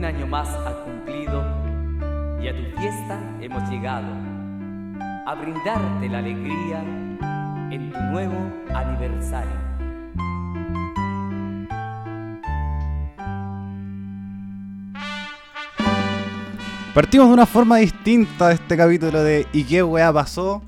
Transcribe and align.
Un 0.00 0.06
año 0.06 0.26
más 0.26 0.48
ha 0.48 0.82
cumplido 0.82 1.44
y 2.42 2.48
a 2.48 2.56
tu 2.56 2.80
fiesta 2.80 3.20
hemos 3.42 3.68
llegado 3.68 4.06
a 5.26 5.34
brindarte 5.34 6.08
la 6.08 6.20
alegría 6.20 6.80
en 7.70 7.92
tu 7.92 8.00
nuevo 8.10 8.34
aniversario. 8.74 9.52
Partimos 16.94 17.28
de 17.28 17.34
una 17.34 17.44
forma 17.44 17.76
distinta 17.76 18.48
de 18.48 18.54
este 18.54 18.78
capítulo 18.78 19.22
de 19.22 19.46
¿Y 19.52 19.64
qué 19.64 19.84
pasó? 20.14 20.62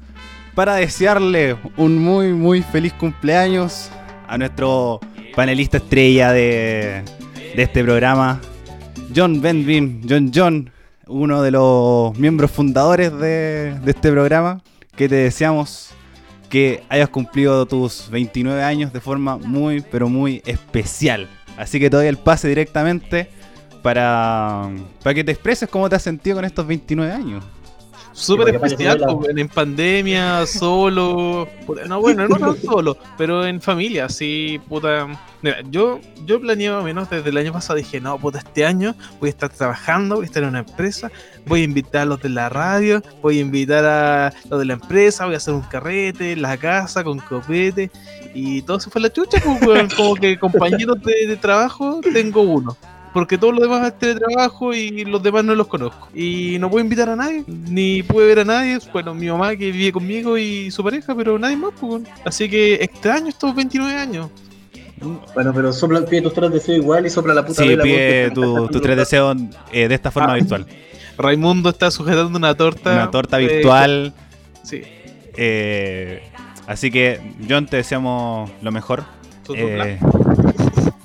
Para 0.55 0.75
desearle 0.75 1.57
un 1.79 1.97
muy 1.97 2.35
muy 2.35 2.61
feliz 2.61 2.93
cumpleaños 2.93 3.91
a 4.29 4.37
nuestro 4.37 5.01
panelista 5.35 5.79
estrella 5.79 6.33
de 6.33 7.03
este 7.55 7.83
programa, 7.83 8.39
John 9.15 9.41
Benvin, 9.41 10.03
John 10.09 10.31
John, 10.35 10.71
uno 11.07 11.43
de 11.43 11.51
los 11.51 12.19
miembros 12.19 12.51
fundadores 12.51 13.13
de, 13.19 13.79
este 13.87 14.11
programa, 14.11 14.63
que 14.97 15.09
te 15.09 15.17
deseamos 15.17 15.91
que 16.49 16.83
hayas 16.89 17.09
cumplido 17.09 17.67
tus 17.67 18.09
29 18.11 18.63
años 18.63 18.93
de 18.93 19.01
forma 19.01 19.39
muy 19.39 19.81
pero 19.81 20.09
muy 20.09 20.43
especial. 20.45 21.29
Así 21.57 21.79
que 21.81 21.91
te 21.91 21.97
doy 21.97 22.07
el 22.07 22.17
pase 22.17 22.49
directamente 22.49 23.29
para, 23.83 24.71
para 25.03 25.15
que 25.15 25.25
te 25.25 25.33
expreses 25.33 25.69
cómo 25.69 25.89
te 25.89 25.97
has 25.97 26.03
sentido 26.03 26.37
con 26.37 26.45
estos 26.45 26.67
29 26.67 27.13
años. 27.13 27.45
Súper 28.13 28.55
especial, 28.55 29.01
la- 29.01 29.41
en 29.41 29.49
pandemia, 29.49 30.47
solo. 30.47 31.49
No, 31.89 32.01
bueno, 32.01 32.29
no 32.29 32.37
tan 32.37 32.57
solo, 32.63 32.97
pero 33.17 33.47
en 33.47 33.61
familia, 33.61 34.09
sí, 34.09 34.61
puta. 34.69 35.07
Mira, 35.43 35.57
yo, 35.71 35.99
yo 36.25 36.41
planeaba 36.41 36.83
menos 36.83 37.11
desde 37.11 37.31
el 37.31 37.37
año 37.37 37.53
pasado. 37.53 37.77
Dije, 37.79 38.01
no, 38.01 38.19
puta, 38.19 38.39
este 38.39 38.65
año 38.65 38.95
voy 39.19 39.29
a 39.29 39.31
estar 39.31 39.49
trabajando, 39.51 40.17
voy 40.17 40.25
a 40.25 40.27
estar 40.27 40.43
en 40.43 40.51
una 40.51 40.61
empresa, 40.61 41.11
voy 41.47 41.63
a 41.63 41.65
invitar 41.65 42.03
a 42.03 42.05
los 42.05 42.21
de 42.23 42.29
la 42.29 42.49
radio, 42.49 43.03
voy 43.23 43.39
a 43.39 43.41
invitar 43.41 43.85
a 43.85 44.33
los 44.49 44.59
de 44.61 44.67
la 44.67 44.75
empresa, 44.75 45.25
voy 45.25 45.35
a 45.35 45.39
hacer 45.39 45.55
un 45.55 45.63
carrete 45.63 46.33
en 46.33 46.43
la 46.43 46.57
casa 46.57 47.03
con 47.03 47.19
copete. 47.19 47.91
Y 48.35 48.63
todo 48.63 48.79
se 48.81 48.89
fue 48.91 49.01
a 49.01 49.03
la 49.05 49.13
chucha, 49.13 49.39
pues. 49.65 49.93
Como 49.95 50.15
que 50.15 50.39
compañeros 50.39 51.03
de, 51.03 51.27
de 51.27 51.37
trabajo 51.37 52.01
tengo 52.13 52.43
uno. 52.43 52.77
Porque 53.13 53.37
todos 53.37 53.53
los 53.55 53.63
demás 53.63 53.87
es 53.87 53.99
teletrabajo 53.99 54.73
y 54.73 55.05
los 55.05 55.23
demás 55.23 55.45
no 55.45 55.55
los 55.55 55.67
conozco. 55.67 56.09
Y 56.15 56.57
no 56.59 56.71
puedo 56.71 56.83
invitar 56.83 57.09
a 57.11 57.17
nadie, 57.17 57.45
ni 57.47 58.03
pude 58.03 58.27
ver 58.27 58.39
a 58.41 58.45
nadie. 58.45 58.79
Bueno, 58.93 59.15
mi 59.15 59.29
mamá 59.29 59.55
que 59.55 59.71
vive 59.71 59.93
conmigo 59.93 60.39
y 60.39 60.71
su 60.71 60.83
pareja, 60.83 61.15
pero 61.15 61.39
nadie 61.39 61.57
más. 61.57 61.73
pues. 61.79 62.03
Así 62.25 62.49
que 62.49 62.75
extraño 62.75 63.29
estos 63.29 63.55
29 63.55 63.95
años. 63.99 64.31
Bueno, 65.35 65.53
pero 65.53 65.73
sopla, 65.73 66.05
pide 66.07 66.23
tus 66.23 66.33
tres 66.33 66.51
deseos 66.53 66.79
igual 66.79 67.05
y 67.05 67.11
sopla 67.11 67.35
la 67.35 67.45
puta 67.45 67.63
Sí, 67.63 67.69
vela, 67.69 67.83
pide 67.83 68.31
porque- 68.31 68.35
tu- 68.35 68.69
tus 68.69 68.83
tres 68.83 68.97
deseos 68.97 69.37
eh, 69.73 69.89
de 69.89 69.95
esta 69.95 70.11
forma 70.11 70.33
Ah. 70.33 70.37
virtual. 70.37 70.65
Raimundo 71.19 71.69
está 71.71 71.91
sujetando 71.91 72.39
una 72.39 72.55
torta. 72.55 72.93
Una 72.93 73.11
torta 73.11 73.41
eh, 73.41 73.47
virtual. 73.47 74.15
sí. 74.63 74.81
eh, 75.37 76.23
así 76.67 76.91
que, 76.91 77.21
John, 77.49 77.67
te 77.67 77.79
deseamos 77.79 78.51
lo 78.63 78.71
mejor. 78.73 79.05
Eh, 79.57 79.99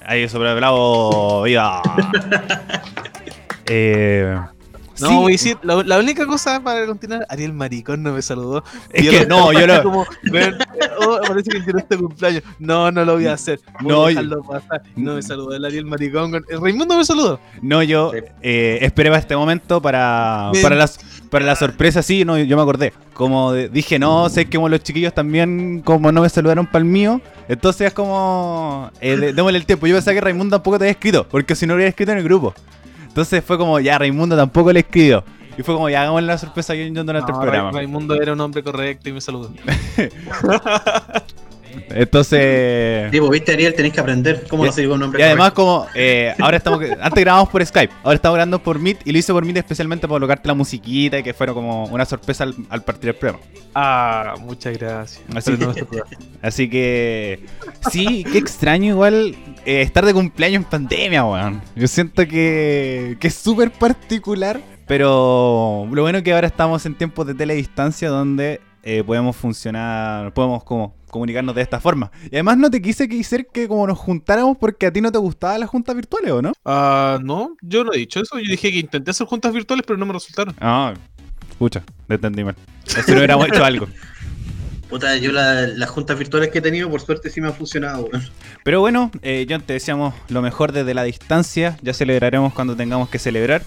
ahí 0.05 0.29
sobre 0.29 0.53
bravo, 0.55 1.43
viva. 1.43 1.81
eh, 3.65 4.39
No, 4.99 5.07
sí, 5.09 5.15
voy 5.15 5.25
a 5.25 5.33
decir, 5.33 5.57
la, 5.63 5.83
la 5.83 5.97
única 5.99 6.25
cosa 6.25 6.59
para 6.61 6.85
continuar, 6.85 7.25
Ariel 7.29 7.53
Maricón 7.53 8.03
no 8.03 8.13
me 8.13 8.21
saludó. 8.21 8.63
Es 8.91 9.09
que 9.09 9.21
lo- 9.21 9.27
no, 9.27 9.53
yo 9.53 9.67
lo- 9.67 9.83
como, 9.83 10.05
"Ven, 10.31 10.55
oh, 11.05 11.19
parece 11.27 11.51
que 11.51 11.59
tiene 11.61 11.79
este 11.81 11.97
cumpleaños. 11.97 12.43
No, 12.59 12.91
no 12.91 13.05
lo 13.05 13.13
voy 13.15 13.27
a 13.27 13.33
hacer. 13.33 13.59
Voy 13.81 13.91
No, 13.91 14.05
a 14.05 14.07
dejarlo 14.09 14.41
pasar. 14.43 14.81
No 14.95 15.15
me 15.15 15.21
saludó 15.21 15.55
el 15.55 15.63
Ariel 15.65 15.85
Maricón. 15.85 16.31
con- 16.31 16.45
El 16.49 16.61
Raimundo 16.61 16.97
me 16.97 17.05
saludó. 17.05 17.39
No, 17.61 17.83
yo 17.83 18.11
eh, 18.41 18.79
esperaba 18.81 19.17
este 19.17 19.35
momento 19.35 19.81
para, 19.81 20.49
Bien. 20.51 20.63
para, 20.63 20.75
las, 20.75 20.99
para 21.29 21.45
la 21.45 21.55
sorpresa, 21.55 22.01
sí, 22.01 22.25
no, 22.25 22.37
yo 22.37 22.55
me 22.55 22.61
acordé. 22.63 22.93
Como 23.13 23.51
de- 23.51 23.69
dije, 23.69 23.99
no, 23.99 24.29
sé 24.29 24.45
que 24.45 24.57
como 24.57 24.69
los 24.69 24.81
chiquillos 24.81 25.13
también, 25.13 25.81
como 25.83 26.11
no 26.11 26.21
me 26.21 26.29
saludaron 26.29 26.65
para 26.65 26.79
el 26.79 26.85
mío, 26.85 27.21
entonces 27.47 27.87
es 27.87 27.93
como, 27.93 28.91
eh, 29.01 29.31
démosle 29.35 29.57
el 29.57 29.65
tiempo. 29.65 29.87
Yo 29.87 29.95
pensaba 29.95 30.13
que 30.15 30.21
Raimundo 30.21 30.55
tampoco 30.57 30.77
te 30.79 30.85
había 30.85 30.91
escrito, 30.91 31.27
porque 31.29 31.55
si 31.55 31.65
no 31.65 31.73
lo 31.73 31.77
hubiera 31.77 31.89
escrito 31.89 32.11
en 32.11 32.17
el 32.19 32.23
grupo. 32.23 32.53
Entonces 33.17 33.43
fue 33.43 33.57
como, 33.57 33.79
ya, 33.79 33.97
Raimundo 33.97 34.37
tampoco 34.37 34.71
le 34.71 34.81
escribió. 34.81 35.23
Y 35.57 35.63
fue 35.63 35.73
como, 35.73 35.89
ya, 35.89 36.03
hagámosle 36.03 36.27
la 36.27 36.37
sorpresa 36.37 36.73
a 36.73 36.75
John 36.75 36.93
John 36.95 37.07
durante 37.07 37.31
No, 37.31 37.39
el 37.39 37.41
programa. 37.41 37.71
Ra- 37.71 37.77
Raimundo 37.77 38.13
era 38.13 38.33
un 38.33 38.39
hombre 38.41 38.61
correcto 38.61 39.09
y 39.09 39.13
me 39.13 39.21
saludó. 39.21 39.49
Entonces... 41.89 43.11
Tipo, 43.11 43.29
viste, 43.29 43.53
Ariel, 43.53 43.73
tenéis 43.73 43.93
que 43.93 43.99
aprender 43.99 44.45
cómo 44.49 44.65
no 44.65 44.71
se 44.71 44.87
un 44.87 44.99
nombre 44.99 45.21
Y 45.21 45.23
además 45.23 45.51
como 45.51 45.87
eh, 45.95 46.33
ahora 46.39 46.57
estamos 46.57 46.81
antes 46.99 47.23
grabamos 47.23 47.49
por 47.49 47.65
Skype, 47.65 47.93
ahora 48.03 48.15
estamos 48.15 48.35
grabando 48.35 48.59
por 48.59 48.79
Meet 48.79 48.99
y 49.05 49.11
lo 49.11 49.17
hice 49.17 49.33
por 49.33 49.45
Meet 49.45 49.57
especialmente 49.57 50.07
para 50.07 50.15
colocarte 50.15 50.47
la 50.47 50.53
musiquita 50.53 51.19
y 51.19 51.23
que 51.23 51.33
fuera 51.33 51.53
como 51.53 51.85
una 51.85 52.05
sorpresa 52.05 52.43
al, 52.43 52.55
al 52.69 52.83
partir 52.83 53.05
del 53.11 53.15
programa. 53.15 53.43
Ah, 53.73 54.35
muchas 54.39 54.77
gracias. 54.77 55.21
No. 55.27 55.73
Así 56.41 56.69
que 56.69 57.45
sí, 57.91 58.25
qué 58.31 58.37
extraño 58.37 58.93
igual 58.93 59.35
eh, 59.65 59.81
estar 59.81 60.05
de 60.05 60.13
cumpleaños 60.13 60.63
en 60.63 60.69
pandemia, 60.69 61.23
weón. 61.25 61.61
Yo 61.75 61.87
siento 61.87 62.27
que, 62.27 63.17
que 63.19 63.27
es 63.27 63.35
súper 63.35 63.71
particular, 63.71 64.59
pero 64.87 65.87
lo 65.91 66.01
bueno 66.01 66.19
es 66.19 66.23
que 66.23 66.33
ahora 66.33 66.47
estamos 66.47 66.85
en 66.85 66.95
tiempos 66.95 67.27
de 67.27 67.35
teledistancia 67.35 68.09
donde 68.09 68.61
eh, 68.89 69.03
podemos 69.03 69.35
funcionar, 69.35 70.33
podemos 70.33 70.63
como 70.63 70.95
comunicarnos 71.09 71.53
de 71.55 71.61
esta 71.61 71.79
forma. 71.81 72.09
Y 72.25 72.35
además 72.35 72.57
no 72.57 72.69
te 72.71 72.81
quise 72.81 73.09
que 73.09 73.21
ser 73.23 73.47
que 73.47 73.67
como 73.67 73.85
nos 73.85 73.97
juntáramos 73.97 74.55
porque 74.57 74.85
a 74.85 74.93
ti 74.93 75.01
no 75.01 75.11
te 75.11 75.17
gustaban 75.17 75.59
las 75.59 75.69
juntas 75.69 75.93
virtuales, 75.93 76.31
¿o 76.31 76.41
no? 76.41 76.53
Ah, 76.63 77.19
no, 77.21 77.57
yo 77.61 77.83
no 77.83 77.91
he 77.93 77.97
dicho 77.97 78.21
eso. 78.21 78.39
Yo 78.39 78.49
dije 78.49 78.71
que 78.71 78.79
intenté 78.79 79.11
hacer 79.11 79.27
juntas 79.27 79.51
virtuales, 79.51 79.83
pero 79.85 79.99
no 79.99 80.05
me 80.05 80.13
resultaron. 80.13 80.55
Ah, 80.61 80.93
escucha, 81.49 81.83
te 82.07 82.15
entendí 82.15 82.45
mal. 82.45 82.55
O 82.85 82.89
si 83.03 83.11
no 83.11 83.17
hubiéramos 83.17 83.47
hecho 83.49 83.65
algo. 83.65 83.87
Puta, 84.89 85.17
yo 85.17 85.33
la- 85.33 85.67
las 85.67 85.89
juntas 85.89 86.17
virtuales 86.17 86.49
que 86.49 86.59
he 86.59 86.61
tenido, 86.61 86.89
por 86.89 87.01
suerte 87.01 87.29
sí 87.29 87.41
me 87.41 87.47
han 87.47 87.53
funcionado, 87.53 88.05
weón. 88.05 88.23
Pero 88.63 88.79
bueno, 88.79 89.11
eh, 89.21 89.45
John, 89.49 89.61
te 89.61 89.73
deseamos 89.73 90.13
lo 90.29 90.41
mejor 90.41 90.71
desde 90.71 90.93
la 90.93 91.03
distancia. 91.03 91.77
Ya 91.81 91.93
celebraremos 91.93 92.53
cuando 92.53 92.73
tengamos 92.77 93.09
que 93.09 93.19
celebrar. 93.19 93.63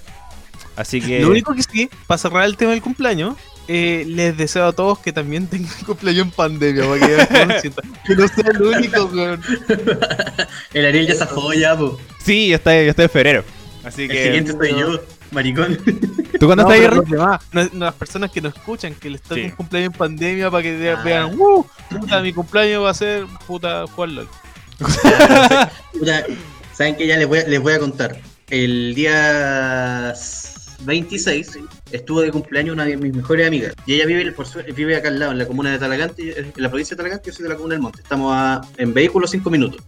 Así 0.77 0.99
que. 1.07 1.21
Lo 1.21 1.29
único 1.29 1.55
que 1.55 1.63
sí, 1.63 1.91
para 2.07 2.17
cerrar 2.17 2.45
el 2.45 2.57
tema 2.57 2.71
del 2.71 2.81
cumpleaños, 2.81 3.35
eh, 3.73 4.05
les 4.05 4.37
deseo 4.37 4.67
a 4.67 4.73
todos 4.73 4.99
que 4.99 5.13
también 5.13 5.47
tengan 5.47 5.71
cumpleaños 5.87 6.25
en 6.27 6.31
pandemia, 6.33 6.85
para 6.89 7.61
que, 7.61 7.71
que 8.07 8.17
no 8.17 8.27
sea 8.27 8.45
el 8.53 8.63
único, 8.63 9.05
weón. 9.07 9.41
El 10.75 10.87
Ariel 10.87 11.07
ya 11.07 11.15
zafó 11.15 11.53
ya, 11.53 11.77
po. 11.77 11.97
Sí, 12.25 12.49
yo 12.49 12.57
estoy, 12.57 12.85
yo 12.85 12.91
estoy 12.91 13.05
en 13.05 13.11
febrero. 13.11 13.45
Así 13.85 14.03
El 14.03 14.09
que. 14.11 14.25
siguiente 14.25 14.53
soy 14.53 14.71
yo, 14.79 15.01
maricón. 15.31 15.79
¿Tú 16.39 16.47
cuándo 16.47 16.65
No, 16.65 16.73
estás 16.73 16.91
ahí, 16.93 17.39
no- 17.53 17.69
las 17.87 17.95
personas 17.95 18.31
que 18.33 18.41
nos 18.41 18.55
escuchan, 18.57 18.95
que 18.95 19.09
les 19.11 19.23
toca 19.23 19.37
Sí. 19.37 19.43
un 19.43 19.51
cumpleaños 19.53 19.93
en 19.93 19.99
pandemia 19.99 20.51
para 20.51 20.63
que 20.65 20.91
Ah. 20.91 21.03
vean, 21.05 21.35
¡uh! 21.39 21.65
Puta, 21.91 22.21
mi 22.21 22.33
cumpleaños 22.33 22.83
va 22.85 22.91
a 22.91 22.95
ser, 22.95 23.25
puta, 23.47 23.87
jugar 23.87 24.11
LOL. 24.11 24.29
Puta, 25.93 26.25
¿Saben 26.75 26.97
que 26.97 27.07
Ya 27.07 27.17
les 27.17 27.27
voy, 27.29 27.39
a, 27.39 27.45
les 27.47 27.61
voy 27.61 27.73
a 27.75 27.79
contar. 27.79 28.19
El 28.49 28.95
día 28.97 30.13
26 30.85 31.59
estuvo 31.93 32.21
de 32.21 32.31
cumpleaños 32.31 32.75
una 32.75 32.85
de 32.85 32.97
mis 32.97 33.15
mejores 33.15 33.47
amigas. 33.47 33.75
Y 33.87 33.95
ella 33.95 34.07
vive, 34.07 34.31
por 34.33 34.47
su- 34.47 34.61
vive 34.75 34.97
acá 34.97 35.09
al 35.09 35.19
lado, 35.19 35.33
en 35.33 35.39
la 35.39 35.47
comuna 35.47 35.71
de 35.73 35.79
Talagante, 35.79 36.39
en 36.41 36.53
la 36.57 36.69
provincia 36.69 36.95
de 36.95 36.99
Talagante, 37.03 37.31
yo 37.31 37.37
soy 37.37 37.43
de 37.45 37.49
la 37.51 37.57
comuna 37.57 37.75
del 37.75 37.83
Monte. 37.83 38.01
Estamos 38.03 38.33
a- 38.35 38.61
en 38.77 38.93
vehículo 38.95 39.27
5 39.27 39.51
minutos. 39.51 39.83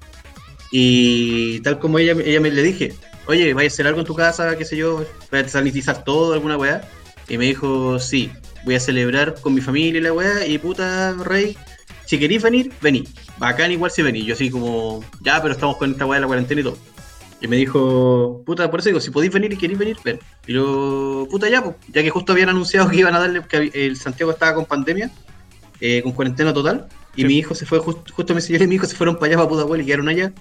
Y 0.71 1.61
tal 1.61 1.79
como 1.79 1.99
ella, 1.99 2.13
ella 2.25 2.41
me 2.41 2.51
le 2.51 2.63
dije, 2.63 2.95
oye, 3.27 3.53
¿vaya 3.55 3.67
a 3.67 3.71
hacer 3.73 3.87
algo 3.87 4.01
en 4.01 4.07
tu 4.07 4.15
casa? 4.15 4.57
¿Qué 4.57 4.65
sé 4.65 4.77
yo? 4.77 5.05
¿Vaya 5.31 5.45
a 5.45 5.49
sanitizar 5.49 6.05
todo, 6.05 6.33
alguna 6.33 6.57
weá? 6.57 6.81
Y 7.29 7.39
me 7.39 7.45
dijo, 7.47 7.99
sí, 7.99 8.31
voy 8.65 8.75
a 8.77 8.81
celebrar 8.81 9.35
con 9.41 9.55
mi 9.55 9.61
familia 9.61 9.99
y 9.99 10.03
la 10.03 10.13
weá. 10.13 10.47
Y 10.47 10.59
puta, 10.59 11.13
rey, 11.25 11.57
si 12.07 12.19
queréis 12.19 12.43
venir, 12.43 12.73
vení. 12.81 13.05
Bacán 13.39 13.71
igual 13.73 13.91
si 13.91 14.03
venís. 14.03 14.25
Yo 14.25 14.35
así 14.35 14.51
como, 14.51 15.05
ya, 15.21 15.41
pero 15.43 15.53
estamos 15.55 15.77
con 15.77 15.93
esta 15.93 16.07
weá 16.07 16.17
de 16.17 16.21
la 16.23 16.27
cuarentena 16.27 16.61
y 16.63 16.65
todo. 16.65 16.79
Y 17.43 17.49
me 17.49 17.57
dijo, 17.57 18.43
puta, 18.47 18.71
por 18.71 18.79
eso 18.79 18.89
digo, 18.91 19.01
si 19.01 19.11
podéis 19.11 19.33
venir 19.33 19.53
y 19.53 19.57
queréis 19.57 19.79
venir, 19.79 19.97
ven. 20.05 20.21
Y 20.47 20.53
yo, 20.55 21.27
puta, 21.29 21.49
ya, 21.49 21.63
pues, 21.63 21.75
ya 21.93 22.01
que 22.03 22.09
justo 22.11 22.33
habían 22.33 22.51
anunciado 22.51 22.89
que 22.89 22.97
iban 22.99 23.15
a 23.17 23.19
darle, 23.19 23.43
que 23.49 23.71
el 23.75 23.97
Santiago 23.97 24.31
estaba 24.31 24.55
con 24.55 24.65
pandemia, 24.65 25.11
eh, 25.81 26.03
con 26.05 26.13
cuarentena 26.13 26.55
total, 26.55 26.87
y 27.17 27.23
Sí. 27.23 27.27
mi 27.27 27.39
hijo 27.39 27.57
se 27.57 27.67
fue, 27.67 27.81
just- 27.81 28.11
justo 28.13 28.41
señora 28.41 28.65
y 28.65 28.69
mi 28.69 28.77
hijo 28.77 28.87
se 28.87 28.95
fueron 28.95 29.17
para 29.17 29.27
allá, 29.27 29.37
para 29.39 29.49
Pudahuel, 29.49 29.81
y 29.81 29.87
quedaron 29.87 30.09
allá, 30.09 30.33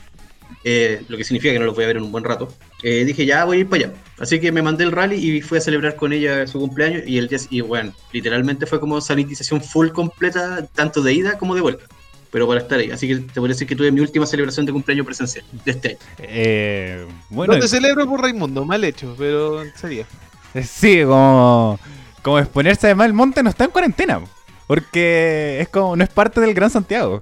eh, 0.63 1.01
lo 1.07 1.17
que 1.17 1.23
significa 1.23 1.51
que 1.53 1.57
no 1.59 1.65
los 1.65 1.73
voy 1.73 1.85
a 1.85 1.87
ver 1.87 1.97
en 1.97 2.03
un 2.03 2.11
buen 2.11 2.23
rato. 2.23 2.53
Eh, 2.83 3.03
dije, 3.03 3.25
ya 3.25 3.45
voy 3.45 3.57
a 3.57 3.59
ir 3.61 3.67
para 3.67 3.85
allá. 3.85 3.93
Así 4.19 4.39
que 4.39 4.51
me 4.51 4.61
mandé 4.61 4.83
el 4.83 4.91
rally 4.91 5.15
y 5.15 5.41
fui 5.41 5.57
a 5.57 5.61
celebrar 5.61 5.95
con 5.95 6.13
ella 6.13 6.45
su 6.45 6.59
cumpleaños, 6.59 7.01
y 7.07 7.17
el 7.17 7.27
día, 7.27 7.39
y 7.49 7.61
bueno, 7.61 7.93
literalmente 8.11 8.67
fue 8.67 8.79
como 8.79 9.01
sanitización 9.01 9.61
full 9.63 9.87
completa, 9.89 10.67
tanto 10.75 11.01
de 11.01 11.13
ida 11.13 11.39
como 11.39 11.55
de 11.55 11.61
vuelta. 11.61 11.85
Pero 12.31 12.47
para 12.47 12.61
estar 12.61 12.79
ahí. 12.79 12.89
Así 12.91 13.07
que 13.07 13.15
te 13.17 13.33
podría 13.35 13.53
decir 13.53 13.67
que 13.67 13.75
tuve 13.75 13.91
mi 13.91 13.99
última 13.99 14.25
celebración 14.25 14.65
de 14.65 14.71
cumpleaños 14.71 15.05
presencial 15.05 15.45
de 15.65 15.71
este 15.71 15.89
año. 15.89 15.97
Eh, 16.19 17.05
bueno, 17.29 17.53
no 17.53 17.59
te 17.59 17.67
celebro 17.67 18.07
por 18.07 18.21
Raimundo, 18.21 18.63
mal 18.65 18.83
hecho, 18.83 19.13
pero 19.17 19.63
sería. 19.75 20.05
eh, 20.53 20.63
sí, 20.67 21.01
como. 21.03 21.79
Como 22.21 22.37
exponerse 22.37 22.85
además 22.85 23.07
el 23.07 23.13
monte 23.13 23.41
no 23.41 23.49
está 23.49 23.65
en 23.65 23.71
cuarentena. 23.71 24.21
Porque 24.65 25.59
es 25.59 25.69
como. 25.69 25.95
No 25.95 26.03
es 26.03 26.09
parte 26.09 26.39
del 26.39 26.53
Gran 26.53 26.69
Santiago. 26.69 27.21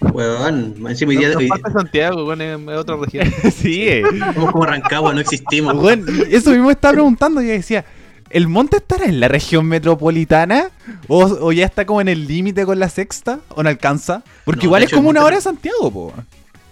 Weón, 0.00 0.76
encima 0.88 1.10
hoy 1.10 1.18
día 1.18 1.32
parte 1.48 1.68
de 1.68 1.72
Santiago, 1.74 2.24
weón, 2.26 2.40
es 2.40 2.58
es 2.58 2.76
otra 2.76 2.96
región. 2.96 3.30
sí, 3.54 3.86
eh. 3.86 4.02
somos 4.34 4.52
como 4.52 4.64
Rancagua, 4.64 5.12
no 5.12 5.20
existimos. 5.20 5.74
Weón, 5.74 6.06
eso 6.30 6.50
mismo 6.50 6.70
estaba 6.70 6.92
preguntando. 6.92 7.40
Yo 7.42 7.48
decía, 7.48 7.84
¿el 8.30 8.48
monte 8.48 8.78
estará 8.78 9.04
en 9.04 9.20
la 9.20 9.28
región 9.28 9.66
metropolitana? 9.66 10.70
¿O, 11.08 11.24
o 11.24 11.52
ya 11.52 11.66
está 11.66 11.84
como 11.84 12.00
en 12.00 12.08
el 12.08 12.26
límite 12.26 12.64
con 12.64 12.78
la 12.78 12.88
sexta? 12.88 13.40
¿O 13.48 13.62
no 13.62 13.68
alcanza? 13.68 14.22
Porque 14.44 14.62
No, 14.62 14.66
igual 14.66 14.82
es 14.84 14.90
como 14.90 15.08
una 15.08 15.24
hora 15.24 15.36
de 15.36 15.42
Santiago, 15.42 15.90
po. 15.90 16.14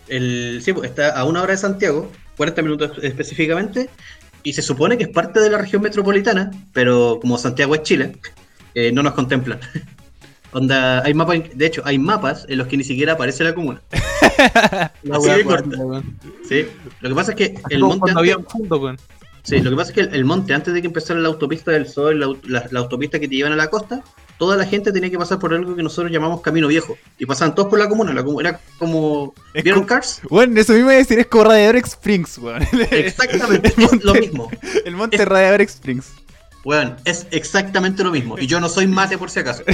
El, 0.09 0.61
sí, 0.65 0.73
pues, 0.73 0.91
está 0.91 1.11
a 1.11 1.25
una 1.25 1.43
hora 1.43 1.53
de 1.53 1.59
Santiago, 1.59 2.11
40 2.37 2.63
minutos 2.63 2.93
específicamente, 3.03 3.91
y 4.43 4.53
se 4.53 4.63
supone 4.63 4.97
que 4.97 5.05
es 5.05 5.11
parte 5.11 5.41
de 5.41 5.51
la 5.51 5.59
región 5.59 5.83
metropolitana, 5.83 6.51
pero 6.73 7.19
como 7.21 7.37
Santiago 7.37 7.75
es 7.75 7.83
Chile, 7.83 8.17
eh, 8.75 8.93
no 8.93 9.03
nos 9.03 9.13
contemplan. 9.13 9.61
Onda, 10.53 11.05
hay 11.05 11.13
mapas, 11.13 11.41
de 11.55 11.67
hecho, 11.67 11.83
hay 11.85 11.99
mapas 11.99 12.47
en 12.49 12.57
los 12.57 12.69
que 12.69 12.79
ni 12.79 12.85
siquiera 12.85 13.13
aparece 13.13 13.45
la 13.45 13.55
comuna. 13.55 13.83
La 15.03 15.17
Así 15.17 15.31
de 15.31 15.45
corta. 15.45 15.77
weón. 15.77 16.17
Sí. 16.49 16.67
Lo 17.01 17.09
que 17.09 17.15
pasa 17.15 17.33
es 17.33 17.37
que 17.37 17.55
el 17.71 17.81
monte 17.81 18.11
antes, 18.11 18.17
había 18.17 18.37
un 18.39 18.47
fondo, 18.47 18.79
weón. 18.79 18.97
Sí, 19.49 19.61
lo 19.61 19.71
que 19.71 19.77
pasa 19.77 19.91
es 19.91 19.95
que 19.95 20.01
el, 20.03 20.15
el 20.15 20.25
monte 20.25 20.55
antes 20.55 20.73
de 20.75 20.81
que 20.81 20.87
empezara 20.89 21.19
la 21.21 21.29
autopista 21.29 21.71
del 21.71 21.89
Sol, 21.89 22.21
la, 22.21 22.27
au- 22.27 22.39
la- 22.45 22.67
la 22.71 22.81
autopista 22.81 23.19
que 23.19 23.29
te 23.29 23.35
llevan 23.37 23.53
a 23.53 23.57
la 23.57 23.69
costa, 23.69 24.03
toda 24.39 24.57
la 24.57 24.65
gente 24.67 24.93
tenía 24.93 25.11
que 25.11 25.19
pasar 25.19 25.39
por 25.39 25.53
algo 25.55 25.75
que 25.75 25.83
nosotros 25.83 26.13
llamamos 26.13 26.41
Camino 26.43 26.69
Viejo. 26.69 26.97
Y 27.19 27.27
pasaban 27.27 27.55
todos 27.55 27.69
por 27.69 27.79
la 27.79 27.89
comuna. 27.89 28.13
La 28.13 28.23
comuna 28.25 28.49
era 28.51 28.61
como. 28.79 29.35
Es 29.55 29.65
¿Vieron 29.65 29.85
Cars? 29.85 30.21
Bueno, 30.31 30.61
eso 30.61 30.73
mismo 30.73 30.89
iba 30.89 30.95
a 30.95 30.99
decir, 30.99 31.19
es 31.19 31.27
como 31.27 31.45
Radiador 31.45 31.77
Springs, 31.77 32.39
weón. 32.39 32.63
Exactamente, 32.91 33.69
es 33.77 34.05
lo 34.05 34.15
mismo. 34.15 34.51
El 34.85 34.95
monte 34.97 35.17
Es- 35.17 35.27
Radiador 35.27 35.61
Springs. 35.63 36.13
Weón, 36.65 36.97
es 37.05 37.27
exactamente 37.31 38.03
lo 38.05 38.11
mismo. 38.11 38.39
Y 38.39 38.47
yo 38.47 38.61
no 38.61 38.69
soy 38.69 38.87
mate 38.87 39.17
por 39.17 39.31
si 39.31 39.41
acaso. 39.41 39.63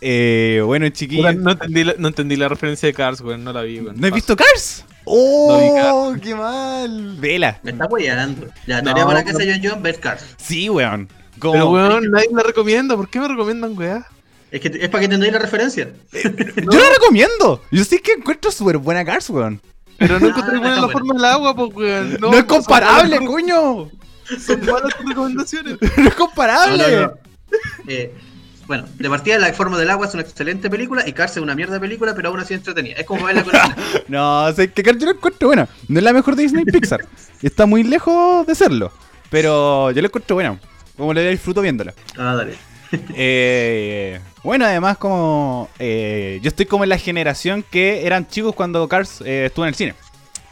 Eh, 0.00 0.62
bueno, 0.64 0.88
chiquillos. 0.90 1.34
No 1.36 1.52
entendí, 1.52 1.84
la, 1.84 1.94
no 1.98 2.08
entendí 2.08 2.36
la 2.36 2.48
referencia 2.48 2.86
de 2.86 2.92
Cars, 2.94 3.20
weón, 3.20 3.44
no 3.44 3.52
la 3.52 3.62
vi, 3.62 3.80
weón. 3.80 4.00
¿No 4.00 4.06
has 4.06 4.12
visto 4.12 4.36
Cars? 4.36 4.84
No 5.06 5.58
vi 5.58 5.66
¡Oh! 5.74 6.14
¡Qué 6.22 6.34
mal! 6.34 7.16
Vela. 7.18 7.58
Me 7.62 7.70
está. 7.72 7.88
Ya, 7.98 8.26
No, 8.26 8.82
tarea 8.84 9.04
para 9.06 9.18
la 9.20 9.24
casa 9.24 9.38
pero- 9.38 9.50
de 9.52 9.58
John 9.60 9.70
John, 9.74 9.82
ver 9.82 10.00
Cars. 10.00 10.24
Sí, 10.36 10.68
weón. 10.68 11.08
Pero, 11.40 11.70
weón, 11.70 12.10
nadie 12.10 12.28
la 12.32 12.42
recomienda. 12.42 12.96
¿Por 12.96 13.08
qué 13.08 13.18
me 13.18 13.28
recomiendan, 13.28 13.76
weá? 13.78 14.06
Es 14.50 14.60
que 14.60 14.68
es 14.68 14.88
para 14.88 15.00
que 15.00 15.04
entendáis 15.06 15.32
la 15.32 15.38
referencia. 15.38 15.90
Yo 16.12 16.78
la 16.80 16.90
recomiendo. 16.94 17.62
Yo 17.70 17.84
sí 17.84 17.98
que 18.00 18.12
encuentro 18.12 18.50
súper 18.50 18.78
buena 18.78 19.04
Cars, 19.04 19.30
weón. 19.30 19.60
Pero 19.96 20.18
no 20.18 20.26
Ah, 20.26 20.30
encontré 20.30 20.58
buena 20.58 20.74
la 20.76 20.80
bueno. 20.86 20.92
forma 20.98 21.14
del 21.14 21.24
agua, 21.24 21.54
pues, 21.54 21.74
weón. 21.74 22.16
No, 22.20 22.32
es 22.34 22.44
comparable, 22.44 23.18
coño. 23.24 23.90
Son 24.44 24.60
malas 24.66 24.94
tus 24.96 25.08
recomendaciones. 25.08 25.76
No 25.96 26.08
es 26.08 26.14
comparable. 26.14 26.78
No, 26.78 27.00
no, 27.00 27.06
no. 27.06 27.12
Eh, 27.88 28.14
bueno, 28.70 28.84
de 28.94 29.10
partida 29.10 29.36
La 29.36 29.52
forma 29.52 29.76
del 29.80 29.90
agua 29.90 30.06
es 30.06 30.14
una 30.14 30.22
excelente 30.22 30.70
película 30.70 31.02
y 31.04 31.12
Cars 31.12 31.32
es 31.32 31.42
una 31.42 31.56
mierda 31.56 31.74
de 31.74 31.80
película, 31.80 32.14
pero 32.14 32.28
aún 32.28 32.38
así 32.38 32.54
entretenida. 32.54 32.94
Es 32.98 33.04
como 33.04 33.24
verla 33.24 33.42
con. 33.42 33.52
No, 34.06 34.44
o 34.44 34.52
sea, 34.52 34.64
que 34.68 34.84
Cars 34.84 34.96
yo 34.96 35.06
la 35.06 35.12
encuentro 35.12 35.48
buena. 35.48 35.68
No 35.88 35.98
es 35.98 36.04
la 36.04 36.12
mejor 36.12 36.36
de 36.36 36.44
Disney 36.44 36.64
Pixar. 36.64 37.00
Está 37.42 37.66
muy 37.66 37.82
lejos 37.82 38.46
de 38.46 38.54
serlo. 38.54 38.92
Pero 39.28 39.90
yo 39.90 40.00
la 40.00 40.06
encuentro 40.06 40.36
buena. 40.36 40.60
Como 40.96 41.12
le 41.12 41.28
disfruto 41.30 41.62
viéndola. 41.62 41.94
Ah, 42.16 42.36
dale. 42.36 42.54
Eh, 43.16 44.20
bueno, 44.44 44.64
además 44.66 44.98
como 44.98 45.68
eh, 45.80 46.38
yo 46.42 46.48
estoy 46.48 46.66
como 46.66 46.84
en 46.84 46.90
la 46.90 46.98
generación 46.98 47.64
que 47.68 48.06
eran 48.06 48.28
chicos 48.28 48.54
cuando 48.54 48.88
Cars 48.88 49.20
eh, 49.24 49.46
estuvo 49.46 49.64
en 49.64 49.70
el 49.70 49.74
cine. 49.74 49.94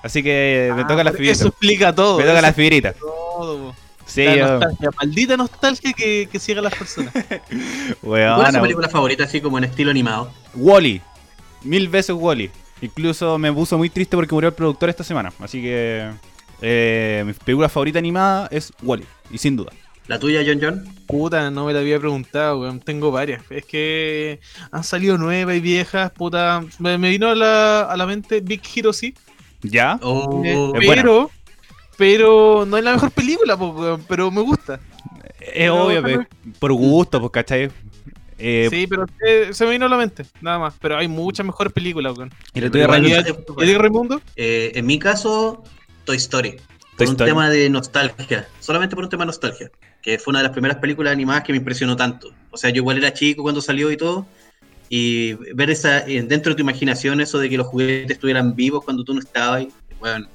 Así 0.03 0.25
que 0.25 0.73
me 0.75 0.85
toca 0.87 1.05
la 1.05 1.13
fibirita. 1.13 1.33
Eso 1.35 1.49
explica 1.49 1.95
todo. 1.95 2.19
Me 2.19 2.25
toca 2.25 2.41
la 2.41 2.53
fibirita. 2.53 2.95
todo, 2.95 3.59
po. 3.59 3.88
Sí, 4.09 4.25
la 4.25 4.37
yo- 4.37 4.49
nostalgia, 4.49 4.91
maldita 4.99 5.37
nostalgia 5.37 5.93
que, 5.93 6.29
que 6.33 6.39
sigue 6.39 6.59
a 6.59 6.63
las 6.63 6.75
personas. 6.75 7.13
¿Cuál 8.01 8.47
es 8.47 8.55
tu 8.55 8.61
película 8.61 8.89
favorita 8.89 9.25
así 9.25 9.41
como 9.41 9.59
en 9.59 9.65
estilo 9.65 9.91
animado? 9.91 10.33
Wally. 10.55 11.01
Mil 11.63 11.89
veces 11.89 12.17
Wally. 12.19 12.51
Incluso 12.81 13.39
me 13.39 13.53
puso 13.53 13.77
muy 13.77 13.91
triste 13.91 14.17
porque 14.17 14.35
murió 14.35 14.49
el 14.49 14.55
productor 14.55 14.89
esta 14.89 15.05
semana. 15.05 15.33
Así 15.41 15.61
que 15.61 16.11
eh, 16.63 17.23
mi 17.27 17.33
película 17.33 17.69
favorita 17.69 17.99
animada 17.99 18.49
es 18.51 18.73
Wally. 18.83 19.05
Y 19.31 19.39
sin 19.39 19.57
duda. 19.57 19.73
¿La 20.07 20.19
tuya, 20.19 20.41
John 20.47 20.59
John? 20.63 20.95
Puta, 21.07 21.51
no 21.51 21.67
me 21.67 21.75
la 21.75 21.81
había 21.81 21.99
preguntado, 21.99 22.61
weón. 22.61 22.81
Tengo 22.81 23.11
varias. 23.11 23.43
Es 23.51 23.67
que 23.67 24.41
han 24.71 24.83
salido 24.83 25.19
nuevas 25.19 25.55
y 25.57 25.61
viejas, 25.61 26.11
puta. 26.13 26.65
Me, 26.79 26.97
me 26.97 27.11
vino 27.11 27.29
a 27.29 27.35
la, 27.35 27.83
a 27.83 27.95
la 27.97 28.07
mente 28.07 28.41
Big 28.41 28.63
Hero 28.75 28.93
6. 28.95 29.13
¿Ya? 29.63 29.99
Oh, 30.01 30.39
buena. 30.39 30.79
pero, 31.03 31.31
pero 31.99 32.65
no 32.67 32.79
es 32.79 32.85
la 32.85 32.93
mejor 32.93 33.11
película, 33.11 33.59
po, 33.59 34.01
pero 34.09 34.31
me 34.31 34.41
gusta. 34.41 34.81
Es 35.41 35.53
Pero, 35.55 35.85
obvio, 35.85 36.27
por 36.59 36.73
gusto, 36.73 37.21
pues, 37.21 37.33
¿cachai? 37.33 37.71
Eh, 38.39 38.69
sí, 38.71 38.87
pero 38.87 39.05
eh, 39.27 39.49
se 39.53 39.65
me 39.65 39.73
vino 39.73 39.87
a 39.87 39.89
la 39.89 39.97
mente, 39.97 40.25
nada 40.41 40.59
más. 40.61 40.75
Pero 40.81 40.97
hay 40.97 41.09
muchas 41.09 41.45
mejores 41.45 41.73
películas, 41.73 42.17
weón. 42.17 42.31
y 42.55 42.61
le 42.61 42.71
Pero 42.71 42.87
tuve 42.89 42.97
igual- 42.99 43.03
re- 43.03 43.09
¿Y 43.11 43.13
a 43.71 43.75
ti, 43.75 43.75
Raimundo? 43.79 44.23
Eh, 44.37 44.73
en 44.77 44.87
mi 44.87 44.99
caso, 44.99 45.65
Toy 46.05 46.17
Story. 46.19 46.53
Por 46.53 46.97
Toy 46.99 47.07
un 47.09 47.13
Story. 47.15 47.31
tema 47.31 47.51
de 47.51 47.69
nostalgia. 47.71 48.49
Solamente 48.61 48.95
por 48.95 49.05
un 49.05 49.11
tema 49.11 49.25
de 49.25 49.27
nostalgia. 49.27 49.71
Que 50.03 50.19
fue 50.19 50.31
una 50.31 50.39
de 50.39 50.45
las 50.45 50.53
primeras 50.53 50.79
películas 50.79 51.13
animadas 51.13 51.43
que 51.43 51.53
me 51.53 51.59
impresionó 51.59 51.97
tanto. 51.97 52.33
O 52.53 52.57
sea, 52.57 52.71
yo 52.71 52.77
igual 52.77 52.99
era 52.99 53.13
chico 53.13 53.43
cuando 53.43 53.61
salió 53.61 53.91
y 53.91 53.97
todo. 53.97 54.25
Y 54.89 55.33
ver 55.55 55.71
esa 55.71 56.07
eh, 56.07 56.23
dentro 56.23 56.51
de 56.53 56.57
tu 56.57 56.63
imaginación 56.63 57.21
eso 57.21 57.39
de 57.39 57.51
que 57.51 57.57
los 57.59 57.67
juguetes 57.67 58.13
estuvieran 58.13 58.55
vivos 58.55 58.85
cuando 58.85 59.03
tú 59.05 59.15
no 59.15 59.21
estabas. 59.21 59.63
y, 59.63 59.69
Bueno, 59.99 60.29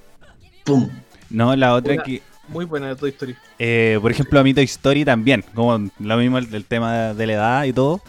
¡pum! 0.66 0.90
No, 1.34 1.54
la 1.56 1.74
otra 1.74 2.02
que... 2.04 2.22
Muy 2.48 2.66
buena 2.66 2.96
Toy 2.96 3.10
Story. 3.10 3.36
Eh, 3.58 3.98
por 4.02 4.12
ejemplo, 4.12 4.40
a 4.40 4.44
mí 4.44 4.54
Toy 4.54 4.66
Story 4.66 5.04
también, 5.04 5.44
como 5.54 5.90
lo 6.00 6.18
mismo 6.18 6.38
el, 6.38 6.54
el 6.54 6.66
tema 6.66 7.14
de 7.14 7.28
la 7.28 7.34
edad 7.34 7.64
y 7.66 7.74
todo. 7.74 8.02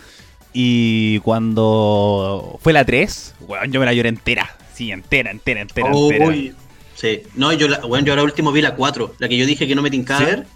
Y 0.52 1.18
cuando 1.20 2.58
fue 2.60 2.72
la 2.72 2.84
3, 2.84 3.34
weón, 3.40 3.72
yo 3.72 3.80
me 3.80 3.86
la 3.86 3.92
lloré 3.92 4.08
entera. 4.08 4.56
Sí, 4.72 4.92
entera, 4.92 5.30
entera, 5.30 5.60
entera, 5.62 5.88
entera. 5.88 6.28
Uy, 6.28 6.54
Sí. 6.94 7.22
No, 7.34 7.52
yo, 7.52 7.68
la, 7.68 7.80
bueno, 7.80 8.06
yo 8.06 8.12
ahora 8.12 8.22
último 8.22 8.52
vi 8.52 8.62
la 8.62 8.76
4. 8.76 9.16
La 9.18 9.28
que 9.28 9.36
yo 9.36 9.46
dije 9.46 9.66
que 9.66 9.74
no 9.74 9.82
me 9.82 9.90
tincaba 9.90 10.20
¿Sí? 10.20 10.26
ver. 10.26 10.46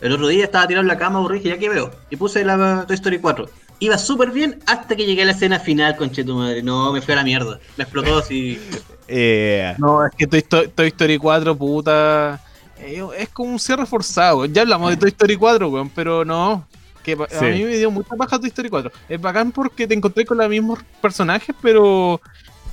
El 0.00 0.12
otro 0.12 0.28
día 0.28 0.44
estaba 0.44 0.66
tirado 0.66 0.82
en 0.82 0.88
la 0.88 0.98
cama, 0.98 1.18
aburrido, 1.18 1.40
y 1.40 1.44
dije, 1.44 1.56
ya 1.56 1.60
que 1.60 1.68
veo. 1.68 1.90
Y 2.10 2.16
puse 2.16 2.44
la 2.44 2.84
Toy 2.86 2.94
Story 2.94 3.18
4. 3.18 3.48
Iba 3.80 3.96
súper 3.98 4.30
bien 4.32 4.58
hasta 4.66 4.96
que 4.96 5.06
llegué 5.06 5.22
a 5.22 5.26
la 5.26 5.32
escena 5.32 5.60
final, 5.60 5.96
conche 5.96 6.24
tu 6.24 6.34
madre. 6.36 6.62
No, 6.62 6.92
me 6.92 7.00
fue 7.00 7.14
a 7.14 7.18
la 7.18 7.24
mierda. 7.24 7.60
Me 7.76 7.84
explotó 7.84 8.18
así. 8.18 8.58
Eh, 9.06 9.74
No, 9.78 10.04
es 10.04 10.12
que 10.16 10.26
Toy 10.26 10.40
Story, 10.40 10.68
Toy 10.68 10.88
Story 10.88 11.18
4, 11.18 11.56
puta. 11.56 12.40
eh, 12.80 13.02
Es 13.16 13.28
como 13.28 13.52
un 13.52 13.58
cierre 13.60 13.86
forzado. 13.86 14.44
Ya 14.46 14.62
hablamos 14.62 14.90
de 14.90 14.96
Toy 14.96 15.08
Story 15.10 15.36
4, 15.36 15.68
weón, 15.68 15.90
pero 15.90 16.24
no. 16.24 16.66
Que 17.04 17.16
Sí. 17.16 17.36
A 17.36 17.42
mí 17.42 17.62
me 17.64 17.76
dio 17.76 17.90
mucha 17.90 18.14
baja 18.16 18.38
Toy 18.38 18.48
Story 18.48 18.68
4. 18.68 18.90
Es 19.08 19.20
bacán 19.20 19.52
porque 19.52 19.86
te 19.86 19.94
encontré 19.94 20.24
con 20.26 20.38
los 20.38 20.48
mismos 20.48 20.80
personajes, 21.00 21.54
pero 21.62 22.20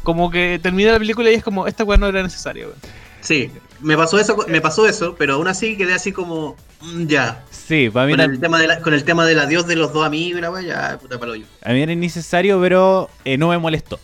como 0.03 0.29
que 0.29 0.59
termina 0.61 0.91
la 0.93 0.99
película 0.99 1.29
y 1.31 1.35
es 1.35 1.43
como, 1.43 1.67
esta 1.67 1.83
weón 1.83 2.01
no 2.01 2.07
era 2.07 2.21
necesaria, 2.23 2.65
weón. 2.65 2.77
Sí, 3.21 3.49
me 3.81 3.95
pasó 3.95 4.19
eso, 4.19 4.37
me 4.47 4.59
pasó 4.61 4.87
eso, 4.87 5.15
pero 5.17 5.35
aún 5.35 5.47
así 5.47 5.77
quedé 5.77 5.93
así 5.93 6.11
como. 6.11 6.55
Mm, 6.81 7.05
ya. 7.07 7.43
sí, 7.49 7.89
para 7.89 8.05
mí, 8.07 8.13
Con 8.13 8.21
el, 8.21 8.39
tema 8.39 8.59
de 8.59 8.67
la, 8.67 8.81
con 8.81 8.93
el 8.93 9.03
tema 9.03 9.25
del 9.25 9.39
adiós 9.39 9.67
de 9.67 9.75
los 9.75 9.93
dos 9.93 10.05
amigos 10.05 10.39
y 10.39 10.41
la 10.41 10.51
wea, 10.51 10.61
ya, 10.61 10.97
puta 10.97 11.19
palo 11.19 11.35
yo. 11.35 11.45
a 11.63 11.73
mí 11.73 11.81
era 11.81 11.91
innecesario, 11.91 12.59
pero 12.61 13.09
eh, 13.23 13.37
no 13.37 13.49
me 13.49 13.57
molestó. 13.57 13.99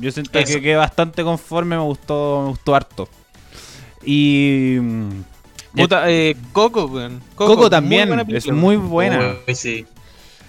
Yo 0.00 0.10
siento 0.10 0.38
Eso. 0.38 0.54
que 0.54 0.62
quedé 0.62 0.76
bastante 0.76 1.22
conforme, 1.22 1.76
me 1.76 1.82
gustó, 1.82 2.42
me 2.42 2.48
gustó 2.50 2.74
harto. 2.74 3.08
Y... 4.04 4.78
mm, 4.80 5.10
Puta, 5.76 6.10
eh, 6.10 6.36
Coco, 6.52 6.86
weón. 6.86 7.20
Coco, 7.34 7.56
muy 7.56 7.70
también, 7.70 8.08
buena 8.08 8.24
es 8.28 8.46
muy 8.50 8.76
buena. 8.76 9.36
Uy, 9.46 9.54
sí. 9.54 9.86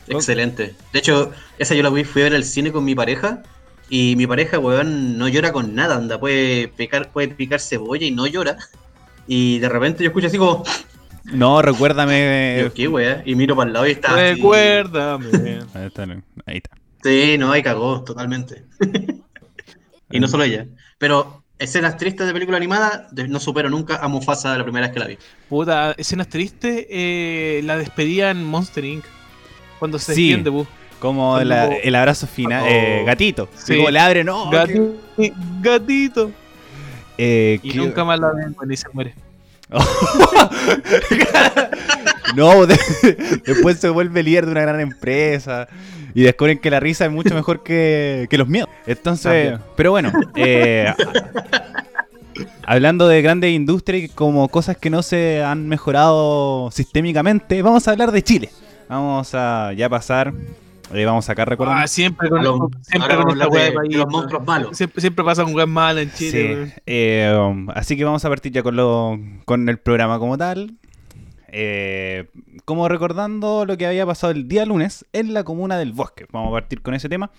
Excelente. 0.07 0.73
De 0.93 0.99
hecho, 0.99 1.31
esa 1.57 1.75
yo 1.75 1.83
la 1.83 1.89
fui, 1.89 2.05
fui 2.05 2.21
a 2.21 2.25
ver 2.25 2.35
al 2.35 2.45
cine 2.45 2.71
con 2.71 2.85
mi 2.85 2.95
pareja. 2.95 3.43
Y 3.89 4.15
mi 4.15 4.27
pareja, 4.27 4.59
weón, 4.59 5.17
no 5.17 5.27
llora 5.27 5.51
con 5.53 5.73
nada, 5.73 5.95
anda, 5.95 6.19
puede 6.19 6.67
picar, 6.67 7.11
puede 7.11 7.29
picar 7.29 7.59
cebolla 7.59 8.05
y 8.05 8.11
no 8.11 8.27
llora. 8.27 8.57
Y 9.27 9.59
de 9.59 9.69
repente 9.69 10.03
yo 10.03 10.09
escucho 10.09 10.27
así 10.27 10.37
como, 10.37 10.63
No, 11.33 11.61
recuérdame... 11.61 12.59
yo, 12.63 12.73
¿qué 12.73 12.87
weá? 12.87 13.21
Y 13.25 13.35
miro 13.35 13.55
para 13.55 13.67
el 13.67 13.73
lado 13.73 13.87
y 13.87 13.91
está. 13.91 14.15
Recuérdame. 14.15 15.27
Ahí 15.73 15.85
está, 15.87 16.03
ahí 16.45 16.57
está. 16.57 16.69
Sí, 17.03 17.37
no, 17.37 17.51
ahí 17.51 17.61
cagó, 17.61 18.03
totalmente. 18.03 18.63
y 20.11 20.19
no 20.19 20.27
solo 20.27 20.43
ella. 20.43 20.65
Pero 20.97 21.43
escenas 21.59 21.97
tristes 21.97 22.27
de 22.27 22.33
película 22.33 22.57
animada, 22.57 23.07
de- 23.11 23.27
no 23.27 23.39
supero 23.39 23.69
nunca 23.69 23.97
a 23.97 24.07
Mufasa 24.07 24.57
la 24.57 24.63
primera 24.63 24.87
vez 24.87 24.93
que 24.93 24.99
la 24.99 25.07
vi. 25.07 25.17
Puta, 25.49 25.93
escenas 25.97 26.27
tristes, 26.29 26.85
eh, 26.89 27.61
la 27.63 27.77
despedida 27.77 28.31
en 28.31 28.43
Monster 28.43 28.85
Inc. 28.85 29.03
Cuando 29.79 29.99
se 29.99 30.13
Sí. 30.15 30.21
despiden 30.23 30.43
de 30.43 30.49
Boo. 30.49 30.67
Como 30.99 31.39
la- 31.41 31.67
el 31.67 31.93
abrazo 31.95 32.25
final, 32.25 32.63
Oh. 32.63 32.67
eh, 32.69 33.03
gatito. 33.05 33.47
Sí. 33.55 33.75
Como 33.77 33.89
le 33.91 33.99
abre, 33.99 34.23
no. 34.23 34.49
Gati- 34.51 34.95
gatito. 35.61 36.31
Eh, 37.17 37.59
Y 37.61 37.71
¿qué- 37.71 37.77
nunca 37.77 38.03
más 38.03 38.19
la 38.19 38.31
ven 38.31 38.53
cuando 38.53 38.75
se 38.75 38.87
muere. 38.93 39.13
no, 42.35 42.65
de- 42.65 43.41
después 43.45 43.79
se 43.79 43.89
vuelve 43.89 44.23
líder 44.23 44.45
de 44.45 44.51
una 44.51 44.61
gran 44.61 44.79
empresa 44.79 45.67
y 46.13 46.23
descubren 46.23 46.59
que 46.59 46.71
la 46.71 46.79
risa 46.79 47.05
es 47.05 47.11
mucho 47.11 47.33
mejor 47.35 47.63
que, 47.63 48.27
que 48.29 48.37
los 48.37 48.47
miedos. 48.47 48.69
Entonces, 48.85 49.49
También. 49.51 49.59
pero 49.75 49.91
bueno, 49.91 50.11
eh, 50.35 50.93
hablando 52.65 53.07
de 53.07 53.21
grandes 53.21 53.51
industrias 53.51 54.03
y 54.05 54.09
como 54.09 54.47
cosas 54.49 54.77
que 54.77 54.89
no 54.89 55.03
se 55.03 55.43
han 55.43 55.67
mejorado 55.67 56.69
sistémicamente, 56.71 57.61
vamos 57.61 57.87
a 57.87 57.91
hablar 57.91 58.11
de 58.11 58.23
Chile. 58.23 58.49
Vamos 58.89 59.31
a 59.33 59.73
ya 59.75 59.89
pasar 59.89 60.33
Eh, 60.93 61.05
vamos 61.05 61.25
a 61.25 61.27
sacar 61.27 61.49
recuerdos. 61.49 61.75
Ah, 61.77 61.87
siempre 61.87 62.29
con, 62.29 62.43
Los- 62.43 62.59
siempre 62.81 63.15
con 63.17 63.29
esta 63.31 63.47
de- 63.49 63.63
de 63.65 63.71
país, 63.73 63.91
de 63.91 63.97
los 63.97 64.07
monstruos 64.07 64.45
malos. 64.45 64.77
Siempre, 64.77 65.01
siempre 65.01 65.25
pasa 65.25 65.43
un 65.43 65.53
weón 65.53 65.69
malo 65.69 65.99
en 65.99 66.11
Chile. 66.13 66.67
Sí, 66.67 66.73
eh, 66.85 67.37
um, 67.39 67.69
así 67.71 67.97
que 67.97 68.05
vamos 68.05 68.23
a 68.23 68.29
partir 68.29 68.51
ya 68.53 68.63
con, 68.63 68.75
lo, 68.75 69.19
con 69.45 69.67
el 69.69 69.79
programa 69.79 70.17
como 70.19 70.37
tal. 70.37 70.75
Eh, 71.49 72.27
como 72.65 72.87
recordando 72.89 73.65
lo 73.65 73.77
que 73.77 73.85
había 73.87 74.05
pasado 74.05 74.31
el 74.31 74.47
día 74.47 74.65
lunes 74.65 75.05
en 75.13 75.33
la 75.33 75.43
comuna 75.43 75.77
del 75.77 75.93
bosque. 75.93 76.25
Vamos 76.31 76.49
a 76.49 76.51
partir 76.53 76.81
con 76.81 76.93
ese 76.93 77.09
tema. 77.09 77.31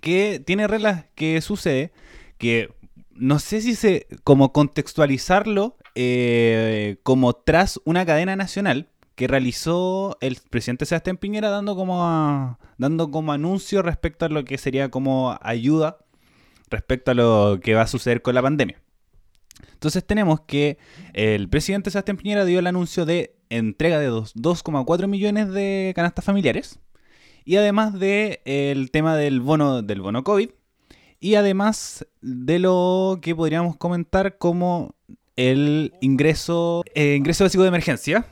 Que 0.00 0.40
tiene 0.44 0.66
reglas 0.66 1.04
que 1.14 1.40
sucede. 1.40 1.92
Que 2.38 2.70
no 3.14 3.38
sé 3.38 3.60
si 3.60 3.74
se. 3.74 4.06
como 4.24 4.52
contextualizarlo 4.52 5.76
eh, 5.94 6.98
como 7.02 7.32
tras 7.32 7.80
una 7.84 8.04
cadena 8.04 8.36
nacional 8.36 8.88
que 9.16 9.26
realizó 9.26 10.16
el 10.20 10.38
presidente 10.50 10.86
Sebastián 10.86 11.16
Piñera 11.16 11.48
dando 11.50 11.74
como 11.74 12.58
dando 12.78 13.10
como 13.10 13.32
anuncio 13.32 13.82
respecto 13.82 14.26
a 14.26 14.28
lo 14.28 14.44
que 14.44 14.58
sería 14.58 14.90
como 14.90 15.36
ayuda 15.42 15.98
respecto 16.70 17.10
a 17.10 17.14
lo 17.14 17.58
que 17.62 17.74
va 17.74 17.82
a 17.82 17.86
suceder 17.86 18.22
con 18.22 18.34
la 18.34 18.42
pandemia. 18.42 18.80
Entonces 19.72 20.04
tenemos 20.06 20.40
que 20.42 20.78
el 21.14 21.48
presidente 21.48 21.90
Sebastián 21.90 22.18
Piñera 22.18 22.44
dio 22.44 22.58
el 22.58 22.66
anuncio 22.66 23.06
de 23.06 23.36
entrega 23.48 23.98
de 23.98 24.06
dos- 24.06 24.34
2,4 24.34 25.08
millones 25.08 25.50
de 25.50 25.92
canastas 25.96 26.24
familiares 26.24 26.78
y 27.44 27.56
además 27.56 27.98
de 27.98 28.42
el 28.44 28.90
tema 28.90 29.16
del 29.16 29.40
bono 29.40 29.80
del 29.82 30.00
bono 30.02 30.24
COVID 30.24 30.50
y 31.20 31.34
además 31.36 32.06
de 32.20 32.58
lo 32.58 33.18
que 33.22 33.34
podríamos 33.34 33.76
comentar 33.76 34.36
como 34.36 34.94
el 35.36 35.94
ingreso 36.02 36.82
eh, 36.94 37.14
ingreso 37.14 37.44
básico 37.44 37.62
de 37.62 37.68
emergencia 37.68 38.26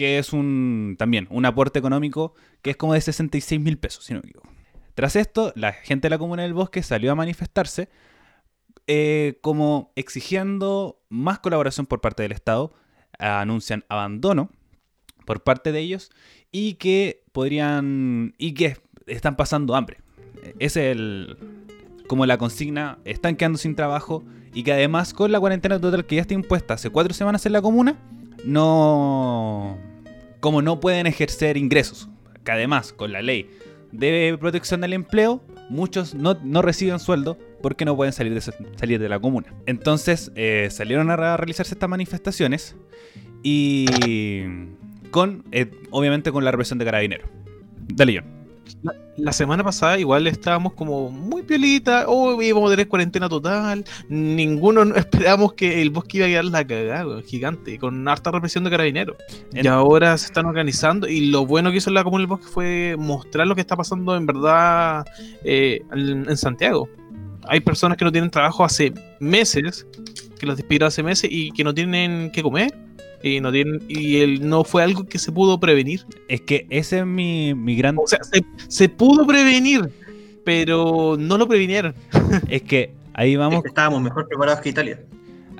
que 0.00 0.18
es 0.18 0.32
un 0.32 0.96
también 0.98 1.26
un 1.28 1.44
aporte 1.44 1.78
económico 1.78 2.32
que 2.62 2.70
es 2.70 2.76
como 2.78 2.94
de 2.94 3.02
66 3.02 3.60
mil 3.60 3.76
pesos 3.76 4.02
si 4.06 4.14
no 4.14 4.20
me 4.22 4.30
equivoco. 4.30 4.48
Tras 4.94 5.14
esto, 5.14 5.52
la 5.56 5.74
gente 5.74 6.06
de 6.06 6.10
la 6.10 6.16
Comuna 6.16 6.42
del 6.42 6.54
Bosque 6.54 6.82
salió 6.82 7.12
a 7.12 7.14
manifestarse 7.14 7.90
eh, 8.86 9.38
como 9.42 9.92
exigiendo 9.96 11.02
más 11.10 11.40
colaboración 11.40 11.84
por 11.84 12.00
parte 12.00 12.22
del 12.22 12.32
Estado. 12.32 12.72
Anuncian 13.18 13.84
abandono 13.90 14.48
por 15.26 15.42
parte 15.42 15.70
de 15.70 15.80
ellos 15.80 16.10
y 16.50 16.74
que 16.74 17.22
podrían 17.32 18.34
y 18.38 18.54
que 18.54 18.78
están 19.06 19.36
pasando 19.36 19.76
hambre. 19.76 19.98
Es 20.58 20.78
el 20.78 21.36
como 22.06 22.24
la 22.24 22.38
consigna, 22.38 23.00
están 23.04 23.36
quedando 23.36 23.58
sin 23.58 23.76
trabajo 23.76 24.24
y 24.54 24.62
que 24.62 24.72
además 24.72 25.12
con 25.12 25.30
la 25.30 25.40
cuarentena 25.40 25.78
total 25.78 26.06
que 26.06 26.16
ya 26.16 26.22
está 26.22 26.32
impuesta 26.32 26.72
hace 26.72 26.88
cuatro 26.88 27.12
semanas 27.12 27.44
en 27.44 27.52
la 27.52 27.60
comuna, 27.60 27.98
no 28.46 29.89
como 30.40 30.62
no 30.62 30.80
pueden 30.80 31.06
ejercer 31.06 31.56
ingresos. 31.56 32.08
Que 32.44 32.52
además 32.52 32.92
con 32.92 33.12
la 33.12 33.22
ley 33.22 33.50
de 33.92 34.36
protección 34.40 34.80
del 34.80 34.92
empleo, 34.92 35.42
muchos 35.68 36.14
no, 36.14 36.34
reciben 36.62 36.98
sueldo 36.98 37.38
porque 37.62 37.84
no 37.84 37.96
pueden 37.96 38.12
salir 38.12 38.34
de, 38.34 38.40
salir 38.40 38.98
de 38.98 39.08
la 39.08 39.18
comuna. 39.18 39.54
Entonces 39.66 40.32
eh, 40.34 40.68
salieron 40.70 41.10
a 41.10 41.36
realizarse 41.36 41.74
estas 41.74 41.88
manifestaciones 41.88 42.76
y 43.42 43.86
con, 45.10 45.44
eh, 45.52 45.70
obviamente 45.90 46.32
con 46.32 46.44
la 46.44 46.50
represión 46.50 46.78
de 46.78 46.84
carabineros. 46.84 47.28
Dale, 47.88 48.18
John. 48.18 48.39
La 49.16 49.32
semana 49.32 49.62
pasada 49.62 49.98
igual 49.98 50.26
estábamos 50.26 50.72
como 50.72 51.10
muy 51.10 51.42
piolita, 51.42 52.04
oh, 52.08 52.40
íbamos 52.40 52.68
a 52.68 52.72
tener 52.72 52.88
cuarentena 52.88 53.28
total, 53.28 53.84
ninguno 54.08 54.84
no- 54.84 54.94
esperábamos 54.96 55.52
que 55.54 55.82
el 55.82 55.90
bosque 55.90 56.18
iba 56.18 56.26
a 56.26 56.28
quedar 56.30 56.44
la 56.46 56.66
cagada, 56.66 57.22
gigante, 57.22 57.78
con 57.78 58.06
harta 58.08 58.30
represión 58.30 58.64
de 58.64 58.70
carabineros. 58.70 59.16
Y 59.52 59.66
ahora 59.66 60.16
se 60.16 60.26
están 60.26 60.46
organizando 60.46 61.06
y 61.06 61.26
lo 61.26 61.44
bueno 61.46 61.70
que 61.70 61.78
hizo 61.78 61.90
la 61.90 62.02
Comuna 62.04 62.22
del 62.22 62.28
Bosque 62.28 62.46
fue 62.46 62.96
mostrar 62.98 63.46
lo 63.46 63.54
que 63.54 63.60
está 63.60 63.76
pasando 63.76 64.16
en 64.16 64.26
verdad 64.26 65.04
eh, 65.44 65.80
en, 65.92 66.28
en 66.28 66.36
Santiago. 66.36 66.88
Hay 67.44 67.60
personas 67.60 67.96
que 67.98 68.04
no 68.04 68.12
tienen 68.12 68.30
trabajo 68.30 68.64
hace 68.64 68.92
meses, 69.18 69.86
que 70.38 70.46
los 70.46 70.56
despidieron 70.56 70.88
hace 70.88 71.02
meses 71.02 71.28
y 71.32 71.50
que 71.52 71.64
no 71.64 71.74
tienen 71.74 72.30
que 72.32 72.42
comer. 72.42 72.72
Y 73.22 73.40
no 73.40 73.52
tienen 73.52 73.82
y 73.88 74.18
el, 74.18 74.48
no 74.48 74.64
fue 74.64 74.82
algo 74.82 75.04
que 75.04 75.18
se 75.18 75.30
pudo 75.30 75.60
prevenir. 75.60 76.06
Es 76.28 76.40
que 76.40 76.66
ese 76.70 77.00
es 77.00 77.06
mi, 77.06 77.54
mi 77.54 77.76
gran... 77.76 77.96
O 77.98 78.06
sea, 78.06 78.20
se, 78.24 78.42
se 78.68 78.88
pudo 78.88 79.26
prevenir, 79.26 79.90
pero 80.44 81.16
no 81.18 81.36
lo 81.38 81.46
previnieron. 81.46 81.94
Es 82.48 82.62
que 82.62 82.94
ahí 83.12 83.36
vamos 83.36 83.64
Estábamos 83.64 84.00
mejor 84.02 84.26
preparados 84.26 84.60
que 84.60 84.70
Italia. 84.70 85.00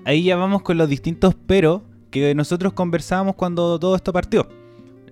ahí 0.04 0.24
ya 0.24 0.36
vamos 0.36 0.62
con 0.62 0.78
los 0.78 0.88
distintos 0.88 1.36
pero 1.46 1.82
que 2.10 2.34
nosotros 2.34 2.72
conversábamos 2.72 3.34
cuando 3.36 3.78
todo 3.78 3.94
esto 3.94 4.12
partió. 4.12 4.48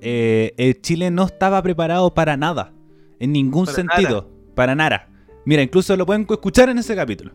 Eh, 0.00 0.54
eh, 0.56 0.74
Chile 0.80 1.10
no 1.10 1.24
estaba 1.24 1.62
preparado 1.62 2.12
para 2.14 2.36
nada, 2.36 2.72
en 3.18 3.32
ningún 3.32 3.66
Para 3.66 3.76
sentido, 3.76 4.28
para 4.54 4.74
nada. 4.74 5.08
Mira, 5.44 5.62
incluso 5.62 5.96
lo 5.96 6.06
pueden 6.06 6.26
escuchar 6.28 6.68
en 6.68 6.78
ese 6.78 6.94
capítulo. 6.94 7.32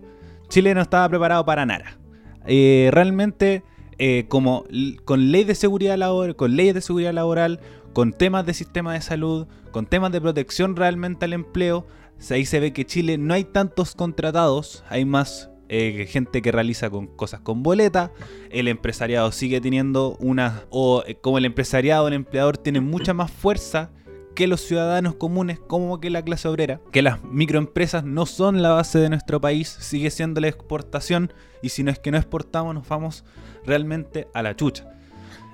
Chile 0.49 0.73
no 0.73 0.81
estaba 0.81 1.07
preparado 1.09 1.45
para 1.45 1.65
nada. 1.65 1.97
Eh, 2.45 2.89
realmente, 2.91 3.63
eh, 3.97 4.25
como 4.27 4.65
con 5.05 5.31
ley 5.31 5.43
de 5.43 5.55
seguridad 5.55 5.97
laboral, 5.97 6.35
con 6.35 6.55
leyes 6.55 6.73
de 6.73 6.81
seguridad 6.81 7.13
laboral, 7.13 7.59
con 7.93 8.11
temas 8.11 8.45
de 8.45 8.53
sistema 8.53 8.93
de 8.93 9.01
salud, 9.01 9.47
con 9.71 9.85
temas 9.85 10.11
de 10.11 10.21
protección 10.21 10.75
realmente 10.75 11.25
al 11.25 11.33
empleo, 11.33 11.85
ahí 12.29 12.45
se 12.45 12.59
ve 12.59 12.73
que 12.73 12.85
Chile 12.85 13.17
no 13.17 13.33
hay 13.33 13.43
tantos 13.43 13.95
contratados, 13.95 14.83
hay 14.89 15.05
más 15.05 15.49
eh, 15.69 16.05
gente 16.09 16.41
que 16.41 16.51
realiza 16.51 16.89
con 16.89 17.07
cosas 17.07 17.41
con 17.41 17.63
boleta, 17.63 18.11
el 18.49 18.67
empresariado 18.67 19.31
sigue 19.31 19.61
teniendo 19.61 20.17
una, 20.19 20.63
o 20.69 21.03
eh, 21.05 21.15
como 21.15 21.37
el 21.37 21.45
empresariado, 21.45 22.07
el 22.07 22.13
empleador 22.13 22.57
tiene 22.57 22.81
mucha 22.81 23.13
más 23.13 23.31
fuerza 23.31 23.91
que 24.33 24.47
los 24.47 24.61
ciudadanos 24.61 25.15
comunes 25.15 25.59
como 25.59 25.99
que 25.99 26.09
la 26.09 26.23
clase 26.23 26.47
obrera, 26.47 26.79
que 26.91 27.01
las 27.01 27.23
microempresas 27.23 28.03
no 28.03 28.25
son 28.25 28.61
la 28.61 28.71
base 28.71 28.99
de 28.99 29.09
nuestro 29.09 29.39
país, 29.39 29.69
sigue 29.79 30.09
siendo 30.09 30.41
la 30.41 30.47
exportación 30.47 31.31
y 31.61 31.69
si 31.69 31.83
no 31.83 31.91
es 31.91 31.99
que 31.99 32.11
no 32.11 32.17
exportamos 32.17 32.73
nos 32.73 32.87
vamos 32.87 33.23
realmente 33.65 34.27
a 34.33 34.41
la 34.41 34.55
chucha. 34.55 34.89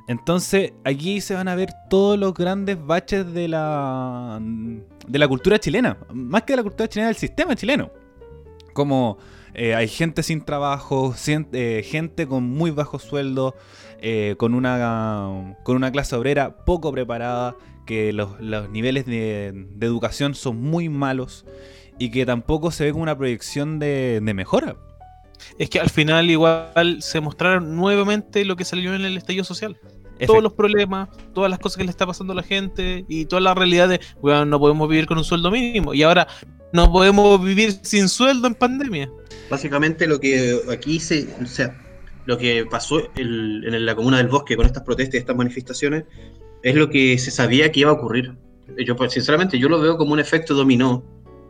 Entonces 0.07 0.73
aquí 0.83 1.21
se 1.21 1.35
van 1.35 1.47
a 1.47 1.55
ver 1.55 1.69
todos 1.89 2.17
los 2.17 2.33
grandes 2.33 2.83
baches 2.83 3.31
de 3.31 3.47
la, 3.47 4.39
de 5.07 5.19
la 5.19 5.27
cultura 5.27 5.59
chilena, 5.59 5.97
más 6.11 6.43
que 6.43 6.53
de 6.53 6.57
la 6.57 6.63
cultura 6.63 6.89
chilena, 6.89 7.09
del 7.09 7.17
sistema 7.17 7.55
chileno. 7.55 7.91
Como 8.73 9.19
eh, 9.53 9.75
hay 9.75 9.87
gente 9.87 10.23
sin 10.23 10.43
trabajo, 10.43 11.13
eh, 11.27 11.85
gente 11.85 12.27
con 12.27 12.43
muy 12.43 12.71
bajos 12.71 13.03
sueldos, 13.03 13.53
eh, 13.99 14.35
con, 14.37 14.53
una, 14.55 15.55
con 15.63 15.75
una 15.75 15.91
clase 15.91 16.15
obrera 16.15 16.65
poco 16.65 16.91
preparada, 16.91 17.55
que 17.89 18.13
los, 18.13 18.39
los 18.39 18.69
niveles 18.69 19.07
de, 19.07 19.51
de 19.53 19.85
educación 19.87 20.35
son 20.35 20.61
muy 20.61 20.89
malos 20.89 21.43
y 21.97 22.11
que 22.11 22.23
tampoco 22.23 22.69
se 22.69 22.85
ve 22.85 22.91
como 22.91 23.01
una 23.01 23.17
proyección 23.17 23.79
de, 23.79 24.21
de 24.23 24.33
mejora. 24.35 24.77
Es 25.57 25.71
que 25.71 25.79
al 25.79 25.89
final 25.89 26.29
igual 26.29 26.97
se 27.01 27.19
mostraron 27.19 27.75
nuevamente 27.75 28.45
lo 28.45 28.55
que 28.55 28.63
salió 28.63 28.93
en 28.93 29.01
el 29.05 29.17
estallido 29.17 29.43
social. 29.43 29.75
Todos 30.27 30.43
los 30.43 30.53
problemas, 30.53 31.09
todas 31.33 31.49
las 31.49 31.59
cosas 31.59 31.77
que 31.77 31.83
le 31.85 31.89
está 31.89 32.05
pasando 32.05 32.33
a 32.33 32.35
la 32.35 32.43
gente 32.43 33.05
y 33.07 33.25
toda 33.25 33.39
la 33.41 33.55
realidad 33.55 33.89
de, 33.89 33.99
weón, 34.21 34.49
no 34.51 34.59
podemos 34.59 34.87
vivir 34.87 35.07
con 35.07 35.17
un 35.17 35.23
sueldo 35.23 35.49
mínimo. 35.49 35.93
Y 35.95 36.03
ahora 36.03 36.27
no 36.73 36.91
podemos 36.91 37.43
vivir 37.43 37.71
sin 37.81 38.07
sueldo 38.07 38.47
en 38.47 38.53
pandemia. 38.53 39.09
Básicamente 39.49 40.05
lo 40.05 40.19
que 40.19 40.59
aquí 40.69 40.99
se, 40.99 41.27
o 41.41 41.45
sea, 41.47 41.75
lo 42.25 42.37
que 42.37 42.65
pasó 42.69 42.99
el- 43.15 43.63
en 43.65 43.85
la 43.85 43.95
comuna 43.95 44.17
del 44.17 44.27
bosque 44.27 44.55
con 44.55 44.65
estas 44.67 44.83
protestas 44.83 45.15
y 45.15 45.17
estas 45.17 45.35
manifestaciones 45.35 46.03
es 46.63 46.75
lo 46.75 46.89
que 46.89 47.17
se 47.17 47.31
sabía 47.31 47.71
que 47.71 47.81
iba 47.81 47.91
a 47.91 47.93
ocurrir. 47.93 48.33
Yo, 48.85 48.95
pues, 48.95 49.13
sinceramente, 49.13 49.57
yo 49.57 49.69
lo 49.69 49.79
veo 49.79 49.97
como 49.97 50.13
un 50.13 50.19
efecto 50.19 50.53
dominó, 50.53 51.03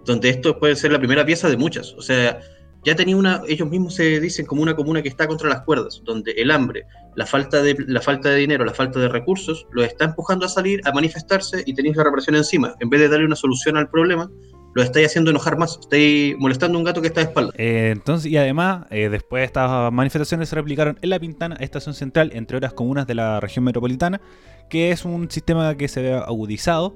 donde 0.05 0.29
esto 0.29 0.57
puede 0.57 0.75
ser 0.75 0.91
la 0.91 0.99
primera 0.99 1.25
pieza 1.25 1.49
de 1.49 1.57
muchas. 1.57 1.93
O 1.93 2.01
sea, 2.01 2.39
ya 2.85 2.95
tenía 2.95 3.15
una, 3.15 3.41
ellos 3.47 3.69
mismos 3.69 3.95
se 3.95 4.19
dicen 4.19 4.45
como 4.45 4.61
una 4.61 4.75
comuna 4.75 5.01
que 5.01 5.09
está 5.09 5.27
contra 5.27 5.49
las 5.49 5.61
cuerdas, 5.61 6.01
donde 6.05 6.31
el 6.31 6.49
hambre, 6.49 6.85
la 7.15 7.25
falta 7.25 7.61
de, 7.61 7.75
la 7.87 8.01
falta 8.01 8.29
de 8.29 8.37
dinero, 8.37 8.63
la 8.63 8.73
falta 8.73 8.99
de 8.99 9.09
recursos, 9.09 9.67
los 9.71 9.85
está 9.85 10.05
empujando 10.05 10.45
a 10.45 10.49
salir, 10.49 10.81
a 10.85 10.91
manifestarse 10.91 11.63
y 11.65 11.73
tenéis 11.73 11.97
la 11.97 12.05
represión 12.05 12.35
encima. 12.35 12.75
En 12.79 12.89
vez 12.89 13.01
de 13.01 13.09
darle 13.09 13.25
una 13.25 13.35
solución 13.35 13.75
al 13.75 13.89
problema, 13.89 14.31
lo 14.75 14.83
estáis 14.83 15.07
haciendo 15.07 15.31
enojar 15.31 15.57
más, 15.57 15.77
estáis 15.81 16.37
molestando 16.37 16.77
a 16.77 16.79
un 16.79 16.85
gato 16.85 17.01
que 17.01 17.07
está 17.07 17.21
de 17.21 17.27
espalda. 17.27 17.51
Eh, 17.57 17.89
entonces, 17.91 18.31
y 18.31 18.37
además, 18.37 18.85
eh, 18.91 19.09
después 19.09 19.43
estas 19.43 19.91
manifestaciones 19.91 20.47
se 20.47 20.55
replicaron 20.55 20.97
en 21.01 21.09
La 21.09 21.19
Pintana, 21.19 21.55
Estación 21.59 21.95
Central, 21.95 22.31
entre 22.33 22.57
otras 22.57 22.73
comunas 22.73 23.07
de 23.07 23.15
la 23.15 23.39
región 23.39 23.65
metropolitana, 23.65 24.21
que 24.69 24.91
es 24.91 25.03
un 25.03 25.29
sistema 25.29 25.75
que 25.75 25.87
se 25.87 26.01
ve 26.01 26.13
agudizado. 26.13 26.93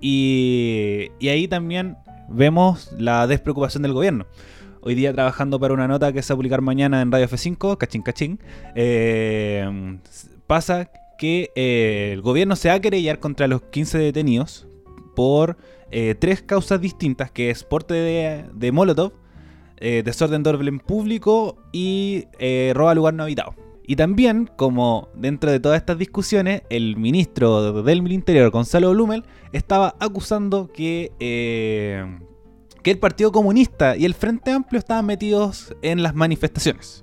Y, 0.00 1.10
ahí 1.20 1.48
también 1.48 1.96
vemos 2.28 2.92
la 2.98 3.26
despreocupación 3.26 3.82
del 3.82 3.92
gobierno. 3.92 4.26
Hoy 4.80 4.94
día 4.94 5.12
trabajando 5.12 5.58
para 5.58 5.74
una 5.74 5.88
nota 5.88 6.12
que 6.12 6.22
se 6.22 6.32
va 6.32 6.34
a 6.34 6.38
publicar 6.38 6.62
mañana 6.62 7.02
en 7.02 7.10
Radio 7.10 7.26
F5, 7.26 7.76
cachín 7.76 8.02
cachín, 8.02 8.40
eh, 8.76 9.98
pasa 10.46 10.90
que 11.18 11.50
eh, 11.56 12.10
el 12.12 12.22
gobierno 12.22 12.54
se 12.54 12.68
va 12.68 12.76
a 12.76 12.80
querellar 12.80 13.18
contra 13.18 13.48
los 13.48 13.60
15 13.62 13.98
detenidos 13.98 14.68
por 15.16 15.56
eh, 15.90 16.14
tres 16.16 16.42
causas 16.42 16.80
distintas, 16.80 17.32
que 17.32 17.50
es 17.50 17.64
porte 17.64 17.94
de, 17.94 18.72
Molotov, 18.72 19.12
desorden 19.80 20.44
de 20.44 20.50
orden 20.50 20.78
público 20.78 21.56
y 21.72 22.26
roba 22.72 22.94
lugar 22.94 23.14
no 23.14 23.24
habitado. 23.24 23.67
Y 23.90 23.96
también, 23.96 24.50
como 24.54 25.08
dentro 25.14 25.50
de 25.50 25.60
todas 25.60 25.78
estas 25.78 25.96
discusiones, 25.96 26.60
el 26.68 26.98
ministro 26.98 27.82
del 27.82 28.12
Interior, 28.12 28.50
Gonzalo 28.50 28.90
Blumel, 28.90 29.24
estaba 29.54 29.94
acusando 29.98 30.70
que, 30.70 31.10
eh, 31.20 32.04
que 32.82 32.90
el 32.90 32.98
Partido 32.98 33.32
Comunista 33.32 33.96
y 33.96 34.04
el 34.04 34.12
Frente 34.12 34.50
Amplio 34.50 34.78
estaban 34.78 35.06
metidos 35.06 35.74
en 35.80 36.02
las 36.02 36.14
manifestaciones. 36.14 37.02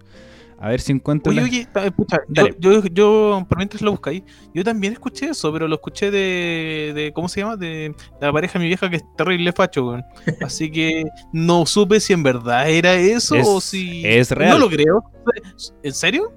A 0.65 0.69
ver 0.69 0.81
si 0.81 0.91
encuentro. 0.93 1.29
Oye, 1.31 1.41
la- 1.41 1.45
oye, 1.47 1.67
escucha, 1.85 2.17
yo, 2.27 2.43
Dale. 2.43 2.55
yo, 2.59 2.83
yo, 2.85 3.45
por 3.47 3.57
mientras 3.59 3.83
lo 3.83 3.91
buscáis, 3.91 4.23
yo 4.51 4.63
también 4.63 4.93
escuché 4.93 5.27
eso, 5.29 5.53
pero 5.53 5.67
lo 5.67 5.75
escuché 5.75 6.09
de, 6.09 6.91
de 6.95 7.11
¿cómo 7.13 7.29
se 7.29 7.41
llama? 7.41 7.55
De 7.55 7.93
la 8.19 8.33
pareja 8.33 8.53
de 8.57 8.63
mi 8.63 8.67
vieja 8.69 8.89
que 8.89 8.95
es 8.95 9.03
terrible 9.15 9.51
facho, 9.51 9.85
weón. 9.87 10.03
Así 10.41 10.71
que 10.71 11.03
no 11.31 11.67
supe 11.67 11.99
si 11.99 12.13
en 12.13 12.23
verdad 12.23 12.67
era 12.67 12.95
eso 12.95 13.35
Es- 13.35 13.47
o 13.47 13.61
si... 13.61 14.01
es 14.07 14.31
real. 14.31 14.53
No 14.53 14.57
lo 14.65 14.69
creo. 14.69 15.03
¿En 15.83 15.93
serio? 15.93 16.33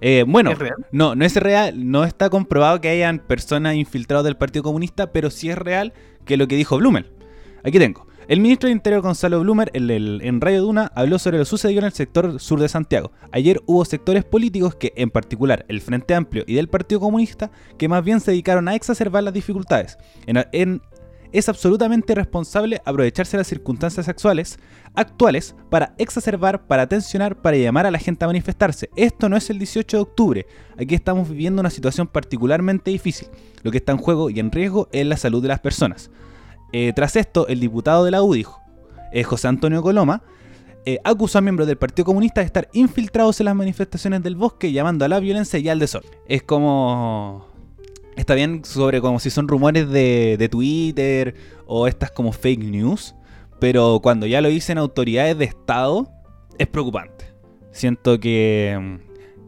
Eh, 0.00 0.24
bueno, 0.26 0.52
no, 0.90 1.14
no 1.14 1.24
es 1.24 1.36
real, 1.36 1.90
no 1.90 2.02
está 2.04 2.28
comprobado 2.28 2.80
que 2.80 2.88
hayan 2.88 3.20
personas 3.20 3.76
infiltradas 3.76 4.24
del 4.24 4.36
Partido 4.36 4.64
Comunista, 4.64 5.12
pero 5.12 5.30
sí 5.30 5.48
es 5.48 5.56
real 5.56 5.92
que 6.24 6.36
lo 6.36 6.48
que 6.48 6.56
dijo 6.56 6.76
Blumel. 6.76 7.12
Aquí 7.62 7.78
tengo. 7.78 8.06
El 8.30 8.38
ministro 8.38 8.68
de 8.68 8.74
Interior 8.74 9.02
Gonzalo 9.02 9.40
Blumer 9.40 9.72
el- 9.74 9.90
el- 9.90 10.20
en 10.22 10.40
Radio 10.40 10.62
Duna 10.62 10.92
habló 10.94 11.18
sobre 11.18 11.38
lo 11.38 11.44
sucedido 11.44 11.80
en 11.80 11.86
el 11.86 11.92
sector 11.92 12.38
sur 12.38 12.60
de 12.60 12.68
Santiago. 12.68 13.10
Ayer 13.32 13.60
hubo 13.66 13.84
sectores 13.84 14.22
políticos 14.22 14.76
que, 14.76 14.92
en 14.94 15.10
particular 15.10 15.64
el 15.66 15.80
Frente 15.80 16.14
Amplio 16.14 16.44
y 16.46 16.54
del 16.54 16.68
Partido 16.68 17.00
Comunista, 17.00 17.50
que 17.76 17.88
más 17.88 18.04
bien 18.04 18.20
se 18.20 18.30
dedicaron 18.30 18.68
a 18.68 18.76
exacerbar 18.76 19.24
las 19.24 19.34
dificultades. 19.34 19.98
En- 20.26 20.44
en- 20.52 20.80
es 21.32 21.48
absolutamente 21.48 22.12
irresponsable 22.12 22.80
aprovecharse 22.84 23.36
las 23.36 23.48
circunstancias 23.48 24.08
actuales 24.08 25.56
para 25.68 25.94
exacerbar, 25.98 26.68
para 26.68 26.88
tensionar, 26.88 27.34
para 27.42 27.56
llamar 27.56 27.86
a 27.86 27.90
la 27.90 27.98
gente 27.98 28.24
a 28.24 28.28
manifestarse. 28.28 28.90
Esto 28.94 29.28
no 29.28 29.36
es 29.36 29.50
el 29.50 29.58
18 29.58 29.96
de 29.96 30.02
octubre. 30.02 30.46
Aquí 30.78 30.94
estamos 30.94 31.28
viviendo 31.28 31.58
una 31.58 31.70
situación 31.70 32.06
particularmente 32.06 32.92
difícil. 32.92 33.26
Lo 33.64 33.72
que 33.72 33.78
está 33.78 33.90
en 33.90 33.98
juego 33.98 34.30
y 34.30 34.38
en 34.38 34.52
riesgo 34.52 34.88
es 34.92 35.04
la 35.04 35.16
salud 35.16 35.42
de 35.42 35.48
las 35.48 35.58
personas. 35.58 36.12
Eh, 36.72 36.92
tras 36.94 37.16
esto, 37.16 37.48
el 37.48 37.60
diputado 37.60 38.04
de 38.04 38.10
la 38.10 38.22
U 38.22 38.34
dijo, 38.34 38.60
eh, 39.12 39.24
José 39.24 39.48
Antonio 39.48 39.82
Coloma, 39.82 40.22
eh, 40.86 40.98
acusó 41.04 41.38
a 41.38 41.40
miembros 41.40 41.68
del 41.68 41.76
Partido 41.76 42.06
Comunista 42.06 42.40
de 42.40 42.46
estar 42.46 42.68
infiltrados 42.72 43.38
en 43.40 43.46
las 43.46 43.54
manifestaciones 43.54 44.22
del 44.22 44.36
bosque, 44.36 44.72
llamando 44.72 45.04
a 45.04 45.08
la 45.08 45.20
violencia 45.20 45.58
y 45.58 45.68
al 45.68 45.78
desorden. 45.78 46.10
Es 46.26 46.42
como... 46.42 47.48
Está 48.16 48.34
bien 48.34 48.64
sobre 48.64 49.00
como 49.00 49.18
si 49.20 49.30
son 49.30 49.48
rumores 49.48 49.88
de, 49.88 50.48
Twitter 50.50 51.34
o 51.66 51.86
estas 51.86 52.10
como 52.10 52.32
fake 52.32 52.64
news, 52.64 53.14
pero 53.60 54.00
cuando 54.02 54.26
ya 54.26 54.40
lo 54.40 54.48
dicen 54.48 54.78
autoridades 54.78 55.38
de 55.38 55.44
Estado, 55.44 56.10
es 56.58 56.66
preocupante. 56.66 57.26
Siento 57.70 58.18
que, 58.18 58.98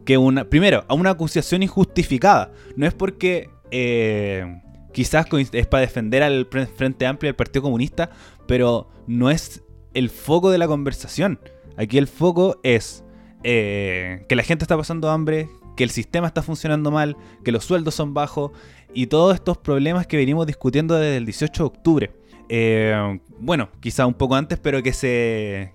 que 0.05 0.17
una, 0.17 0.45
primero, 0.45 0.85
a 0.87 0.93
una 0.93 1.11
acusación 1.11 1.61
injustificada. 1.61 2.51
No 2.75 2.87
es 2.87 2.93
porque 2.93 3.49
eh, 3.69 4.61
quizás 4.93 5.25
es 5.51 5.67
para 5.67 5.81
defender 5.81 6.23
al 6.23 6.47
Frente 6.75 7.05
Amplio 7.05 7.29
y 7.29 7.31
al 7.31 7.35
Partido 7.35 7.63
Comunista, 7.63 8.11
pero 8.47 8.87
no 9.07 9.29
es 9.29 9.63
el 9.93 10.09
foco 10.09 10.51
de 10.51 10.57
la 10.57 10.67
conversación. 10.67 11.39
Aquí 11.77 11.97
el 11.97 12.07
foco 12.07 12.59
es 12.63 13.03
eh, 13.43 14.25
que 14.29 14.35
la 14.35 14.43
gente 14.43 14.63
está 14.63 14.77
pasando 14.77 15.09
hambre, 15.09 15.49
que 15.75 15.83
el 15.83 15.89
sistema 15.89 16.27
está 16.27 16.41
funcionando 16.41 16.91
mal, 16.91 17.17
que 17.43 17.51
los 17.51 17.65
sueldos 17.65 17.95
son 17.95 18.13
bajos 18.13 18.51
y 18.93 19.07
todos 19.07 19.35
estos 19.35 19.57
problemas 19.57 20.07
que 20.07 20.17
venimos 20.17 20.45
discutiendo 20.45 20.95
desde 20.95 21.17
el 21.17 21.25
18 21.25 21.63
de 21.63 21.67
octubre. 21.67 22.11
Eh, 22.49 23.19
bueno, 23.39 23.69
quizá 23.79 24.05
un 24.05 24.13
poco 24.13 24.35
antes, 24.35 24.59
pero 24.59 24.83
que 24.83 24.93
se 24.93 25.73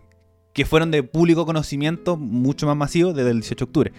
que 0.58 0.66
fueron 0.66 0.90
de 0.90 1.02
público 1.04 1.46
conocimiento 1.46 2.16
mucho 2.16 2.66
más 2.66 2.76
masivo 2.76 3.12
desde 3.12 3.30
el 3.30 3.36
18 3.40 3.64
de 3.64 3.68
octubre. 3.68 3.92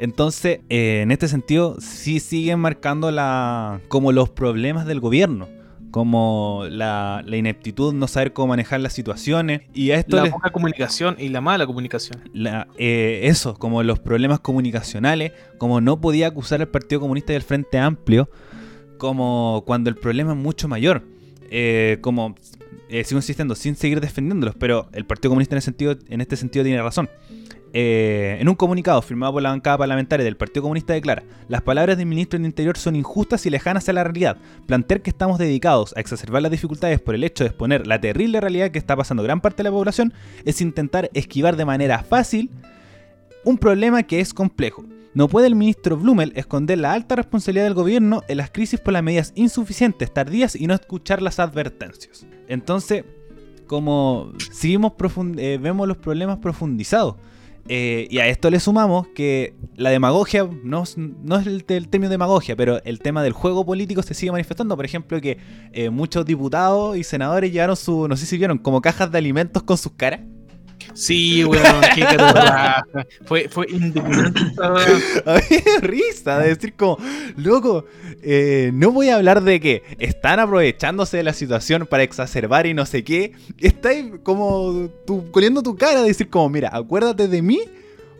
Entonces, 0.00 0.60
eh, 0.70 1.00
en 1.02 1.10
este 1.10 1.28
sentido, 1.28 1.76
sí 1.80 2.20
siguen 2.20 2.58
marcando 2.58 3.10
la 3.10 3.80
como 3.88 4.12
los 4.12 4.30
problemas 4.30 4.86
del 4.86 5.00
gobierno, 5.00 5.46
como 5.90 6.64
la, 6.70 7.22
la 7.26 7.36
ineptitud, 7.36 7.92
no 7.94 8.08
saber 8.08 8.32
cómo 8.32 8.48
manejar 8.48 8.80
las 8.80 8.92
situaciones. 8.94 9.60
Y 9.74 9.90
a 9.90 9.96
esto 9.96 10.16
La 10.16 10.24
le- 10.24 10.30
poca 10.30 10.50
comunicación 10.50 11.16
y 11.18 11.28
la 11.28 11.40
mala 11.40 11.66
comunicación. 11.66 12.22
la- 12.34 12.66
eh, 12.78 13.20
eso, 13.24 13.54
como 13.54 13.82
los 13.82 13.98
problemas 13.98 14.40
comunicacionales, 14.40 15.32
como 15.58 15.80
no 15.80 16.00
podía 16.00 16.28
acusar 16.28 16.60
al 16.62 16.68
Partido 16.68 17.00
Comunista 17.00 17.32
y 17.32 17.36
al 17.36 17.42
Frente 17.42 17.78
Amplio, 17.78 18.28
como 18.98 19.64
cuando 19.66 19.90
el 19.90 19.96
problema 19.96 20.32
es 20.32 20.38
mucho 20.38 20.68
mayor. 20.68 21.02
Eh, 21.50 21.98
como 22.00 22.34
eh, 22.88 23.04
sigo 23.04 23.18
insistiendo, 23.18 23.54
sin 23.54 23.74
seguir 23.76 24.00
defendiéndolos, 24.00 24.54
pero 24.56 24.88
el 24.92 25.04
Partido 25.04 25.30
Comunista 25.30 25.54
en, 25.54 26.20
este 26.20 26.36
sentido 26.36 26.64
tiene 26.64 26.82
razón. 26.82 27.08
Eh, 27.72 28.38
en 28.40 28.48
un 28.48 28.54
comunicado 28.54 29.02
firmado 29.02 29.34
por 29.34 29.42
la 29.42 29.50
bancada 29.50 29.76
parlamentaria 29.76 30.24
del 30.24 30.36
Partido 30.36 30.62
Comunista 30.62 30.94
declara, 30.94 31.24
las 31.48 31.62
palabras 31.62 31.98
del 31.98 32.06
ministro 32.06 32.38
del 32.38 32.46
Interior 32.46 32.78
son 32.78 32.96
injustas 32.96 33.44
y 33.44 33.50
lejanas 33.50 33.88
a 33.88 33.92
la 33.92 34.04
realidad. 34.04 34.38
Plantear 34.66 35.02
que 35.02 35.10
estamos 35.10 35.38
dedicados 35.38 35.94
a 35.96 36.00
exacerbar 36.00 36.42
las 36.42 36.52
dificultades 36.52 37.00
por 37.00 37.14
el 37.14 37.24
hecho 37.24 37.44
de 37.44 37.48
exponer 37.48 37.86
la 37.86 38.00
terrible 38.00 38.40
realidad 38.40 38.70
que 38.70 38.78
está 38.78 38.96
pasando 38.96 39.22
gran 39.22 39.40
parte 39.40 39.58
de 39.58 39.64
la 39.64 39.72
población 39.72 40.14
es 40.44 40.60
intentar 40.60 41.10
esquivar 41.12 41.56
de 41.56 41.64
manera 41.64 42.02
fácil 42.02 42.50
un 43.44 43.58
problema 43.58 44.04
que 44.04 44.20
es 44.20 44.32
complejo. 44.32 44.84
No 45.16 45.28
puede 45.28 45.46
el 45.46 45.54
ministro 45.54 45.96
Blumel 45.96 46.34
esconder 46.36 46.76
la 46.76 46.92
alta 46.92 47.16
responsabilidad 47.16 47.64
del 47.64 47.72
gobierno 47.72 48.20
en 48.28 48.36
las 48.36 48.50
crisis 48.50 48.78
por 48.80 48.92
las 48.92 49.02
medidas 49.02 49.32
insuficientes, 49.34 50.12
tardías 50.12 50.54
y 50.54 50.66
no 50.66 50.74
escuchar 50.74 51.22
las 51.22 51.40
advertencias. 51.40 52.26
Entonces, 52.48 53.02
como 53.66 54.34
seguimos 54.52 54.92
eh, 55.38 55.58
vemos 55.58 55.88
los 55.88 55.96
problemas 55.96 56.36
profundizados. 56.36 57.14
Eh, 57.66 58.06
y 58.10 58.18
a 58.18 58.28
esto 58.28 58.50
le 58.50 58.60
sumamos 58.60 59.08
que 59.08 59.54
la 59.74 59.88
demagogia, 59.88 60.46
no, 60.62 60.82
es- 60.82 60.98
no 60.98 61.38
es 61.38 61.46
el, 61.46 61.64
el 61.66 61.88
término 61.88 62.10
demagogia, 62.10 62.54
pero 62.54 62.82
el 62.84 62.98
tema 62.98 63.22
del 63.22 63.32
juego 63.32 63.64
político 63.64 64.02
se 64.02 64.12
sigue 64.12 64.32
manifestando. 64.32 64.76
Por 64.76 64.84
ejemplo, 64.84 65.18
que 65.22 65.38
eh, 65.72 65.88
muchos 65.88 66.26
diputados 66.26 66.94
y 66.94 67.04
senadores 67.04 67.50
llevaron 67.50 67.76
su, 67.76 68.06
no 68.06 68.18
sé 68.18 68.26
si 68.26 68.36
vieron, 68.36 68.58
como 68.58 68.82
cajas 68.82 69.10
de 69.10 69.16
alimentos 69.16 69.62
con 69.62 69.78
sus 69.78 69.92
caras. 69.92 70.20
Sí, 70.96 71.44
weón, 71.44 71.80
qué 71.94 72.00
cataraja. 72.00 72.86
Fue, 73.26 73.48
fue 73.48 73.66
indignante. 73.70 74.40
A 75.26 75.34
mí 75.34 75.42
me 75.50 75.72
da 75.72 75.80
risa 75.82 76.38
de 76.38 76.48
decir 76.54 76.74
como, 76.74 76.98
loco, 77.36 77.84
eh, 78.22 78.70
no 78.72 78.90
voy 78.90 79.10
a 79.10 79.16
hablar 79.16 79.42
de 79.42 79.60
que 79.60 79.82
están 79.98 80.40
aprovechándose 80.40 81.18
de 81.18 81.22
la 81.22 81.34
situación 81.34 81.86
para 81.86 82.02
exacerbar 82.02 82.66
y 82.66 82.74
no 82.74 82.86
sé 82.86 83.04
qué. 83.04 83.32
Estáis 83.58 84.06
como 84.22 84.90
tu, 85.06 85.30
coliendo 85.30 85.62
tu 85.62 85.76
cara, 85.76 86.00
de 86.00 86.08
decir 86.08 86.30
como, 86.30 86.48
mira, 86.48 86.70
acuérdate 86.72 87.28
de 87.28 87.42
mí 87.42 87.60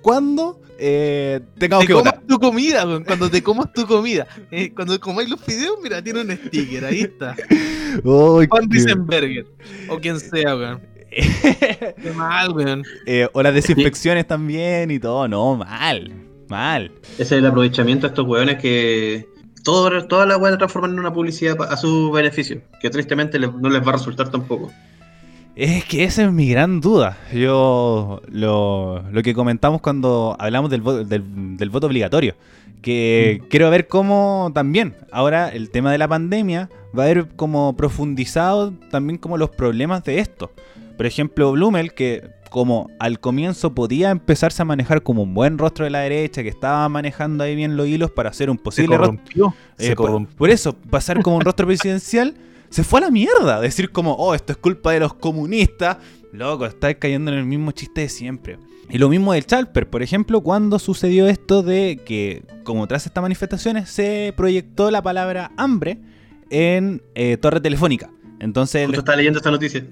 cuando 0.03 0.61
eh, 0.79 1.41
tengamos 1.59 1.85
Te 1.85 1.89
que 1.89 1.95
comas 1.95 2.13
votar. 2.13 2.27
tu 2.27 2.39
comida, 2.39 2.87
weón, 2.87 3.05
cuando 3.05 3.31
te 3.31 3.43
comas 3.43 3.73
tu 3.73 3.87
comida. 3.87 4.27
Eh, 4.51 4.71
cuando 4.75 5.01
comáis 5.01 5.31
los 5.31 5.41
fideos, 5.41 5.79
mira, 5.83 6.03
tiene 6.03 6.21
un 6.21 6.31
sticker, 6.31 6.85
ahí 6.85 7.01
está. 7.01 7.35
Juan 8.05 8.71
Risenberger. 8.71 9.47
O 9.89 9.99
quien 9.99 10.21
sea, 10.21 10.55
weón. 10.55 10.96
Qué 11.17 12.11
mal, 12.15 12.51
weón. 12.53 12.85
Eh, 13.07 13.29
o 13.33 13.43
las 13.43 13.55
desinfecciones 13.55 14.27
también 14.27 14.91
y 14.91 14.99
todo, 14.99 15.27
no, 15.29 15.57
mal, 15.57 16.13
mal. 16.49 16.93
Ese 17.15 17.23
es 17.23 17.33
el 17.33 17.47
aprovechamiento 17.47 18.07
de 18.07 18.09
estos 18.09 18.27
hueones 18.27 18.57
que 18.61 19.27
todo, 19.65 20.07
toda 20.07 20.27
la 20.27 20.37
weá 20.37 20.57
transforman 20.57 20.93
en 20.93 21.01
una 21.01 21.13
publicidad 21.13 21.57
a 21.63 21.77
su 21.77 22.11
beneficio, 22.13 22.61
que 22.81 22.91
tristemente 22.91 23.39
le- 23.39 23.49
no 23.51 23.69
les 23.69 23.83
va 23.83 23.91
a 23.91 23.93
resultar 23.93 24.29
tampoco. 24.31 24.71
Es 25.57 25.85
que 25.87 26.05
esa 26.05 26.25
es 26.25 26.33
mi 26.33 26.51
gran 26.51 26.81
duda. 26.83 27.17
Yo 27.33 28.21
lo, 28.29 29.03
lo 29.11 29.23
que 29.23 29.33
comentamos 29.33 29.81
cuando 29.81 30.37
hablamos 30.39 30.71
del, 30.71 30.83
vo- 30.85 31.03
del, 31.05 31.57
del 31.57 31.71
voto 31.71 31.87
obligatorio. 31.87 32.35
Que 32.83 33.43
quiero 33.49 33.71
ver 33.71 33.89
cómo 33.89 34.53
también, 34.55 34.95
ahora 35.11 35.49
el 35.49 35.71
tema 35.71 35.91
de 35.91 35.99
la 35.99 36.07
pandemia 36.07 36.69
va 36.97 37.03
a 37.05 37.07
haber 37.07 37.29
como 37.35 37.75
profundizado 37.75 38.75
también 38.91 39.19
como 39.19 39.39
los 39.39 39.49
problemas 39.51 40.05
de 40.05 40.19
esto. 40.21 40.53
Por 40.97 41.07
ejemplo, 41.07 41.53
Blumel, 41.53 41.93
que 41.95 42.31
como 42.51 42.89
al 42.99 43.21
comienzo 43.21 43.75
podía 43.75 44.11
empezarse 44.11 44.63
a 44.63 44.65
manejar 44.65 45.03
como 45.03 45.23
un 45.23 45.35
buen 45.35 45.59
rostro 45.59 45.85
de 45.85 45.91
la 45.91 46.01
derecha, 46.01 46.43
que 46.43 46.49
estaba 46.49 46.89
manejando 46.89 47.45
ahí 47.45 47.55
bien 47.55 47.77
los 47.77 47.87
hilos 47.87 48.11
para 48.11 48.31
hacer 48.31 48.49
un 48.51 48.57
posible 48.57 48.97
rostro 48.97 49.17
corrompió. 49.19 49.55
eh, 49.79 49.89
Se 49.89 49.97
por, 49.97 50.07
corrompió. 50.07 50.37
por 50.37 50.51
eso, 50.51 50.73
pasar 50.75 51.23
como 51.23 51.37
un 51.37 51.43
rostro 51.43 51.67
presidencial 51.67 52.35
se 52.71 52.83
fue 52.85 53.01
a 53.01 53.05
la 53.05 53.11
mierda. 53.11 53.61
Decir 53.61 53.91
como, 53.91 54.15
oh, 54.15 54.35
esto 54.35 54.53
es 54.53 54.59
culpa 54.59 54.93
de 54.93 55.01
los 55.01 55.15
comunistas. 55.15 55.99
Loco, 56.33 56.67
estáis 56.67 56.97
cayendo 56.99 57.31
en 57.33 57.39
el 57.39 57.45
mismo 57.45 57.73
chiste 57.73 58.03
de 58.03 58.09
siempre. 58.09 58.59
Y 58.89 58.99
lo 58.99 59.09
mismo 59.09 59.33
del 59.33 59.45
Chalper, 59.45 59.89
por 59.91 60.03
ejemplo, 60.03 60.41
cuando 60.43 60.79
sucedió 60.79 61.27
esto 61.29 61.63
de 61.63 62.01
que, 62.07 62.45
como 62.63 62.87
tras 62.87 63.05
estas 63.07 63.21
manifestaciones, 63.21 63.91
se 63.91 64.33
proyectó 64.37 64.91
la 64.93 65.03
palabra 65.03 65.51
hambre 65.57 65.99
en 66.51 67.03
eh, 67.17 67.37
Torre 67.37 67.61
Telefónica. 67.61 68.11
Entonces, 68.39 68.87
Justo 68.87 69.01
estaba 69.01 69.17
leyendo 69.17 69.39
esta 69.39 69.51
noticia. 69.51 69.85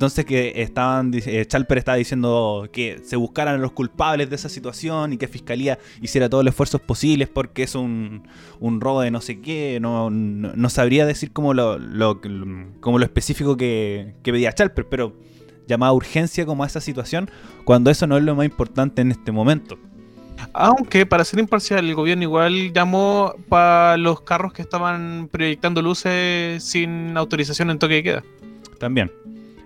Entonces 0.00 0.24
que 0.24 0.62
estaban, 0.62 1.12
eh, 1.14 1.44
Chalper 1.46 1.76
estaba 1.76 1.98
diciendo 1.98 2.70
que 2.72 3.02
se 3.04 3.16
buscaran 3.16 3.56
a 3.56 3.58
los 3.58 3.72
culpables 3.72 4.30
de 4.30 4.36
esa 4.36 4.48
situación 4.48 5.12
y 5.12 5.18
que 5.18 5.28
Fiscalía 5.28 5.78
hiciera 6.00 6.30
todos 6.30 6.42
los 6.42 6.52
esfuerzos 6.52 6.80
posibles 6.80 7.28
porque 7.28 7.64
es 7.64 7.74
un, 7.74 8.26
un 8.60 8.80
robo 8.80 9.02
de 9.02 9.10
no 9.10 9.20
sé 9.20 9.42
qué. 9.42 9.78
No, 9.78 10.08
no, 10.08 10.52
no 10.56 10.70
sabría 10.70 11.04
decir 11.04 11.32
como 11.34 11.52
lo, 11.52 11.78
lo- 11.78 12.18
como 12.80 12.98
lo 12.98 13.04
específico 13.04 13.58
que, 13.58 14.14
que 14.22 14.32
pedía 14.32 14.54
Chalper, 14.54 14.86
pero 14.86 15.12
llamaba 15.68 15.92
urgencia 15.92 16.46
como 16.46 16.64
a 16.64 16.66
esa 16.66 16.80
situación 16.80 17.30
cuando 17.66 17.90
eso 17.90 18.06
no 18.06 18.16
es 18.16 18.22
lo 18.24 18.34
más 18.34 18.46
importante 18.46 19.02
en 19.02 19.10
este 19.10 19.32
momento. 19.32 19.78
Aunque, 20.54 21.04
para 21.04 21.26
ser 21.26 21.40
imparcial, 21.40 21.86
el 21.86 21.94
gobierno 21.94 22.22
igual 22.22 22.72
llamó 22.72 23.34
para 23.50 23.98
los 23.98 24.22
carros 24.22 24.54
que 24.54 24.62
estaban 24.62 25.28
proyectando 25.30 25.82
luces 25.82 26.64
sin 26.64 27.18
autorización 27.18 27.68
en 27.68 27.78
toque 27.78 27.96
de 27.96 28.02
queda. 28.02 28.24
También. 28.78 29.12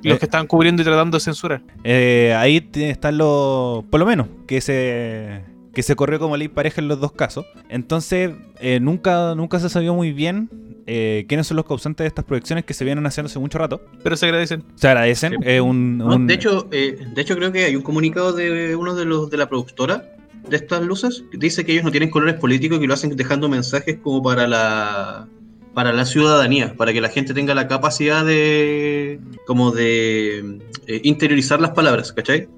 Los 0.05 0.17
Eh, 0.17 0.19
que 0.19 0.25
estaban 0.27 0.47
cubriendo 0.47 0.83
y 0.83 0.85
tratando 0.85 1.17
de 1.17 1.21
censurar. 1.25 1.62
Eh, 1.83 2.35
ahí 2.37 2.69
están 2.75 3.19
los. 3.19 3.85
Por 3.87 4.01
lo 4.01 4.07
menos, 4.07 4.29
que 4.47 4.61
se. 4.61 5.43
Que 5.73 5.83
se 5.83 5.97
corrió 5.97 6.21
como 6.21 6.37
ley 6.37 6.47
pareja 6.47 6.81
en 6.81 6.87
los 6.87 7.01
dos 7.01 7.11
casos. 7.12 7.47
Entonces, 7.69 8.31
eh, 8.61 8.79
nunca, 8.81 9.35
nunca 9.35 9.59
se 9.59 9.69
sabió 9.69 9.93
muy 9.93 10.12
bien 10.12 10.49
eh, 10.87 11.25
quiénes 11.29 11.49
son 11.49 11.57
los 11.57 11.67
causantes 11.67 12.05
de 12.05 12.09
estas 12.09 12.25
proyecciones 12.25 12.64
que 12.64 12.75
se 12.75 12.85
vienen 12.85 13.05
haciendo 13.07 13.27
hace 13.27 13.40
mucho 13.40 13.59
rato. 13.59 13.81
Pero 14.05 14.17
se 14.17 14.27
agradecen. 14.27 14.62
Se 14.77 14.87
agradecen. 14.87 15.33
Sí. 15.33 15.38
eh, 15.43 15.61
un, 15.61 15.99
No, 15.99 16.14
un- 16.14 16.27
de, 16.29 16.35
hecho, 16.35 16.69
eh, 16.71 16.97
de 17.12 17.21
hecho, 17.23 17.35
creo 17.35 17.51
que 17.51 17.64
hay 17.64 17.75
un 17.75 17.83
comunicado 17.83 18.33
de 18.33 18.77
uno 18.77 18.95
de 18.95 19.05
los 19.05 19.31
de 19.31 19.37
la 19.37 19.49
productora 19.49 20.05
de 20.49 20.57
estas 20.57 20.83
luces 20.83 21.25
que 21.33 21.38
dice 21.38 21.64
que 21.64 21.73
ellos 21.73 21.85
no 21.85 21.90
tienen 21.90 22.11
colores 22.11 22.37
políticos 22.37 22.79
y 22.79 22.83
que 22.83 22.87
lo 22.87 22.95
hacen 22.95 23.17
dejando 23.17 23.49
mensajes 23.49 23.99
como 24.01 24.23
para 24.23 24.47
la 24.47 25.27
para 25.74 25.92
la 25.92 26.04
ciudadanía, 26.06 26.74
para 26.76 26.92
que 26.92 27.00
la 27.00 27.08
gente 27.08 27.34
tenga 27.34 27.54
la 27.54 27.66
capacidad 27.68 28.24
de 28.24 29.18
como 29.46 29.72
de 29.72 30.58
eh, 30.87 31.00
interiorizar 31.02 31.60
las 31.60 31.70
palabras, 31.72 32.12
¿cachai? 32.12 32.48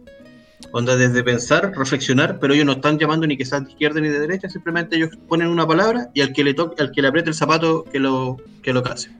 Onda 0.72 0.96
desde 0.96 1.22
pensar, 1.22 1.72
reflexionar, 1.76 2.38
pero 2.40 2.52
ellos 2.55 2.66
no 2.66 2.72
están 2.72 2.98
llamando 2.98 3.26
ni 3.26 3.37
que 3.37 3.44
sea 3.44 3.61
de 3.61 3.70
izquierda 3.70 4.00
ni 4.00 4.09
de 4.09 4.20
derecha, 4.20 4.48
simplemente 4.48 4.96
ellos 4.96 5.11
ponen 5.29 5.48
una 5.48 5.66
palabra 5.66 6.09
y 6.14 6.20
al 6.20 6.33
que 6.33 6.44
le 6.44 6.55
toque, 6.55 6.83
al 6.83 6.90
que 6.92 7.00
le 7.02 7.09
apriete 7.09 7.31
el 7.31 7.35
zapato 7.35 7.85
que 7.85 7.98
lo 7.98 8.37
que 8.62 8.72
lo 8.72 8.83
case. 8.83 9.11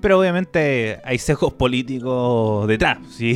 Pero 0.00 0.18
obviamente 0.20 1.00
hay 1.04 1.18
sesgos 1.18 1.52
políticos 1.54 2.68
detrás. 2.68 2.98
¿sí? 3.10 3.34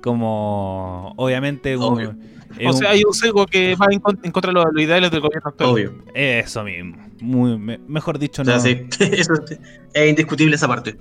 Como. 0.00 1.12
Obviamente. 1.16 1.76
un- 1.76 1.82
Obvio. 1.82 2.14
es 2.58 2.66
O 2.66 2.70
un- 2.70 2.76
sea, 2.76 2.90
hay 2.90 3.02
un 3.04 3.14
sesgo 3.14 3.46
que 3.46 3.74
va 3.76 3.86
en, 3.90 4.00
con- 4.00 4.18
en 4.22 4.30
contra 4.30 4.50
de 4.50 4.54
los, 4.54 4.66
los 4.72 4.82
ideales 4.82 5.10
del 5.10 5.20
gobierno 5.20 5.48
actual. 5.50 5.70
Obvio. 5.70 5.94
Eso 6.14 6.62
mismo. 6.64 6.96
Muy, 7.20 7.58
me- 7.58 7.78
mejor 7.86 8.18
dicho, 8.18 8.42
O 8.42 8.44
sea, 8.44 8.56
no. 8.56 8.60
sí, 8.60 8.78
eso 9.00 9.34
es- 9.48 9.58
es 9.94 10.08
indiscutible 10.10 10.54
esa 10.56 10.68
parte. 10.68 10.96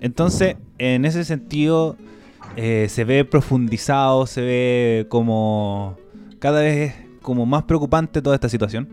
Entonces, 0.00 0.56
en 0.78 1.04
ese 1.04 1.24
sentido, 1.24 1.96
eh, 2.56 2.86
se 2.88 3.04
ve 3.04 3.24
profundizado, 3.24 4.26
se 4.26 4.40
ve 4.40 5.06
como 5.08 5.96
cada 6.38 6.60
vez 6.60 6.94
como 7.22 7.46
más 7.46 7.64
preocupante 7.64 8.22
toda 8.22 8.36
esta 8.36 8.48
situación. 8.48 8.88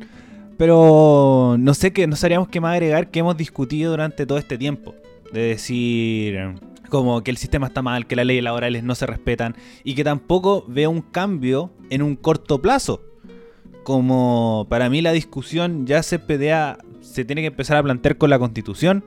Pero 0.58 1.58
no 1.60 1.74
sé 1.74 1.92
qué, 1.94 2.08
no 2.08 2.16
sabríamos 2.16 2.48
qué 2.48 2.62
más 2.62 2.74
agregar 2.74 3.12
que 3.12 3.20
hemos 3.20 3.36
discutido 3.38 3.92
durante 3.92 4.26
todo 4.26 4.38
este 4.38 4.58
tiempo. 4.58 4.96
De 5.34 5.42
decir 5.42 6.38
como 6.90 7.22
que 7.24 7.32
el 7.32 7.38
sistema 7.38 7.68
está 7.68 7.82
mal, 7.82 8.08
que 8.08 8.16
las 8.16 8.26
leyes 8.26 8.44
laborales 8.44 8.84
no 8.84 8.96
se 8.96 9.06
respetan 9.06 9.56
y 9.84 9.96
que 9.96 10.04
tampoco 10.04 10.64
veo 10.68 10.90
un 10.90 11.02
cambio 11.02 11.72
en 11.90 12.02
un 12.02 12.16
corto 12.16 12.62
plazo. 12.62 13.02
Como 13.86 14.66
para 14.68 14.90
mí 14.90 15.04
la 15.04 15.12
discusión 15.12 15.86
ya 15.86 16.02
se 16.02 16.18
pedea, 16.18 16.80
se 17.02 17.24
tiene 17.24 17.44
que 17.44 17.50
empezar 17.50 17.78
a 17.78 17.84
plantear 17.84 18.18
con 18.18 18.32
la 18.32 18.40
constitución, 18.40 19.04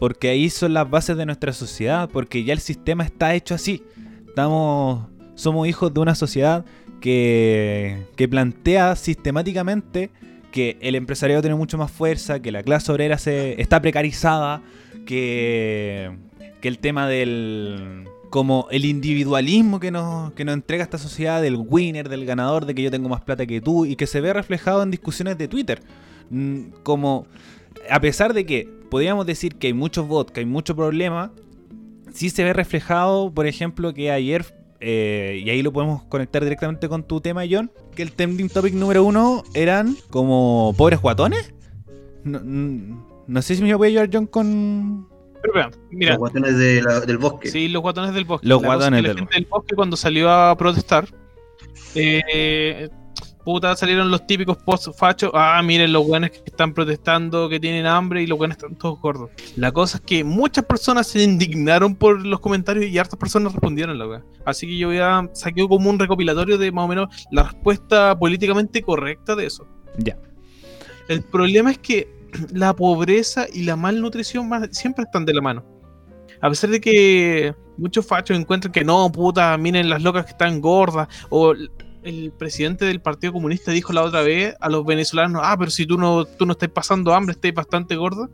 porque 0.00 0.30
ahí 0.30 0.50
son 0.50 0.74
las 0.74 0.90
bases 0.90 1.16
de 1.16 1.26
nuestra 1.26 1.52
sociedad, 1.52 2.10
porque 2.12 2.42
ya 2.42 2.52
el 2.52 2.58
sistema 2.58 3.04
está 3.04 3.36
hecho 3.36 3.54
así. 3.54 3.84
Estamos, 4.26 5.06
somos 5.36 5.68
hijos 5.68 5.94
de 5.94 6.00
una 6.00 6.16
sociedad 6.16 6.64
que, 7.00 8.02
que 8.16 8.26
plantea 8.26 8.96
sistemáticamente 8.96 10.10
que 10.50 10.76
el 10.80 10.96
empresariado 10.96 11.40
tiene 11.40 11.54
mucho 11.54 11.78
más 11.78 11.92
fuerza, 11.92 12.40
que 12.42 12.50
la 12.50 12.64
clase 12.64 12.90
obrera 12.90 13.18
se, 13.18 13.60
está 13.62 13.80
precarizada, 13.80 14.60
que, 15.06 16.10
que 16.60 16.66
el 16.66 16.80
tema 16.80 17.06
del 17.06 18.08
como 18.30 18.66
el 18.70 18.84
individualismo 18.84 19.80
que 19.80 19.90
nos, 19.90 20.32
que 20.32 20.44
nos 20.44 20.54
entrega 20.54 20.84
esta 20.84 20.98
sociedad, 20.98 21.40
del 21.42 21.56
winner, 21.56 22.08
del 22.08 22.26
ganador, 22.26 22.66
de 22.66 22.74
que 22.74 22.82
yo 22.82 22.90
tengo 22.90 23.08
más 23.08 23.22
plata 23.22 23.46
que 23.46 23.60
tú, 23.60 23.86
y 23.86 23.96
que 23.96 24.06
se 24.06 24.20
ve 24.20 24.32
reflejado 24.32 24.82
en 24.82 24.90
discusiones 24.90 25.38
de 25.38 25.48
Twitter. 25.48 25.82
Mm, 26.30 26.70
Como, 26.82 27.26
a 27.90 28.00
pesar 28.00 28.34
de 28.34 28.44
que 28.46 28.68
podríamos 28.90 29.26
decir 29.26 29.56
que 29.56 29.68
hay 29.68 29.72
muchos 29.72 30.06
bots, 30.08 30.32
que 30.32 30.40
hay 30.40 30.46
mucho 30.46 30.74
problema, 30.74 31.32
sí 32.12 32.30
se 32.30 32.44
ve 32.44 32.52
reflejado, 32.52 33.32
por 33.32 33.46
ejemplo, 33.46 33.94
que 33.94 34.10
ayer, 34.10 34.44
eh, 34.80 35.42
y 35.44 35.50
ahí 35.50 35.62
lo 35.62 35.72
podemos 35.72 36.02
conectar 36.04 36.42
directamente 36.42 36.88
con 36.88 37.04
tu 37.04 37.20
tema, 37.20 37.42
John, 37.48 37.70
que 37.94 38.02
el 38.02 38.12
trending 38.12 38.48
topic 38.48 38.74
número 38.74 39.04
uno 39.04 39.44
eran 39.54 39.96
como 40.10 40.74
pobres 40.76 41.00
guatones. 41.00 41.54
No, 42.24 42.40
mm, 42.42 43.06
no 43.28 43.42
sé 43.42 43.56
si 43.56 43.62
me 43.62 43.74
voy 43.74 43.88
a 43.88 43.90
ayudar, 43.90 44.10
John, 44.12 44.26
con... 44.26 45.15
Pero 45.52 45.54
vean, 45.54 45.70
mira, 45.90 46.10
Los 46.12 46.18
guatones 46.18 46.58
de 46.58 46.82
la- 46.82 47.00
del 47.00 47.18
bosque. 47.18 47.48
sí, 47.50 47.68
los 47.68 47.82
guatones 47.82 48.14
del 48.14 48.24
bosque. 48.24 48.46
Los 48.46 48.60
La 48.62 48.68
guatones 48.68 49.02
del 49.02 49.12
la 49.14 49.18
gente 49.20 49.34
del 49.34 49.46
bosque 49.46 49.74
cuando 49.74 49.96
salió 49.96 50.30
a 50.30 50.56
protestar, 50.56 51.08
eh, 51.94 52.88
puta, 53.44 53.76
salieron 53.76 54.10
los 54.10 54.26
típicos 54.26 54.56
post 54.58 54.88
fachos. 54.98 55.30
Ah, 55.34 55.60
miren 55.62 55.92
los 55.92 56.06
buenos 56.06 56.30
que 56.30 56.42
están 56.46 56.74
protestando, 56.74 57.48
que 57.48 57.60
tienen 57.60 57.86
hambre 57.86 58.22
y 58.22 58.26
los 58.26 58.36
buenos 58.38 58.56
están 58.56 58.74
todos 58.76 59.00
gordos. 59.00 59.30
La 59.56 59.70
cosa 59.72 59.98
es 59.98 60.02
que 60.04 60.24
muchas 60.24 60.64
personas 60.64 61.06
se 61.06 61.22
indignaron 61.22 61.94
por 61.94 62.26
los 62.26 62.40
comentarios 62.40 62.86
y 62.86 62.98
hartas 62.98 63.18
personas 63.18 63.52
respondieron 63.52 63.98
la 63.98 64.08
weá. 64.08 64.22
Así 64.44 64.66
que 64.66 64.76
yo 64.76 64.92
ya 64.92 65.28
saqué 65.32 65.66
como 65.68 65.88
un 65.90 65.98
recopilatorio 65.98 66.58
de 66.58 66.72
más 66.72 66.84
o 66.84 66.88
menos 66.88 67.26
la 67.30 67.44
respuesta 67.44 68.18
políticamente 68.18 68.82
correcta 68.82 69.36
de 69.36 69.46
eso. 69.46 69.66
Ya. 69.98 70.18
El 71.08 71.22
problema 71.22 71.70
es 71.70 71.78
que 71.78 72.15
la 72.52 72.74
pobreza 72.74 73.46
y 73.52 73.62
la 73.64 73.76
malnutrición 73.76 74.50
siempre 74.72 75.04
están 75.04 75.24
de 75.24 75.34
la 75.34 75.42
mano. 75.42 75.64
A 76.40 76.48
pesar 76.48 76.70
de 76.70 76.80
que 76.80 77.54
muchos 77.78 78.06
fachos 78.06 78.38
encuentran 78.38 78.72
que 78.72 78.84
no, 78.84 79.10
puta, 79.10 79.56
miren 79.56 79.88
las 79.88 80.02
locas 80.02 80.24
que 80.26 80.32
están 80.32 80.60
gordas. 80.60 81.08
O 81.30 81.52
el- 81.52 81.70
presidente 82.38 82.84
del 82.84 83.00
Partido 83.00 83.32
Comunista 83.32 83.72
dijo 83.72 83.92
la 83.92 84.04
otra 84.04 84.22
vez 84.22 84.54
a 84.60 84.68
los 84.68 84.84
venezolanos, 84.84 85.42
ah, 85.44 85.56
pero 85.58 85.72
si 85.72 85.86
tú 85.86 85.98
no, 85.98 86.24
tú 86.24 86.46
no 86.46 86.52
estás 86.52 86.68
pasando 86.68 87.12
hambre, 87.12 87.32
estás 87.32 87.52
bastante 87.52 87.96
gorda. 87.96 88.28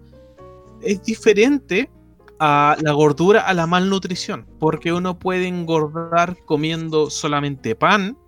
Es 0.82 1.02
diferente 1.02 1.90
a 2.38 2.76
la 2.82 2.92
gordura 2.92 3.40
a 3.40 3.54
la 3.54 3.66
malnutrición. 3.66 4.46
Porque 4.58 4.92
uno 4.92 5.18
puede 5.18 5.46
engordar 5.46 6.36
comiendo 6.44 7.08
solamente 7.08 7.74
pan 7.74 8.18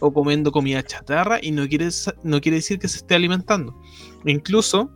o 0.00 0.12
comiendo 0.12 0.50
comida 0.50 0.82
chatarra 0.82 1.38
y 1.40 1.52
no 1.52 1.68
quiere, 1.68 1.90
no 2.24 2.40
quiere 2.40 2.56
decir 2.56 2.80
que 2.80 2.88
se 2.88 2.98
esté 2.98 3.14
alimentando. 3.14 3.78
Incluso, 4.24 4.90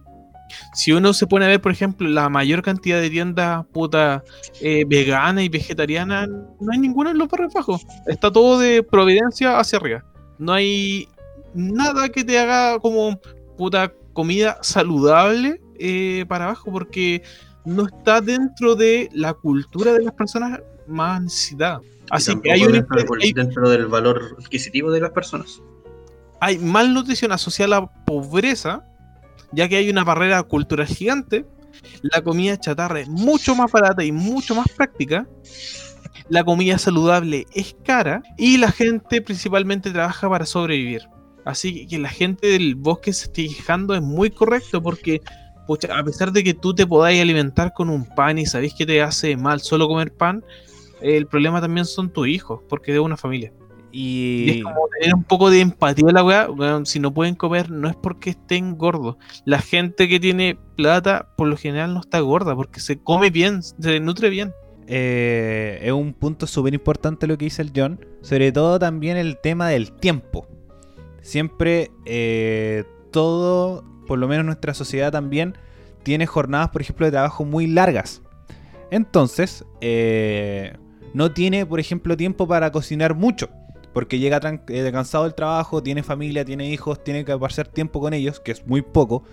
si 0.74 0.92
uno 0.92 1.12
se 1.12 1.26
pone 1.26 1.44
a 1.44 1.48
ver, 1.48 1.60
por 1.60 1.72
ejemplo, 1.72 2.08
la 2.08 2.28
mayor 2.28 2.62
cantidad 2.62 3.00
de 3.00 3.10
tiendas 3.10 3.64
puta 3.72 4.22
eh, 4.60 4.84
veganas 4.86 5.44
y 5.44 5.48
vegetarianas, 5.48 6.28
no 6.60 6.72
hay 6.72 6.78
ninguna 6.78 7.10
en 7.10 7.18
los 7.18 7.28
barrios 7.28 7.52
bajos. 7.54 7.86
Está 8.06 8.30
todo 8.30 8.58
de 8.58 8.82
providencia 8.82 9.58
hacia 9.58 9.78
arriba. 9.78 10.04
No 10.38 10.52
hay 10.52 11.08
nada 11.54 12.08
que 12.08 12.24
te 12.24 12.38
haga 12.38 12.78
como 12.78 13.20
puta 13.56 13.92
comida 14.12 14.58
saludable 14.62 15.60
eh, 15.78 16.24
para 16.28 16.44
abajo 16.46 16.70
porque 16.72 17.22
no 17.64 17.86
está 17.86 18.20
dentro 18.20 18.74
de 18.74 19.08
la 19.12 19.34
cultura 19.34 19.92
de 19.92 20.02
las 20.02 20.14
personas 20.14 20.60
más 20.86 21.22
necesitadas. 21.22 21.80
Así 22.10 22.38
que 22.40 22.52
hay, 22.52 22.64
un 22.64 22.72
dentro, 22.72 22.96
hay- 23.20 23.32
dentro 23.32 23.70
del 23.70 23.86
valor 23.86 24.36
adquisitivo 24.38 24.90
de 24.90 25.00
las 25.00 25.10
personas. 25.12 25.62
hay 26.40 26.58
malnutrición 26.58 27.30
asociada 27.32 27.76
a 27.76 27.80
la 27.82 27.86
pobreza, 28.04 28.84
ya 29.52 29.68
que 29.68 29.76
hay 29.76 29.90
una 29.90 30.04
barrera 30.04 30.42
cultural 30.42 30.86
gigante. 30.86 31.44
La 32.02 32.22
comida 32.22 32.58
chatarra 32.58 33.00
es 33.00 33.08
mucho 33.08 33.54
más 33.54 33.70
barata 33.70 34.04
y 34.04 34.12
mucho 34.12 34.54
más 34.54 34.66
práctica. 34.68 35.26
La 36.28 36.44
comida 36.44 36.78
saludable 36.78 37.46
es 37.52 37.74
cara 37.84 38.22
y 38.36 38.58
la 38.58 38.70
gente 38.70 39.20
principalmente 39.20 39.90
trabaja 39.90 40.28
para 40.28 40.46
sobrevivir. 40.46 41.08
Así 41.44 41.86
que 41.86 41.98
la 41.98 42.08
gente 42.08 42.46
del 42.46 42.76
bosque 42.76 43.12
se 43.12 43.24
esté 43.24 43.48
quejando 43.48 43.94
es 43.94 44.02
muy 44.02 44.30
correcto 44.30 44.82
porque 44.82 45.20
a 45.90 46.04
pesar 46.04 46.32
de 46.32 46.44
que 46.44 46.54
tú 46.54 46.74
te 46.74 46.86
podáis 46.86 47.20
alimentar 47.20 47.72
con 47.72 47.88
un 47.88 48.04
pan 48.04 48.38
y 48.38 48.46
sabéis 48.46 48.74
que 48.74 48.86
te 48.86 49.02
hace 49.02 49.36
mal 49.36 49.60
solo 49.60 49.88
comer 49.88 50.12
pan, 50.12 50.44
el 51.00 51.26
problema 51.26 51.60
también 51.60 51.84
son 51.84 52.12
tus 52.12 52.28
hijos, 52.28 52.60
porque 52.68 52.92
de 52.92 53.00
una 53.00 53.16
familia. 53.16 53.52
Y 53.92 54.50
es 54.50 54.56
Y... 54.56 54.62
como 54.62 54.88
tener 54.98 55.14
un 55.14 55.24
poco 55.24 55.50
de 55.50 55.60
empatía 55.60 56.10
la 56.12 56.24
weá. 56.24 56.50
weón, 56.50 56.86
si 56.86 56.98
no 56.98 57.12
pueden 57.12 57.34
comer, 57.34 57.70
no 57.70 57.88
es 57.88 57.94
porque 57.96 58.30
estén 58.30 58.76
gordos. 58.78 59.16
La 59.44 59.58
gente 59.60 60.08
que 60.08 60.18
tiene 60.18 60.58
plata, 60.76 61.28
por 61.36 61.46
lo 61.48 61.56
general, 61.56 61.92
no 61.94 62.00
está 62.00 62.20
gorda 62.20 62.56
porque 62.56 62.80
se 62.80 62.98
come 62.98 63.30
bien, 63.30 63.62
se 63.62 64.00
nutre 64.00 64.30
bien. 64.30 64.52
eh, 64.88 65.78
es 65.82 65.92
un 65.92 66.12
punto 66.12 66.46
súper 66.46 66.74
importante 66.74 67.26
lo 67.26 67.38
que 67.38 67.44
dice 67.46 67.62
el 67.62 67.72
John. 67.74 68.04
Sobre 68.22 68.50
todo 68.52 68.78
también 68.78 69.16
el 69.16 69.38
tema 69.38 69.68
del 69.68 69.92
tiempo. 69.92 70.46
Siempre 71.20 71.90
eh, 72.06 72.84
todo, 73.12 73.84
por 74.08 74.18
lo 74.18 74.26
menos 74.26 74.44
nuestra 74.44 74.74
sociedad 74.74 75.12
también, 75.12 75.56
tiene 76.02 76.26
jornadas, 76.26 76.70
por 76.70 76.80
ejemplo, 76.82 77.06
de 77.06 77.12
trabajo 77.12 77.44
muy 77.44 77.66
largas. 77.68 78.22
Entonces, 78.90 79.64
eh, 79.80 80.76
no 81.14 81.32
tiene, 81.32 81.64
por 81.64 81.78
ejemplo, 81.78 82.16
tiempo 82.16 82.46
para 82.48 82.72
cocinar 82.72 83.14
mucho. 83.14 83.48
Porque 83.92 84.18
llega 84.18 84.40
eh, 84.68 84.90
cansado 84.92 85.24
del 85.24 85.34
trabajo, 85.34 85.82
tiene 85.82 86.02
familia, 86.02 86.44
tiene 86.44 86.70
hijos, 86.70 87.02
tiene 87.04 87.24
que 87.24 87.36
pasar 87.36 87.68
tiempo 87.68 88.00
con 88.00 88.14
ellos, 88.14 88.40
que 88.40 88.52
es 88.52 88.66
muy 88.66 88.82
poco. 88.82 89.24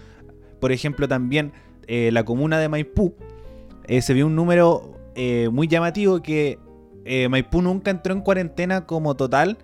Por 0.60 0.72
ejemplo, 0.72 1.08
también 1.08 1.54
eh, 1.88 2.12
la 2.12 2.24
comuna 2.24 2.60
de 2.60 2.70
Maipú, 2.70 3.16
eh, 3.86 4.02
se 4.02 4.14
vio 4.14 4.28
un 4.28 4.36
número 4.36 4.96
muy 5.52 5.68
llamativo 5.68 6.22
que 6.22 6.60
Maipú 7.30 7.62
nunca 7.62 7.92
entró 7.92 8.14
en 8.14 8.22
cuarentena 8.22 8.86
como 8.86 9.18
total 9.18 9.58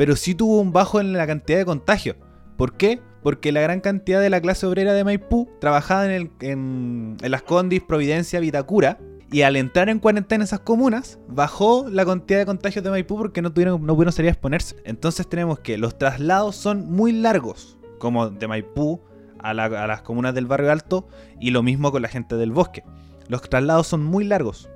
pero 0.00 0.16
sí 0.16 0.34
tuvo 0.34 0.62
un 0.62 0.72
bajo 0.72 0.98
en 0.98 1.12
la 1.12 1.26
cantidad 1.26 1.58
de 1.58 1.66
contagios. 1.66 2.16
¿Por 2.56 2.78
qué? 2.78 3.02
Porque 3.22 3.52
la 3.52 3.60
gran 3.60 3.82
cantidad 3.82 4.18
de 4.18 4.30
la 4.30 4.40
clase 4.40 4.66
obrera 4.66 4.94
de 4.94 5.04
Maipú 5.04 5.46
trabajaba 5.60 6.06
en, 6.06 6.10
el, 6.10 6.30
en, 6.40 7.18
en 7.20 7.30
Las 7.30 7.42
Condis, 7.42 7.82
Providencia, 7.82 8.40
Vitacura. 8.40 8.96
Y 9.32 9.42
al 9.42 9.54
entrar 9.56 9.88
en 9.88 10.00
cuarentena 10.00 10.42
en 10.42 10.46
esas 10.46 10.60
comunas, 10.60 11.20
bajó 11.28 11.88
la 11.88 12.04
cantidad 12.04 12.40
de 12.40 12.46
contagios 12.46 12.82
de 12.84 12.90
Maipú 12.90 13.16
porque 13.16 13.42
no, 13.42 13.52
tuvieron, 13.52 13.84
no 13.86 13.94
pudieron 13.94 14.12
salir 14.12 14.28
a 14.28 14.32
exponerse. 14.32 14.76
Entonces 14.84 15.28
tenemos 15.28 15.60
que 15.60 15.78
los 15.78 15.96
traslados 15.98 16.56
son 16.56 16.90
muy 16.90 17.12
largos, 17.12 17.78
como 17.98 18.30
de 18.30 18.48
Maipú 18.48 19.00
a, 19.38 19.54
la- 19.54 19.66
a 19.66 19.86
las 19.86 20.02
comunas 20.02 20.34
del 20.34 20.46
barrio 20.46 20.72
alto, 20.72 21.06
y 21.38 21.50
lo 21.50 21.62
mismo 21.62 21.92
con 21.92 22.02
la 22.02 22.08
gente 22.08 22.34
del 22.36 22.50
bosque. 22.50 22.82
Los 23.28 23.42
traslados 23.42 23.86
son 23.86 24.04
muy 24.04 24.24
largos. 24.24 24.68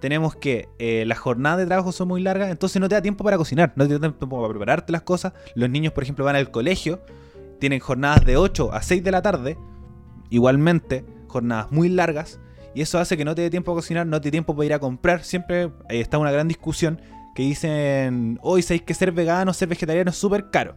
Tenemos 0.00 0.36
que 0.36 0.68
eh, 0.78 1.04
las 1.06 1.18
jornadas 1.18 1.60
de 1.60 1.66
trabajo 1.66 1.90
son 1.90 2.08
muy 2.08 2.20
largas, 2.20 2.50
entonces 2.50 2.78
no 2.78 2.90
te 2.90 2.94
da 2.96 3.00
tiempo 3.00 3.24
para 3.24 3.38
cocinar, 3.38 3.72
no 3.74 3.88
te 3.88 3.94
da 3.94 4.00
tiempo 4.00 4.28
para 4.28 4.48
prepararte 4.50 4.92
las 4.92 5.00
cosas. 5.00 5.32
Los 5.54 5.70
niños, 5.70 5.94
por 5.94 6.02
ejemplo, 6.02 6.26
van 6.26 6.36
al 6.36 6.50
colegio, 6.50 7.00
tienen 7.58 7.80
jornadas 7.80 8.22
de 8.26 8.36
8 8.36 8.70
a 8.74 8.82
6 8.82 9.02
de 9.02 9.10
la 9.10 9.22
tarde, 9.22 9.56
igualmente, 10.28 11.06
jornadas 11.28 11.72
muy 11.72 11.88
largas, 11.88 12.38
y 12.74 12.82
eso 12.82 12.98
hace 12.98 13.16
que 13.16 13.24
no 13.24 13.34
te 13.34 13.42
dé 13.42 13.50
tiempo 13.50 13.72
a 13.72 13.74
cocinar, 13.76 14.06
no 14.06 14.20
te 14.20 14.28
dé 14.28 14.32
tiempo 14.32 14.54
para 14.54 14.66
ir 14.66 14.74
a 14.74 14.78
comprar. 14.78 15.22
Siempre 15.22 15.64
eh, 15.64 16.00
está 16.00 16.18
una 16.18 16.32
gran 16.32 16.48
discusión 16.48 17.00
que 17.34 17.42
dicen, 17.42 18.38
hoy 18.42 18.62
sabéis 18.62 18.82
que 18.82 18.94
ser 18.94 19.12
vegano, 19.12 19.52
ser 19.52 19.68
vegetariano 19.68 20.10
es 20.10 20.16
súper 20.16 20.50
caro. 20.50 20.74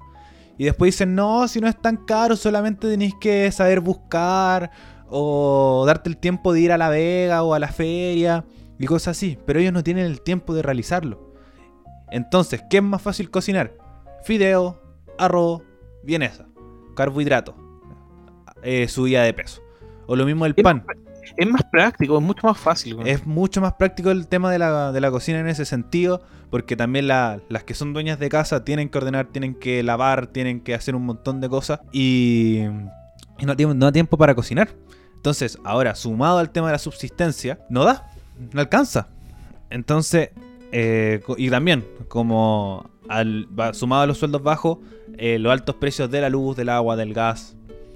Y 0.57 0.65
después 0.65 0.93
dicen, 0.93 1.15
no, 1.15 1.47
si 1.47 1.60
no 1.60 1.67
es 1.67 1.79
tan 1.79 1.97
caro, 1.97 2.36
solamente 2.36 2.88
tenéis 2.88 3.13
que 3.19 3.51
saber 3.51 3.79
buscar 3.79 4.71
o 5.10 5.83
darte 5.86 6.10
el 6.10 6.17
tiempo 6.17 6.53
de 6.53 6.62
ir 6.62 6.71
a 6.71 6.77
la 6.77 6.89
vega 6.89 7.43
o 7.43 7.53
a 7.53 7.60
la 7.60 7.67
feria 7.67 8.45
y 8.79 8.86
cosas 8.86 9.17
así. 9.17 9.38
Pero 9.45 9.60
ellos 9.60 9.73
no 9.73 9.83
tienen 9.83 10.05
el 10.05 10.21
tiempo 10.21 10.53
de 10.53 10.62
realizarlo. 10.62 11.33
Entonces, 12.12 12.63
¿qué 12.69 12.77
es 12.77 12.83
más 12.83 13.01
fácil 13.01 13.29
cocinar? 13.29 13.73
Fideo, 14.23 14.81
arroz, 15.17 15.62
vienesa, 16.03 16.47
carbohidratos, 16.95 17.55
eh, 18.63 18.88
subida 18.88 19.23
de 19.23 19.33
peso. 19.33 19.62
O 20.07 20.15
lo 20.15 20.25
mismo 20.25 20.45
el 20.45 20.55
pan. 20.55 20.86
Es 21.35 21.47
más 21.49 21.63
práctico, 21.71 22.17
es 22.17 22.23
mucho 22.23 22.47
más 22.47 22.57
fácil. 22.57 22.95
weón. 22.95 23.07
Es 23.07 23.25
mucho 23.25 23.59
más 23.61 23.73
práctico 23.73 24.11
el 24.11 24.27
tema 24.27 24.51
de 24.51 24.59
la, 24.59 24.91
de 24.91 25.01
la 25.01 25.11
cocina 25.11 25.39
en 25.39 25.47
ese 25.47 25.65
sentido, 25.65 26.21
porque 26.49 26.75
también 26.75 27.07
la- 27.07 27.39
las 27.49 27.63
que 27.63 27.73
son 27.73 27.93
dueñas 27.93 28.19
de 28.19 28.29
casa 28.29 28.63
tienen 28.63 28.89
que 28.89 28.97
ordenar, 28.97 29.27
tienen 29.27 29.55
que 29.55 29.83
lavar, 29.83 30.27
tienen 30.27 30.61
que 30.61 30.73
hacer 30.75 30.95
un 30.95 31.05
montón 31.05 31.41
de 31.41 31.49
cosas 31.49 31.79
y, 31.91 32.59
y 33.39 33.45
no, 33.45 33.55
no 33.73 33.85
da 33.87 33.91
tiempo 33.91 34.17
para 34.17 34.33
cocinar. 34.35 34.69
Entonces, 35.15 35.57
ahora, 35.65 35.95
sumado 35.95 36.37
al 36.37 36.51
tema 36.51 36.67
de 36.67 36.73
la 36.73 36.79
subsistencia, 36.79 37.59
no 37.69 37.83
da, 37.83 38.09
no 38.53 38.61
alcanza. 38.61 39.09
Entonces, 39.69 40.29
eh, 40.71 41.21
y 41.37 41.49
también, 41.49 41.85
como 42.07 42.89
al, 43.09 43.47
sumado 43.73 44.03
a 44.03 44.05
los 44.07 44.17
sueldos 44.19 44.43
bajos, 44.43 44.77
eh, 45.17 45.39
los 45.39 45.51
altos 45.51 45.75
precios 45.75 46.09
de 46.11 46.21
la 46.21 46.29
luz, 46.29 46.55
del 46.55 46.69
agua, 46.69 46.95
del 46.95 47.13
gas 47.13 47.55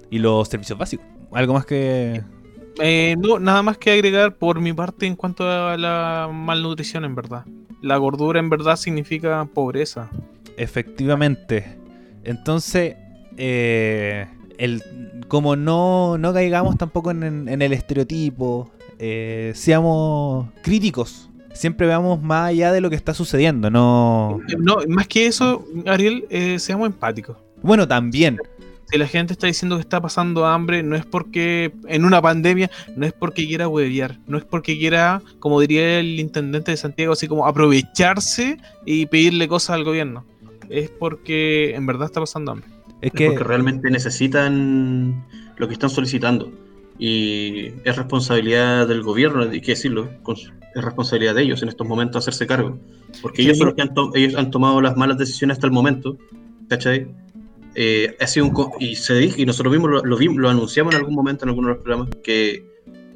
y 0.09 0.19
los 0.19 0.47
servicios 0.49 0.77
básicos. 0.77 1.05
Algo 1.31 1.53
más 1.53 1.65
que... 1.65 2.23
Eh, 2.79 3.15
no, 3.19 3.39
nada 3.39 3.61
más 3.63 3.77
que 3.77 3.91
agregar 3.91 4.35
por 4.35 4.59
mi 4.59 4.73
parte 4.73 5.05
en 5.05 5.15
cuanto 5.15 5.49
a 5.49 5.77
la 5.77 6.29
malnutrición, 6.31 7.05
en 7.05 7.15
verdad. 7.15 7.45
La 7.81 7.97
gordura, 7.97 8.39
en 8.39 8.49
verdad, 8.49 8.75
significa 8.75 9.45
pobreza. 9.53 10.09
Efectivamente. 10.57 11.77
Entonces, 12.23 12.95
eh, 13.37 14.27
el, 14.57 14.81
como 15.27 15.55
no, 15.55 16.17
no 16.17 16.33
caigamos 16.33 16.77
tampoco 16.77 17.11
en, 17.11 17.23
en- 17.23 17.49
en 17.49 17.61
el 17.61 17.73
estereotipo, 17.73 18.71
eh, 18.99 19.51
seamos 19.55 20.47
críticos. 20.61 21.29
Siempre 21.53 21.85
veamos 21.87 22.21
más 22.21 22.49
allá 22.49 22.71
de 22.71 22.79
lo 22.79 22.89
que 22.89 22.95
está 22.95 23.13
sucediendo. 23.13 23.69
No. 23.69 24.39
No, 24.59 24.77
más 24.87 25.07
que 25.07 25.25
eso, 25.27 25.65
Ariel, 25.85 26.25
eh, 26.29 26.59
seamos 26.59 26.87
empáticos. 26.87 27.35
Bueno, 27.61 27.87
también. 27.87 28.37
Si 28.91 28.97
la 28.97 29.07
gente 29.07 29.33
está 29.33 29.47
diciendo 29.47 29.77
que 29.77 29.81
está 29.81 30.01
pasando 30.01 30.45
hambre, 30.45 30.83
no 30.83 30.95
es 30.97 31.05
porque 31.05 31.71
en 31.87 32.03
una 32.03 32.21
pandemia, 32.21 32.69
no 32.95 33.05
es 33.05 33.13
porque 33.13 33.47
quiera 33.47 33.67
huevear, 33.69 34.17
no 34.27 34.37
es 34.37 34.43
porque 34.43 34.77
quiera, 34.77 35.21
como 35.39 35.61
diría 35.61 35.99
el 35.99 36.19
intendente 36.19 36.71
de 36.71 36.77
Santiago, 36.77 37.13
así 37.13 37.27
como 37.27 37.47
aprovecharse 37.47 38.57
y 38.85 39.05
pedirle 39.05 39.47
cosas 39.47 39.75
al 39.75 39.83
gobierno. 39.85 40.25
Es 40.69 40.89
porque 40.89 41.73
en 41.75 41.85
verdad 41.85 42.05
está 42.07 42.19
pasando 42.19 42.51
hambre. 42.51 42.67
Es 43.01 43.07
Es 43.07 43.11
que. 43.13 43.27
porque 43.27 43.43
realmente 43.43 43.89
necesitan 43.89 45.25
lo 45.57 45.67
que 45.67 45.73
están 45.73 45.89
solicitando. 45.89 46.51
Y 46.99 47.67
es 47.83 47.95
responsabilidad 47.95 48.87
del 48.87 49.01
gobierno, 49.01 49.41
hay 49.49 49.61
que 49.61 49.71
decirlo, 49.71 50.09
es 50.75 50.83
responsabilidad 50.83 51.33
de 51.35 51.43
ellos 51.43 51.63
en 51.63 51.69
estos 51.69 51.87
momentos 51.87 52.23
hacerse 52.23 52.45
cargo. 52.45 52.77
Porque 53.21 53.41
ellos 53.41 53.57
son 53.57 53.67
los 53.67 53.75
que 53.75 53.81
han, 53.81 53.93
to- 53.93 54.11
ellos 54.15 54.35
han 54.35 54.51
tomado 54.51 54.81
las 54.81 54.95
malas 54.97 55.17
decisiones 55.17 55.55
hasta 55.55 55.65
el 55.67 55.73
momento, 55.73 56.17
¿cachai? 56.69 57.07
Eh, 57.75 58.15
ha 58.19 58.27
sido 58.27 58.47
un 58.47 58.53
y 58.79 58.95
se 58.95 59.23
y 59.37 59.45
nosotros 59.45 59.71
mismos 59.71 59.91
lo, 59.91 60.03
lo, 60.03 60.17
vimos- 60.17 60.37
lo 60.37 60.49
anunciamos 60.49 60.93
en 60.93 60.99
algún 60.99 61.15
momento 61.15 61.45
en 61.45 61.49
algunos 61.49 61.69
de 61.69 61.73
los 61.75 61.83
programas, 61.83 62.09
que 62.23 62.65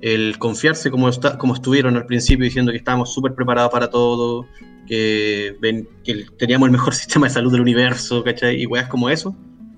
el 0.01 0.37
confiarse 0.37 0.91
como, 0.91 1.09
está, 1.09 1.37
como 1.37 1.55
estuvieron 1.55 1.95
al 1.97 2.05
principio 2.05 2.45
diciendo 2.45 2.71
que 2.71 2.77
estábamos 2.77 3.13
súper 3.13 3.33
preparados 3.33 3.71
para 3.71 3.89
todo, 3.89 4.45
que, 4.87 5.55
ven, 5.61 5.87
que 6.03 6.25
teníamos 6.37 6.67
el 6.67 6.71
mejor 6.71 6.93
sistema 6.95 7.27
de 7.27 7.33
salud 7.33 7.51
del 7.51 7.61
universo, 7.61 8.23
¿cachai? 8.23 8.61
Y 8.61 8.65
weas 8.65 8.87
como 8.87 9.09
eso, 9.09 9.35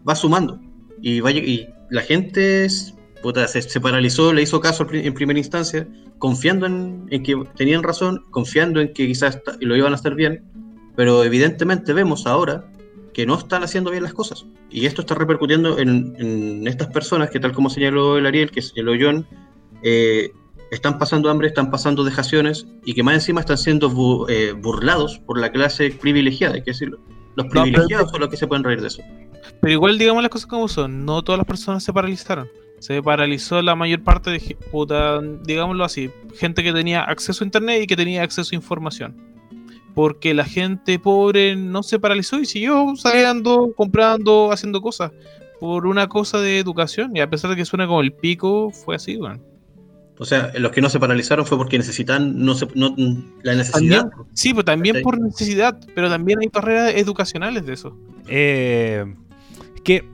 va 0.07 0.15
sumando. 0.15 0.59
Y, 1.01 1.21
vaya, 1.21 1.39
y 1.39 1.67
la 1.89 2.01
gente 2.01 2.67
puta, 3.21 3.47
se, 3.47 3.61
se 3.61 3.81
paralizó, 3.81 4.33
le 4.33 4.41
hizo 4.43 4.59
caso 4.59 4.85
en 4.91 5.13
primera 5.13 5.39
instancia, 5.39 5.87
confiando 6.19 6.65
en, 6.65 7.05
en 7.09 7.23
que 7.23 7.35
tenían 7.55 7.83
razón, 7.83 8.23
confiando 8.31 8.79
en 8.79 8.93
que 8.93 9.07
quizás 9.07 9.39
lo 9.59 9.75
iban 9.75 9.91
a 9.91 9.95
hacer 9.95 10.15
bien, 10.15 10.43
pero 10.95 11.23
evidentemente 11.23 11.93
vemos 11.93 12.27
ahora 12.27 12.69
que 13.17 13.25
no 13.25 13.35
están 13.35 13.63
haciendo 13.63 13.89
bien 13.89 14.03
las 14.03 14.13
cosas. 14.13 14.45
Y 14.69 14.85
esto 14.85 15.01
está 15.01 15.15
repercutiendo 15.15 15.79
en, 15.79 16.13
en 16.19 16.67
estas 16.67 16.87
personas 16.89 17.31
que, 17.31 17.39
tal 17.39 17.51
como 17.51 17.67
señaló 17.67 18.15
el 18.19 18.27
Ariel, 18.27 18.51
que 18.51 18.61
señaló 18.61 18.93
John, 18.97 19.25
eh, 19.81 20.31
están 20.69 20.99
pasando 20.99 21.27
hambre, 21.31 21.47
están 21.47 21.71
pasando 21.71 22.03
dejaciones 22.03 22.67
y 22.85 22.93
que 22.93 23.01
más 23.01 23.15
encima 23.15 23.39
están 23.39 23.57
siendo 23.57 23.89
bu- 23.89 24.27
eh, 24.29 24.51
burlados 24.51 25.17
por 25.25 25.39
la 25.39 25.51
clase 25.51 25.89
privilegiada, 25.89 26.53
hay 26.53 26.61
que 26.61 26.71
decirlo. 26.71 26.99
Los 27.35 27.47
privilegiados 27.47 28.11
son 28.11 28.19
los 28.19 28.29
que 28.29 28.37
se 28.37 28.45
pueden 28.45 28.63
reír 28.63 28.81
de 28.81 28.87
eso. 28.87 29.01
Pero 29.61 29.73
igual 29.73 29.97
digamos 29.97 30.21
las 30.21 30.29
cosas 30.29 30.45
como 30.45 30.67
son, 30.67 31.03
no 31.03 31.23
todas 31.23 31.39
las 31.39 31.47
personas 31.47 31.83
se 31.83 31.91
paralizaron. 31.91 32.47
Se 32.77 33.01
paralizó 33.01 33.63
la 33.63 33.75
mayor 33.75 34.03
parte 34.03 34.29
de, 34.29 34.39
puta, 34.71 35.19
digámoslo 35.43 35.83
así, 35.83 36.11
gente 36.35 36.61
que 36.61 36.71
tenía 36.71 37.01
acceso 37.01 37.43
a 37.43 37.47
internet 37.47 37.81
y 37.81 37.87
que 37.87 37.95
tenía 37.95 38.21
acceso 38.21 38.51
a 38.53 38.55
información. 38.55 39.15
Porque 39.97 40.35
la 40.35 40.45
gente 40.45 40.99
pobre 40.99 41.55
no 41.55 41.81
se 41.81 41.97
paralizó 41.97 42.39
y 42.39 42.45
siguió 42.45 42.95
saliendo, 42.95 43.73
comprando, 43.75 44.51
haciendo 44.51 44.79
cosas. 44.79 45.11
Por 45.59 45.87
una 45.87 46.07
cosa 46.07 46.39
de 46.39 46.59
educación. 46.59 47.17
Y 47.17 47.19
a 47.19 47.27
pesar 47.31 47.49
de 47.49 47.55
que 47.55 47.65
suena 47.65 47.87
como 47.87 48.01
el 48.01 48.13
pico, 48.13 48.69
fue 48.69 48.95
así, 48.95 49.17
weón. 49.17 49.41
O 50.19 50.25
sea, 50.25 50.51
los 50.59 50.71
que 50.71 50.81
no 50.81 50.89
se 50.91 50.99
paralizaron 50.99 51.47
fue 51.47 51.57
porque 51.57 51.79
necesitan 51.79 52.45
no 52.45 52.53
se, 52.53 52.67
no, 52.75 52.95
la 53.41 53.55
necesidad. 53.55 54.01
También, 54.01 54.27
sí, 54.33 54.51
pero 54.51 54.65
también 54.65 54.93
¿Cachai? 54.93 55.03
por 55.03 55.19
necesidad. 55.19 55.79
Pero 55.95 56.11
también 56.11 56.37
hay 56.41 56.47
barreras 56.53 56.93
educacionales 56.93 57.65
de 57.65 57.73
eso. 57.73 57.97
Eh, 58.27 59.03
es 59.77 59.81
que 59.81 60.05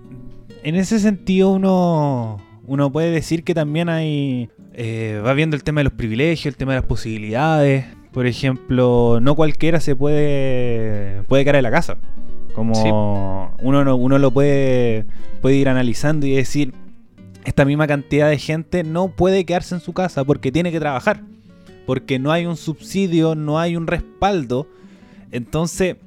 en 0.64 0.76
ese 0.76 1.02
sentido 1.02 1.50
uno, 1.50 2.38
uno 2.66 2.90
puede 2.90 3.12
decir 3.12 3.44
que 3.44 3.54
también 3.54 3.90
hay... 3.90 4.50
eh, 4.76 5.22
va 5.26 5.34
viendo 5.34 5.58
el 5.58 5.64
tema 5.66 5.82
de 5.82 5.86
los 5.86 5.94
privilegios, 5.94 6.46
el 6.46 6.56
tema 6.56 6.72
de 6.72 6.80
las 6.80 6.88
posibilidades. 6.88 7.86
Por 8.14 8.28
ejemplo, 8.28 9.20
no 9.22 9.36
cualquiera 9.36 9.80
se 9.80 9.96
puede, 9.96 11.24
puede 11.24 11.44
caer 11.44 11.58
de 11.58 11.62
la 11.64 11.72
casa. 11.72 11.98
Como 12.54 12.74
uno, 13.62 13.84
no- 13.84 13.96
uno 13.96 14.20
lo 14.20 14.30
puede, 14.32 15.06
puede 15.42 15.56
ir 15.56 15.68
analizando 15.68 16.28
y 16.28 16.32
decir, 16.36 16.74
esta 17.46 17.66
misma 17.66 17.88
cantidad 17.88 18.30
de 18.30 18.38
gente 18.38 18.84
no 18.84 19.08
puede 19.10 19.44
quedarse 19.46 19.74
en 19.76 19.82
su 19.82 19.94
casa 19.94 20.24
porque 20.24 20.52
tiene 20.52 20.72
que 20.72 20.80
trabajar. 20.80 21.22
Porque 21.88 22.20
no 22.20 22.32
hay 22.32 22.46
un 22.46 22.56
subsidio, 22.56 23.36
no 23.36 23.60
hay 23.60 23.76
un 23.76 23.88
respaldo. 23.88 24.68
Entonces, 25.32 25.98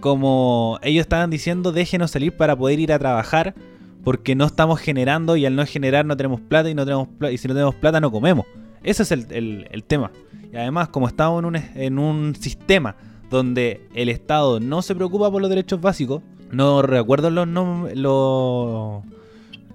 como 0.00 0.78
ellos 0.82 1.00
estaban 1.02 1.30
diciendo, 1.30 1.72
déjenos 1.72 2.10
salir 2.10 2.36
para 2.36 2.54
poder 2.56 2.78
ir 2.78 2.92
a 2.92 2.98
trabajar 2.98 3.54
porque 4.04 4.34
no 4.34 4.44
estamos 4.44 4.78
generando 4.80 5.36
y 5.36 5.44
al 5.44 5.56
no 5.56 5.66
generar 5.66 6.04
no 6.06 6.16
tenemos 6.16 6.40
plata 6.40 6.70
y, 6.70 6.74
no 6.74 6.84
tenemos 6.84 7.08
pla- 7.18 7.32
y 7.32 7.38
si 7.38 7.48
no 7.48 7.54
tenemos 7.54 7.74
plata 7.74 8.00
no 8.00 8.12
comemos. 8.12 8.46
Ese 8.84 9.02
es 9.02 9.10
el, 9.12 9.26
el- 9.30 9.66
el 9.72 9.82
tema. 9.84 10.10
Y 10.52 10.56
además, 10.56 10.88
como 10.88 11.08
estamos 11.08 11.40
en 11.40 11.44
un, 11.46 11.56
en 11.56 11.98
un 11.98 12.34
sistema 12.36 12.96
donde 13.30 13.86
el 13.94 14.08
Estado 14.08 14.60
no 14.60 14.80
se 14.82 14.94
preocupa 14.94 15.30
por 15.30 15.40
los 15.42 15.50
derechos 15.50 15.80
básicos, 15.80 16.22
no 16.50 16.80
recuerdo 16.82 17.30
los 17.30 17.46
nom- 17.46 17.92
lo- 17.94 19.02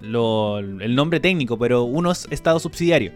lo- 0.00 0.58
el 0.58 0.94
nombre 0.94 1.20
técnico, 1.20 1.56
pero 1.58 1.84
uno 1.84 2.10
es 2.10 2.26
Estado 2.30 2.58
subsidiario. 2.58 3.12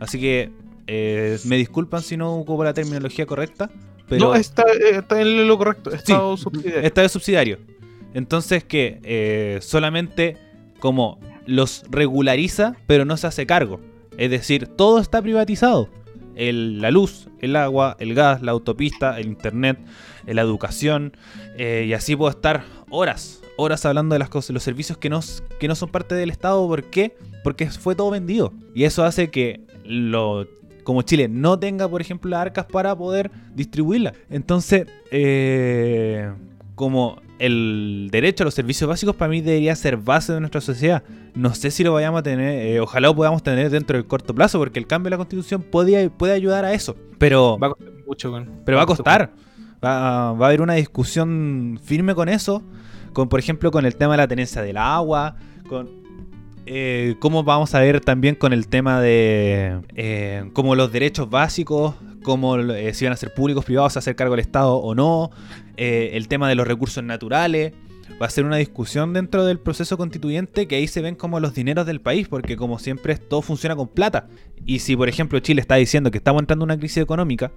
Así 0.00 0.18
que 0.18 0.50
eh, 0.86 1.38
me 1.44 1.56
disculpan 1.56 2.02
si 2.02 2.16
no 2.16 2.34
ocupo 2.34 2.64
la 2.64 2.74
terminología 2.74 3.26
correcta. 3.26 3.70
Pero 4.08 4.26
no, 4.28 4.34
está, 4.34 4.64
eh, 4.64 4.96
está 4.98 5.20
en 5.20 5.46
lo 5.46 5.56
correcto. 5.56 5.90
Estado 5.92 6.36
subsidiario. 6.36 6.82
Estado 6.82 7.08
subsidiario. 7.08 7.58
Entonces 8.14 8.64
que 8.64 9.00
eh, 9.02 9.58
solamente 9.62 10.36
como 10.78 11.18
los 11.46 11.84
regulariza, 11.90 12.74
pero 12.86 13.04
no 13.04 13.16
se 13.16 13.26
hace 13.26 13.46
cargo. 13.46 13.80
Es 14.18 14.30
decir, 14.30 14.66
todo 14.68 14.98
está 15.00 15.20
privatizado. 15.22 15.88
La 16.36 16.90
luz, 16.90 17.28
el 17.40 17.56
agua, 17.56 17.96
el 18.00 18.14
gas, 18.14 18.42
la 18.42 18.52
autopista, 18.52 19.18
el 19.18 19.26
internet, 19.26 19.78
eh, 20.26 20.34
la 20.34 20.42
educación. 20.42 21.16
eh, 21.56 21.84
y 21.88 21.92
así 21.92 22.16
puedo 22.16 22.30
estar 22.30 22.64
horas, 22.90 23.42
horas 23.56 23.84
hablando 23.86 24.14
de 24.14 24.18
las 24.18 24.28
cosas, 24.28 24.50
los 24.50 24.62
servicios 24.62 24.98
que 24.98 25.08
no, 25.10 25.18
s- 25.20 25.42
que 25.60 25.68
no 25.68 25.74
son 25.74 25.88
parte 25.90 26.14
del 26.14 26.30
Estado. 26.30 26.66
¿Por 26.66 26.84
qué? 26.84 27.16
Porque 27.44 27.70
fue 27.70 27.94
todo 27.94 28.10
vendido. 28.10 28.52
Y 28.74 28.84
eso 28.84 29.04
hace 29.04 29.30
que 29.30 29.60
lo, 29.84 30.46
como 30.82 31.02
Chile 31.02 31.28
no 31.28 31.58
tenga, 31.58 31.88
por 31.88 32.00
ejemplo, 32.00 32.30
las 32.30 32.40
arcas 32.40 32.66
para 32.66 32.96
poder 32.96 33.30
distribuirla. 33.54 34.12
Entonces, 34.30 34.86
eh, 35.10 36.32
como 36.74 37.20
el 37.38 38.08
derecho 38.10 38.42
a 38.42 38.46
los 38.46 38.54
servicios 38.54 38.88
básicos 38.88 39.16
para 39.16 39.30
mí 39.30 39.40
debería 39.40 39.74
ser 39.76 39.96
base 39.96 40.32
de 40.32 40.40
nuestra 40.40 40.60
sociedad. 40.60 41.02
No 41.34 41.54
sé 41.54 41.70
si 41.70 41.82
lo 41.84 41.92
vayamos 41.92 42.20
a 42.20 42.22
tener, 42.22 42.66
eh, 42.66 42.80
ojalá 42.80 43.08
lo 43.08 43.16
podamos 43.16 43.42
tener 43.42 43.70
dentro 43.70 43.96
del 43.96 44.06
corto 44.06 44.34
plazo, 44.34 44.58
porque 44.58 44.78
el 44.78 44.86
cambio 44.86 45.06
de 45.06 45.10
la 45.10 45.16
constitución 45.18 45.62
puede, 45.62 46.10
puede 46.10 46.32
ayudar 46.32 46.64
a 46.64 46.72
eso. 46.72 46.96
Pero 47.18 47.58
Va 47.58 47.68
a 47.68 47.70
costar 47.70 47.92
mucho, 48.06 48.44
pero 48.64 48.76
va 48.76 48.82
a 48.84 48.86
costar. 48.86 49.32
Va, 49.84 50.32
va 50.32 50.46
a 50.46 50.48
haber 50.48 50.62
una 50.62 50.74
discusión 50.74 51.80
firme 51.82 52.14
con 52.14 52.28
eso. 52.28 52.62
Con, 53.12 53.28
por 53.28 53.38
ejemplo, 53.38 53.70
con 53.70 53.86
el 53.86 53.96
tema 53.96 54.14
de 54.14 54.18
la 54.18 54.28
tenencia 54.28 54.62
del 54.62 54.76
agua. 54.76 55.36
Con 55.68 56.03
eh, 56.66 57.16
cómo 57.18 57.44
vamos 57.44 57.74
a 57.74 57.80
ver 57.80 58.00
también 58.00 58.34
con 58.34 58.52
el 58.52 58.68
tema 58.68 59.00
de 59.00 59.80
eh, 59.94 60.48
como 60.52 60.74
los 60.74 60.92
derechos 60.92 61.28
básicos. 61.28 61.94
Como 62.22 62.56
eh, 62.56 62.94
si 62.94 63.04
van 63.04 63.12
a 63.12 63.16
ser 63.16 63.34
públicos, 63.34 63.66
privados, 63.66 63.96
a 63.96 63.98
hacer 63.98 64.16
cargo 64.16 64.32
del 64.32 64.40
Estado 64.40 64.76
o 64.76 64.94
no. 64.94 65.30
eh, 65.76 66.10
el 66.14 66.28
tema 66.28 66.48
de 66.48 66.54
los 66.54 66.66
recursos 66.66 67.04
naturales. 67.04 67.72
Va 68.20 68.26
a 68.26 68.30
ser 68.30 68.44
una 68.44 68.56
discusión 68.56 69.12
dentro 69.12 69.44
del 69.44 69.58
proceso 69.58 69.96
constituyente 69.96 70.68
que 70.68 70.76
ahí 70.76 70.86
se 70.86 71.02
ven 71.02 71.16
como 71.16 71.40
los 71.40 71.52
dineros 71.54 71.84
del 71.84 72.00
país, 72.00 72.28
porque 72.28 72.56
como 72.56 72.78
siempre 72.78 73.16
todo 73.16 73.42
funciona 73.42 73.74
con 73.74 73.88
plata. 73.88 74.28
Y 74.64 74.78
si 74.78 74.96
por 74.96 75.08
ejemplo 75.08 75.40
Chile 75.40 75.60
está 75.60 75.74
diciendo 75.74 76.10
que 76.10 76.18
estamos 76.18 76.40
entrando 76.40 76.64
en 76.64 76.70
una 76.70 76.78
crisis 76.78 76.98
económica, 76.98 77.50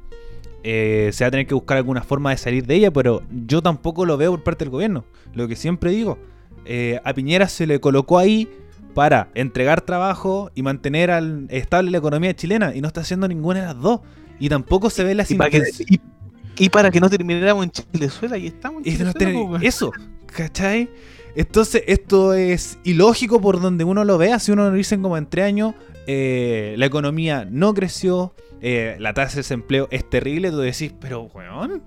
eh, 0.64 1.12
se 1.14 1.24
va 1.24 1.28
a 1.28 1.32
tener 1.32 1.48
que 1.48 1.54
buscar 1.54 1.78
alguna 1.78 2.02
forma 2.02 2.32
de 2.32 2.38
salir 2.38 2.66
de 2.66 2.76
ella, 2.76 2.92
pero 2.92 3.22
yo 3.46 3.62
tampoco 3.62 4.06
lo 4.06 4.18
veo 4.18 4.32
por 4.32 4.44
parte 4.44 4.66
del 4.66 4.72
gobierno. 4.72 5.06
Lo 5.34 5.48
que 5.48 5.56
siempre 5.56 5.92
digo, 5.92 6.18
a 7.04 7.14
Piñera 7.14 7.48
se 7.48 7.68
le 7.68 7.80
colocó 7.80 8.18
ahí 8.18 8.50
para 8.98 9.30
entregar 9.36 9.82
trabajo 9.82 10.50
y 10.56 10.64
mantener 10.64 11.12
al, 11.12 11.46
estable 11.52 11.92
la 11.92 12.00
economía 12.00 12.36
chilena 12.36 12.74
y 12.74 12.82
no 12.82 12.88
está 12.88 13.02
haciendo 13.02 13.28
ninguna 13.28 13.60
de 13.60 13.66
las 13.68 13.80
dos. 13.80 14.00
Y 14.40 14.50
tampoco 14.50 14.90
se 14.90 15.04
ve 15.04 15.14
las 15.14 15.30
Y 15.30 15.38
y, 16.58 16.70
para 16.70 16.90
que 16.90 17.00
no 17.00 17.08
termináramos 17.08 17.66
en 17.66 17.70
Chilezuela, 17.70 18.40
y 18.40 18.48
estamos 18.48 18.82
en 18.84 18.94
no 18.94 19.14
Chilezuela, 19.14 19.34
po, 19.34 19.46
weón. 19.52 19.64
eso, 19.64 19.92
¿cachai? 20.26 20.90
Entonces, 21.36 21.84
esto 21.86 22.34
es 22.34 22.80
ilógico 22.84 23.40
por 23.40 23.62
donde 23.62 23.84
uno 23.84 24.04
lo 24.04 24.18
vea. 24.18 24.40
Si 24.40 24.52
uno 24.52 24.68
lo 24.68 24.76
dicen 24.76 25.04
como 25.04 25.16
en 25.16 25.28
tres 25.28 25.46
años, 25.46 25.76
eh, 26.08 26.74
la 26.80 26.88
economía 26.88 27.48
no 27.48 27.76
creció, 27.76 28.34
eh, 28.62 28.96
la 29.00 29.14
tasa 29.14 29.34
de 29.36 29.42
desempleo 29.42 29.88
es 29.92 30.10
terrible. 30.10 30.50
Tú 30.50 30.58
decís, 30.58 30.92
pero 31.00 31.30
weón. 31.36 31.84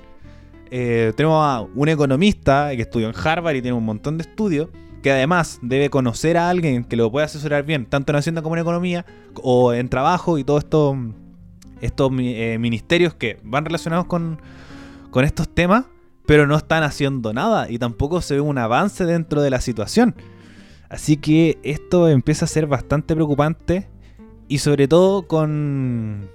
eh, 0.71 1.13
tenemos 1.17 1.45
a 1.45 1.63
un 1.63 1.89
economista 1.89 2.71
que 2.77 2.83
estudió 2.83 3.09
en 3.09 3.17
Harvard 3.17 3.57
y 3.57 3.63
tiene 3.63 3.77
un 3.77 3.85
montón 3.85 4.17
de 4.17 4.23
estudios. 4.23 4.69
Que 5.03 5.11
además 5.13 5.59
debe 5.63 5.91
conocer 5.91 6.37
a 6.37 6.51
alguien 6.51 6.85
que 6.85 6.97
lo 6.97 7.11
pueda 7.11 7.27
asesorar 7.27 7.65
bien, 7.65 7.87
tanto 7.87 8.13
en 8.13 8.17
Hacienda 8.17 8.43
como 8.43 8.57
en 8.57 8.63
Economía, 8.63 9.07
o 9.43 9.73
en 9.73 9.89
trabajo 9.89 10.39
y 10.39 10.45
todos 10.45 10.65
estos, 10.65 10.97
estos 11.81 12.11
eh, 12.19 12.59
ministerios 12.61 13.15
que 13.15 13.39
van 13.43 13.65
relacionados 13.65 14.07
con, 14.07 14.41
con 15.11 15.25
estos 15.25 15.49
temas 15.49 15.85
pero 16.31 16.47
no 16.47 16.57
están 16.57 16.85
haciendo 16.85 17.33
nada 17.33 17.69
y 17.69 17.81
tampoco 17.81 18.21
se 18.21 18.35
ve 18.35 18.41
un 18.41 18.57
avance 18.57 19.05
dentro 19.05 19.43
de 19.43 19.51
la 19.51 19.61
situación. 19.61 20.15
Así 20.89 21.17
que 21.17 21.59
esto 21.65 22.09
empieza 22.09 22.45
a 22.45 22.49
ser 22.49 22.69
bastante 22.69 23.17
preocupante 23.17 23.89
y 24.47 24.59
sobre 24.59 24.87
todo 24.87 25.27
con, 25.27 26.31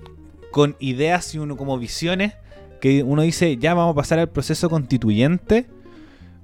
con 0.51 0.75
ideas 0.79 1.33
y 1.33 1.37
uno 1.37 1.55
como 1.55 1.79
visiones 1.79 2.33
que 2.81 3.03
uno 3.03 3.21
dice 3.21 3.55
ya 3.55 3.73
vamos 3.73 3.93
a 3.93 3.95
pasar 3.95 4.19
al 4.19 4.27
proceso 4.27 4.69
constituyente, 4.69 5.67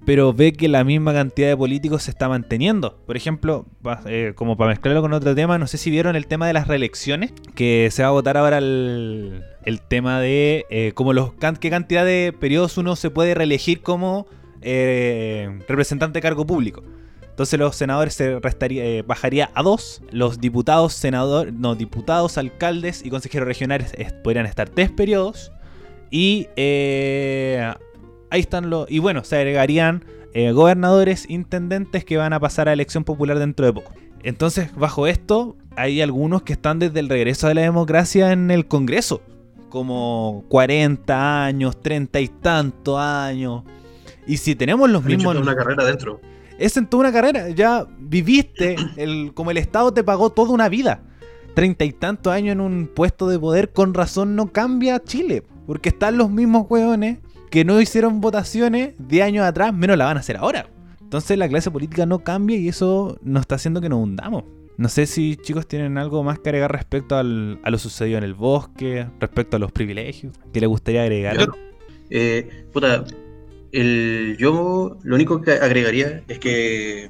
pero 0.05 0.33
ve 0.33 0.53
que 0.53 0.67
la 0.67 0.83
misma 0.83 1.13
cantidad 1.13 1.49
de 1.49 1.57
políticos 1.57 2.03
se 2.03 2.11
está 2.11 2.27
manteniendo. 2.27 2.97
Por 3.05 3.17
ejemplo, 3.17 3.65
eh, 4.05 4.33
como 4.35 4.57
para 4.57 4.71
mezclarlo 4.71 5.01
con 5.01 5.13
otro 5.13 5.35
tema, 5.35 5.57
no 5.57 5.67
sé 5.67 5.77
si 5.77 5.91
vieron 5.91 6.15
el 6.15 6.27
tema 6.27 6.47
de 6.47 6.53
las 6.53 6.67
reelecciones, 6.67 7.33
que 7.55 7.89
se 7.91 8.01
va 8.01 8.09
a 8.09 8.11
votar 8.11 8.37
ahora 8.37 8.57
el, 8.57 9.43
tema 9.87 10.19
de 10.19 10.65
eh, 10.69 10.91
como 10.95 11.13
los 11.13 11.33
qué 11.59 11.69
cantidad 11.69 12.05
de 12.05 12.33
periodos 12.37 12.77
uno 12.77 12.95
se 12.95 13.09
puede 13.09 13.35
reelegir 13.35 13.81
como 13.81 14.25
eh, 14.61 15.59
representante 15.67 16.17
de 16.17 16.21
cargo 16.21 16.45
público. 16.45 16.83
Entonces 17.29 17.57
los 17.59 17.75
senadores 17.75 18.13
se 18.13 18.39
restaría, 18.39 19.03
bajaría 19.03 19.51
a 19.53 19.63
dos, 19.63 20.01
los 20.11 20.39
diputados, 20.39 20.93
senadores, 20.93 21.53
no, 21.53 21.75
diputados, 21.75 22.37
alcaldes 22.37 23.05
y 23.05 23.09
consejeros 23.09 23.47
regionales 23.47 23.93
podrían 24.23 24.45
estar 24.45 24.69
tres 24.69 24.91
periodos. 24.91 25.51
Y 26.11 26.49
ahí 28.31 28.41
están 28.41 28.71
los. 28.71 28.89
Y 28.89 28.97
bueno, 28.97 29.23
se 29.23 29.35
agregarían 29.35 30.03
eh, 30.33 30.51
gobernadores, 30.51 31.29
intendentes 31.29 32.03
que 32.03 32.17
van 32.17 32.33
a 32.33 32.39
pasar 32.39 32.67
a 32.67 32.73
elección 32.73 33.03
popular 33.03 33.37
dentro 33.37 33.65
de 33.65 33.73
poco. 33.73 33.93
Entonces, 34.23 34.73
bajo 34.75 35.05
esto, 35.05 35.55
hay 35.75 36.01
algunos 36.01 36.41
que 36.41 36.53
están 36.53 36.79
desde 36.79 36.99
el 36.99 37.09
regreso 37.09 37.47
de 37.47 37.55
la 37.55 37.61
democracia 37.61 38.31
en 38.31 38.49
el 38.49 38.67
Congreso. 38.67 39.21
Como 39.69 40.43
40 40.49 41.45
años, 41.45 41.79
30 41.81 42.19
y 42.19 42.27
tantos 42.27 42.99
años. 42.99 43.63
Y 44.27 44.37
si 44.37 44.55
tenemos 44.55 44.89
los 44.89 45.03
Han 45.03 45.11
hecho 45.11 45.17
mismos. 45.17 45.33
toda 45.33 45.43
una 45.43 45.55
carrera 45.55 45.83
dentro. 45.85 46.19
Es 46.57 46.77
en 46.77 46.87
toda 46.87 47.01
una 47.01 47.11
carrera. 47.11 47.49
Ya 47.49 47.85
viviste, 47.99 48.75
el, 48.97 49.33
como 49.33 49.51
el 49.51 49.57
Estado 49.57 49.93
te 49.93 50.03
pagó 50.03 50.29
toda 50.29 50.51
una 50.51 50.69
vida. 50.69 51.03
Treinta 51.53 51.83
y 51.83 51.91
tantos 51.91 52.31
años 52.31 52.53
en 52.53 52.61
un 52.61 52.87
puesto 52.87 53.27
de 53.27 53.37
poder, 53.37 53.71
con 53.73 53.93
razón 53.93 54.35
no 54.35 54.51
cambia 54.53 55.03
Chile. 55.03 55.43
Porque 55.67 55.89
están 55.89 56.17
los 56.17 56.29
mismos 56.29 56.65
hueones 56.69 57.19
que 57.51 57.63
no 57.65 57.79
hicieron 57.79 58.21
votaciones 58.21 58.95
de 58.97 59.21
años 59.21 59.45
atrás, 59.45 59.73
menos 59.73 59.97
la 59.97 60.05
van 60.05 60.17
a 60.17 60.21
hacer 60.21 60.37
ahora. 60.37 60.67
Entonces 61.01 61.37
la 61.37 61.47
clase 61.49 61.69
política 61.69 62.05
no 62.05 62.19
cambia 62.19 62.57
y 62.57 62.69
eso 62.69 63.17
nos 63.21 63.41
está 63.41 63.55
haciendo 63.55 63.81
que 63.81 63.89
nos 63.89 63.99
hundamos. 64.01 64.45
No 64.77 64.87
sé 64.89 65.05
si 65.05 65.35
chicos 65.35 65.67
tienen 65.67 65.97
algo 65.97 66.23
más 66.23 66.39
que 66.39 66.49
agregar 66.49 66.71
respecto 66.71 67.15
al- 67.17 67.59
a 67.63 67.69
lo 67.69 67.77
sucedido 67.77 68.17
en 68.17 68.23
el 68.23 68.33
bosque, 68.33 69.05
respecto 69.19 69.57
a 69.57 69.59
los 69.59 69.71
privilegios, 69.71 70.33
que 70.53 70.59
les 70.61 70.69
gustaría 70.69 71.03
agregar. 71.03 71.37
Yo- 71.37 71.45
Eh, 72.09 72.65
puta, 72.73 73.05
el, 73.71 74.35
yo 74.39 74.97
lo 75.03 75.15
único 75.15 75.41
que 75.41 75.51
agregaría 75.51 76.23
es 76.27 76.39
que, 76.39 77.09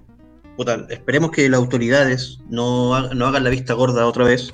puta, 0.57 0.85
esperemos 0.89 1.31
que 1.31 1.49
las 1.49 1.59
autoridades 1.59 2.39
no, 2.49 2.95
ha- 2.95 3.13
no 3.13 3.25
hagan 3.27 3.43
la 3.43 3.49
vista 3.49 3.73
gorda 3.73 4.05
otra 4.05 4.25
vez, 4.25 4.53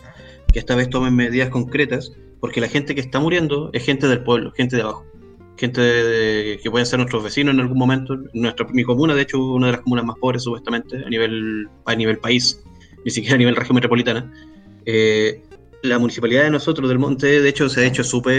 que 0.53 0.59
esta 0.59 0.75
vez 0.75 0.89
tomen 0.89 1.15
medidas 1.15 1.49
concretas, 1.49 2.11
porque 2.39 2.61
la 2.61 2.67
gente 2.69 2.95
que 2.95 3.01
está 3.01 3.19
muriendo 3.19 3.69
es 3.73 3.83
gente 3.83 4.07
del 4.07 4.23
pueblo, 4.23 4.51
gente 4.51 4.75
de 4.75 4.83
abajo, 4.83 5.05
gente 5.57 5.81
de- 5.81 6.59
que 6.61 6.71
pueden 6.71 6.85
ser 6.85 6.99
nuestros 6.99 7.23
vecinos 7.23 7.53
en 7.53 7.61
algún 7.61 7.77
momento. 7.77 8.17
Nuestra, 8.33 8.67
mi 8.71 8.83
comuna, 8.83 9.15
de 9.15 9.23
hecho, 9.23 9.39
una 9.39 9.67
de 9.67 9.73
las 9.73 9.81
comunas 9.81 10.05
más 10.05 10.17
pobres 10.19 10.43
supuestamente 10.43 10.97
a 11.05 11.09
nivel, 11.09 11.67
a 11.85 11.95
nivel 11.95 12.17
país, 12.19 12.63
ni 13.05 13.11
siquiera 13.11 13.35
a 13.35 13.37
nivel 13.37 13.55
región 13.55 13.75
metropolitana. 13.75 14.31
Eh, 14.85 15.41
la 15.83 15.99
municipalidad 15.99 16.43
de 16.43 16.51
nosotros, 16.51 16.89
del 16.89 16.99
Monte, 16.99 17.41
de 17.41 17.49
hecho, 17.49 17.69
se 17.69 17.81
ha 17.81 17.85
hecho 17.85 18.03
súper 18.03 18.37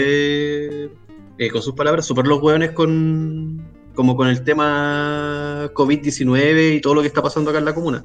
eh, 1.37 1.49
con 1.51 1.61
sus 1.61 1.73
palabras, 1.73 2.05
super 2.05 2.27
los 2.27 2.41
hueones 2.41 2.71
con 2.71 3.65
como 3.95 4.15
con 4.15 4.27
el 4.27 4.43
tema 4.43 5.69
COVID-19 5.73 6.75
y 6.75 6.81
todo 6.81 6.95
lo 6.95 7.01
que 7.01 7.07
está 7.07 7.21
pasando 7.21 7.49
acá 7.49 7.59
en 7.59 7.65
la 7.65 7.73
comuna. 7.75 8.03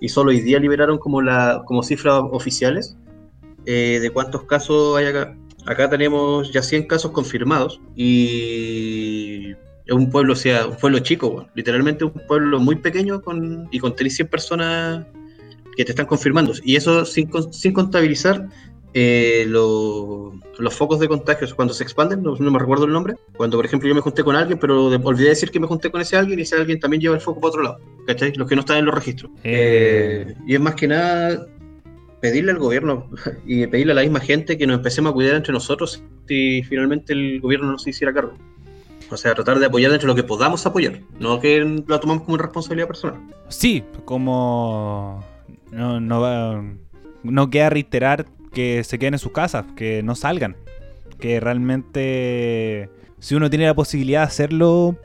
Y 0.00 0.08
solo 0.08 0.30
hoy 0.30 0.40
día 0.40 0.58
liberaron 0.58 0.98
como 0.98 1.20
la 1.22 1.62
como 1.66 1.82
cifras 1.82 2.22
oficiales 2.30 2.96
eh, 3.66 3.98
de 4.00 4.10
cuántos 4.10 4.44
casos 4.44 4.96
hay 4.96 5.06
acá. 5.06 5.36
Acá 5.66 5.88
tenemos 5.88 6.50
ya 6.52 6.62
100 6.62 6.86
casos 6.86 7.12
confirmados 7.12 7.80
y 7.96 9.50
es 9.86 9.92
un 9.94 10.10
pueblo, 10.10 10.32
o 10.32 10.36
sea, 10.36 10.66
un 10.66 10.76
pueblo 10.76 10.98
chico, 11.00 11.28
weón. 11.28 11.48
literalmente 11.54 12.04
un 12.04 12.12
pueblo 12.26 12.58
muy 12.60 12.76
pequeño 12.76 13.20
con, 13.22 13.68
y 13.70 13.78
con 13.78 13.94
100 13.96 14.28
personas 14.28 15.06
que 15.76 15.84
te 15.84 15.92
están 15.92 16.06
confirmando. 16.06 16.52
Y 16.64 16.76
eso 16.76 17.04
sin, 17.04 17.30
sin 17.52 17.72
contabilizar 17.72 18.48
eh, 18.94 19.44
lo- 19.48 20.34
los 20.58 20.74
focos 20.74 21.00
de 21.00 21.08
contagios 21.08 21.54
cuando 21.54 21.72
se 21.72 21.82
expanden, 21.82 22.22
no, 22.22 22.36
no 22.36 22.50
me 22.50 22.58
recuerdo 22.58 22.84
el 22.84 22.92
nombre, 22.92 23.14
cuando 23.36 23.56
por 23.56 23.64
ejemplo 23.64 23.88
yo 23.88 23.94
me 23.94 24.02
junté 24.02 24.22
con 24.22 24.36
alguien, 24.36 24.58
pero 24.58 24.90
de- 24.90 25.00
olvidé 25.02 25.30
decir 25.30 25.50
que 25.50 25.58
me 25.60 25.66
junté 25.66 25.90
con 25.90 26.00
ese 26.02 26.16
alguien 26.16 26.38
y 26.38 26.42
ese 26.42 26.56
alguien 26.56 26.78
también 26.78 27.00
lleva 27.00 27.14
el 27.14 27.20
foco 27.22 27.40
para 27.40 27.48
otro 27.48 27.62
lado, 27.62 27.78
¿cachai? 28.06 28.34
Los 28.34 28.46
que 28.48 28.54
no 28.54 28.60
están 28.60 28.76
en 28.78 28.84
los 28.84 28.94
registros. 28.94 29.30
Eh, 29.44 30.26
Eh, 30.28 30.34
y 30.46 30.54
es 30.54 30.60
más 30.60 30.74
que 30.74 30.88
nada 30.88 31.46
pedirle 32.22 32.52
al 32.52 32.58
gobierno 32.58 33.10
y 33.46 33.66
pedirle 33.66 33.92
a 33.92 33.96
la 33.96 34.02
misma 34.02 34.20
gente 34.20 34.56
que 34.56 34.66
nos 34.66 34.76
empecemos 34.78 35.10
a 35.10 35.14
cuidar 35.14 35.34
entre 35.36 35.52
nosotros 35.52 36.02
si 36.26 36.62
finalmente 36.62 37.12
el 37.12 37.40
gobierno 37.42 37.70
no 37.70 37.78
se 37.78 37.90
hiciera 37.90 38.14
cargo. 38.14 38.32
O 39.10 39.16
sea, 39.18 39.34
tratar 39.34 39.58
de 39.58 39.66
apoyar 39.66 39.92
entre 39.92 40.06
lo 40.06 40.14
que 40.14 40.22
podamos 40.22 40.64
apoyar, 40.64 41.00
no 41.20 41.38
que 41.38 41.60
lo 41.86 42.00
tomamos 42.00 42.22
como 42.24 42.38
responsabilidad 42.38 42.86
personal. 42.86 43.20
Sí, 43.48 43.84
como 44.06 45.22
no, 45.70 46.00
no, 46.00 46.20
va- 46.22 46.64
no 47.22 47.50
queda 47.50 47.68
reiterar 47.68 48.24
que 48.54 48.82
se 48.84 48.98
queden 48.98 49.14
en 49.14 49.18
sus 49.18 49.32
casas, 49.32 49.66
que 49.76 50.02
no 50.02 50.14
salgan, 50.14 50.56
que 51.18 51.40
realmente 51.40 52.88
si 53.18 53.34
uno 53.34 53.50
tiene 53.50 53.66
la 53.66 53.74
posibilidad 53.74 54.20
de 54.20 54.26
hacerlo, 54.26 54.96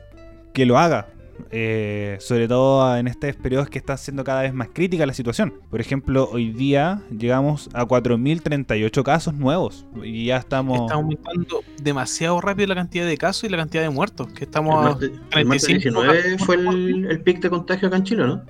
que 0.54 0.64
lo 0.66 0.78
haga. 0.78 1.08
Eh, 1.50 2.16
sobre 2.20 2.48
todo 2.48 2.96
en 2.96 3.08
estos 3.08 3.36
periodos 3.36 3.68
que 3.68 3.78
está 3.78 3.96
siendo 3.96 4.24
cada 4.24 4.42
vez 4.42 4.52
más 4.54 4.68
crítica 4.72 5.06
la 5.06 5.14
situación. 5.14 5.54
Por 5.70 5.80
ejemplo, 5.80 6.28
hoy 6.30 6.52
día 6.52 7.02
llegamos 7.10 7.68
a 7.72 7.84
4.038 7.86 9.02
casos 9.02 9.34
nuevos 9.34 9.86
y 10.02 10.26
ya 10.26 10.36
estamos... 10.36 10.80
Está 10.82 10.94
aumentando 10.94 11.60
demasiado 11.82 12.40
rápido 12.40 12.68
la 12.68 12.74
cantidad 12.74 13.06
de 13.06 13.16
casos 13.16 13.44
y 13.44 13.48
la 13.48 13.56
cantidad 13.56 13.82
de 13.82 13.90
muertos. 13.90 14.28
Que 14.28 14.40
El 14.40 14.42
estamos 14.44 14.74
a 14.74 14.88
martes, 14.90 15.10
el 15.32 15.46
martes 15.46 15.64
35 15.66 16.02
19 16.12 16.38
fue 16.38 16.56
el, 16.56 17.06
el 17.10 17.20
pic 17.22 17.40
de 17.40 17.50
contagio 17.50 17.88
acá 17.88 17.96
en 17.96 18.04
Chile, 18.04 18.26
¿no? 18.26 18.42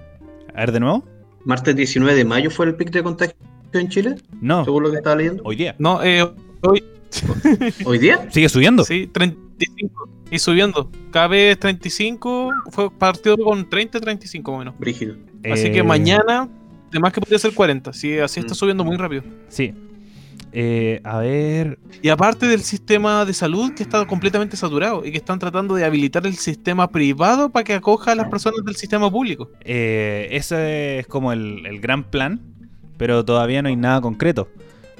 A 0.55 0.61
ver, 0.61 0.72
de 0.72 0.80
nuevo. 0.80 1.05
Martes 1.45 1.74
19 1.76 2.14
de 2.14 2.24
mayo 2.24 2.51
fue 2.51 2.66
el 2.66 2.74
pic 2.74 2.91
de 2.91 3.03
contagio 3.03 3.36
en 3.72 3.89
Chile, 3.89 4.16
No, 4.41 4.64
según 4.64 4.82
lo 4.84 4.91
que 4.91 4.97
estaba 4.97 5.16
leyendo. 5.16 5.43
hoy 5.45 5.57
día. 5.57 5.74
No, 5.78 6.03
eh, 6.03 6.26
hoy 6.62 6.82
¿Hoy 7.85 7.99
día? 7.99 8.29
Sigue 8.31 8.49
subiendo. 8.49 8.85
sí, 8.85 9.07
35 9.07 10.09
y 10.31 10.39
subiendo. 10.39 10.91
Cada 11.11 11.29
vez 11.29 11.59
35 11.59 12.51
fue 12.71 12.91
partido 12.91 13.37
con 13.39 13.69
30, 13.69 14.01
35 14.01 14.51
más 14.53 14.57
o 14.57 14.59
menos. 14.61 14.79
Brígido. 14.79 15.17
Así 15.51 15.67
Eh, 15.69 15.73
que 15.73 15.83
mañana, 15.83 16.49
además 16.91 17.13
que 17.13 17.21
podría 17.21 17.39
ser 17.39 17.55
40. 17.55 17.93
Sí, 17.93 18.19
así 18.19 18.41
está 18.41 18.53
Mm. 18.53 18.57
subiendo 18.57 18.85
muy 18.85 18.97
rápido. 18.97 19.23
Sí. 19.49 19.73
Eh, 20.53 21.01
a 21.05 21.19
ver. 21.19 21.79
Y 22.03 22.09
aparte 22.09 22.47
del 22.47 22.61
sistema 22.63 23.25
de 23.27 23.35
salud 23.35 23.73
que 23.75 23.83
está 23.83 24.07
completamente 24.07 24.57
saturado 24.57 25.05
y 25.05 25.11
que 25.13 25.19
están 25.19 25.39
tratando 25.39 25.75
de 25.75 25.85
habilitar 25.85 26.27
el 26.27 26.37
sistema 26.37 26.89
privado 26.91 27.51
para 27.51 27.65
que 27.65 27.75
acoja 27.75 28.13
a 28.13 28.15
las 28.15 28.29
personas 28.29 28.65
del 28.65 28.77
sistema 28.77 29.11
público. 29.11 29.51
eh, 29.65 30.29
ese 30.31 31.01
es 31.01 31.07
como 31.07 31.33
el, 31.33 31.67
el 31.67 31.81
gran 31.81 32.05
plan, 32.05 32.41
pero 32.97 33.25
todavía 33.25 33.61
no 33.63 33.69
hay 33.69 33.77
nada 33.77 34.01
concreto. 34.01 34.49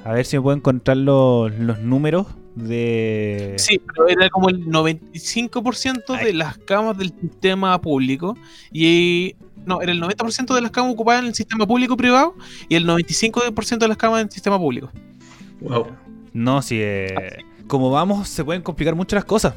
A 0.09 0.15
ver 0.15 0.25
si 0.25 0.37
me 0.37 0.43
puedo 0.43 0.57
encontrar 0.57 0.97
los, 0.97 1.53
los 1.59 1.81
números 1.81 2.29
de. 2.55 3.57
Sí, 3.59 3.79
pero 3.79 4.09
era 4.09 4.31
como 4.31 4.49
el 4.49 4.65
95% 4.65 6.25
de 6.25 6.33
las 6.33 6.57
camas 6.57 6.97
del 6.97 7.13
sistema 7.21 7.79
público 7.79 8.35
y 8.73 9.37
no, 9.67 9.83
era 9.83 9.93
el 9.93 10.01
90% 10.01 10.55
de 10.55 10.63
las 10.63 10.71
camas 10.71 10.95
ocupadas 10.95 11.21
en 11.21 11.29
el 11.29 11.35
sistema 11.35 11.67
público 11.67 11.95
privado 11.99 12.35
y 12.71 12.77
el 12.77 12.87
95% 12.87 13.77
de 13.77 13.89
las 13.89 13.99
camas 13.99 14.23
en 14.23 14.29
el 14.29 14.33
sistema 14.33 14.59
público. 14.59 14.91
Wow. 15.61 15.89
No, 16.33 16.63
si. 16.63 16.79
eh, 16.81 17.45
como 17.67 17.91
vamos, 17.91 18.31
se 18.31 18.43
pueden 18.47 18.63
complicar 18.63 18.95
mucho 18.95 19.15
las 19.15 19.27
cosas. 19.27 19.53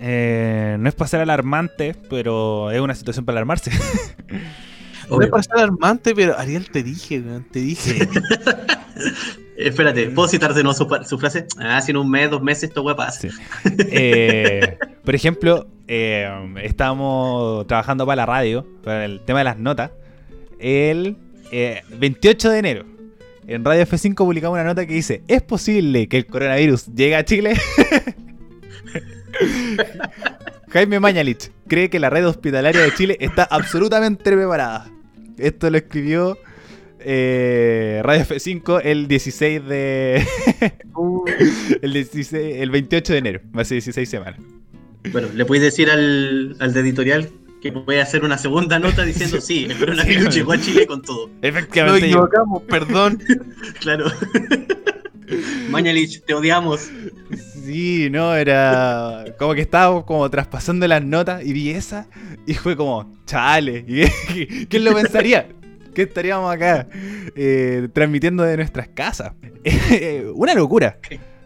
Eh, 0.00 0.76
no 0.78 0.86
es 0.86 0.94
para 0.94 1.08
ser 1.08 1.20
alarmante, 1.20 1.96
pero 2.10 2.70
es 2.70 2.80
una 2.82 2.94
situación 2.94 3.24
para 3.24 3.38
alarmarse. 3.38 3.70
No 5.08 5.22
es 5.22 5.30
para 5.30 5.42
ser 5.42 5.54
alarmante, 5.54 6.14
pero 6.14 6.38
Ariel 6.38 6.68
te 6.70 6.82
dije, 6.82 7.24
te 7.50 7.60
dije. 7.60 8.06
Espérate, 9.58 10.08
¿puedo 10.10 10.28
citar 10.28 10.54
de 10.54 10.62
nuevo 10.62 11.02
su, 11.04 11.18
frase? 11.18 11.46
Ah, 11.58 11.80
si 11.80 11.90
en 11.90 11.96
un 11.96 12.08
mes, 12.08 12.30
dos 12.30 12.40
meses 12.40 12.64
esto 12.64 12.82
weá 12.82 12.94
pasa. 12.94 13.22
Sí. 13.22 13.28
Eh, 13.90 14.78
por 15.04 15.16
ejemplo, 15.16 15.66
eh, 15.88 16.28
estábamos 16.62 17.66
trabajando 17.66 18.06
para 18.06 18.16
la 18.16 18.26
radio, 18.26 18.64
para 18.84 19.04
el 19.04 19.20
tema 19.20 19.40
de 19.40 19.44
las 19.44 19.58
notas, 19.58 19.90
el 20.60 21.16
eh, 21.50 21.82
28 21.98 22.50
de 22.50 22.58
enero. 22.58 22.84
En 23.48 23.64
Radio 23.64 23.84
F5 23.84 24.14
publicamos 24.14 24.54
una 24.54 24.64
nota 24.64 24.86
que 24.86 24.94
dice, 24.94 25.22
¿es 25.26 25.42
posible 25.42 26.06
que 26.06 26.18
el 26.18 26.26
coronavirus 26.26 26.86
llegue 26.94 27.16
a 27.16 27.24
Chile? 27.24 27.56
Jaime 30.68 31.00
Mañalich 31.00 31.50
cree 31.66 31.90
que 31.90 31.98
la 31.98 32.10
red 32.10 32.28
hospitalaria 32.28 32.82
de 32.82 32.94
Chile 32.94 33.16
está 33.18 33.42
absolutamente 33.42 34.22
preparada. 34.22 34.88
Esto 35.36 35.68
lo 35.68 35.78
escribió 35.78 36.38
eh, 37.00 38.00
Radio 38.04 38.24
F5 38.24 38.80
el 38.84 39.08
16 39.08 39.64
de... 39.66 40.26
el, 41.82 41.92
16 41.92 42.56
el 42.60 42.70
28 42.70 43.12
de 43.12 43.18
enero, 43.18 43.40
hace 43.54 43.74
16 43.74 44.08
semanas. 44.08 44.40
Bueno, 45.12 45.28
le 45.34 45.44
puedes 45.44 45.62
decir 45.62 45.90
al, 45.90 46.56
al 46.58 46.72
de 46.72 46.80
editorial 46.80 47.30
que 47.60 47.72
puede 47.72 48.00
hacer 48.00 48.24
una 48.24 48.38
segunda 48.38 48.78
nota 48.78 49.04
diciendo 49.04 49.40
sí, 49.40 49.64
el 49.64 49.78
coronavirus 49.78 50.24
Sí. 50.34 50.38
llegó 50.40 50.52
a 50.52 50.60
Chile 50.60 50.86
con 50.86 51.02
todo. 51.02 51.28
Nos 51.28 51.36
Efectivamente. 51.42 52.06
equivocamos, 52.06 52.62
perdón. 52.64 53.22
Claro. 53.80 54.06
Mañalich, 55.70 56.22
te 56.24 56.34
odiamos. 56.34 56.88
Sí, 57.64 58.08
no, 58.10 58.34
era 58.34 59.26
como 59.38 59.54
que 59.54 59.60
estaba 59.60 60.04
como 60.06 60.28
traspasando 60.30 60.86
las 60.88 61.04
notas 61.04 61.44
y 61.44 61.52
vi 61.52 61.70
esa 61.70 62.08
y 62.46 62.54
fue 62.54 62.76
como, 62.76 63.14
chale, 63.26 63.84
¿y 63.86 64.66
¿quién 64.66 64.84
lo 64.84 64.94
pensaría? 64.94 65.48
Que 65.98 66.04
estaríamos 66.04 66.54
acá 66.54 66.86
eh, 67.34 67.88
transmitiendo 67.92 68.44
de 68.44 68.56
nuestras 68.56 68.86
casas. 68.86 69.32
Una 70.36 70.54
locura. 70.54 70.96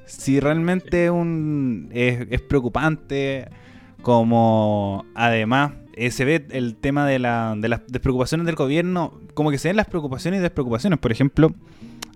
Si 0.05 0.41
realmente 0.41 1.09
un, 1.09 1.89
es, 1.91 2.27
es 2.29 2.43
preocupante, 2.43 3.49
como 4.03 5.07
además 5.15 5.73
eh, 5.95 6.11
se 6.11 6.27
ve 6.27 6.45
el 6.51 6.77
tema 6.77 7.07
de, 7.07 7.19
la, 7.19 7.55
de 7.57 7.67
las 7.71 7.81
despreocupaciones 7.87 8.45
del 8.45 8.55
gobierno, 8.55 9.19
como 9.33 9.51
que 9.51 9.57
se 9.57 9.71
ven 9.71 9.77
las 9.79 9.87
preocupaciones 9.87 10.41
y 10.41 10.43
despreocupaciones. 10.43 10.99
Por 10.99 11.13
ejemplo, 11.13 11.55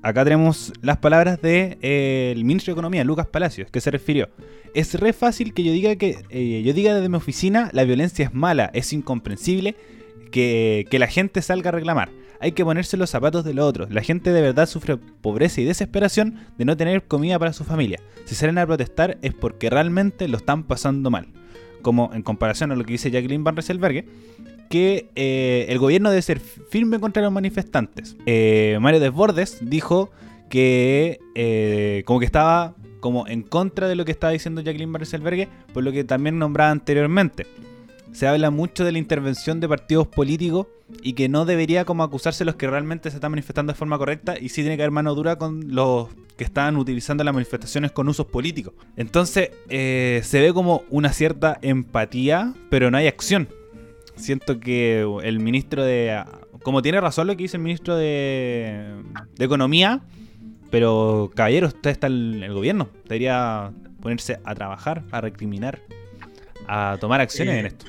acá 0.02 0.22
tenemos 0.22 0.74
las 0.82 0.98
palabras 0.98 1.40
del 1.40 1.70
de, 1.70 1.78
eh, 1.80 2.32
el 2.36 2.44
ministro 2.44 2.72
de 2.72 2.74
Economía, 2.74 3.02
Lucas 3.02 3.28
Palacios, 3.28 3.70
que 3.70 3.80
se 3.80 3.90
refirió. 3.90 4.28
Es 4.74 4.92
re 4.92 5.14
fácil 5.14 5.54
que 5.54 5.62
yo 5.62 5.72
diga 5.72 5.96
que 5.96 6.18
eh, 6.28 6.62
yo 6.62 6.74
diga 6.74 6.94
desde 6.94 7.08
mi 7.08 7.16
oficina 7.16 7.70
la 7.72 7.84
violencia 7.84 8.26
es 8.26 8.34
mala, 8.34 8.70
es 8.74 8.92
incomprensible 8.92 9.74
que, 10.30 10.84
que 10.90 10.98
la 10.98 11.06
gente 11.06 11.40
salga 11.40 11.70
a 11.70 11.72
reclamar. 11.72 12.10
Hay 12.46 12.52
que 12.52 12.64
ponerse 12.64 12.96
los 12.96 13.10
zapatos 13.10 13.44
de 13.44 13.54
los 13.54 13.64
otros. 13.64 13.90
La 13.90 14.02
gente 14.02 14.32
de 14.32 14.40
verdad 14.40 14.68
sufre 14.68 14.96
pobreza 14.96 15.60
y 15.60 15.64
desesperación 15.64 16.36
de 16.56 16.64
no 16.64 16.76
tener 16.76 17.02
comida 17.02 17.40
para 17.40 17.52
su 17.52 17.64
familia. 17.64 17.98
Si 18.24 18.36
salen 18.36 18.56
a 18.58 18.64
protestar 18.64 19.18
es 19.20 19.34
porque 19.34 19.68
realmente 19.68 20.28
lo 20.28 20.36
están 20.36 20.62
pasando 20.62 21.10
mal. 21.10 21.26
Como 21.82 22.14
en 22.14 22.22
comparación 22.22 22.70
a 22.70 22.76
lo 22.76 22.84
que 22.84 22.92
dice 22.92 23.10
Jacqueline 23.10 23.42
Van 23.42 23.56
Rieselberghe, 23.56 24.06
que 24.70 25.10
eh, 25.16 25.66
el 25.70 25.80
gobierno 25.80 26.08
debe 26.08 26.22
ser 26.22 26.38
firme 26.38 27.00
contra 27.00 27.20
los 27.20 27.32
manifestantes. 27.32 28.16
Eh, 28.26 28.78
Mario 28.80 29.00
Desbordes 29.00 29.58
dijo 29.60 30.12
que 30.48 31.18
eh, 31.34 32.04
como 32.06 32.20
que 32.20 32.26
estaba 32.26 32.76
como 33.00 33.26
en 33.26 33.42
contra 33.42 33.88
de 33.88 33.96
lo 33.96 34.04
que 34.04 34.12
estaba 34.12 34.32
diciendo 34.32 34.60
Jacqueline 34.60 34.92
Van 34.92 35.00
Rieselberghe, 35.00 35.48
por 35.74 35.82
lo 35.82 35.90
que 35.90 36.04
también 36.04 36.38
nombraba 36.38 36.70
anteriormente. 36.70 37.44
Se 38.16 38.26
habla 38.26 38.50
mucho 38.50 38.82
de 38.82 38.92
la 38.92 38.98
intervención 38.98 39.60
de 39.60 39.68
partidos 39.68 40.06
políticos 40.06 40.68
y 41.02 41.12
que 41.12 41.28
no 41.28 41.44
debería 41.44 41.84
como 41.84 42.02
acusarse 42.02 42.46
los 42.46 42.54
que 42.54 42.66
realmente 42.66 43.10
se 43.10 43.18
están 43.18 43.32
manifestando 43.32 43.74
de 43.74 43.78
forma 43.78 43.98
correcta 43.98 44.38
y 44.40 44.48
sí 44.48 44.62
tiene 44.62 44.78
que 44.78 44.84
haber 44.84 44.90
mano 44.90 45.14
dura 45.14 45.36
con 45.36 45.74
los 45.74 46.08
que 46.38 46.44
están 46.44 46.78
utilizando 46.78 47.24
las 47.24 47.34
manifestaciones 47.34 47.92
con 47.92 48.08
usos 48.08 48.24
políticos. 48.24 48.72
Entonces 48.96 49.50
eh, 49.68 50.22
se 50.24 50.40
ve 50.40 50.54
como 50.54 50.84
una 50.88 51.12
cierta 51.12 51.58
empatía, 51.60 52.54
pero 52.70 52.90
no 52.90 52.96
hay 52.96 53.06
acción. 53.06 53.50
Siento 54.16 54.60
que 54.60 55.06
el 55.22 55.38
ministro 55.38 55.84
de... 55.84 56.24
Como 56.62 56.80
tiene 56.80 57.02
razón 57.02 57.26
lo 57.26 57.36
que 57.36 57.42
dice 57.42 57.58
el 57.58 57.64
ministro 57.64 57.96
de, 57.96 58.94
de 59.36 59.44
Economía, 59.44 60.00
pero 60.70 61.30
caballeros, 61.34 61.74
usted 61.74 61.90
está 61.90 62.06
el, 62.06 62.42
el 62.42 62.54
gobierno. 62.54 62.88
Debería 63.04 63.72
ponerse 64.00 64.40
a 64.42 64.54
trabajar, 64.54 65.04
a 65.10 65.20
recriminar, 65.20 65.82
a 66.68 66.96
tomar 67.00 67.20
acciones 67.20 67.54
Eh, 67.54 67.60
en 67.60 67.66
esto. 67.66 67.86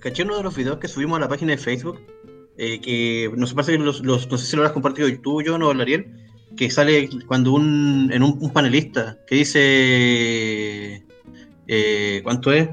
Caché 0.00 0.22
uno 0.24 0.36
de 0.36 0.42
los 0.42 0.56
videos 0.56 0.78
que 0.78 0.88
subimos 0.88 1.16
a 1.16 1.20
la 1.20 1.28
página 1.28 1.52
de 1.52 1.58
Facebook, 1.58 2.00
eh, 2.58 2.80
que 2.80 3.30
nos 3.36 3.54
parece 3.54 3.72
que 3.72 3.78
los, 3.78 4.00
los- 4.00 4.28
no 4.30 4.36
sé 4.38 4.46
si 4.46 4.56
lo 4.56 4.64
has 4.64 4.72
compartido 4.72 5.08
tú, 5.20 5.42
yo 5.42 5.54
o 5.56 5.72
el 5.72 5.80
Ariel, 5.80 6.06
que 6.56 6.70
sale 6.70 7.08
cuando 7.26 7.52
un, 7.52 8.10
en 8.12 8.22
un, 8.22 8.36
un 8.40 8.52
panelista 8.52 9.16
que 9.26 9.36
dice 9.36 11.04
eh, 11.68 12.20
¿cuánto 12.24 12.52
es? 12.52 12.68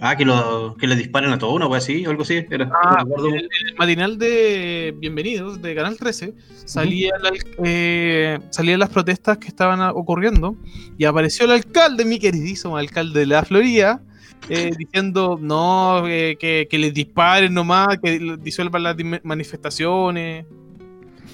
Ah, 0.00 0.14
que, 0.14 0.26
lo, 0.26 0.76
que 0.78 0.86
le 0.86 0.94
disparen 0.94 1.30
a 1.32 1.38
todo 1.38 1.54
una 1.54 1.66
wea 1.68 1.78
así, 1.78 2.04
o 2.06 2.10
algo 2.10 2.22
así. 2.22 2.44
Era, 2.50 2.70
Ah, 2.84 3.02
no 3.06 3.34
el, 3.34 3.48
matinal 3.78 4.18
de 4.18 4.94
Bienvenidos 4.98 5.62
de 5.62 5.74
Canal 5.74 5.96
13 5.96 6.34
salía 6.66 7.12
la- 7.22 7.30
eh, 7.64 8.38
salían 8.50 8.80
las 8.80 8.90
protestas 8.90 9.38
que 9.38 9.48
estaban 9.48 9.80
ocurriendo 9.94 10.54
y 10.98 11.04
apareció 11.06 11.46
el 11.46 11.52
alcalde, 11.52 12.04
mi 12.04 12.18
queridísimo 12.18 12.76
alcalde 12.76 13.20
de 13.20 13.26
la 13.26 13.42
Florida, 13.44 14.02
eh, 14.48 14.70
diciendo 14.76 15.38
no, 15.40 16.06
eh, 16.06 16.36
que, 16.38 16.68
que 16.70 16.78
les 16.78 16.94
disparen 16.94 17.52
nomás, 17.52 17.98
que 18.02 18.36
disuelvan 18.40 18.82
las 18.82 18.96
manifestaciones 19.22 20.46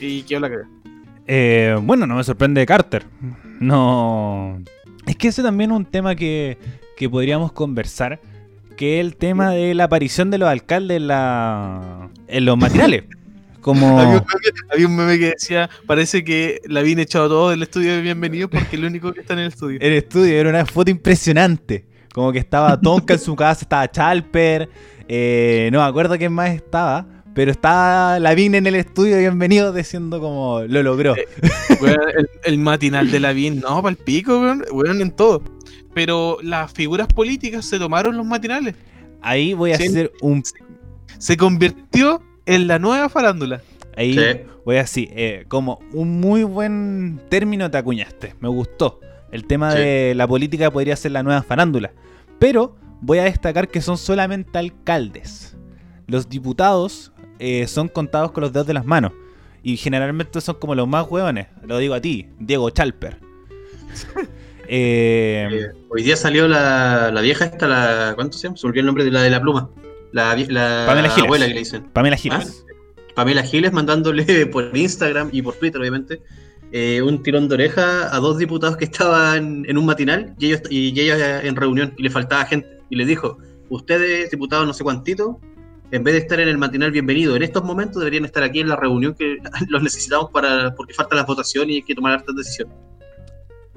y 0.00 0.22
que 0.22 0.36
habla 0.36 0.50
que 0.50 0.56
Eh, 1.26 1.76
bueno, 1.82 2.06
no 2.06 2.16
me 2.16 2.24
sorprende 2.24 2.64
Carter. 2.66 3.04
No. 3.60 4.60
Es 5.06 5.16
que 5.16 5.28
ese 5.28 5.42
también 5.42 5.70
es 5.70 5.76
un 5.76 5.84
tema 5.84 6.14
que, 6.14 6.58
que 6.96 7.08
podríamos 7.08 7.52
conversar. 7.52 8.20
Que 8.76 8.98
es 8.98 9.04
el 9.04 9.16
tema 9.16 9.50
de 9.50 9.74
la 9.74 9.84
aparición 9.84 10.30
de 10.30 10.38
los 10.38 10.48
alcaldes 10.48 10.96
en, 10.96 11.06
la, 11.06 12.08
en 12.26 12.44
los 12.44 12.56
matinales. 12.56 13.04
Como. 13.60 13.86
Había, 14.00 14.16
un 14.16 14.24
meme, 14.24 14.60
había 14.72 14.86
un 14.86 14.96
meme 14.96 15.18
que 15.18 15.26
decía, 15.26 15.68
parece 15.86 16.24
que 16.24 16.60
la 16.66 16.80
habían 16.80 16.98
echado 16.98 17.28
todo 17.28 17.50
del 17.50 17.62
estudio 17.62 17.94
de 17.94 18.00
Bienvenidos 18.00 18.50
porque 18.50 18.66
es 18.66 18.74
el 18.74 18.84
único 18.86 19.12
que 19.12 19.20
está 19.20 19.34
en 19.34 19.40
el 19.40 19.48
estudio. 19.48 19.78
El 19.80 19.92
estudio 19.92 20.40
era 20.40 20.48
una 20.48 20.66
foto 20.66 20.90
impresionante. 20.90 21.91
Como 22.12 22.32
que 22.32 22.38
estaba 22.38 22.80
Tonka 22.80 23.14
en 23.14 23.20
su 23.20 23.34
casa, 23.36 23.62
estaba 23.62 23.90
Chalper. 23.90 24.68
eh, 25.08 25.68
no 25.72 25.80
me 25.80 25.84
acuerdo 25.84 26.16
quién 26.18 26.32
más 26.32 26.50
estaba. 26.50 27.06
Pero 27.34 27.50
estaba 27.50 28.18
Lavín 28.18 28.54
en 28.54 28.66
el 28.66 28.74
estudio, 28.74 29.16
bienvenido, 29.16 29.72
diciendo 29.72 30.20
como 30.20 30.60
lo 30.68 30.82
logró. 30.82 31.14
Weón, 31.80 31.96
el, 32.14 32.28
el 32.44 32.58
matinal 32.58 33.10
de 33.10 33.20
la 33.20 33.32
BIN, 33.32 33.60
no, 33.60 33.80
para 33.80 33.90
el 33.92 33.96
pico, 33.96 34.38
weón, 34.38 34.62
weón, 34.70 35.00
en 35.00 35.10
todo. 35.12 35.42
Pero 35.94 36.36
las 36.42 36.70
figuras 36.72 37.06
políticas 37.08 37.64
se 37.64 37.78
tomaron 37.78 38.18
los 38.18 38.26
matinales. 38.26 38.74
ahí 39.22 39.54
voy 39.54 39.72
a 39.72 39.76
Sí. 39.78 39.86
hacer 39.86 40.12
un 40.20 40.42
Se 41.18 41.36
convirtió 41.38 42.20
en 42.44 42.66
la 42.66 42.78
nueva 42.78 43.08
farándula. 43.08 43.62
ahí 43.96 44.12
Sí. 44.14 44.40
voy 44.66 44.76
a 44.76 44.80
decir, 44.82 45.08
eh, 45.14 45.44
como 45.48 45.78
un 45.94 46.20
muy 46.20 46.42
buen 46.44 47.18
término 47.30 47.70
te 47.70 47.78
acuñaste, 47.78 48.34
me 48.40 48.48
gustó. 48.48 49.00
El 49.33 49.45
tema 49.47 49.72
Sí. 49.72 49.78
de 49.78 50.14
la 50.14 50.28
política 50.28 50.70
podría 50.70 50.95
ser 50.95 51.11
la 51.12 51.22
nueva 51.24 51.43
farándula. 51.43 51.93
Pero 52.39 52.76
voy 53.01 53.18
a 53.18 53.24
destacar 53.24 53.66
que 53.68 53.80
son 53.80 53.99
solamente 53.99 54.57
alcaldes. 54.59 55.57
Los 56.07 56.28
diputados 56.28 57.12
eh, 57.41 57.66
son 57.66 57.89
contados 57.89 58.30
con 58.30 58.43
los 58.43 58.53
dedos 58.53 58.66
de 58.68 58.74
las 58.74 58.85
manos. 58.85 59.12
Y 59.64 59.76
generalmente 59.76 60.41
son 60.41 60.57
como 60.57 60.74
los 60.74 60.87
más 60.87 61.07
hueones. 61.09 61.47
Lo 61.66 61.78
digo 61.78 61.95
a 61.95 62.01
ti, 62.01 62.28
Diego 62.39 62.70
Chalper. 62.70 63.18
Eh, 64.68 65.49
Eh, 65.51 65.66
hoy 65.91 66.03
día 66.03 66.16
salió 66.16 66.47
la, 66.49 67.11
la 67.12 67.20
vieja 67.20 67.45
esta, 67.47 67.66
la, 67.66 68.12
¿cuánto 68.14 68.39
se 68.39 68.45
llama? 68.45 68.57
Se 68.57 68.64
me 68.66 68.70
olvidó 68.70 68.80
el 68.80 68.87
nombre 68.87 69.05
de 69.05 69.11
la 69.11 69.22
de 69.22 69.28
la 69.30 69.41
pluma. 69.41 69.68
La, 70.12 70.35
la 70.37 70.85
Pamela 70.87 71.09
Giles. 71.11 71.24
abuela 71.24 71.47
que 71.47 71.53
le 71.55 71.59
dicen. 71.59 71.83
Pamela 71.93 72.16
Giles. 72.16 72.64
Pamela 73.14 73.43
Giles 73.43 73.72
mandándole 73.72 74.47
por 74.53 74.74
Instagram 74.76 75.28
y 75.33 75.43
por 75.43 75.55
Twitter, 75.57 75.80
obviamente, 75.80 76.22
eh, 76.72 77.02
un 77.02 77.22
tirón 77.22 77.48
de 77.48 77.54
oreja 77.54 78.14
a 78.14 78.18
dos 78.18 78.38
diputados 78.38 78.78
que 78.78 78.86
estaban 78.86 79.64
en 79.68 79.76
un 79.76 79.84
matinal 79.84 80.34
y 80.38 80.46
ellos, 80.46 80.62
y 80.70 80.98
ellos 80.98 81.18
en 81.20 81.54
reunión 81.54 81.92
y 81.98 82.02
le 82.02 82.10
faltaba 82.10 82.46
gente. 82.46 82.66
Y 82.88 82.96
les 82.96 83.06
dijo, 83.06 83.38
ustedes, 83.68 84.30
diputados 84.30 84.66
no 84.66 84.72
sé 84.72 84.82
cuantito, 84.82 85.38
en 85.90 86.02
vez 86.02 86.14
de 86.14 86.20
estar 86.20 86.40
en 86.40 86.48
el 86.48 86.56
matinal 86.56 86.90
bienvenido 86.90 87.36
en 87.36 87.42
estos 87.42 87.62
momentos, 87.62 87.98
deberían 87.98 88.24
estar 88.24 88.42
aquí 88.42 88.60
en 88.60 88.68
la 88.68 88.76
reunión 88.76 89.14
que 89.14 89.36
los 89.68 89.82
necesitamos 89.82 90.30
para 90.30 90.74
porque 90.74 90.94
faltan 90.94 91.18
las 91.18 91.26
votaciones 91.26 91.74
y 91.74 91.76
hay 91.76 91.82
que 91.82 91.94
tomar 91.94 92.14
hartas 92.14 92.34
decisiones. 92.34 92.74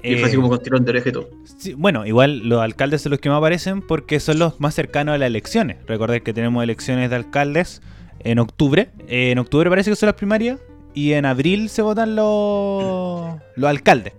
Y 0.02 0.14
Eh, 0.14 0.18
fue 0.18 0.28
así 0.28 0.36
como 0.36 0.48
con 0.48 0.62
tirón 0.62 0.84
de 0.84 0.90
oreja 0.90 1.10
y 1.10 1.12
todo. 1.12 1.28
Sí, 1.58 1.74
bueno, 1.74 2.06
igual 2.06 2.48
los 2.48 2.62
alcaldes 2.62 3.02
son 3.02 3.10
los 3.10 3.20
que 3.20 3.28
más 3.28 3.38
aparecen 3.38 3.82
porque 3.82 4.20
son 4.20 4.38
los 4.38 4.58
más 4.58 4.74
cercanos 4.74 5.14
a 5.14 5.18
las 5.18 5.26
elecciones. 5.26 5.76
Recordad 5.86 6.20
que 6.20 6.32
tenemos 6.32 6.62
elecciones 6.62 7.10
de 7.10 7.16
alcaldes 7.16 7.82
en 8.20 8.38
octubre. 8.38 8.88
Eh, 9.08 9.32
en 9.32 9.38
octubre 9.38 9.68
parece 9.68 9.90
que 9.90 9.96
son 9.96 10.06
las 10.06 10.16
primarias 10.16 10.58
y 10.96 11.12
en 11.12 11.26
abril 11.26 11.68
se 11.68 11.82
votan 11.82 12.16
los, 12.16 13.38
los 13.54 13.70
alcaldes. 13.70 14.14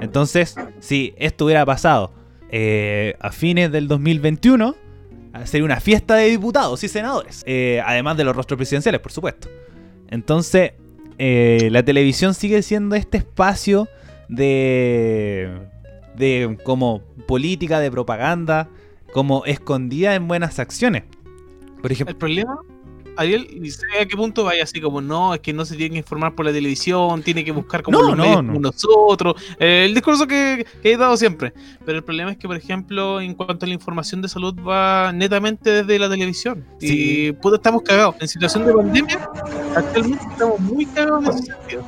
Entonces, 0.00 0.56
si 0.80 1.14
esto 1.16 1.44
hubiera 1.44 1.64
pasado 1.64 2.12
eh, 2.50 3.14
a 3.20 3.30
fines 3.30 3.70
del 3.70 3.86
2021, 3.86 4.74
sería 5.44 5.64
una 5.64 5.78
fiesta 5.78 6.16
de 6.16 6.28
diputados 6.28 6.82
y 6.82 6.88
senadores. 6.88 7.44
Eh, 7.46 7.80
además 7.86 8.16
de 8.16 8.24
los 8.24 8.34
rostros 8.34 8.58
presidenciales, 8.58 9.00
por 9.00 9.12
supuesto. 9.12 9.48
Entonces, 10.08 10.72
eh, 11.18 11.68
la 11.70 11.84
televisión 11.84 12.34
sigue 12.34 12.60
siendo 12.62 12.96
este 12.96 13.18
espacio 13.18 13.86
de, 14.28 15.60
de 16.16 16.58
como 16.64 17.02
política, 17.28 17.78
de 17.78 17.88
propaganda, 17.88 18.68
como 19.12 19.44
escondida 19.44 20.16
en 20.16 20.26
buenas 20.26 20.58
acciones. 20.58 21.04
Por 21.80 21.92
ejemplo, 21.92 22.10
El 22.10 22.18
problema, 22.18 22.58
Ariel, 23.16 23.46
y 23.50 23.70
sé 23.70 23.84
a 24.00 24.06
qué 24.06 24.16
punto 24.16 24.44
vaya 24.44 24.62
así 24.64 24.80
como, 24.80 25.00
no, 25.00 25.34
es 25.34 25.40
que 25.40 25.52
no 25.52 25.64
se 25.64 25.76
tiene 25.76 25.92
que 25.92 25.98
informar 25.98 26.34
por 26.34 26.46
la 26.46 26.52
televisión, 26.52 27.22
tiene 27.22 27.44
que 27.44 27.52
buscar 27.52 27.82
como 27.82 27.98
No, 27.98 28.08
los 28.08 28.16
no, 28.16 28.22
medios 28.22 28.42
no. 28.44 28.48
como 28.52 28.60
nosotros, 28.60 29.34
eh, 29.58 29.84
el 29.86 29.94
discurso 29.94 30.26
que, 30.26 30.66
que 30.82 30.92
he 30.92 30.96
dado 30.96 31.16
siempre. 31.16 31.52
Pero 31.84 31.98
el 31.98 32.04
problema 32.04 32.30
es 32.32 32.38
que, 32.38 32.46
por 32.48 32.56
ejemplo, 32.56 33.20
en 33.20 33.34
cuanto 33.34 33.64
a 33.64 33.68
la 33.68 33.74
información 33.74 34.22
de 34.22 34.28
salud 34.28 34.54
va 34.66 35.12
netamente 35.12 35.70
desde 35.82 35.98
la 35.98 36.08
televisión. 36.08 36.64
Sí. 36.78 37.26
Y 37.28 37.32
puta, 37.32 37.56
estamos 37.56 37.82
cagados. 37.82 38.16
En 38.20 38.28
situación 38.28 38.66
de 38.66 38.72
pandemia, 38.74 39.28
actualmente 39.76 40.24
estamos 40.30 40.60
muy 40.60 40.86
cagados 40.86 41.24
en 41.24 41.30
ese 41.34 41.52
sentido. 41.52 41.84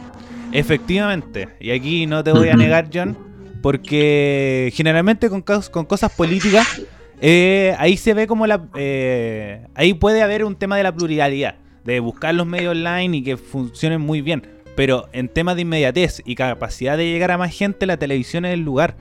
efectivamente, 0.52 1.48
y 1.60 1.70
aquí 1.70 2.06
no 2.06 2.22
te 2.22 2.32
voy 2.32 2.48
a 2.48 2.56
negar, 2.56 2.88
John, 2.92 3.16
porque 3.62 4.70
generalmente 4.74 5.30
con, 5.30 5.42
con 5.42 5.84
cosas 5.86 6.12
políticas, 6.12 6.82
eh, 7.22 7.76
ahí 7.78 7.96
se 7.96 8.14
ve 8.14 8.26
como 8.26 8.48
la... 8.48 8.68
eh, 8.74 9.64
ahí 9.76 9.94
puede 9.94 10.22
haber 10.22 10.44
un 10.44 10.56
tema 10.56 10.76
de 10.76 10.82
la 10.82 10.92
pluralidad, 10.92 11.54
de 11.84 12.00
buscar 12.00 12.34
los 12.34 12.48
medios 12.48 12.72
online 12.72 13.16
y 13.16 13.22
que 13.22 13.36
funcionen 13.36 14.00
muy 14.00 14.20
bien. 14.22 14.42
Pero 14.74 15.08
en 15.12 15.28
temas 15.28 15.54
de 15.54 15.62
inmediatez 15.62 16.20
y 16.24 16.34
capacidad 16.34 16.96
de 16.96 17.06
llegar 17.06 17.30
a 17.30 17.38
más 17.38 17.54
gente, 17.54 17.86
la 17.86 17.96
televisión 17.96 18.44
es 18.44 18.54
el 18.54 18.60
lugar. 18.60 18.96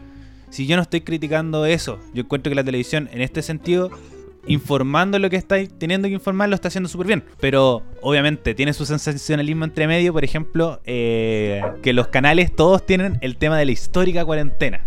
Si 0.51 0.67
yo 0.67 0.76
no 0.76 0.84
estoy 0.84 1.01
criticando 1.01 1.65
eso, 1.65 1.97
yo 2.13 2.22
encuentro 2.22 2.51
que 2.51 2.55
la 2.55 2.63
televisión 2.63 3.09
en 3.11 3.22
este 3.22 3.41
sentido, 3.41 3.89
informando 4.45 5.17
lo 5.17 5.30
que 5.30 5.38
está 5.38 5.55
teniendo 5.65 6.07
que 6.07 6.13
informar, 6.13 6.49
lo 6.49 6.55
está 6.55 6.67
haciendo 6.67 6.89
súper 6.89 7.07
bien. 7.07 7.24
Pero 7.39 7.82
obviamente 8.01 8.53
tiene 8.53 8.74
su 8.74 8.86
sensacionalismo 8.86 9.65
entre 9.65 9.88
medio, 9.88 10.13
por 10.13 10.24
ejemplo, 10.24 10.80
eh, 10.86 11.63
que 11.82 11.93
los 11.93 12.09
canales 12.09 12.55
todos 12.55 12.86
tienen 12.86 13.17
el 13.22 13.38
tema 13.38 13.57
de 13.57 13.65
la 13.65 13.72
histórica 13.72 14.24
cuarentena. 14.26 14.86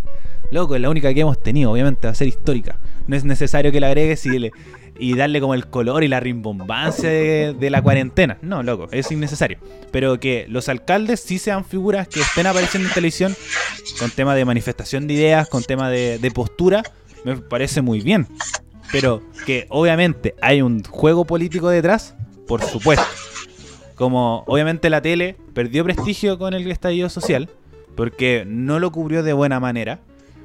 Loco, 0.53 0.77
es 0.77 0.83
la 0.83 0.91
única 0.91 1.13
que 1.13 1.23
hemos 1.23 1.43
tenido, 1.43 1.73
obviamente 1.73 2.07
va 2.07 2.13
a 2.13 2.15
ser 2.15 2.29
histórica. 2.29 2.79
No 3.07 3.17
es 3.17 3.25
necesario 3.25 3.71
que 3.73 3.81
la 3.81 3.89
agregues 3.89 4.25
y, 4.27 4.39
le- 4.39 4.51
y 4.99 5.15
darle 5.15 5.41
como 5.41 5.55
el 5.55 5.67
color 5.67 6.05
y 6.05 6.09
la 6.09 6.21
rimbombancia 6.21 7.09
de, 7.09 7.55
de 7.59 7.71
la 7.71 7.83
cuarentena. 7.83 8.39
No, 8.43 8.63
loco, 8.63 8.89
es 8.93 9.11
innecesario. 9.13 9.59
Pero 9.91 10.19
que 10.19 10.47
los 10.49 10.69
alcaldes 10.69 11.21
sí 11.21 11.39
sean 11.39 11.65
figuras 11.65 12.09
que 12.09 12.21
estén 12.21 12.47
apareciendo 12.47 12.89
en 12.89 12.95
televisión 12.95 13.37
con 13.99 14.11
tema 14.11 14.35
de 14.35 14.45
manifestación 14.45 15.07
de 15.07 15.15
ideas, 15.15 15.49
con 15.49 15.63
tema 15.63 15.91
de, 15.91 16.19
de 16.19 16.31
postura, 16.31 16.83
me 17.25 17.37
parece 17.37 17.83
muy 17.83 18.01
bien. 18.01 18.27
Pero 18.93 19.23
que 19.45 19.67
obviamente 19.71 20.35
hay 20.41 20.63
un 20.63 20.83
juego 20.85 21.25
político 21.25 21.69
detrás, 21.69 22.15
por 22.47 22.63
supuesto. 22.63 23.05
Como 23.97 24.45
obviamente 24.47 24.91
la 24.91 25.01
tele 25.03 25.37
perdió 25.53 25.85
prestigio 25.85 26.39
con 26.39 26.55
el 26.55 26.69
estallido 26.71 27.09
social, 27.09 27.49
porque 27.97 28.45
no 28.47 28.79
lo 28.81 28.91
cubrió 28.93 29.23
de 29.23 29.33
buena 29.33 29.61
manera. 29.61 30.01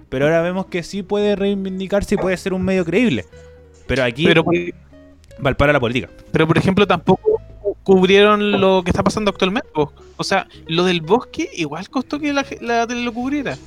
Pero 0.09 0.25
ahora 0.25 0.41
vemos 0.41 0.65
que 0.65 0.81
sí 0.83 1.03
puede 1.03 1.35
reivindicarse 1.35 2.15
y 2.15 2.17
puede 2.17 2.35
ser 2.37 2.53
un 2.53 2.63
medio 2.63 2.83
creíble. 2.83 3.25
Pero 3.87 4.03
aquí 4.03 4.25
Pero, 4.25 4.43
por- 4.43 4.55
va 4.55 5.49
al 5.49 5.55
paro 5.55 5.69
a 5.69 5.73
la 5.73 5.79
política. 5.79 6.09
pero 6.31 6.47
por 6.47 6.57
ejemplo, 6.57 6.85
tampoco 6.87 7.39
cubrieron 7.83 8.51
lo 8.59 8.81
que 8.83 8.89
está 8.91 9.03
pasando 9.03 9.31
actualmente. 9.31 9.69
O 10.17 10.23
sea, 10.23 10.47
lo 10.67 10.83
del 10.83 11.01
bosque 11.01 11.49
igual 11.53 11.87
costó 11.89 12.19
que 12.19 12.33
la, 12.33 12.45
la 12.61 12.85
tele 12.87 13.03
lo 13.03 13.13
cubriera. 13.13 13.57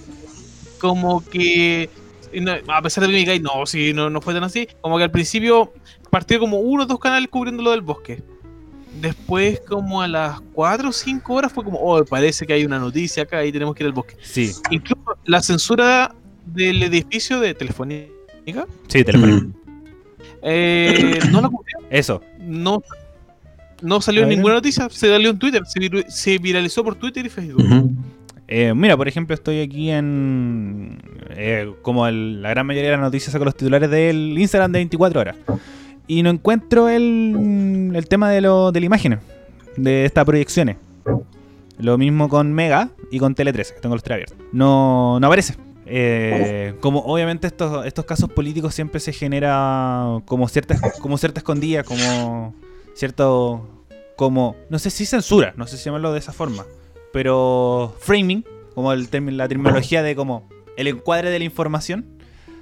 Como 0.79 1.25
que, 1.29 1.89
no- 2.35 2.53
a 2.69 2.83
pesar 2.83 3.03
de 3.03 3.09
que 3.09 3.13
me 3.15 3.19
digáis, 3.21 3.41
no, 3.41 3.65
sí, 3.67 3.93
no, 3.95 4.11
no 4.11 4.21
fue 4.21 4.35
tan 4.35 4.45
así. 4.45 4.69
Como 4.81 4.97
que 4.99 5.05
al 5.05 5.11
principio 5.11 5.73
partió 6.11 6.39
como 6.41 6.59
uno 6.59 6.83
o 6.83 6.87
dos 6.87 6.99
canales 6.99 7.29
cubriendo 7.29 7.63
lo 7.63 7.71
del 7.71 7.81
bosque. 7.83 8.23
Después, 9.01 9.61
como 9.67 10.03
a 10.03 10.09
las 10.09 10.41
4 10.53 10.91
o 10.91 10.93
5 10.93 11.35
horas, 11.35 11.53
fue 11.53 11.65
como, 11.65 11.79
oh, 11.79 12.05
parece 12.05 12.47
que 12.47 12.53
hay 12.53 12.65
una 12.65 12.79
noticia 12.79 13.23
acá 13.23 13.45
y 13.45 13.51
tenemos 13.51 13.75
que 13.75 13.83
ir 13.85 13.87
al 13.87 13.93
bosque. 13.95 14.17
Sí, 14.23 14.53
Incluso 14.71 15.03
la 15.25 15.41
censura 15.41 16.15
del 16.47 16.83
edificio 16.83 17.41
de 17.41 17.55
Telefónica 17.55 18.67
sí, 18.89 19.05
telefónico. 19.05 19.47
eh, 20.43 21.19
no 21.31 21.41
la 21.41 21.49
cubrió. 21.49 21.79
Eso. 21.91 22.21
No, 22.41 22.83
no 23.81 24.01
salió 24.01 24.27
ninguna 24.27 24.55
noticia, 24.55 24.89
se 24.91 25.09
salió 25.09 25.31
en 25.31 25.39
Twitter, 25.39 25.63
se, 26.09 26.39
viralizó 26.39 26.83
por 26.85 26.95
Twitter 26.97 27.25
y 27.27 27.29
Facebook. 27.29 27.65
Eh, 28.49 28.75
mira, 28.75 28.97
por 28.97 29.09
ejemplo, 29.09 29.35
estoy 29.35 29.61
aquí 29.61 29.91
en. 29.91 30.99
eh, 31.31 31.73
como 31.83 32.07
el- 32.07 32.43
la 32.43 32.51
gran 32.51 32.67
mayoría 32.67 32.91
de 32.91 32.97
las 32.97 33.05
noticias 33.05 33.33
saco 33.33 33.45
los 33.45 33.57
titulares 33.57 33.89
del 33.91 34.37
Instagram 34.39 34.73
de 34.73 34.79
24 34.81 35.21
horas. 35.21 35.37
Y 36.07 36.23
no 36.23 36.31
encuentro 36.31 36.89
el, 36.89 37.93
el 37.95 38.09
tema 38.09 38.29
de, 38.31 38.41
lo, 38.43 38.73
de 38.73 38.81
la 38.81 38.87
imagen, 38.87 39.19
de 39.77 40.05
estas 40.05 40.25
proyecciones. 40.25 40.77
Lo 41.79 41.97
mismo 41.97 42.29
con 42.29 42.53
Mega 42.53 42.91
y 43.11 43.19
con 43.19 43.35
Tele 43.35 43.53
13, 43.53 43.75
que 43.75 43.81
tengo 43.81 43.95
los 43.95 44.03
tres 44.03 44.15
abiertos. 44.17 44.37
No, 44.53 45.19
no 45.21 45.27
aparece. 45.27 45.55
Eh, 45.95 46.75
como 46.81 47.01
obviamente 47.01 47.47
estos, 47.47 47.85
estos 47.85 48.07
casos 48.07 48.31
políticos 48.31 48.75
siempre 48.75 48.99
se 48.99 49.13
genera 49.13 50.23
como 50.25 50.49
cierta, 50.49 50.75
como 51.01 51.19
cierta 51.19 51.41
escondida, 51.41 51.85
como 51.85 52.55
cierto, 52.95 53.85
como, 54.17 54.57
no 54.71 54.79
sé 54.79 54.89
si 54.89 55.05
censura, 55.05 55.53
no 55.57 55.67
sé 55.67 55.77
si 55.77 55.85
llamarlo 55.85 56.11
de 56.15 56.19
esa 56.19 56.33
forma, 56.33 56.65
pero 57.13 57.95
framing, 57.99 58.43
como 58.75 58.91
el 58.95 59.11
termi- 59.11 59.33
la 59.33 59.47
terminología 59.49 60.03
de 60.03 60.17
como 60.17 60.49
el 60.79 60.87
encuadre 60.87 61.29
de 61.29 61.39
la 61.41 61.45
información, 61.45 62.07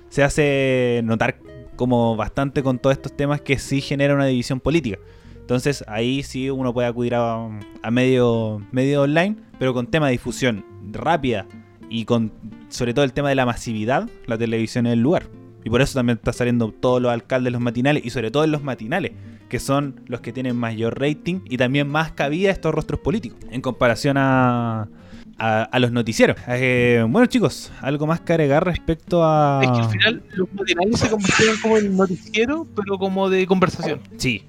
se 0.08 0.24
hace 0.24 1.00
notar 1.04 1.38
como 1.76 2.16
bastante 2.16 2.64
con 2.64 2.80
todos 2.80 2.96
estos 2.96 3.16
temas 3.16 3.40
que 3.40 3.60
sí 3.60 3.80
genera 3.80 4.14
una 4.14 4.26
división 4.26 4.58
política. 4.58 4.98
Entonces 5.38 5.84
ahí 5.86 6.24
sí 6.24 6.50
uno 6.50 6.74
puede 6.74 6.88
acudir 6.88 7.14
a, 7.14 7.46
a 7.82 7.90
medio, 7.92 8.60
medio 8.72 9.02
online, 9.02 9.36
pero 9.60 9.72
con 9.72 9.86
tema 9.86 10.06
de 10.06 10.12
difusión 10.12 10.64
rápida 10.90 11.46
y 11.90 12.06
con 12.06 12.32
sobre 12.70 12.94
todo 12.94 13.04
el 13.04 13.12
tema 13.12 13.28
de 13.28 13.34
la 13.34 13.44
masividad, 13.44 14.08
la 14.26 14.38
televisión 14.38 14.86
es 14.86 14.94
el 14.94 15.00
lugar. 15.00 15.24
Y 15.62 15.68
por 15.68 15.82
eso 15.82 15.98
también 15.98 16.16
está 16.16 16.32
saliendo 16.32 16.72
todos 16.72 17.02
los 17.02 17.12
alcaldes 17.12 17.52
los 17.52 17.60
matinales 17.60 18.02
y 18.06 18.08
sobre 18.08 18.30
todo 18.30 18.44
en 18.44 18.52
los 18.52 18.62
matinales, 18.62 19.12
que 19.50 19.58
son 19.58 20.00
los 20.06 20.22
que 20.22 20.32
tienen 20.32 20.56
mayor 20.56 20.98
rating 20.98 21.40
y 21.44 21.58
también 21.58 21.86
más 21.88 22.12
cabida 22.12 22.50
estos 22.50 22.74
rostros 22.74 23.00
políticos 23.00 23.38
en 23.50 23.60
comparación 23.60 24.16
a, 24.16 24.88
a, 25.36 25.62
a 25.64 25.78
los 25.78 25.92
noticieros. 25.92 26.38
Eh, 26.48 27.04
bueno 27.06 27.26
chicos, 27.26 27.70
algo 27.82 28.06
más 28.06 28.22
que 28.22 28.32
agregar 28.32 28.64
respecto 28.64 29.22
a... 29.22 29.60
Es 29.62 29.70
que 29.70 29.78
al 29.80 29.90
final 29.90 30.22
los 30.34 30.54
matinales 30.54 30.98
se 30.98 31.10
convirtieron 31.10 31.56
como 31.60 31.76
en 31.76 31.96
noticiero, 31.96 32.66
pero 32.74 32.96
como 32.96 33.28
de 33.28 33.46
conversación. 33.46 34.00
Sí. 34.16 34.44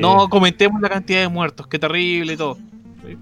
No 0.00 0.30
comentemos 0.30 0.80
la 0.80 0.88
cantidad 0.88 1.20
de 1.20 1.28
muertos, 1.28 1.66
qué 1.66 1.78
terrible 1.78 2.32
y 2.32 2.36
todo. 2.38 2.56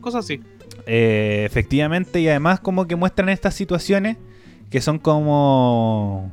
Cosas 0.01 0.25
así. 0.25 0.41
Eh, 0.87 1.45
efectivamente, 1.47 2.21
y 2.21 2.29
además 2.29 2.61
como 2.61 2.87
que 2.87 2.97
muestran 2.97 3.29
estas 3.31 3.55
situaciones 3.55 4.17
que 4.71 4.81
son 4.81 4.99
como 4.99 6.31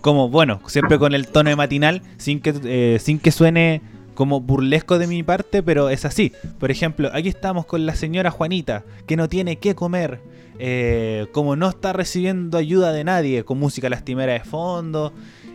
como, 0.00 0.28
bueno, 0.28 0.60
siempre 0.66 0.98
con 0.98 1.14
el 1.14 1.28
tono 1.28 1.50
de 1.50 1.56
matinal, 1.56 2.02
sin 2.16 2.40
que, 2.40 2.52
eh, 2.64 2.98
sin 3.00 3.18
que 3.20 3.30
suene 3.30 3.82
como 4.14 4.40
burlesco 4.40 4.98
de 4.98 5.06
mi 5.06 5.22
parte, 5.22 5.62
pero 5.62 5.90
es 5.90 6.04
así. 6.04 6.32
Por 6.58 6.70
ejemplo, 6.72 7.10
aquí 7.12 7.28
estamos 7.28 7.66
con 7.66 7.86
la 7.86 7.94
señora 7.94 8.30
Juanita, 8.32 8.84
que 9.06 9.16
no 9.16 9.28
tiene 9.28 9.56
qué 9.56 9.74
comer, 9.76 10.20
eh, 10.58 11.26
como 11.32 11.54
no 11.54 11.68
está 11.68 11.92
recibiendo 11.92 12.58
ayuda 12.58 12.92
de 12.92 13.04
nadie, 13.04 13.44
con 13.44 13.58
música 13.58 13.88
lastimera 13.88 14.32
de 14.32 14.40
fondo. 14.40 15.12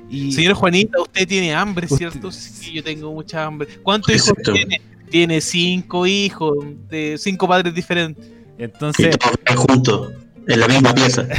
Y 0.09 0.32
Señor 0.32 0.53
Juanita, 0.53 1.01
usted 1.01 1.27
tiene 1.27 1.53
hambre, 1.53 1.86
Usted- 1.86 1.97
¿cierto? 1.97 2.32
Sí, 2.32 2.71
yo 2.71 2.84
tengo 2.84 3.11
mucha 3.11 3.43
hambre. 3.43 3.67
¿Cuántos 3.84 4.15
hijos 4.15 4.34
tiene? 4.53 4.79
Tiene 5.12 5.41
cinco 5.41 6.07
hijos 6.07 6.57
de 6.89 7.18
cinco 7.20 7.47
padres 7.47 7.74
diferentes. 7.76 8.26
Entonces, 8.57 9.16
juntos, 9.55 10.12
en 10.47 10.59
la 10.59 10.68
misma 10.68 10.93
pieza. 10.95 11.28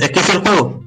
Es 0.00 0.10
que 0.10 0.20
es 0.20 0.34
el 0.34 0.38
juego. 0.40 0.82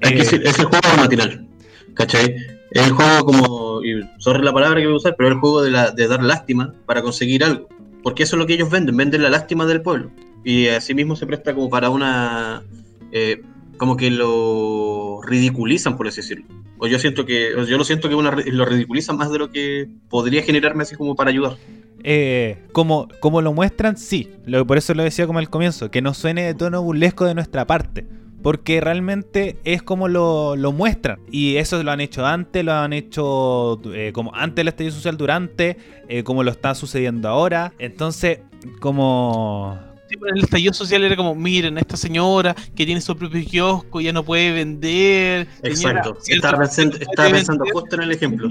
Es, 0.00 0.10
que 0.10 0.18
es, 0.20 0.32
el- 0.32 0.46
es 0.46 0.58
el 0.58 0.64
juego 0.64 0.96
matinal. 0.96 1.46
¿Cachai? 1.94 2.34
Es 2.72 2.86
el 2.88 2.90
juego 2.92 3.24
como. 3.24 3.84
Y 3.84 4.02
sorry 4.18 4.42
la 4.42 4.52
palabra 4.52 4.80
que 4.80 4.86
voy 4.86 4.94
a 4.94 4.96
usar, 4.96 5.14
pero 5.16 5.28
es 5.28 5.34
el 5.36 5.40
juego 5.40 5.62
de, 5.62 5.70
la, 5.70 5.92
de 5.92 6.08
dar 6.08 6.20
lástima 6.22 6.74
para 6.86 7.02
conseguir 7.02 7.44
algo. 7.44 7.68
Porque 8.02 8.24
eso 8.24 8.34
es 8.34 8.40
lo 8.40 8.46
que 8.48 8.54
ellos 8.54 8.68
venden, 8.68 8.96
venden 8.96 9.22
la 9.22 9.30
lástima 9.30 9.64
del 9.64 9.80
pueblo. 9.82 10.10
Y 10.44 10.66
así 10.68 10.92
mismo 10.92 11.14
se 11.14 11.24
presta 11.26 11.54
como 11.54 11.70
para 11.70 11.88
una. 11.90 12.64
eh, 13.12 13.40
como 13.80 13.96
que 13.96 14.10
lo 14.10 15.22
ridiculizan, 15.22 15.96
por 15.96 16.06
así 16.06 16.20
decirlo. 16.20 16.44
O 16.76 16.86
yo 16.86 16.98
siento 16.98 17.24
que. 17.24 17.52
yo 17.66 17.78
lo 17.78 17.84
siento 17.84 18.10
que 18.10 18.14
una, 18.14 18.30
lo 18.30 18.66
ridiculizan 18.66 19.16
más 19.16 19.32
de 19.32 19.38
lo 19.38 19.50
que 19.50 19.88
podría 20.10 20.42
generarme 20.42 20.82
así 20.82 20.96
como 20.96 21.16
para 21.16 21.30
ayudar. 21.30 21.56
eh, 22.04 22.58
como, 22.72 23.08
como 23.20 23.40
lo 23.40 23.54
muestran, 23.54 23.96
sí. 23.96 24.28
Lo, 24.44 24.66
por 24.66 24.76
eso 24.76 24.92
lo 24.92 25.02
decía 25.02 25.26
como 25.26 25.38
al 25.38 25.48
comienzo, 25.48 25.90
que 25.90 26.02
no 26.02 26.12
suene 26.12 26.42
de 26.42 26.52
tono 26.52 26.82
burlesco 26.82 27.24
de 27.24 27.34
nuestra 27.34 27.66
parte. 27.66 28.06
Porque 28.42 28.82
realmente 28.82 29.56
es 29.64 29.82
como 29.82 30.08
lo, 30.08 30.56
lo 30.56 30.72
muestran. 30.72 31.18
Y 31.30 31.56
eso 31.56 31.82
lo 31.82 31.90
han 31.90 32.02
hecho 32.02 32.26
antes, 32.26 32.62
lo 32.62 32.74
han 32.74 32.92
hecho 32.92 33.80
eh, 33.94 34.12
como 34.12 34.34
antes 34.34 34.56
del 34.56 34.68
estallido 34.68 34.94
social, 34.94 35.16
durante, 35.16 35.78
eh, 36.06 36.22
como 36.22 36.42
lo 36.42 36.50
está 36.50 36.74
sucediendo 36.74 37.30
ahora. 37.30 37.72
Entonces, 37.78 38.40
como... 38.78 39.89
Pero 40.18 40.34
el 40.34 40.42
estallido 40.44 40.72
social 40.72 41.04
era 41.04 41.16
como, 41.16 41.34
miren, 41.34 41.78
esta 41.78 41.96
señora 41.96 42.54
que 42.74 42.84
tiene 42.86 43.00
su 43.00 43.16
propio 43.16 43.44
kiosco 43.44 44.00
ya 44.00 44.12
no 44.12 44.24
puede 44.24 44.52
vender. 44.52 45.46
Exacto. 45.62 46.16
Estaba 46.26 46.58
pensando, 46.58 46.92
¿Puede 46.96 47.04
estaba 47.10 47.30
pensando 47.30 47.64
justo 47.72 47.96
en 47.96 48.02
el 48.02 48.10
ejemplo. 48.12 48.50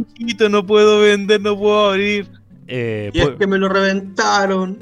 No 0.50 0.66
puedo 0.66 1.02
vender, 1.02 1.42
no 1.42 1.58
puedo 1.58 1.90
abrir. 1.92 2.28
eh, 2.68 3.12
Y 3.14 3.20
es 3.20 3.30
que 3.32 3.48
me 3.48 3.58
lo 3.58 3.68
reventaron. 3.70 4.78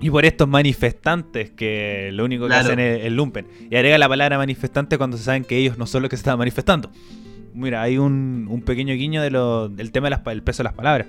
Y 0.00 0.10
por 0.10 0.24
estos 0.24 0.48
manifestantes 0.48 1.50
que 1.52 2.10
lo 2.12 2.24
único 2.24 2.44
que 2.44 2.48
Claro. 2.48 2.64
hacen 2.66 2.80
es 2.80 3.04
el 3.04 3.14
lumpen. 3.14 3.46
Y 3.70 3.76
agrega 3.76 3.98
la 3.98 4.08
palabra 4.08 4.36
manifestante 4.36 4.98
cuando 4.98 5.16
se 5.16 5.22
saben 5.24 5.44
que 5.44 5.56
ellos 5.56 5.78
no 5.78 5.86
son 5.86 6.02
los 6.02 6.10
que 6.10 6.16
se 6.16 6.20
estaban 6.22 6.38
manifestando. 6.38 6.90
Mira, 7.54 7.82
hay 7.82 7.98
un, 7.98 8.46
un 8.50 8.62
pequeño 8.62 8.94
guiño 8.94 9.22
de 9.22 9.30
lo- 9.30 9.68
del 9.68 9.92
tema 9.92 10.08
del 10.10 10.42
peso 10.42 10.58
de 10.62 10.64
las 10.64 10.72
palabras. 10.72 11.06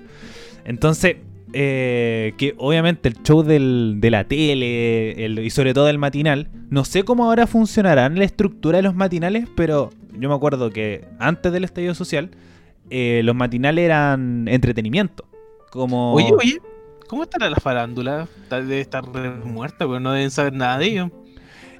Entonces, 0.64 1.16
eh, 1.56 2.34
que 2.36 2.54
obviamente 2.58 3.08
el 3.08 3.22
show 3.22 3.42
del- 3.44 3.96
de 4.00 4.10
la 4.10 4.24
tele 4.24 5.24
el- 5.24 5.38
y 5.38 5.50
sobre 5.50 5.72
todo 5.72 5.88
el 5.88 5.98
matinal, 5.98 6.48
no 6.68 6.84
sé 6.84 7.04
cómo 7.04 7.24
ahora 7.24 7.46
funcionarán 7.46 8.18
la 8.18 8.24
estructura 8.24 8.78
de 8.78 8.82
los 8.82 8.94
matinales, 8.94 9.48
pero 9.54 9.90
yo 10.18 10.28
me 10.28 10.34
acuerdo 10.34 10.70
que 10.70 11.04
antes 11.18 11.52
del 11.52 11.64
estallido 11.64 11.94
social, 11.94 12.30
eh, 12.90 13.22
los 13.24 13.34
matinales 13.34 13.84
eran 13.84 14.48
entretenimiento. 14.48 15.24
Como... 15.70 16.14
Oye, 16.14 16.32
oye, 16.36 16.60
¿cómo 17.08 17.22
estará 17.22 17.48
la 17.48 17.56
farándula? 17.56 18.28
Debe 18.50 18.80
estar 18.80 19.04
re 19.12 19.30
muerta, 19.30 19.78
pero 19.78 20.00
no 20.00 20.12
deben 20.12 20.30
saber 20.30 20.52
nada 20.52 20.78
de 20.78 20.86
ello. 20.86 21.10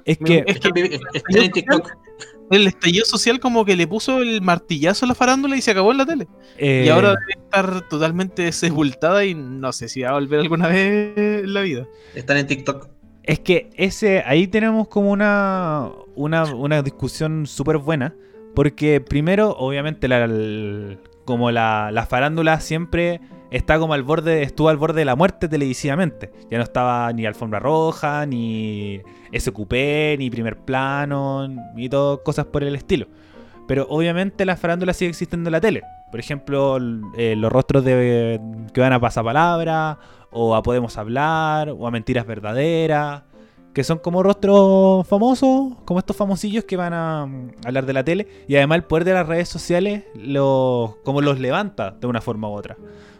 Es 0.05 0.17
que... 0.17 0.43
Es 0.47 0.59
TikTok. 1.53 1.91
El 2.51 2.67
estallido 2.67 3.05
social 3.05 3.39
como 3.39 3.65
que 3.65 3.75
le 3.75 3.87
puso 3.87 4.21
el 4.21 4.41
martillazo 4.41 5.05
a 5.05 5.07
la 5.07 5.15
farándula 5.15 5.57
y 5.57 5.61
se 5.61 5.71
acabó 5.71 5.91
en 5.91 5.97
la 5.97 6.05
tele. 6.05 6.27
Y 6.59 6.65
eh, 6.65 6.91
ahora 6.91 7.09
debe 7.09 7.44
estar 7.55 7.87
totalmente 7.87 8.51
sepultada 8.51 9.23
y 9.25 9.33
no 9.33 9.71
sé 9.71 9.87
si 9.87 10.01
va 10.01 10.09
a 10.09 10.13
volver 10.13 10.41
alguna 10.41 10.67
vez 10.67 11.17
en 11.17 11.53
la 11.53 11.61
vida. 11.61 11.85
Están 12.13 12.37
en 12.37 12.47
TikTok. 12.47 12.87
Es 13.23 13.39
que 13.39 13.69
ese 13.75 14.23
ahí 14.25 14.47
tenemos 14.47 14.87
como 14.87 15.11
una, 15.11 15.89
una, 16.15 16.43
una 16.53 16.81
discusión 16.81 17.47
súper 17.47 17.77
buena. 17.77 18.13
Porque 18.53 19.01
primero, 19.01 19.51
obviamente, 19.57 20.07
la, 20.07 20.29
como 21.25 21.51
la, 21.51 21.89
la 21.91 22.05
farándula 22.05 22.61
siempre 22.61 23.19
está 23.51 23.77
como 23.79 23.93
al 23.93 24.03
borde, 24.03 24.43
estuvo 24.43 24.69
al 24.69 24.77
borde 24.77 24.99
de 24.99 25.05
la 25.05 25.17
muerte 25.17 25.49
televisivamente. 25.49 26.31
Ya 26.49 26.57
no 26.57 26.63
estaba 26.63 27.11
ni 27.11 27.25
Alfombra 27.25 27.59
Roja, 27.59 28.25
ni 28.25 29.01
SQP, 29.37 29.73
ni 30.19 30.29
Primer 30.29 30.57
Plano, 30.57 31.47
ni 31.75 31.89
todo, 31.89 32.23
cosas 32.23 32.45
por 32.45 32.63
el 32.63 32.75
estilo. 32.75 33.07
Pero 33.67 33.87
obviamente 33.89 34.45
la 34.45 34.55
farándula 34.55 34.93
sigue 34.93 35.09
existiendo 35.09 35.49
en 35.49 35.51
la 35.51 35.61
tele. 35.61 35.81
Por 36.15 36.21
ejemplo, 36.21 36.77
eh, 37.17 37.35
los 37.35 37.51
rostros 37.51 37.83
de, 37.83 38.39
que 38.73 38.79
van 38.79 38.93
a 38.93 39.01
pasapalabra, 39.01 39.99
o 40.31 40.55
a 40.55 40.63
Podemos 40.63 40.97
Hablar, 40.97 41.71
o 41.77 41.85
a 41.85 41.91
Mentiras 41.91 42.25
Verdaderas, 42.25 43.23
que 43.73 43.83
son 43.83 43.97
como 43.99 44.23
rostros 44.23 45.05
famosos, 45.09 45.73
como 45.83 45.99
estos 45.99 46.15
famosillos 46.15 46.63
que 46.63 46.77
van 46.77 46.93
a 46.93 47.25
mm, 47.25 47.51
hablar 47.65 47.85
de 47.85 47.91
la 47.91 48.05
tele. 48.05 48.27
Y 48.47 48.55
además 48.55 48.77
el 48.77 48.83
poder 48.85 49.03
de 49.03 49.11
las 49.11 49.27
redes 49.27 49.49
sociales 49.49 50.05
los, 50.15 50.95
como 51.03 51.19
los 51.19 51.37
levanta 51.37 51.91
de 51.91 52.07
una 52.07 52.21
forma 52.21 52.47
u 52.47 52.53
otra. 52.53 52.77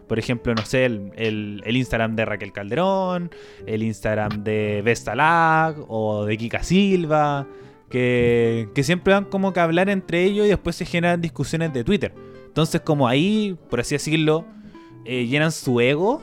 Por 0.08 0.18
ejemplo, 0.18 0.56
no 0.56 0.64
sé, 0.66 0.86
el, 0.86 1.12
el- 1.18 1.64
el 1.66 1.76
Instagram 1.76 2.16
de 2.16 2.24
Raquel 2.24 2.54
Calderón, 2.54 3.30
el 3.66 3.84
Instagram 3.84 4.41
de 4.41 4.82
Vestalag 4.86 5.76
o 5.89 6.24
de 6.24 6.38
Kika 6.38 6.64
Silva, 6.64 7.46
que, 7.89 8.70
siempre 8.84 9.14
van 9.14 9.26
como 9.26 9.52
que 9.52 9.60
hablar 9.60 9.89
entre 9.89 10.24
ellos 10.24 10.46
y 10.46 10.50
después 10.50 10.78
se 10.78 10.86
generan 10.86 11.20
discusiones 11.20 11.74
de 11.74 11.84
Twitter. 11.84 12.14
Entonces, 12.56 12.80
como 12.80 13.06
ahí, 13.10 13.58
por 13.70 13.82
así 13.82 13.95
decirlo, 13.95 14.45
eh, 15.03 15.26
llenan 15.28 15.51
su 15.51 15.82
ego 15.82 16.22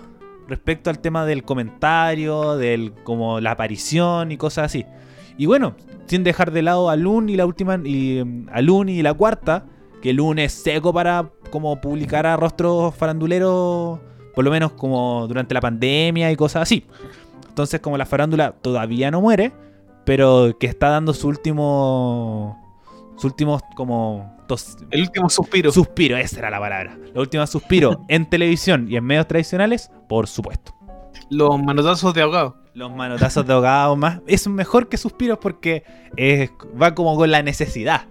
respecto 0.49 0.89
al 0.89 0.99
tema 0.99 1.27
del 1.27 1.43
comentario, 1.43 2.57
del 2.57 2.95
como 3.05 3.39
la 3.39 3.51
aparición 3.51 4.33
y 4.33 4.39
cosas 4.39 4.65
así. 4.65 4.87
Y 5.37 5.45
bueno, 5.45 5.75
sin 6.07 6.25
dejar 6.25 6.51
de 6.51 6.63
lado 6.63 6.89
a 6.89 6.97
Lun 6.97 7.29
y 7.29 7.37
la 7.37 7.45
última 7.45 7.79
y 7.85 8.25
mm, 8.25 8.47
a 8.51 8.63
Lun 8.63 8.89
y 8.89 9.03
la 9.03 9.13
cuarta, 9.13 9.67
que 10.01 10.15
Lun 10.15 10.39
es 10.39 10.55
seco 10.55 10.91
para 10.91 11.31
como 11.51 11.79
publicar 11.83 12.27
a 12.27 12.39
rostros 12.39 12.95
faranduleros, 12.95 14.01
por 14.35 14.43
lo 14.43 14.51
menos 14.51 14.73
como 14.73 15.29
durante 15.29 15.53
la 15.53 15.61
pandemia 15.61 16.33
y 16.33 16.37
cosas 16.37 16.63
así. 16.63 16.87
Entonces, 17.47 17.79
como 17.81 17.99
la 17.99 18.07
farándula 18.07 18.53
todavía 18.53 19.11
no 19.11 19.21
muere, 19.21 19.53
pero 20.07 20.57
que 20.59 20.67
está 20.67 20.89
dando 20.89 21.13
su 21.13 21.29
último 21.29 22.62
su 23.23 23.29
último 23.29 23.59
como 23.77 24.37
tos- 24.49 24.77
El 24.91 25.01
último 25.03 25.31
suspiro. 25.31 25.73
suspiro, 25.73 26.17
esa 26.19 26.39
era 26.41 26.51
la 26.51 26.61
palabra. 26.61 26.99
La 27.15 27.21
última 27.21 27.47
suspiro 27.47 28.01
en 28.09 28.29
televisión 28.29 28.87
y 28.91 28.97
en 28.97 29.05
medios 29.05 29.27
tradicionales, 29.27 29.91
por 30.09 30.27
supuesto. 30.27 30.75
Los 31.31 31.63
manotazos 31.63 32.13
de 32.13 32.23
ahogado. 32.23 32.57
Los 32.75 32.95
manotazos 32.95 33.47
de 33.47 33.53
ahogado 33.53 33.97
más. 33.97 34.21
Es 34.27 34.47
mejor 34.49 34.89
que 34.89 34.97
suspiros 34.97 35.39
porque 35.39 35.85
es- 36.17 36.51
va 36.81 36.95
como 36.95 37.17
con 37.17 37.31
la 37.31 37.43
necesidad 37.43 38.07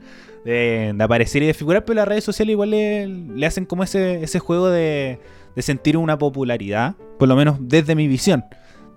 de, 0.45 0.93
de 0.95 1.03
aparecer 1.03 1.43
y 1.43 1.47
de 1.47 1.53
figurar, 1.53 1.85
pero 1.85 1.97
las 1.97 2.07
redes 2.07 2.23
sociales 2.23 2.53
igual 2.53 2.71
le, 2.71 3.07
le 3.07 3.45
hacen 3.45 3.65
como 3.65 3.83
ese, 3.83 4.23
ese 4.23 4.39
juego 4.39 4.69
de, 4.69 5.19
de 5.55 5.61
sentir 5.61 5.97
una 5.97 6.17
popularidad, 6.17 6.95
por 7.19 7.27
lo 7.27 7.35
menos 7.35 7.57
desde 7.59 7.93
mi 7.95 8.07
visión. 8.07 8.43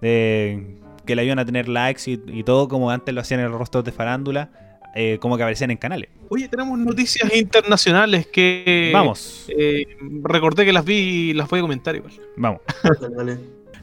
De 0.00 0.78
que 1.04 1.14
le 1.14 1.22
ayudan 1.22 1.38
a 1.40 1.44
tener 1.44 1.68
likes 1.68 2.10
y, 2.10 2.22
y 2.28 2.44
todo 2.44 2.66
como 2.68 2.90
antes 2.90 3.14
lo 3.14 3.20
hacían 3.20 3.40
en 3.40 3.50
los 3.50 3.58
rostros 3.58 3.84
de 3.84 3.92
farándula, 3.92 4.50
eh, 4.94 5.18
como 5.20 5.36
que 5.36 5.42
aparecían 5.42 5.70
en 5.70 5.76
canales. 5.76 6.08
Oye, 6.28 6.48
tenemos 6.48 6.78
noticias 6.78 7.34
internacionales 7.34 8.26
que. 8.26 8.90
Vamos, 8.92 9.46
eh, 9.48 9.86
recordé 10.22 10.64
que 10.64 10.72
las 10.72 10.84
vi 10.84 10.94
y 10.94 11.32
las 11.32 11.48
voy 11.48 11.58
a 11.58 11.62
comentar 11.62 11.96
igual. 11.96 12.12
vamos. 12.36 12.60
Dale. 13.16 13.38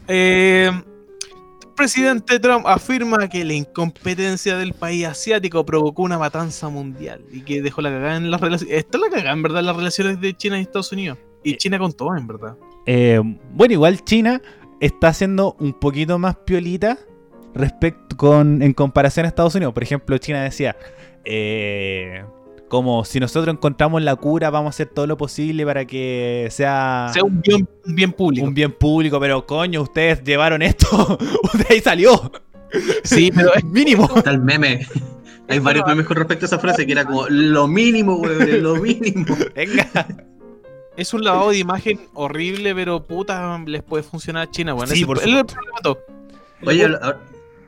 Eh, 0.07 0.71
presidente 1.75 2.39
Trump 2.39 2.65
afirma 2.65 3.27
que 3.27 3.43
la 3.43 3.53
incompetencia 3.53 4.57
del 4.57 4.73
país 4.73 5.05
asiático 5.05 5.65
provocó 5.65 6.03
una 6.03 6.17
matanza 6.17 6.69
mundial 6.69 7.23
y 7.31 7.41
que 7.41 7.61
dejó 7.61 7.81
la 7.81 7.89
cagada 7.89 8.17
en 8.17 8.31
las 8.31 8.39
relaciones. 8.39 8.77
Está 8.77 8.97
la 8.97 9.09
cagada, 9.09 9.31
en 9.31 9.41
verdad, 9.41 9.59
en 9.59 9.65
las 9.65 9.75
relaciones 9.75 10.21
de 10.21 10.33
China 10.35 10.59
y 10.59 10.61
Estados 10.61 10.91
Unidos. 10.91 11.17
Y 11.43 11.57
China 11.57 11.79
con 11.79 11.91
todo, 11.91 12.15
en 12.15 12.27
verdad. 12.27 12.55
Eh, 12.85 13.19
bueno, 13.53 13.73
igual 13.73 14.03
China 14.03 14.41
está 14.79 15.13
siendo 15.13 15.55
un 15.59 15.73
poquito 15.73 16.17
más 16.19 16.35
piolita 16.37 16.97
respecto 17.53 18.15
con 18.17 18.61
en 18.61 18.73
comparación 18.73 19.25
a 19.25 19.29
Estados 19.29 19.55
Unidos. 19.55 19.73
Por 19.73 19.83
ejemplo, 19.83 20.17
China 20.17 20.43
decía 20.43 20.75
eh, 21.25 22.23
como 22.67 23.03
si 23.05 23.19
nosotros 23.19 23.53
encontramos 23.53 24.01
la 24.01 24.15
cura, 24.15 24.49
vamos 24.49 24.67
a 24.67 24.71
hacer 24.71 24.87
todo 24.87 25.05
lo 25.07 25.17
posible 25.17 25.65
para 25.65 25.85
que 25.85 26.47
sea, 26.51 27.09
sea 27.13 27.23
un 27.23 27.41
bien, 27.41 27.67
un 27.85 27.95
bien 27.95 28.13
público. 28.13 28.47
Un 28.47 28.53
bien 28.53 28.71
público. 28.71 29.19
Pero 29.19 29.45
coño, 29.45 29.81
ustedes 29.81 30.23
llevaron 30.23 30.61
esto, 30.61 31.17
de 31.53 31.65
ahí 31.69 31.81
salió, 31.81 32.31
Sí, 33.03 33.31
pero 33.35 33.53
es 33.53 33.63
mínimo. 33.65 34.09
Está 34.15 34.31
el 34.31 34.39
meme. 34.39 34.87
Hay 35.49 35.59
varios 35.59 35.85
memes 35.85 36.05
con 36.05 36.15
respecto 36.15 36.45
a 36.45 36.47
esa 36.47 36.59
frase 36.59 36.85
que 36.85 36.93
era 36.93 37.03
como 37.03 37.27
lo 37.27 37.67
mínimo, 37.67 38.15
weón, 38.15 38.63
lo 38.63 38.75
mínimo. 38.77 39.35
Venga. 39.55 39.89
Es 40.95 41.13
un 41.13 41.23
lavado 41.25 41.49
de 41.49 41.57
imagen 41.57 41.99
horrible, 42.13 42.73
pero 42.73 43.03
puta, 43.03 43.61
les 43.65 43.83
puede 43.83 44.03
funcionar 44.03 44.47
a 44.47 44.51
China, 44.51 44.71
bueno. 44.73 44.87
Sí, 44.93 44.99
Ese- 44.99 45.05
por 45.05 45.17
es 45.17 45.23
el 45.25 45.45
problema 45.45 45.77
de 45.77 45.81
todo. 45.83 45.99
Oye, 46.65 46.87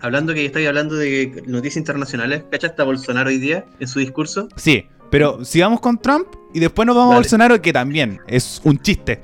hablando 0.04 0.34
que 0.34 0.45
estáis 0.45 0.68
hablando 0.68 0.95
de 0.95 1.41
noticias 1.47 1.78
internacionales, 1.78 2.43
¿cachaste 2.51 2.82
a 2.82 2.86
Bolsonaro 2.86 3.30
hoy 3.30 3.39
día 3.39 3.66
en 3.80 3.88
su 3.88 3.99
discurso? 3.99 4.49
Sí, 4.58 4.86
Pero 5.10 5.45
sigamos 5.45 5.80
con 5.80 5.97
Trump 5.97 6.28
y 6.54 6.60
después 6.60 6.86
nos 6.86 6.95
vamos 6.95 7.12
a 7.12 7.16
Dale. 7.16 7.24
Bolsonaro, 7.24 7.62
que 7.62 7.72
también 7.72 8.20
es 8.28 8.62
un 8.64 8.80
chiste. 8.80 9.22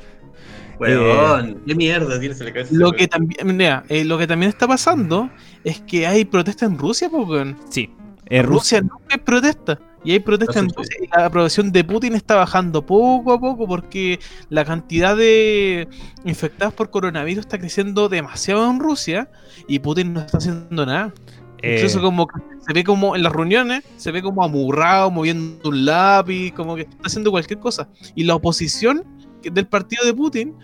Weón, 0.79 1.61
qué 1.67 1.75
mierda 1.75 2.19
tienes 2.19 2.39
en 2.39 2.45
la 2.45 2.53
cabeza. 2.53 2.71
Lo 2.73 2.93
que 2.93 3.07
también, 3.07 3.57
mira, 3.57 3.83
eh, 3.89 4.05
lo 4.05 4.17
que 4.17 4.25
también 4.25 4.49
está 4.49 4.67
pasando 4.67 5.29
es 5.63 5.81
que 5.81 6.07
hay 6.07 6.23
protesta 6.23 6.65
en 6.65 6.77
Rusia, 6.77 7.09
pues, 7.09 7.27
weón. 7.27 7.57
Sí. 7.69 7.89
Eh, 8.27 8.41
Rusia. 8.41 8.79
Rusia 8.79 8.81
nunca 8.81 9.05
hay 9.09 9.17
protesta. 9.17 9.79
Y 10.03 10.13
hay 10.13 10.19
protesta 10.19 10.59
en 10.59 10.67
No 10.67 10.71
sé, 10.71 10.77
Rusia 10.77 10.97
y 11.01 11.07
la 11.07 11.25
aprobación 11.25 11.71
de 11.71 11.83
Putin 11.83 12.15
está 12.15 12.35
bajando 12.35 12.85
poco 12.85 13.33
a 13.33 13.39
poco 13.39 13.67
porque 13.67 14.19
la 14.49 14.63
cantidad 14.63 15.15
de 15.17 15.87
infectados 16.23 16.73
por 16.73 16.89
coronavirus 16.89 17.41
está 17.45 17.57
creciendo 17.57 18.07
demasiado 18.07 18.69
en 18.69 18.79
Rusia 18.79 19.29
y 19.67 19.79
Putin 19.79 20.13
no 20.13 20.21
está 20.21 20.37
haciendo 20.37 20.85
nada. 20.85 21.13
eh, 21.61 21.75
Incluso 21.75 22.01
como 22.01 22.27
que 22.27 22.39
se 22.65 22.73
ve 22.73 22.83
como 22.83 23.15
en 23.15 23.23
las 23.23 23.33
reuniones, 23.33 23.83
se 23.97 24.11
ve 24.11 24.21
como 24.21 24.43
amurrado, 24.43 25.11
moviendo 25.11 25.69
un 25.69 25.85
lápiz, 25.85 26.53
como 26.53 26.75
que 26.75 26.83
está 26.83 26.95
haciendo 27.03 27.31
cualquier 27.31 27.59
cosa. 27.59 27.89
Y 28.15 28.23
la 28.23 28.35
oposición 28.35 29.03
del 29.43 29.67
partido 29.67 30.05
de 30.05 30.13
Putin 30.13 30.55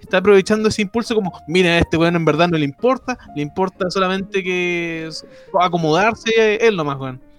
está 0.00 0.18
aprovechando 0.18 0.68
ese 0.68 0.82
impulso 0.82 1.14
como, 1.14 1.32
mira, 1.48 1.70
a 1.70 1.78
este 1.78 1.96
weón 1.96 2.16
en 2.16 2.24
verdad 2.24 2.48
no 2.48 2.58
le 2.58 2.64
importa, 2.64 3.18
le 3.34 3.42
importa 3.42 3.90
solamente 3.90 4.42
que 4.42 5.08
acomodarse 5.60 6.56
él 6.56 6.76
nomás, 6.76 6.98
weón. 6.98 7.31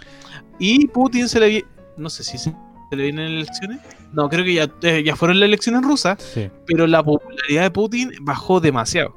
Y 0.59 0.87
Putin 0.87 1.27
se 1.27 1.39
le 1.39 1.47
vi- 1.49 1.65
no 1.97 2.09
sé 2.09 2.23
si 2.23 2.37
se, 2.37 2.53
le 2.91 3.03
vienen 3.03 3.27
elecciones. 3.27 3.79
No, 4.13 4.29
creo 4.29 4.45
que 4.45 4.53
ya, 4.53 4.67
eh, 4.83 5.03
ya 5.03 5.15
fueron 5.15 5.39
las 5.39 5.47
elecciones 5.47 5.81
rusas, 5.83 6.21
sí. 6.21 6.49
pero 6.67 6.85
la 6.87 7.01
popularidad 7.03 7.63
de 7.63 7.71
Putin 7.71 8.11
bajó 8.21 8.59
demasiado. 8.59 9.15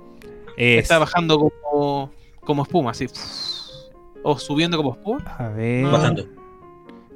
Es- 0.57 0.82
Está 0.84 0.99
bajando 0.99 1.39
como, 1.39 2.11
como 2.41 2.62
espuma, 2.62 2.93
así. 2.93 3.07
O 4.22 4.39
subiendo 4.39 4.76
como 4.78 4.93
espuma. 4.95 5.18
a 5.39 5.49
ver. 5.49 5.84
Bajando. 5.84 6.26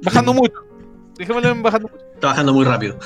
Bajando 0.03 0.33
mucho. 0.33 0.53
Dejémoslo 1.17 1.49
en 1.49 1.61
bajando 1.63 1.89
mucho. 1.89 2.03
Está 2.13 2.27
bajando 2.27 2.53
muy 2.53 2.65
rápido. 2.65 2.97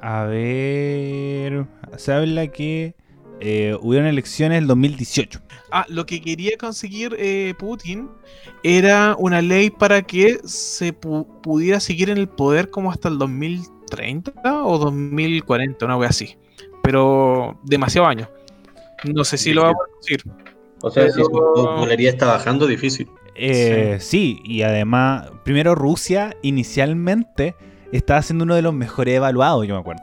A 0.00 0.24
ver. 0.24 1.66
Se 1.96 2.12
habla 2.12 2.48
que 2.48 2.94
eh, 3.40 3.76
hubieron 3.80 4.08
elecciones 4.08 4.58
el 4.58 4.66
2018. 4.66 5.40
Ah, 5.70 5.84
lo 5.88 6.06
que 6.06 6.20
quería 6.20 6.56
conseguir 6.58 7.14
eh, 7.18 7.54
Putin 7.58 8.08
era 8.62 9.14
una 9.18 9.42
ley 9.42 9.70
para 9.70 10.02
que 10.02 10.38
se 10.44 10.94
pu- 10.98 11.26
pudiera 11.42 11.80
seguir 11.80 12.08
en 12.10 12.18
el 12.18 12.28
poder 12.28 12.70
como 12.70 12.90
hasta 12.90 13.08
el 13.08 13.18
2030 13.18 14.64
o 14.64 14.78
2040, 14.78 15.84
una 15.84 15.96
wea 15.96 16.08
así. 16.08 16.36
Pero 16.82 17.58
demasiado 17.64 18.06
años. 18.06 18.28
No 19.04 19.24
sé 19.24 19.36
si 19.38 19.52
lo 19.52 19.62
va 19.64 19.70
a 19.70 19.74
conseguir. 19.74 20.22
O 20.82 20.90
sea, 20.90 21.10
si 21.10 21.20
su 21.20 21.30
popularidad 21.30 22.12
está 22.12 22.26
bajando, 22.26 22.66
difícil. 22.66 23.08
Eh, 23.34 23.98
sí. 24.00 24.40
y 24.44 24.62
además, 24.62 25.30
primero 25.44 25.74
Rusia 25.74 26.34
inicialmente 26.42 27.54
estaba 27.92 28.22
siendo 28.22 28.44
uno 28.44 28.54
de 28.54 28.62
los 28.62 28.72
mejores 28.72 29.16
evaluados, 29.16 29.66
yo 29.66 29.74
me 29.74 29.80
acuerdo. 29.80 30.02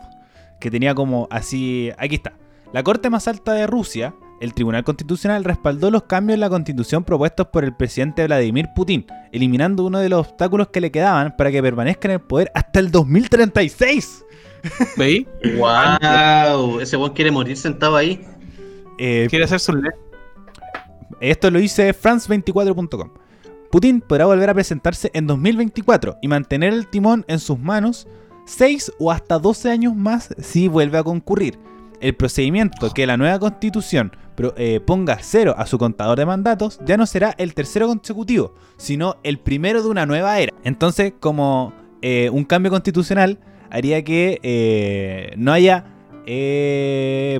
Que 0.60 0.70
tenía 0.70 0.94
como 0.94 1.28
así, 1.32 1.92
aquí 1.98 2.16
está. 2.16 2.34
La 2.74 2.82
Corte 2.82 3.12
más 3.12 3.28
alta 3.28 3.54
de 3.54 3.68
Rusia, 3.68 4.16
el 4.42 4.56
Tribunal 4.56 4.84
Constitucional, 4.84 5.44
respaldó 5.44 5.92
los 5.92 6.04
cambios 6.04 6.34
en 6.34 6.40
la 6.40 6.50
constitución 6.50 7.04
propuestos 7.04 7.48
por 7.50 7.64
el 7.64 7.76
presidente 7.76 8.26
Vladimir 8.26 8.70
Putin, 8.76 9.06
eliminando 9.32 9.86
uno 9.86 10.00
de 10.00 10.10
los 10.10 10.28
obstáculos 10.28 10.70
que 10.70 10.82
le 10.82 10.92
quedaban 10.92 11.36
para 11.38 11.52
que 11.52 11.62
permanezca 11.62 12.08
en 12.08 12.16
el 12.16 12.22
poder 12.22 12.52
hasta 12.56 12.80
el 12.80 12.90
2036. 12.90 14.26
¿Veis? 14.98 15.28
¡Wow! 15.56 16.80
Ese 16.80 16.98
weón 16.98 17.14
quiere 17.14 17.30
morir 17.30 17.58
sentado 17.58 17.96
ahí. 17.96 18.26
Eh, 18.98 19.28
Quiere 19.30 19.46
hacer 19.46 19.60
su 19.60 19.74
ley. 19.74 19.92
Esto 21.22 21.52
lo 21.52 21.60
dice 21.60 21.94
france24.com. 21.94 23.12
Putin 23.70 24.02
podrá 24.02 24.26
volver 24.26 24.50
a 24.50 24.54
presentarse 24.56 25.12
en 25.14 25.28
2024 25.28 26.18
y 26.24 26.28
mantener 26.28 26.74
el 26.74 26.88
timón 26.88 27.24
en 27.28 27.38
sus 27.38 27.60
manos 27.60 28.08
6 28.46 28.94
o 28.98 29.12
hasta 29.12 29.38
12 29.38 29.70
años 29.70 29.96
más 29.96 30.34
si 30.40 30.68
vuelve 30.68 30.98
a 30.98 31.04
concurrir. 31.04 31.60
El 32.04 32.16
procedimiento 32.16 32.94
que 32.94 33.08
la 33.08 33.16
nueva 33.16 33.40
constitución 33.40 34.12
eh, 34.58 34.82
ponga 34.86 35.20
cero 35.22 35.56
a 35.58 35.66
su 35.66 35.78
contador 35.78 36.18
de 36.20 36.26
mandatos 36.26 36.82
ya 36.86 36.98
no 36.98 37.06
será 37.06 37.34
el 37.38 37.54
tercero 37.54 37.88
consecutivo, 37.88 38.54
sino 38.76 39.16
el 39.24 39.40
primero 39.40 39.82
de 39.82 39.88
una 39.88 40.06
nueva 40.06 40.38
era. 40.38 40.52
Entonces, 40.66 41.14
como 41.18 41.72
eh, 42.02 42.30
un 42.30 42.44
cambio 42.44 42.72
constitucional 42.72 43.40
haría 43.70 44.04
que 44.04 44.42
eh, 44.44 45.34
no 45.38 45.54
haya 45.54 45.86
eh, 46.26 47.40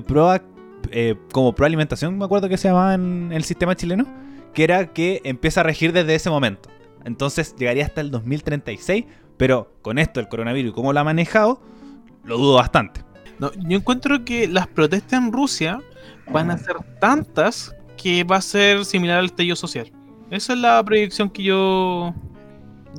eh, 0.90 1.14
como 1.30 1.54
proalimentación, 1.54 2.16
me 2.16 2.24
acuerdo 2.24 2.48
que 2.48 2.56
se 2.56 2.68
llamaba 2.68 2.94
en 2.94 3.32
el 3.32 3.44
sistema 3.44 3.76
chileno, 3.76 4.06
que 4.54 4.64
era 4.64 4.94
que 4.94 5.20
empieza 5.24 5.60
a 5.60 5.64
regir 5.64 5.92
desde 5.92 6.14
ese 6.14 6.30
momento. 6.30 6.70
Entonces 7.04 7.54
llegaría 7.58 7.84
hasta 7.84 8.00
el 8.00 8.10
2036, 8.10 9.04
pero 9.36 9.74
con 9.82 9.98
esto 9.98 10.20
el 10.20 10.28
coronavirus 10.28 10.70
y 10.70 10.74
cómo 10.74 10.94
lo 10.94 11.00
ha 11.00 11.04
manejado, 11.04 11.60
lo 12.24 12.38
dudo 12.38 12.54
bastante. 12.54 13.02
No, 13.38 13.50
yo 13.68 13.76
encuentro 13.78 14.24
que 14.24 14.46
las 14.48 14.66
protestas 14.66 15.20
en 15.20 15.32
Rusia 15.32 15.80
van 16.30 16.50
a 16.50 16.58
ser 16.58 16.76
tantas 17.00 17.74
que 17.96 18.24
va 18.24 18.36
a 18.36 18.40
ser 18.40 18.84
similar 18.84 19.18
al 19.18 19.26
estallido 19.26 19.56
social. 19.56 19.90
Esa 20.30 20.52
es 20.54 20.58
la 20.58 20.82
proyección 20.84 21.30
que 21.30 21.42
yo 21.42 22.14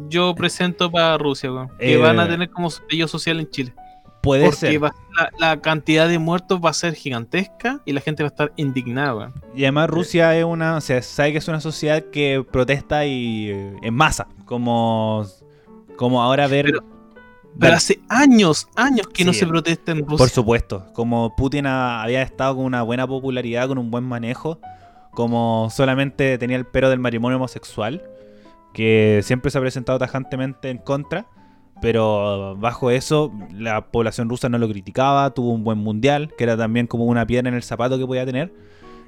yo 0.10 0.36
presento 0.36 0.92
para 0.92 1.18
Rusia. 1.18 1.50
Que 1.80 1.94
Eh, 1.94 1.98
van 1.98 2.20
a 2.20 2.28
tener 2.28 2.50
como 2.50 2.68
estallido 2.68 3.08
social 3.08 3.40
en 3.40 3.50
Chile. 3.50 3.74
Puede 4.22 4.46
Porque 4.46 4.58
ser. 4.58 4.84
va- 4.84 4.94
la, 5.18 5.30
la 5.38 5.62
cantidad 5.62 6.10
de 6.10 6.18
muertos 6.20 6.60
va 6.64 6.72
a 6.72 6.74
ser 6.74 6.96
gigantesca 6.96 7.80
y 7.86 7.94
la 7.94 8.02
gente 8.02 8.24
va 8.24 8.28
a 8.28 8.32
estar 8.32 8.52
indignada. 8.58 9.32
Y 9.56 9.64
además 9.64 9.90
Rusia 9.90 10.36
es 10.38 10.44
una, 10.44 10.78
o 10.78 10.82
sea, 10.82 11.02
sabe 11.02 11.32
que 11.32 11.38
es 11.38 11.48
una 11.48 11.62
sociedad 11.62 12.04
que 12.12 12.44
protesta 12.52 13.06
y 13.06 13.50
eh, 13.52 13.76
en 13.84 13.94
masa, 13.94 14.28
como, 14.46 15.26
como 15.96 16.22
ahora 16.22 16.48
ver... 16.48 16.66
Pero- 16.66 16.95
Dale. 17.56 17.60
Pero 17.60 17.76
hace 17.78 18.00
años, 18.10 18.68
años 18.76 19.08
que 19.08 19.24
no 19.24 19.32
se 19.34 19.48
protesta 19.48 19.92
en 19.94 20.00
Rusia. 20.00 20.18
Por 20.18 20.30
supuesto, 20.30 20.86
como 20.94 21.36
Putin 21.36 21.66
ha- 21.68 22.04
había 22.04 22.22
estado 22.22 22.56
con 22.58 22.66
una 22.66 22.82
buena 22.84 23.08
popularidad, 23.08 23.68
con 23.68 23.78
un 23.78 23.90
buen 23.92 24.04
manejo, 24.04 24.60
como 25.12 25.70
solamente 25.72 26.38
tenía 26.38 26.58
el 26.58 26.66
pero 26.66 26.90
del 26.90 27.00
matrimonio 27.00 27.38
homosexual, 27.38 28.04
que 28.74 29.22
siempre 29.24 29.52
se 29.52 29.58
ha 29.58 29.62
presentado 29.62 29.98
tajantemente 29.98 30.70
en 30.70 30.80
contra, 30.80 31.28
pero 31.82 32.56
bajo 32.58 32.92
eso 32.92 33.32
la 33.54 33.88
población 33.88 34.28
rusa 34.30 34.50
no 34.50 34.58
lo 34.58 34.68
criticaba, 34.68 35.34
tuvo 35.34 35.52
un 35.54 35.64
buen 35.64 35.78
mundial, 35.78 36.34
que 36.38 36.44
era 36.44 36.58
también 36.58 36.88
como 36.88 37.06
una 37.06 37.26
piedra 37.26 37.48
en 37.48 37.56
el 37.56 37.64
zapato 37.64 37.98
que 37.98 38.06
podía 38.06 38.26
tener, 38.26 38.54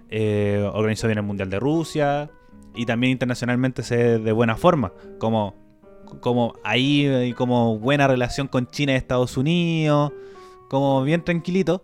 eh, 0.09 0.65
organizó 0.73 1.07
bien 1.07 1.17
el 1.19 1.25
mundial 1.25 1.49
de 1.49 1.59
Rusia 1.59 2.29
y 2.75 2.85
también 2.85 3.11
internacionalmente 3.11 3.83
se 3.83 4.19
de 4.19 4.31
buena 4.31 4.55
forma, 4.55 4.93
como, 5.19 5.53
como 6.19 6.53
ahí 6.63 7.05
hay 7.07 7.33
como 7.33 7.77
buena 7.79 8.07
relación 8.07 8.47
con 8.47 8.67
China 8.67 8.93
y 8.93 8.95
Estados 8.95 9.37
Unidos, 9.37 10.11
como 10.69 11.03
bien 11.03 11.23
tranquilito, 11.23 11.83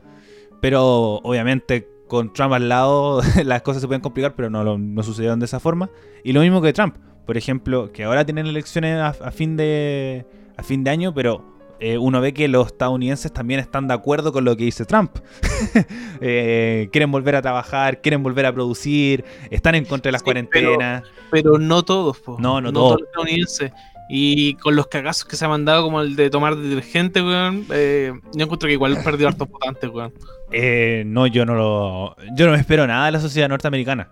pero 0.61 1.15
obviamente 1.23 1.87
con 2.07 2.31
Trump 2.33 2.53
al 2.53 2.69
lado 2.69 3.21
las 3.43 3.61
cosas 3.61 3.81
se 3.81 3.87
pueden 3.87 4.01
complicar, 4.01 4.35
pero 4.35 4.49
no, 4.49 4.77
no 4.77 5.03
sucedieron 5.03 5.39
de 5.39 5.45
esa 5.45 5.59
forma. 5.59 5.89
Y 6.23 6.33
lo 6.33 6.41
mismo 6.41 6.61
que 6.61 6.73
Trump, 6.73 6.95
por 7.25 7.37
ejemplo, 7.37 7.91
que 7.91 8.03
ahora 8.03 8.25
tienen 8.25 8.47
elecciones 8.47 8.97
a, 8.99 9.07
a 9.09 9.31
fin 9.31 9.57
de 9.57 10.25
a 10.55 10.63
fin 10.63 10.83
de 10.83 10.91
año, 10.91 11.13
pero 11.13 11.53
eh, 11.79 11.97
uno 11.97 12.21
ve 12.21 12.33
que 12.33 12.47
los 12.47 12.67
estadounidenses 12.67 13.33
también 13.33 13.59
están 13.59 13.89
de 13.89 13.93
acuerdo 13.93 14.31
con 14.31 14.45
lo 14.45 14.55
que 14.55 14.63
dice 14.63 14.85
Trump. 14.85 15.11
Eh, 16.25 16.87
quieren 16.91 17.11
volver 17.11 17.35
a 17.35 17.41
trabajar, 17.41 18.01
quieren 18.01 18.23
volver 18.23 18.45
a 18.45 18.53
producir, 18.53 19.25
están 19.49 19.75
en 19.75 19.83
contra 19.83 20.09
de 20.09 20.13
las 20.13 20.21
Sí, 20.21 20.25
cuarentenas. 20.25 21.03
Pero 21.31 21.57
no 21.57 21.83
todos, 21.83 22.19
po. 22.19 22.37
No, 22.39 22.61
no 22.61 22.71
todos 22.71 22.87
todos. 22.89 23.01
los 23.01 23.09
estadounidenses. 23.09 23.71
Y 24.15 24.53
con 24.57 24.75
los 24.75 24.85
cagazos 24.85 25.25
que 25.25 25.35
se 25.35 25.43
ha 25.43 25.47
mandado, 25.47 25.81
como 25.81 25.99
el 25.99 26.15
de 26.15 26.29
tomar 26.29 26.55
detergente, 26.55 27.23
weón, 27.23 27.65
eh, 27.71 28.13
yo 28.35 28.43
encuentro 28.43 28.67
que 28.67 28.73
igual 28.73 28.95
perdió 29.03 29.27
hartos 29.27 29.49
votantes, 29.49 29.89
weón. 29.89 30.13
Eh, 30.51 31.01
no, 31.07 31.25
yo 31.25 31.47
no 31.47 31.55
lo. 31.55 32.15
Yo 32.35 32.45
no 32.45 32.51
me 32.51 32.59
espero 32.59 32.85
nada 32.85 33.07
de 33.07 33.13
la 33.13 33.19
sociedad 33.19 33.49
norteamericana. 33.49 34.11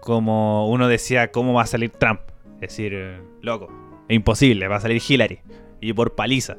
Como 0.00 0.70
uno 0.70 0.88
decía, 0.88 1.30
¿cómo 1.30 1.52
va 1.52 1.64
a 1.64 1.66
salir 1.66 1.90
Trump? 1.90 2.20
Es 2.54 2.70
decir, 2.70 2.92
eh, 2.94 3.20
loco, 3.42 3.68
es 4.08 4.16
imposible, 4.16 4.66
va 4.66 4.76
a 4.76 4.80
salir 4.80 5.02
Hillary. 5.06 5.40
Y 5.82 5.92
por 5.92 6.14
paliza. 6.14 6.56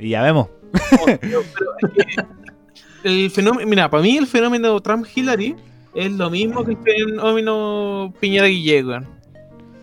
Y 0.00 0.08
ya 0.08 0.20
vemos. 0.20 0.48
Pero 1.20 1.40
el 3.04 3.30
fenómeno, 3.30 3.68
mira, 3.68 3.88
para 3.88 4.02
mí 4.02 4.16
el 4.16 4.26
fenómeno 4.26 4.80
Trump-Hillary 4.80 5.54
es 5.94 6.10
lo 6.10 6.30
mismo 6.30 6.64
que 6.64 6.72
el 6.72 6.78
fenómeno 6.78 8.12
Piñera-Guille, 8.20 8.84
weón. 8.84 9.17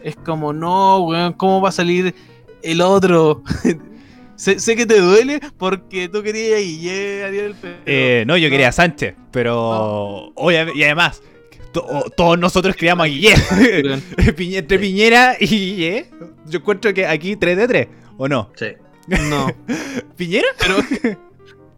Es 0.05 0.15
como, 0.15 0.53
no, 0.53 0.99
weón, 0.99 1.33
¿cómo 1.33 1.61
va 1.61 1.69
a 1.69 1.71
salir 1.71 2.13
el 2.61 2.79
otro? 2.81 3.41
sé, 4.35 4.59
sé 4.59 4.75
que 4.75 4.85
te 4.85 4.99
duele 5.01 5.39
porque 5.57 6.07
tú 6.09 6.21
querías 6.21 6.59
a 6.59 6.61
Guille, 6.61 7.23
Ariel, 7.23 7.55
pero... 7.59 7.75
Eh, 7.87 8.23
no, 8.27 8.37
yo 8.37 8.47
no. 8.47 8.51
quería 8.51 8.67
a 8.69 8.71
Sánchez, 8.71 9.15
pero. 9.31 10.31
Oye, 10.35 10.67
y 10.75 10.83
además, 10.83 11.23
to- 11.71 12.05
todos 12.15 12.37
nosotros 12.37 12.75
queríamos 12.75 13.05
a 13.05 13.07
Guille. 13.07 13.33
Piñe- 14.37 14.57
Entre 14.59 14.77
Piñera 14.77 15.35
y 15.39 15.47
Guille, 15.47 16.05
yo 16.45 16.59
encuentro 16.59 16.93
que 16.93 17.07
aquí 17.07 17.35
3 17.35 17.57
de 17.57 17.67
3, 17.67 17.87
¿o 18.17 18.27
no? 18.27 18.51
Sí. 18.55 18.67
No, 19.07 19.47
¿Piñera? 20.15 20.47
pero... 20.59 20.77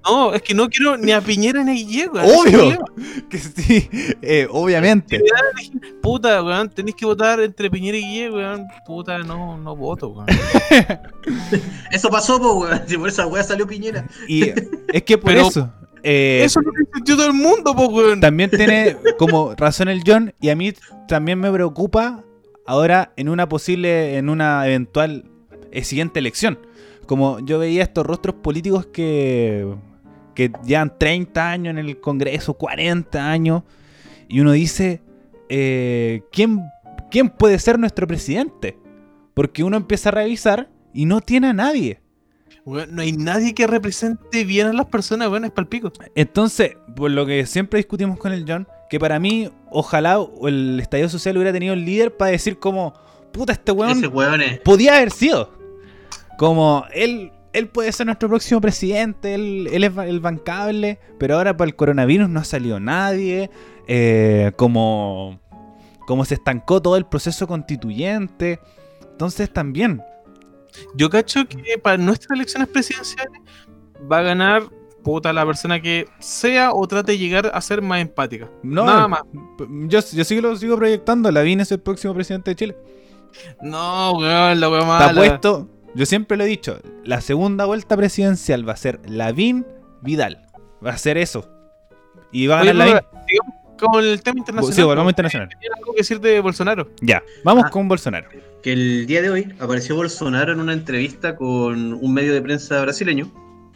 No, 0.10 0.34
es 0.34 0.42
que 0.42 0.54
no 0.54 0.70
quiero 0.70 0.98
ni 0.98 1.12
a 1.12 1.20
Piñera 1.22 1.64
ni 1.64 1.72
a 1.72 1.74
Guille, 1.74 2.08
weón. 2.10 2.26
Obvio. 2.48 2.86
Que 3.30 3.38
sí, 3.38 3.90
eh, 4.22 4.48
obviamente. 4.50 5.22
Puta, 6.02 6.42
weón, 6.44 6.70
tenéis 6.70 6.96
que 6.96 7.06
votar 7.06 7.40
entre 7.42 7.70
Piñera 7.70 7.98
y 7.98 8.02
Guille, 8.04 8.32
weón. 8.32 8.66
Puta, 8.86 9.18
no, 9.20 9.58
no 9.58 9.76
voto, 9.76 10.10
weón. 10.10 10.28
Eso 11.92 12.10
pasó, 12.10 12.40
po, 12.40 12.60
weón. 12.62 12.82
Si 12.88 12.98
por 12.98 13.10
esa 13.10 13.28
weá 13.28 13.44
salió 13.44 13.68
Piñera. 13.68 14.08
Y 14.28 14.44
es 14.94 15.04
que 15.04 15.18
por 15.18 15.32
Pero- 15.34 15.48
eso. 15.48 15.74
eh, 16.04 16.42
Eso 16.44 16.60
es 16.60 16.66
lo 16.66 16.72
que 16.72 16.84
sintió 16.96 17.16
todo 17.18 17.28
el 17.28 17.34
mundo, 17.34 17.76
po, 17.76 17.88
weón. 17.88 18.20
también 18.22 18.50
tiene 18.50 18.98
como 19.18 19.56
razón 19.56 19.90
el 19.90 20.02
John 20.06 20.34
y 20.40 20.50
a 20.50 20.56
mí 20.56 20.74
también 21.08 21.40
me 21.40 21.52
preocupa 21.52 22.24
ahora 22.66 23.12
en 23.18 23.30
una 23.30 23.48
posible, 23.50 24.18
en 24.18 24.30
una 24.30 24.66
eventual 24.68 25.26
eh, 25.72 25.84
siguiente 25.84 26.20
elección. 26.20 26.60
Como 27.06 27.40
yo 27.40 27.58
veía 27.60 27.84
estos 27.84 28.06
rostros 28.06 28.36
políticos 28.36 28.86
que, 28.88 29.66
que 30.38 30.52
llevan 30.64 30.94
30 31.00 31.50
años 31.50 31.72
en 31.72 31.80
el 31.80 32.00
Congreso, 32.00 32.54
40 32.54 33.28
años, 33.28 33.64
y 34.28 34.40
uno 34.40 34.52
dice, 34.52 35.02
eh, 35.50 36.22
¿quién, 36.32 36.62
¿quién 37.10 37.30
puede 37.30 37.58
ser 37.58 37.80
nuestro 37.80 38.06
presidente? 38.06 38.78
Porque 39.34 39.64
uno 39.64 39.78
empieza 39.78 40.10
a 40.10 40.12
revisar 40.12 40.70
y 40.94 41.06
no 41.06 41.22
tiene 41.22 41.48
a 41.48 41.54
nadie. 41.54 42.02
Weón, 42.66 42.94
no 42.94 43.02
hay 43.02 43.14
nadie 43.14 43.56
que 43.56 43.66
represente 43.66 44.44
bien 44.44 44.68
a 44.68 44.74
las 44.74 44.86
personas, 44.86 45.28
weón, 45.30 45.46
es 45.46 45.50
palpico. 45.50 45.92
Entonces, 46.14 46.78
por 46.96 47.10
lo 47.10 47.26
que 47.26 47.48
siempre 47.48 47.78
discutimos 47.78 48.20
con 48.20 48.32
el 48.32 48.46
John, 48.48 48.68
que 48.92 49.00
para 49.00 49.20
mí, 49.20 49.50
ojalá 49.72 50.20
el 50.44 50.80
estallido 50.80 51.10
social 51.10 51.36
hubiera 51.38 51.52
tenido 51.52 51.74
el 51.74 51.84
líder 51.84 52.16
para 52.16 52.30
decir 52.30 52.60
como, 52.60 52.94
puta, 53.32 53.54
este 53.54 53.72
weón 53.72 53.98
Ese 53.98 54.08
weón 54.08 54.40
es. 54.44 54.60
podía 54.60 54.98
haber 54.98 55.10
sido. 55.10 55.52
Como, 56.38 56.86
él, 56.94 57.32
él 57.58 57.68
puede 57.68 57.92
ser 57.92 58.06
nuestro 58.06 58.30
próximo 58.30 58.62
presidente, 58.62 59.34
él, 59.34 59.68
él 59.72 59.84
es 59.84 59.98
el 59.98 60.20
bancable, 60.20 61.00
pero 61.18 61.36
ahora 61.36 61.56
para 61.58 61.68
el 61.70 61.76
coronavirus 61.76 62.30
no 62.30 62.40
ha 62.40 62.44
salido 62.44 62.80
nadie, 62.80 63.50
eh, 63.88 64.52
como, 64.56 65.40
como 66.06 66.24
se 66.26 66.36
estancó 66.36 66.82
todo 66.82 66.98
el 66.98 67.06
proceso 67.06 67.48
constituyente. 67.48 68.60
Entonces 69.12 69.52
también, 69.52 70.02
Yo 70.96 71.10
cacho 71.10 71.48
que 71.48 71.78
para 71.82 71.98
nuestras 71.98 72.36
elecciones 72.38 72.68
presidenciales 72.68 73.42
va 74.12 74.20
a 74.20 74.22
ganar 74.22 74.64
puta 75.04 75.32
la 75.34 75.46
persona 75.46 75.82
que 75.82 76.06
sea 76.20 76.74
o 76.74 76.86
trate 76.88 77.14
de 77.14 77.18
llegar 77.18 77.50
a 77.54 77.62
ser 77.62 77.82
más 77.82 78.02
empática. 78.02 78.50
no, 78.62 78.86
Nada 78.86 79.08
más. 79.08 79.22
Yo, 79.88 80.00
yo 80.14 80.24
sí 80.24 80.42
lo 80.42 80.56
sigo 80.56 80.76
proyectando, 80.76 81.32
Lavín 81.32 81.62
es 81.62 81.72
el 81.72 81.80
próximo 81.80 82.14
presidente 82.14 82.52
de 82.52 82.56
Chile. 82.56 82.78
No, 83.62 84.14
weón, 84.18 84.60
la 84.60 84.68
Está 84.68 84.86
mala. 84.86 85.14
puesto, 85.14 85.70
yo 85.96 86.06
siempre 86.06 86.38
lo 86.38 86.44
he 86.44 86.48
dicho, 86.48 86.80
la 87.04 87.22
segunda 87.22 87.66
vuelta 87.66 87.96
presidencial 87.98 88.68
va 88.68 88.74
a 88.74 88.78
ser 88.78 89.00
Lavín 89.10 89.66
Vidal. 90.02 90.46
Va 90.86 90.92
a 90.92 90.98
ser 90.98 91.18
eso. 91.18 91.50
Y 92.32 92.48
va 92.48 92.60
a 92.62 92.66
ganar 92.66 92.76
Lavín. 92.88 93.02
Con 93.80 94.04
el 94.04 94.22
tema 94.24 94.40
internacional. 94.40 94.76
Sí, 94.76 94.82
volvamos 94.84 95.12
internacional. 95.12 95.50
¿Tiene 95.60 95.76
algo 95.78 95.94
que 95.94 96.00
decir 96.00 96.20
de 96.20 96.40
Bolsonaro? 96.40 96.90
Ya, 97.02 97.22
vamos 97.44 97.66
Ah. 97.68 97.70
con 97.70 97.88
Bolsonaro. 97.88 98.30
que 98.64 98.74
el 98.74 99.06
día 99.06 99.22
de 99.22 99.30
hoy 99.30 99.54
apareció 99.60 99.96
Bolsonaro 99.96 100.52
en 100.52 100.60
una 100.60 100.74
entrevista 100.74 101.36
con 101.36 101.94
un 101.94 102.14
medio 102.14 102.34
de 102.34 102.42
prensa 102.42 102.82
brasileño 102.82 103.32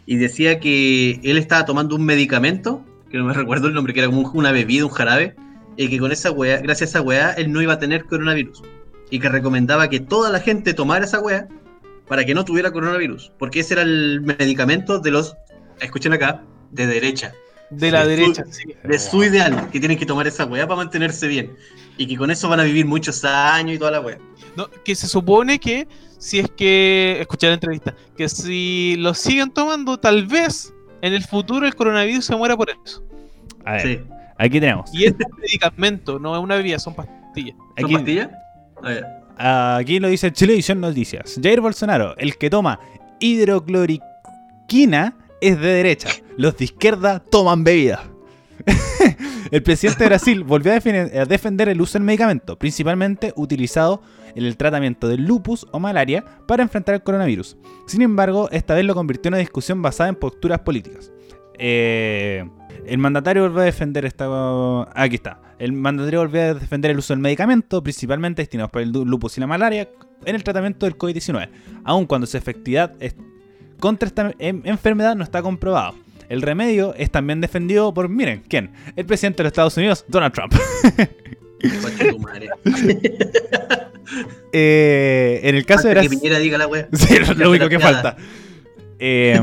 y 0.08 0.18
decía 0.18 0.60
que 0.60 1.20
él 1.24 1.38
estaba 1.38 1.66
tomando 1.66 1.96
un 1.96 2.04
medicamento, 2.04 2.84
que 3.10 3.18
no 3.20 3.26
me 3.26 3.34
recuerdo 3.34 3.68
el 3.68 3.74
nombre, 3.76 3.94
que 3.94 4.00
era 4.00 4.10
como 4.10 4.22
un- 4.22 4.32
una 4.38 4.52
bebida, 4.52 4.84
un 4.86 4.92
jarabe, 4.92 5.36
y 5.78 5.88
que 5.88 6.00
con 6.00 6.12
esa 6.12 6.32
weá, 6.32 6.58
gracias 6.58 6.90
a 6.96 6.98
esa 6.98 7.02
weá, 7.02 7.32
él 7.34 7.52
no 7.54 7.62
iba 7.62 7.74
a 7.74 7.80
tener 7.80 8.06
coronavirus. 8.06 8.64
Y 9.12 9.20
que 9.20 9.30
recomendaba 9.30 9.88
que 9.88 10.00
toda 10.00 10.30
la 10.32 10.40
gente 10.40 10.74
tomara 10.74 11.06
esa 11.06 11.20
weá 11.22 11.48
para 12.12 12.26
que 12.26 12.34
no 12.34 12.44
tuviera 12.44 12.72
coronavirus, 12.72 13.32
porque 13.40 13.62
ese 13.62 13.76
era 13.76 13.84
el 13.84 14.20
medicamento 14.20 15.00
de 15.00 15.12
los, 15.12 15.38
escuchen 15.80 16.12
acá, 16.12 16.44
de 16.70 16.86
derecha, 16.86 17.32
De 17.70 17.90
la 17.90 18.06
derecha, 18.06 18.44
sí. 18.50 18.66
de 18.84 19.00
su 19.00 19.24
ideal, 19.24 19.70
que 19.72 19.80
tienen 19.80 19.98
que 19.98 20.06
tomar 20.06 20.28
esa 20.28 20.44
weá 20.44 20.68
para 20.68 20.76
mantenerse 20.76 21.26
bien. 21.30 21.56
Y 21.96 22.06
que 22.08 22.18
con 22.18 22.30
eso 22.30 22.50
van 22.50 22.60
a 22.60 22.64
vivir 22.64 22.86
muchos 22.86 23.24
años 23.24 23.78
y 23.78 23.80
toda 23.80 23.92
la 23.92 24.02
weá. 24.02 24.18
No, 24.58 24.68
que 24.84 24.94
se 24.94 25.08
supone 25.08 25.58
que 25.58 25.88
si 26.18 26.40
es 26.40 26.50
que, 26.52 27.16
escuché 27.22 27.48
la 27.48 27.54
entrevista, 27.54 27.96
que 28.18 28.28
si 28.28 28.96
lo 28.98 29.14
siguen 29.14 29.50
tomando, 29.50 29.98
tal 29.98 30.28
vez 30.28 30.74
en 31.02 31.14
el 31.14 31.24
futuro 31.24 31.66
el 31.66 31.76
coronavirus 31.76 32.26
se 32.26 32.36
muera 32.36 32.58
por 32.58 32.72
eso. 32.86 33.02
A 33.64 33.72
ver, 33.76 33.82
Sí. 33.84 34.00
aquí 34.38 34.60
tenemos. 34.60 34.94
Y 34.94 35.06
es 35.06 35.14
un 35.14 35.40
medicamento, 35.40 36.20
no 36.20 36.36
es 36.36 36.44
una 36.44 36.58
bebida, 36.58 36.78
son 36.78 36.94
pastillas. 36.94 37.56
¿Son 37.56 37.86
Aquí, 37.86 37.94
pastillas? 37.94 38.30
A 38.84 38.90
ver. 38.90 39.21
Aquí 39.42 40.00
lo 40.00 40.08
dice 40.08 40.32
Chilevisión 40.32 40.80
Noticias. 40.82 41.40
Jair 41.42 41.62
Bolsonaro, 41.62 42.16
el 42.18 42.38
que 42.38 42.50
toma 42.50 42.80
hidrocloriquina, 43.20 45.16
es 45.42 45.60
de 45.60 45.68
derecha. 45.68 46.10
Los 46.38 46.58
de 46.58 46.66
izquierda 46.66 47.20
toman 47.20 47.64
bebida. 47.64 48.04
el 49.52 49.64
presidente 49.64 50.04
de 50.04 50.10
Brasil 50.10 50.44
volvió 50.44 50.72
a 50.72 50.76
defender, 50.76 51.70
el 51.70 51.82
uso 51.82 51.94
del 51.94 52.04
medicamento, 52.04 52.58
principalmente 52.58 53.34
utilizado 53.36 54.02
en 54.36 54.46
el 54.46 54.56
tratamiento 54.56 55.08
del 55.08 55.26
lupus 55.26 55.66
o 55.72 55.80
malaria 55.80 56.24
para 56.48 56.64
enfrentar 56.64 56.96
el 56.96 57.04
coronavirus. 57.04 57.58
Sin 57.88 58.02
embargo, 58.02 58.50
esta 58.52 58.76
vez 58.76 58.86
lo 58.86 58.94
convirtió 58.94 59.30
en 59.30 59.34
una 59.34 59.40
discusión 59.40 59.82
basada 59.82 60.10
en 60.10 60.16
posturas 60.16 60.60
políticas. 60.60 61.12
Eh, 61.58 62.48
el 62.86 62.98
mandatario 62.98 63.44
volvió 63.44 63.62
a 63.62 63.66
defender 63.66 64.06
esta. 64.06 64.28
Aquí 64.96 65.16
está. 65.16 65.40
El 65.60 65.74
mandatario 65.74 66.20
volvió 66.22 66.42
a 66.42 66.54
defender 66.56 66.92
el 66.92 66.98
uso 66.98 67.14
del 67.14 67.22
medicamento, 67.22 67.84
principalmente 67.84 68.42
destinados 68.42 68.72
para 68.72 68.84
el 68.84 68.92
lupus 68.92 69.38
y 69.38 69.42
la 69.42 69.48
malaria, 69.48 69.90
en 70.26 70.36
el 70.36 70.44
tratamiento 70.44 70.86
del 70.86 70.98
COVID-19, 70.98 71.50
aun 71.84 72.06
cuando 72.06 72.28
su 72.28 72.38
efectividad 72.38 72.94
es- 73.00 73.16
contra 73.80 74.08
esta 74.08 74.34
em- 74.40 74.62
enfermedad 74.66 75.16
no 75.16 75.24
está 75.24 75.42
comprobado. 75.42 75.96
El 76.30 76.42
remedio 76.42 76.94
es 76.96 77.12
también 77.12 77.42
defendido 77.42 77.94
por, 77.94 78.08
miren, 78.10 78.44
¿quién? 78.48 78.72
El 78.96 79.06
presidente 79.06 79.38
de 79.38 79.44
los 79.44 79.52
Estados 79.52 79.78
Unidos, 79.78 80.06
Donald 80.08 80.34
Trump. 80.34 80.54
Eh, 84.54 85.40
en 85.44 85.56
el 85.56 85.66
caso 85.66 85.88
de 85.88 85.96
que. 85.96 86.10
Piñera 86.10 86.40
diga 86.40 86.58
la 86.58 86.68
wea. 86.68 86.88
Sí, 86.92 87.16
es 87.16 87.38
lo 87.38 87.50
único 87.50 87.70
que 87.70 87.80
falta. 87.80 88.18
Eh, 89.00 89.40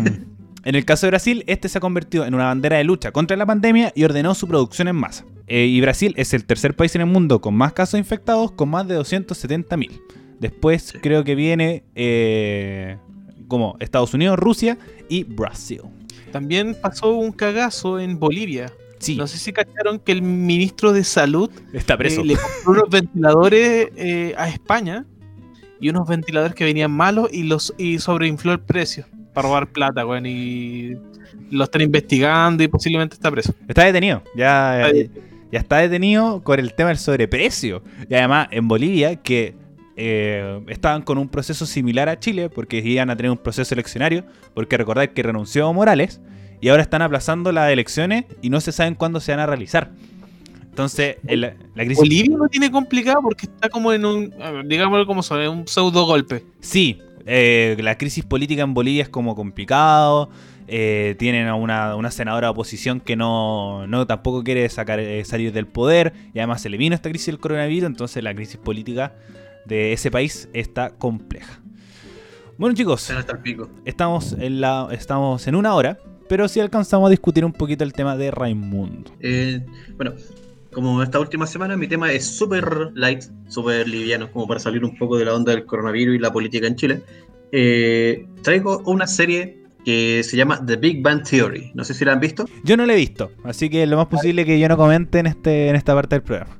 en 0.68 0.74
el 0.74 0.84
caso 0.84 1.06
de 1.06 1.12
Brasil, 1.12 1.44
este 1.46 1.70
se 1.70 1.78
ha 1.78 1.80
convertido 1.80 2.26
en 2.26 2.34
una 2.34 2.44
bandera 2.44 2.76
de 2.76 2.84
lucha 2.84 3.10
contra 3.10 3.38
la 3.38 3.46
pandemia 3.46 3.90
y 3.94 4.04
ordenó 4.04 4.34
su 4.34 4.46
producción 4.46 4.86
en 4.86 4.96
masa. 4.96 5.24
Eh, 5.46 5.64
y 5.64 5.80
Brasil 5.80 6.12
es 6.18 6.34
el 6.34 6.44
tercer 6.44 6.76
país 6.76 6.94
en 6.94 7.00
el 7.00 7.06
mundo 7.06 7.40
con 7.40 7.54
más 7.54 7.72
casos 7.72 7.98
infectados, 7.98 8.52
con 8.52 8.68
más 8.68 8.86
de 8.86 9.00
270.000. 9.00 9.98
Después 10.38 10.92
creo 11.00 11.24
que 11.24 11.34
viene 11.34 11.84
eh, 11.94 12.98
como 13.48 13.78
Estados 13.80 14.12
Unidos, 14.12 14.38
Rusia 14.38 14.76
y 15.08 15.24
Brasil. 15.24 15.80
También 16.32 16.76
pasó 16.78 17.14
un 17.14 17.32
cagazo 17.32 17.98
en 17.98 18.18
Bolivia. 18.18 18.70
Sí, 18.98 19.16
No 19.16 19.26
sé 19.26 19.38
si 19.38 19.54
cacharon 19.54 19.98
que 19.98 20.12
el 20.12 20.20
ministro 20.20 20.92
de 20.92 21.02
Salud 21.02 21.50
está 21.72 21.96
preso. 21.96 22.20
eh, 22.20 22.24
le 22.26 22.36
compró 22.36 22.82
unos 22.82 22.90
ventiladores 22.90 23.88
eh, 23.96 24.34
a 24.36 24.50
España 24.50 25.06
y 25.80 25.88
unos 25.88 26.06
ventiladores 26.06 26.54
que 26.54 26.64
venían 26.64 26.90
malos 26.90 27.30
y 27.32 27.44
los 27.44 27.72
y 27.78 28.00
sobreinfló 28.00 28.52
el 28.52 28.60
precio 28.60 29.06
para 29.38 29.48
robar 29.48 29.68
plata, 29.72 30.06
weón. 30.06 30.26
Y 30.26 30.96
lo 31.50 31.64
están 31.64 31.80
investigando 31.82 32.62
y 32.62 32.68
posiblemente 32.68 33.14
está 33.14 33.30
preso. 33.30 33.54
Está 33.66 33.84
detenido. 33.84 34.22
Ya, 34.36 34.86
Está 34.86 34.96
eh, 34.98 35.10
ya 35.50 35.58
está 35.58 35.76
detenido 35.78 36.42
con 36.42 36.58
el 36.58 36.74
tema 36.74 36.88
del 36.90 36.98
sobreprecio. 36.98 37.82
Y 38.08 38.14
además 38.14 38.48
en 38.50 38.68
Bolivia, 38.68 39.16
que 39.16 39.54
eh, 39.96 40.60
estaban 40.68 41.02
con 41.02 41.18
un 41.18 41.28
proceso 41.28 41.64
similar 41.66 42.08
a 42.08 42.18
Chile, 42.18 42.50
porque 42.50 42.78
iban 42.78 43.10
a 43.10 43.16
tener 43.16 43.30
un 43.30 43.38
proceso 43.38 43.74
eleccionario, 43.74 44.24
porque 44.54 44.76
recordad 44.76 45.08
que 45.08 45.22
renunció 45.22 45.72
Morales, 45.72 46.20
y 46.60 46.68
ahora 46.68 46.82
están 46.82 47.02
aplazando 47.02 47.50
las 47.52 47.70
elecciones 47.70 48.24
y 48.42 48.50
no 48.50 48.60
se 48.60 48.72
saben 48.72 48.94
cuándo 48.94 49.20
se 49.20 49.32
van 49.32 49.40
a 49.40 49.46
realizar. 49.46 49.90
Entonces, 50.70 51.16
el- 51.26 51.40
la 51.40 51.54
crisis... 51.74 51.96
Bolivia 51.98 52.36
lo 52.36 52.48
tiene 52.48 52.70
complicado 52.70 53.20
porque 53.22 53.46
está 53.46 53.68
como 53.68 53.92
en 53.92 54.04
un, 54.04 54.32
digámoslo 54.66 55.06
como 55.06 55.22
son, 55.22 55.40
en 55.40 55.48
un 55.50 55.66
pseudo 55.68 56.04
golpe. 56.06 56.44
Sí, 56.60 57.00
eh, 57.28 57.76
la 57.80 57.98
crisis 57.98 58.24
política 58.24 58.62
en 58.62 58.74
Bolivia 58.74 59.02
es 59.02 59.08
como 59.08 59.36
complicado. 59.36 60.30
eh, 60.66 61.14
tienen 61.18 61.46
a 61.46 61.54
una, 61.54 61.96
una 61.96 62.10
senadora 62.10 62.48
de 62.48 62.50
oposición 62.52 63.00
que 63.00 63.16
no, 63.16 63.86
no 63.86 64.06
tampoco 64.06 64.44
quiere 64.44 64.68
sacar, 64.68 65.00
eh, 65.00 65.24
salir 65.24 65.52
del 65.52 65.66
poder. 65.66 66.12
Y 66.34 66.38
además 66.38 66.62
se 66.62 66.68
le 66.68 66.76
vino 66.76 66.94
esta 66.94 67.08
crisis 67.08 67.26
del 67.26 67.38
coronavirus. 67.38 67.86
Entonces 67.86 68.22
la 68.22 68.34
crisis 68.34 68.56
política 68.56 69.14
de 69.66 69.92
ese 69.92 70.10
país 70.10 70.48
está 70.52 70.90
compleja. 70.90 71.60
Bueno 72.56 72.74
chicos, 72.74 73.10
estamos 73.84 74.32
en, 74.32 74.60
la, 74.60 74.88
estamos 74.90 75.46
en 75.46 75.54
una 75.54 75.74
hora. 75.74 75.98
Pero 76.28 76.46
sí 76.46 76.60
alcanzamos 76.60 77.06
a 77.06 77.10
discutir 77.10 77.42
un 77.44 77.52
poquito 77.52 77.84
el 77.84 77.94
tema 77.94 78.14
de 78.14 78.30
Raimundo. 78.30 79.10
Eh, 79.20 79.64
bueno, 79.96 80.12
como 80.72 81.02
esta 81.02 81.18
última 81.18 81.46
semana, 81.46 81.76
mi 81.76 81.88
tema 81.88 82.12
es 82.12 82.26
súper 82.26 82.90
light, 82.94 83.24
súper 83.48 83.88
liviano, 83.88 84.30
como 84.30 84.46
para 84.46 84.60
salir 84.60 84.84
un 84.84 84.96
poco 84.96 85.16
de 85.18 85.24
la 85.24 85.34
onda 85.34 85.52
del 85.52 85.64
coronavirus 85.64 86.16
y 86.16 86.18
la 86.18 86.32
política 86.32 86.66
en 86.66 86.76
Chile. 86.76 87.02
Eh, 87.52 88.26
traigo 88.42 88.82
una 88.86 89.06
serie 89.06 89.62
que 89.84 90.22
se 90.22 90.36
llama 90.36 90.64
The 90.64 90.76
Big 90.76 91.02
Bang 91.02 91.22
Theory. 91.22 91.72
No 91.74 91.84
sé 91.84 91.94
si 91.94 92.04
la 92.04 92.12
han 92.12 92.20
visto. 92.20 92.44
Yo 92.64 92.76
no 92.76 92.84
lo 92.84 92.92
he 92.92 92.96
visto, 92.96 93.32
así 93.44 93.70
que 93.70 93.86
lo 93.86 93.96
más 93.96 94.06
posible 94.06 94.44
que 94.44 94.58
yo 94.60 94.68
no 94.68 94.76
comente 94.76 95.18
en, 95.20 95.26
este, 95.26 95.68
en 95.68 95.76
esta 95.76 95.94
parte 95.94 96.16
del 96.16 96.22
programa. 96.22 96.58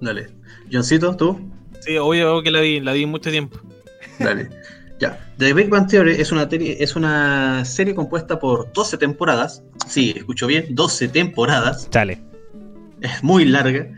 Dale. 0.00 0.28
Johncito, 0.72 1.14
tú. 1.16 1.38
Sí, 1.80 1.96
obvio 1.98 2.42
que 2.42 2.50
la 2.50 2.60
vi, 2.60 2.80
la 2.80 2.92
vi 2.92 3.04
mucho 3.06 3.30
tiempo. 3.30 3.58
Dale. 4.18 4.48
Ya, 5.00 5.18
The 5.38 5.52
Big 5.52 5.68
Bang 5.68 5.88
Theory 5.88 6.12
es 6.12 6.30
una, 6.30 6.48
teri- 6.48 6.76
es 6.78 6.94
una 6.94 7.64
serie 7.64 7.96
compuesta 7.96 8.38
por 8.38 8.72
12 8.72 8.96
temporadas. 8.96 9.60
Sí, 9.88 10.14
escucho 10.16 10.46
bien, 10.46 10.66
12 10.70 11.08
temporadas. 11.08 11.90
Chale. 11.90 12.20
Es 13.00 13.22
muy 13.22 13.44
larga. 13.44 13.88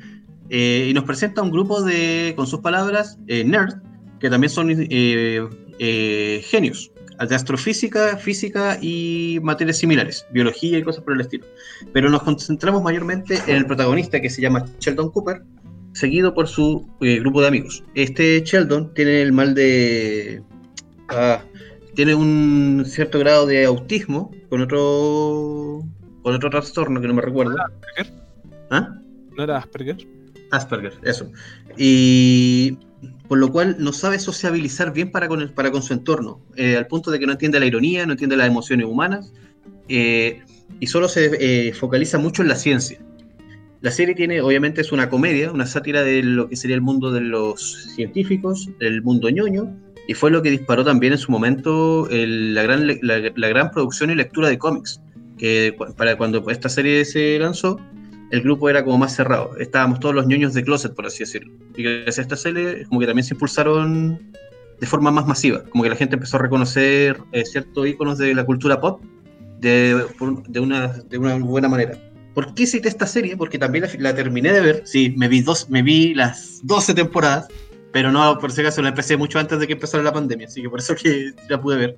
eh, 0.49 0.89
y 0.91 0.95
nos 0.95 1.05
presenta 1.05 1.43
un 1.43 1.51
grupo 1.51 1.83
de, 1.83 2.33
con 2.37 2.47
sus 2.47 2.61
palabras, 2.61 3.19
eh, 3.27 3.45
nerds, 3.45 3.77
que 4.21 4.31
también 4.31 4.51
son 4.51 4.71
eh, 4.71 5.49
eh, 5.79 6.41
genios 6.45 6.91
de 7.29 7.35
astrofísica, 7.35 8.19
física 8.19 8.79
y 8.81 9.39
materias 9.43 9.79
similares, 9.79 10.27
biología 10.33 10.79
y 10.79 10.83
cosas 10.83 11.03
por 11.03 11.15
el 11.15 11.23
estilo. 11.23 11.47
Pero 11.93 12.11
nos 12.11 12.23
concentramos 12.23 12.83
mayormente 12.83 13.41
en 13.47 13.57
el 13.57 13.67
protagonista 13.67 14.21
que 14.21 14.29
se 14.29 14.43
llama 14.43 14.67
Sheldon 14.81 15.11
Cooper, 15.11 15.43
seguido 15.95 16.35
por 16.35 16.47
su 16.47 16.87
eh, 17.01 17.19
grupo 17.21 17.41
de 17.41 17.49
amigos. 17.49 17.83
Este 17.95 18.43
Sheldon 18.45 18.93
tiene 18.93 19.23
el 19.23 19.33
mal 19.33 19.55
de... 19.55 20.43
ah, 21.09 21.43
tiene 21.95 22.15
un 22.15 22.85
cierto 22.87 23.19
grado 23.19 23.47
de 23.47 23.65
autismo 23.65 24.31
con 24.51 24.61
otro 24.61 25.83
con 26.23 26.35
otro 26.35 26.51
trastorno 26.51 27.01
que 27.01 27.09
no 27.09 27.15
me 27.15 27.23
recuerdo. 27.23 27.57
¿Ah? 28.71 28.97
¿No 29.37 29.43
era 29.45 29.59
Asperger? 29.59 29.97
Asperger, 30.51 30.95
eso. 31.03 31.31
Y 31.77 32.79
por 33.29 33.39
lo 33.39 33.51
cual 33.51 33.77
no 33.79 33.93
sabe 33.93 34.19
sociabilizar 34.19 34.93
bien 34.93 35.11
para 35.11 35.29
con, 35.29 35.43
el, 35.43 35.53
para 35.53 35.71
con 35.71 35.83
su 35.83 35.93
entorno, 35.93 36.41
eh, 36.57 36.77
al 36.77 36.87
punto 36.87 37.11
de 37.11 37.19
que 37.19 37.27
no 37.27 37.33
entiende 37.33 37.61
la 37.61 37.67
ironía, 37.67 38.07
no 38.07 38.13
entiende 38.13 38.37
las 38.37 38.47
emociones 38.47 38.87
humanas, 38.87 39.33
eh, 39.89 40.41
y 40.81 40.87
solo 40.87 41.09
se 41.09 41.31
eh, 41.69 41.73
focaliza 41.73 42.19
mucho 42.19 42.43
en 42.43 42.49
la 42.49 42.57
ciencia. 42.57 42.99
La 43.83 43.91
serie 43.91 44.15
tiene, 44.15 44.41
obviamente, 44.41 44.81
es 44.81 44.91
una 44.91 45.11
comedia, 45.11 45.53
una 45.53 45.67
sátira 45.67 46.03
de 46.03 46.23
lo 46.23 46.49
que 46.49 46.57
sería 46.57 46.75
el 46.77 46.83
mundo 46.83 47.13
de 47.13 47.21
los 47.21 47.93
científicos, 47.95 48.69
el 48.81 49.03
mundo 49.03 49.29
ñoño, 49.29 49.77
y 50.09 50.15
fue 50.15 50.31
lo 50.31 50.43
que 50.43 50.51
disparó 50.51 50.85
también 50.85 51.13
en 51.13 51.19
su 51.19 51.31
momento 51.31 52.09
el- 52.11 52.55
la, 52.55 52.63
gran, 52.63 52.87
la, 52.87 53.33
la 53.35 53.49
gran 53.49 53.71
producción 53.71 54.11
y 54.11 54.15
lectura 54.15 54.49
de 54.49 54.59
cómics, 54.59 55.01
que 55.37 55.77
para 55.97 56.17
cuando 56.17 56.49
esta 56.51 56.69
serie 56.69 57.05
se 57.05 57.39
lanzó, 57.39 57.79
el 58.31 58.41
grupo 58.43 58.69
era 58.69 58.85
como 58.85 58.99
más 58.99 59.15
cerrado. 59.15 59.57
Estábamos 59.59 60.01
todos 60.01 60.15
los 60.15 60.27
ñoños 60.27 60.55
de 60.55 60.65
closet, 60.65 60.95
por 60.95 61.07
así 61.07 61.21
decirlo. 61.21 61.53
Y 61.77 61.83
gracias 61.83 62.19
a 62.19 62.23
esta 62.23 62.37
serie, 62.37 62.85
como 62.87 63.01
que 63.01 63.07
también 63.07 63.25
se 63.25 63.35
impulsaron 63.35 64.33
de 64.81 64.87
forma 64.87 65.11
más 65.11 65.27
masiva. 65.27 65.63
Como 65.65 65.85
que 65.85 65.91
la 65.91 65.97
gente 65.97 66.17
empezó 66.17 66.37
a 66.37 66.41
reconocer 66.41 67.19
eh, 67.33 67.45
ciertos 67.45 67.87
íconos 67.87 68.19
de 68.19 68.35
la 68.35 68.45
cultura 68.45 68.81
pop 68.81 69.03
de, 69.61 70.07
una, 70.61 70.89
de 70.89 71.19
una 71.19 71.37
buena 71.37 71.69
manera. 71.69 71.99
¿Por 72.35 72.53
qué 72.55 72.67
cité 72.67 72.89
esta 72.89 73.07
serie? 73.07 73.37
Porque 73.37 73.59
también 73.59 73.85
la, 73.85 73.91
la 73.99 74.15
terminé 74.15 74.53
de 74.53 74.61
ver. 74.61 74.83
Sí, 74.85 75.15
me 75.17 75.29
vi, 75.29 75.41
dos, 75.41 75.71
me 75.71 75.83
vi 75.83 76.15
las 76.15 76.61
12 76.65 76.95
temporadas, 76.95 77.49
pero 77.93 78.13
no, 78.13 78.39
por 78.39 78.53
si 78.53 78.61
acaso 78.61 78.83
la 78.83 78.91
empecé 78.91 79.17
mucho 79.17 79.39
antes 79.39 79.59
de 79.59 79.67
que 79.67 79.73
empezara 79.73 80.03
la 80.03 80.13
pandemia, 80.13 80.47
así 80.47 80.61
que 80.61 80.69
por 80.69 80.81
eso 80.81 80.95
que 80.95 81.33
la 81.49 81.61
pude 81.61 81.77
ver. 81.77 81.97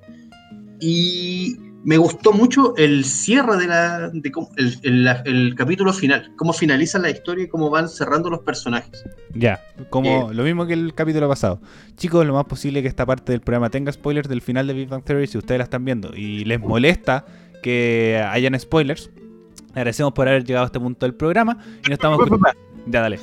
Y 0.79 1.57
me 1.83 1.97
gustó 1.97 2.33
mucho 2.33 2.75
el 2.75 3.05
cierre 3.05 3.55
de 3.57 3.67
la, 3.67 4.09
de 4.09 4.31
cómo- 4.31 4.49
el, 4.57 4.77
el- 4.83 5.03
la- 5.05 5.21
el 5.25 5.55
capítulo 5.55 5.93
final, 5.93 6.31
cómo 6.35 6.51
finaliza 6.53 6.99
la 6.99 7.09
historia 7.09 7.45
y 7.45 7.47
cómo 7.47 7.69
van 7.69 7.87
cerrando 7.87 8.29
los 8.29 8.41
personajes. 8.41 9.03
Ya, 9.33 9.61
como 9.89 10.29
Eh. 10.31 10.33
lo 10.35 10.43
mismo 10.43 10.65
que 10.65 10.73
el 10.73 10.93
capítulo 10.93 11.27
pasado. 11.29 11.61
Chicos, 11.95 12.25
lo 12.25 12.33
más 12.33 12.45
posible 12.45 12.81
que 12.81 12.87
esta 12.89 13.05
parte 13.05 13.31
del 13.31 13.41
programa 13.41 13.69
tenga 13.69 13.91
spoilers 13.91 14.27
del 14.27 14.41
final 14.41 14.67
de 14.67 14.73
Big 14.73 14.89
Bang 14.89 15.03
Theory 15.03 15.27
si 15.27 15.37
ustedes 15.37 15.59
la 15.59 15.63
están 15.63 15.85
viendo 15.85 16.11
y 16.15 16.43
les 16.45 16.59
molesta 16.59 17.25
que 17.63 18.21
hayan 18.29 18.59
spoilers. 18.59 19.09
Agradecemos 19.73 20.13
por 20.13 20.27
haber 20.27 20.43
llegado 20.43 20.63
a 20.63 20.67
este 20.67 20.79
punto 20.79 21.05
del 21.05 21.13
programa 21.15 21.57
y 21.85 21.87
no 21.89 21.93
estamos. 21.93 22.19
Ya, 22.87 23.01
dale. 23.01 23.19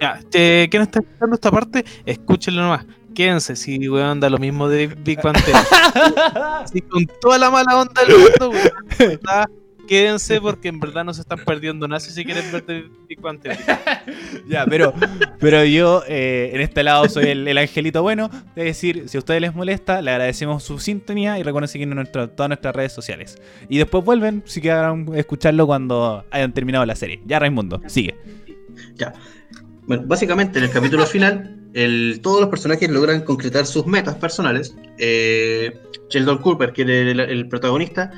Ya, 0.00 0.18
eh, 0.32 0.66
¿quién 0.70 0.82
está 0.82 0.98
escuchando 1.00 1.34
esta 1.34 1.50
parte? 1.50 1.84
Escúchenlo 2.06 2.62
nomás. 2.62 2.86
Quédense, 3.14 3.56
si 3.56 3.88
weón 3.88 4.20
da 4.20 4.28
lo 4.30 4.38
mismo 4.38 4.68
de 4.68 4.86
Big 4.88 5.20
Bang 5.22 5.36
Theory. 5.44 5.60
Si 6.72 6.80
con 6.80 7.06
toda 7.20 7.38
la 7.38 7.50
mala 7.50 7.80
onda 7.80 8.02
del 8.04 8.16
mundo, 8.18 8.50
weón, 8.50 9.46
quédense 9.86 10.40
porque 10.40 10.68
en 10.68 10.80
verdad 10.80 11.04
no 11.04 11.12
se 11.12 11.20
están 11.20 11.38
perdiendo 11.44 11.86
nada 11.86 12.00
si 12.00 12.24
quieren 12.24 12.50
ver 12.50 12.64
de 12.64 12.88
Big 13.08 13.20
Bang 13.20 13.38
Theory. 13.40 13.58
Ya, 14.48 14.66
pero, 14.66 14.92
pero 15.40 15.64
yo 15.64 16.02
eh, 16.06 16.50
en 16.52 16.60
este 16.60 16.82
lado 16.82 17.08
soy 17.08 17.26
el, 17.28 17.48
el 17.48 17.56
angelito 17.56 18.02
bueno. 18.02 18.30
Es 18.56 18.64
decir, 18.64 19.08
si 19.08 19.16
a 19.16 19.20
ustedes 19.20 19.40
les 19.40 19.54
molesta, 19.54 20.02
le 20.02 20.10
agradecemos 20.10 20.62
su 20.62 20.78
sintonía 20.78 21.38
y 21.38 21.42
recuerden 21.42 21.68
seguirnos 21.68 21.92
en 21.92 21.96
nuestra- 21.98 22.26
todas 22.28 22.48
nuestras 22.50 22.74
redes 22.76 22.92
sociales. 22.92 23.38
Y 23.68 23.78
después 23.78 24.04
vuelven 24.04 24.42
si 24.44 24.60
quieren 24.60 25.06
escucharlo 25.14 25.66
cuando 25.66 26.24
hayan 26.30 26.52
terminado 26.52 26.84
la 26.84 26.94
serie. 26.96 27.20
Ya, 27.24 27.38
Raimundo, 27.38 27.80
sigue. 27.86 28.16
Ya. 28.96 29.12
Bueno, 29.86 30.04
básicamente 30.06 30.58
en 30.58 30.64
el 30.64 30.70
capítulo 30.70 31.04
final, 31.06 31.60
todos 32.22 32.40
los 32.40 32.48
personajes 32.48 32.88
logran 32.88 33.22
concretar 33.22 33.66
sus 33.66 33.86
metas 33.86 34.14
personales. 34.14 34.74
Eh, 34.98 35.76
Sheldon 36.08 36.38
Cooper, 36.38 36.72
que 36.72 36.82
es 36.82 36.88
el, 36.88 37.48
protagonista, 37.48 38.10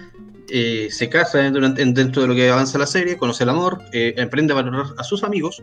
eh, 0.49 0.89
se 0.91 1.09
casa 1.09 1.39
dentro 1.39 2.23
de 2.23 2.29
lo 2.29 2.35
que 2.35 2.51
avanza 2.51 2.79
la 2.79 2.87
serie, 2.87 3.17
conoce 3.17 3.45
el 3.45 3.51
amor, 3.51 3.81
eh, 3.93 4.14
emprende 4.17 4.53
a 4.53 4.57
valorar 4.57 4.87
a 4.97 5.03
sus 5.03 5.25
amigos 5.25 5.62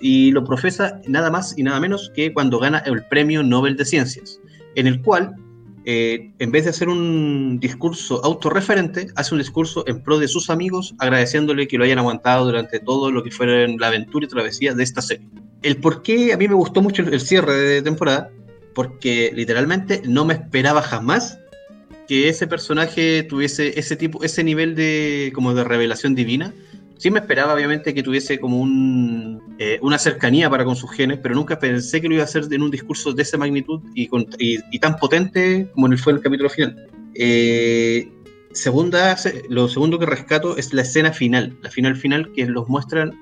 y 0.00 0.30
lo 0.30 0.44
profesa 0.44 1.00
nada 1.06 1.30
más 1.30 1.56
y 1.58 1.62
nada 1.62 1.80
menos 1.80 2.10
que 2.14 2.32
cuando 2.32 2.58
gana 2.58 2.78
el 2.86 3.04
Premio 3.06 3.42
Nobel 3.42 3.76
de 3.76 3.84
Ciencias, 3.84 4.40
en 4.76 4.86
el 4.86 5.02
cual, 5.02 5.34
eh, 5.86 6.32
en 6.38 6.50
vez 6.50 6.64
de 6.64 6.70
hacer 6.70 6.88
un 6.88 7.58
discurso 7.60 8.24
autorreferente, 8.24 9.08
hace 9.16 9.34
un 9.34 9.40
discurso 9.40 9.84
en 9.86 10.02
pro 10.02 10.18
de 10.18 10.28
sus 10.28 10.48
amigos, 10.48 10.94
agradeciéndole 10.98 11.68
que 11.68 11.76
lo 11.76 11.84
hayan 11.84 11.98
aguantado 11.98 12.46
durante 12.46 12.80
todo 12.80 13.10
lo 13.10 13.22
que 13.22 13.30
fue 13.30 13.68
la 13.68 13.88
aventura 13.88 14.24
y 14.24 14.28
travesía 14.28 14.72
de 14.72 14.82
esta 14.82 15.02
serie. 15.02 15.28
El 15.62 15.76
por 15.76 16.02
qué 16.02 16.32
a 16.32 16.38
mí 16.38 16.48
me 16.48 16.54
gustó 16.54 16.80
mucho 16.80 17.02
el 17.02 17.20
cierre 17.20 17.54
de 17.54 17.82
temporada, 17.82 18.30
porque 18.74 19.30
literalmente 19.34 20.02
no 20.06 20.24
me 20.24 20.34
esperaba 20.34 20.80
jamás 20.80 21.38
que 22.08 22.28
ese 22.28 22.46
personaje 22.46 23.22
tuviese 23.22 23.78
ese 23.78 23.96
tipo, 23.96 24.22
ese 24.24 24.42
nivel 24.42 24.74
de 24.74 25.32
como 25.34 25.54
de 25.54 25.64
revelación 25.64 26.14
divina. 26.14 26.54
Sí 26.96 27.10
me 27.10 27.20
esperaba, 27.20 27.54
obviamente, 27.54 27.92
que 27.92 28.02
tuviese 28.02 28.38
como 28.38 28.60
un, 28.60 29.42
eh, 29.58 29.78
una 29.82 29.98
cercanía 29.98 30.50
para 30.50 30.64
con 30.64 30.74
sus 30.76 30.90
genes, 30.92 31.18
pero 31.22 31.34
nunca 31.34 31.58
pensé 31.58 32.00
que 32.00 32.08
lo 32.08 32.14
iba 32.14 32.22
a 32.22 32.26
hacer 32.26 32.44
en 32.50 32.62
un 32.62 32.70
discurso 32.70 33.12
de 33.12 33.22
esa 33.22 33.38
magnitud 33.38 33.80
y, 33.94 34.08
con- 34.08 34.26
y- 34.38 34.58
y 34.72 34.78
tan 34.78 34.96
potente 34.96 35.68
como 35.74 35.86
en 35.86 35.92
el- 35.92 35.98
fue 35.98 36.12
en 36.12 36.16
el 36.18 36.22
capítulo 36.22 36.50
final. 36.50 36.88
Eh, 37.14 38.08
segunda, 38.52 39.16
se- 39.16 39.44
lo 39.48 39.68
segundo 39.68 39.98
que 39.98 40.06
rescato 40.06 40.56
es 40.56 40.72
la 40.72 40.82
escena 40.82 41.12
final, 41.12 41.56
la 41.62 41.70
final 41.70 41.96
final 41.96 42.32
que 42.32 42.46
los 42.46 42.68
muestran, 42.68 43.12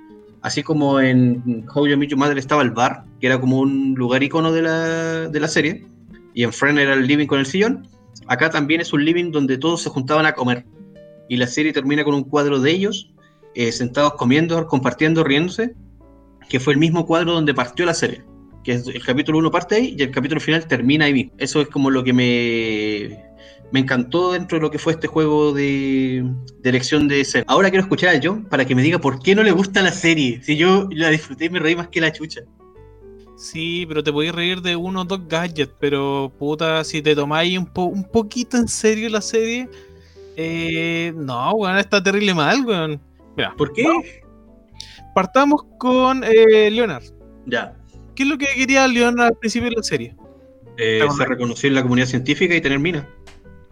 así 0.43 0.63
como 0.63 1.01
en 1.01 1.65
How 1.75 1.87
You 1.87 1.97
Met 1.99 2.09
Your 2.11 2.19
Mother 2.19 2.39
estaba 2.39 2.63
el 2.63 2.71
bar, 2.71 3.05
que 3.21 3.27
era 3.27 3.41
como 3.41 3.59
un 3.61 3.95
lugar 3.95 4.23
icono 4.23 4.53
de 4.53 4.63
la, 4.63 5.29
de 5.29 5.41
la 5.41 5.49
serie, 5.49 5.85
y 6.35 6.43
en 6.45 6.53
Friend 6.53 6.79
era 6.79 6.95
el 6.95 7.07
living 7.07 7.27
con 7.27 7.39
el 7.41 7.47
sillón, 7.47 7.87
acá 8.27 8.51
también 8.51 8.81
es 8.81 8.93
un 8.93 9.05
living 9.05 9.31
donde 9.31 9.59
todos 9.59 9.83
se 9.83 9.91
juntaban 9.91 10.25
a 10.27 10.33
comer. 10.33 10.65
Y 11.29 11.37
la 11.37 11.47
serie 11.47 11.73
termina 11.73 12.05
con 12.05 12.15
un 12.15 12.25
cuadro 12.25 12.59
de 12.61 12.71
ellos 12.71 13.11
eh, 13.55 13.71
sentados 13.71 14.15
comiendo, 14.15 14.67
compartiendo, 14.67 15.23
riéndose, 15.25 15.75
que 16.53 16.61
fue 16.61 16.75
el 16.75 16.79
mismo 16.79 17.07
cuadro 17.07 17.33
donde 17.33 17.55
partió 17.55 17.87
la 17.87 17.95
serie. 17.95 18.23
Que 18.63 18.73
es 18.75 18.87
el 18.87 19.03
capítulo 19.03 19.39
1 19.39 19.51
parte 19.51 19.75
ahí 19.77 19.97
y 19.99 20.03
el 20.03 20.11
capítulo 20.11 20.39
final 20.41 20.67
termina 20.69 21.07
ahí 21.07 21.15
mismo. 21.15 21.33
Eso 21.39 21.63
es 21.63 21.69
como 21.69 21.91
lo 21.91 22.05
que 22.05 22.13
me, 22.13 23.19
me 23.73 23.81
encantó 23.81 24.33
dentro 24.33 24.59
de 24.59 24.63
lo 24.63 24.71
que 24.71 24.79
fue 24.79 24.93
este 24.93 25.07
juego 25.09 25.53
de, 25.53 26.25
de 26.61 26.69
elección 26.71 27.09
de 27.09 27.23
escena. 27.23 27.45
Ahora 27.49 27.71
quiero 27.71 27.83
escuchar 27.85 28.15
a 28.15 28.21
John 28.23 28.45
para 28.45 28.65
que 28.67 28.75
me 28.75 28.83
diga 28.83 28.99
por 29.01 29.21
qué 29.21 29.35
no 29.35 29.43
le 29.43 29.51
gusta 29.51 29.81
la 29.83 29.91
serie. 29.93 30.41
Si 30.43 30.57
yo 30.57 30.87
la 30.93 31.09
disfruté 31.09 31.47
y 31.47 31.51
me 31.51 31.59
reí 31.59 31.75
más 31.75 31.89
que 31.89 32.01
la 32.03 32.13
chucha. 32.13 32.43
Sí, 33.37 33.87
pero 33.89 34.05
te 34.05 34.13
podéis 34.13 34.33
reír 34.35 34.61
de 34.61 34.77
uno 34.77 35.01
o 35.01 35.05
dos 35.05 35.27
gadgets, 35.27 35.75
pero 35.81 36.31
puta, 36.39 36.85
si 36.85 37.03
te 37.03 37.17
tomáis 37.17 37.59
un, 37.59 37.67
po- 37.67 37.87
un 37.87 38.05
poquito 38.05 38.57
en 38.59 38.69
serio 38.69 39.09
la 39.09 39.21
serie, 39.23 39.69
eh, 40.37 41.13
no, 41.17 41.53
weón, 41.55 41.79
está 41.79 42.01
terrible 42.01 42.35
mal, 42.35 42.65
weón. 42.65 43.01
Mira, 43.37 43.55
¿Por 43.57 43.73
qué? 43.73 44.22
Partamos 45.15 45.65
con 45.79 46.25
eh, 46.25 46.71
Leonard. 46.71 47.05
Ya. 47.47 47.77
¿Qué 48.15 48.25
es 48.25 48.29
lo 48.29 48.39
que 48.39 48.47
quería 48.55 48.87
Leonard 48.87 49.29
al 49.29 49.39
principio 49.39 49.71
de 49.71 49.77
la 49.77 49.83
serie? 49.83 50.17
Eh, 50.77 51.07
se 51.17 51.25
reconoció 51.25 51.69
en 51.69 51.75
la 51.75 51.83
comunidad 51.83 52.07
científica 52.07 52.55
y 52.55 52.61
tener 52.61 52.79
mina. 52.79 53.09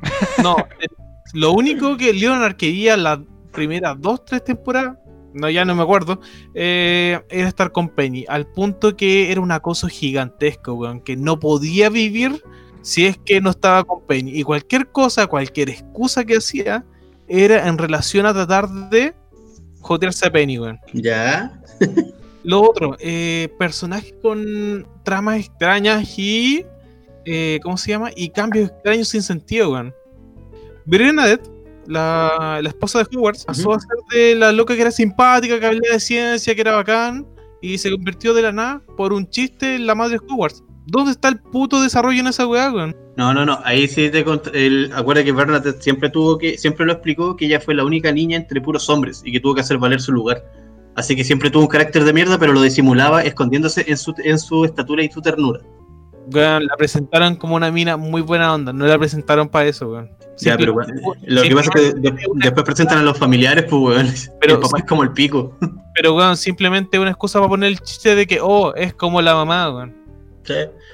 No, 0.43 0.57
eh, 0.81 0.87
lo 1.35 1.53
único 1.53 1.97
que 1.97 2.13
Leonard 2.13 2.57
quería 2.57 2.97
las 2.97 3.21
primeras 3.53 4.01
dos, 4.01 4.25
tres 4.25 4.45
temporadas, 4.45 4.97
no, 5.35 5.49
ya 5.49 5.65
no 5.65 5.75
me 5.75 5.83
acuerdo, 5.83 6.21
eh, 6.55 7.21
era 7.29 7.49
estar 7.49 7.73
con 7.73 7.89
Penny, 7.89 8.25
al 8.29 8.47
punto 8.47 8.97
que 8.97 9.31
era 9.31 9.41
un 9.41 9.53
acoso 9.53 9.89
gigantesco, 9.89 10.75
weón, 10.75 11.01
que 11.01 11.17
no 11.17 11.39
podía 11.39 11.89
vivir 11.89 12.43
si 12.83 13.07
es 13.07 13.19
que 13.19 13.41
no 13.41 13.51
estaba 13.51 13.85
con 13.85 14.07
Penny. 14.07 14.39
Y 14.39 14.43
cualquier 14.43 14.91
cosa, 14.91 15.27
cualquier 15.27 15.71
excusa 15.71 16.25
que 16.25 16.37
hacía, 16.37 16.85
era 17.29 17.69
en 17.69 17.79
relación 17.79 18.27
a 18.27 18.33
tratar 18.33 18.69
de 18.69 19.15
jotearse 19.81 20.27
a 20.27 20.31
Penny, 20.31 20.59
weón. 20.59 20.79
Ya. 20.93 21.61
Lo 22.43 22.63
otro, 22.63 22.97
eh, 23.01 23.49
personajes 23.59 24.15
con 24.23 24.87
tramas 25.03 25.41
extrañas 25.41 26.19
y. 26.19 26.65
eh, 27.27 27.59
¿Cómo 27.63 27.77
se 27.77 27.91
llama? 27.91 28.11
Y 28.17 28.31
cambios 28.31 28.71
extraños 28.71 29.09
sin 29.09 29.23
sentido, 29.23 29.73
weón. 29.73 29.95
Bernadette, 30.87 31.49
la, 31.87 32.61
la 32.63 32.69
esposa 32.69 32.99
de 33.01 33.17
Hogwarts, 33.17 33.45
pasó 33.45 33.73
a 33.73 33.81
ser 33.81 33.91
de 34.11 34.35
la 34.35 34.53
loca 34.53 34.75
que 34.75 34.81
era 34.81 34.91
simpática, 34.91 35.61
que 35.61 35.67
hablaba 35.67 35.93
de 35.93 36.01
ciencia, 36.01 36.55
que 36.55 36.61
era 36.61 36.77
bacán, 36.77 37.27
y 37.61 37.77
se 37.79 37.91
convirtió 37.91 38.33
de 38.33 38.43
la 38.43 38.53
nada 38.53 38.83
por 38.97 39.13
un 39.13 39.29
chiste 39.29 39.75
en 39.75 39.87
la 39.87 39.95
madre 39.95 40.19
de 40.19 40.25
Hogwarts. 40.33 40.65
¿Dónde 40.91 41.13
está 41.13 41.29
el 41.29 41.39
puto 41.39 41.81
desarrollo 41.83 42.21
en 42.21 42.27
esa 42.27 42.47
weá, 42.47 42.73
weón? 42.73 42.97
No, 43.17 43.33
no, 43.33 43.45
no, 43.47 43.61
ahí 43.65 43.87
sí 43.87 44.11
te 44.11 44.25
el, 44.55 44.91
acuerda 44.95 45.23
que 45.23 45.33
Bernadette 45.33 45.81
siempre 45.83 46.09
tuvo 46.11 46.39
que, 46.39 46.59
siempre 46.59 46.87
lo 46.87 46.93
explicó 46.93 47.37
que 47.37 47.47
ella 47.47 47.61
fue 47.61 47.75
la 47.75 47.85
única 47.85 48.11
niña 48.13 48.37
entre 48.37 48.61
puros 48.61 48.89
hombres 48.89 49.23
y 49.25 49.33
que 49.33 49.41
tuvo 49.41 49.55
que 49.55 49.61
hacer 49.61 49.79
valer 49.79 50.01
su 50.01 50.13
lugar. 50.13 50.43
Así 50.97 51.15
que 51.15 51.23
siempre 51.23 51.51
tuvo 51.51 51.63
un 51.63 51.69
carácter 51.69 52.05
de 52.05 52.13
mierda, 52.13 52.39
pero 52.39 52.53
lo 52.53 52.63
disimulaba 52.63 53.23
escondiéndose 53.23 53.85
en 53.87 53.97
su, 53.97 54.15
en 54.25 54.39
su 54.39 54.65
estatura 54.65 55.05
y 55.05 55.11
su 55.11 55.23
ternura. 55.23 55.61
Weón, 56.33 56.67
la 56.67 56.77
presentaron 56.77 57.37
como 57.37 57.57
una 57.57 57.71
mina 57.71 57.97
muy 57.97 58.23
buena 58.23 58.53
onda, 58.53 58.73
no 58.73 58.87
la 58.87 58.99
presentaron 58.99 59.49
para 59.49 59.67
eso, 59.67 59.91
weón. 59.91 60.11
Ya, 60.39 60.57
pero 60.57 60.73
bueno, 60.73 60.95
lo 61.27 61.43
que 61.43 61.55
pasa 61.55 61.71
es 61.75 61.95
que 61.95 62.01
de- 62.01 62.15
después 62.37 62.65
presentan 62.65 62.99
a 62.99 63.03
los 63.03 63.19
familiares, 63.19 63.65
pues 63.69 63.83
weón. 63.83 64.15
Pero- 64.41 64.55
el 64.55 64.61
papá 64.61 64.79
es 64.79 64.85
como 64.85 65.03
el 65.03 65.13
pico. 65.13 65.57
Pero, 65.95 66.15
weón, 66.15 66.37
simplemente 66.37 66.99
una 66.99 67.11
excusa 67.11 67.39
para 67.39 67.49
poner 67.51 67.71
el 67.73 67.81
chiste 67.81 68.15
de 68.15 68.27
que, 68.27 68.39
oh, 68.41 68.73
es 68.75 68.95
como 68.95 69.21
la 69.21 69.35
mamá, 69.35 69.71
weón. 69.71 70.00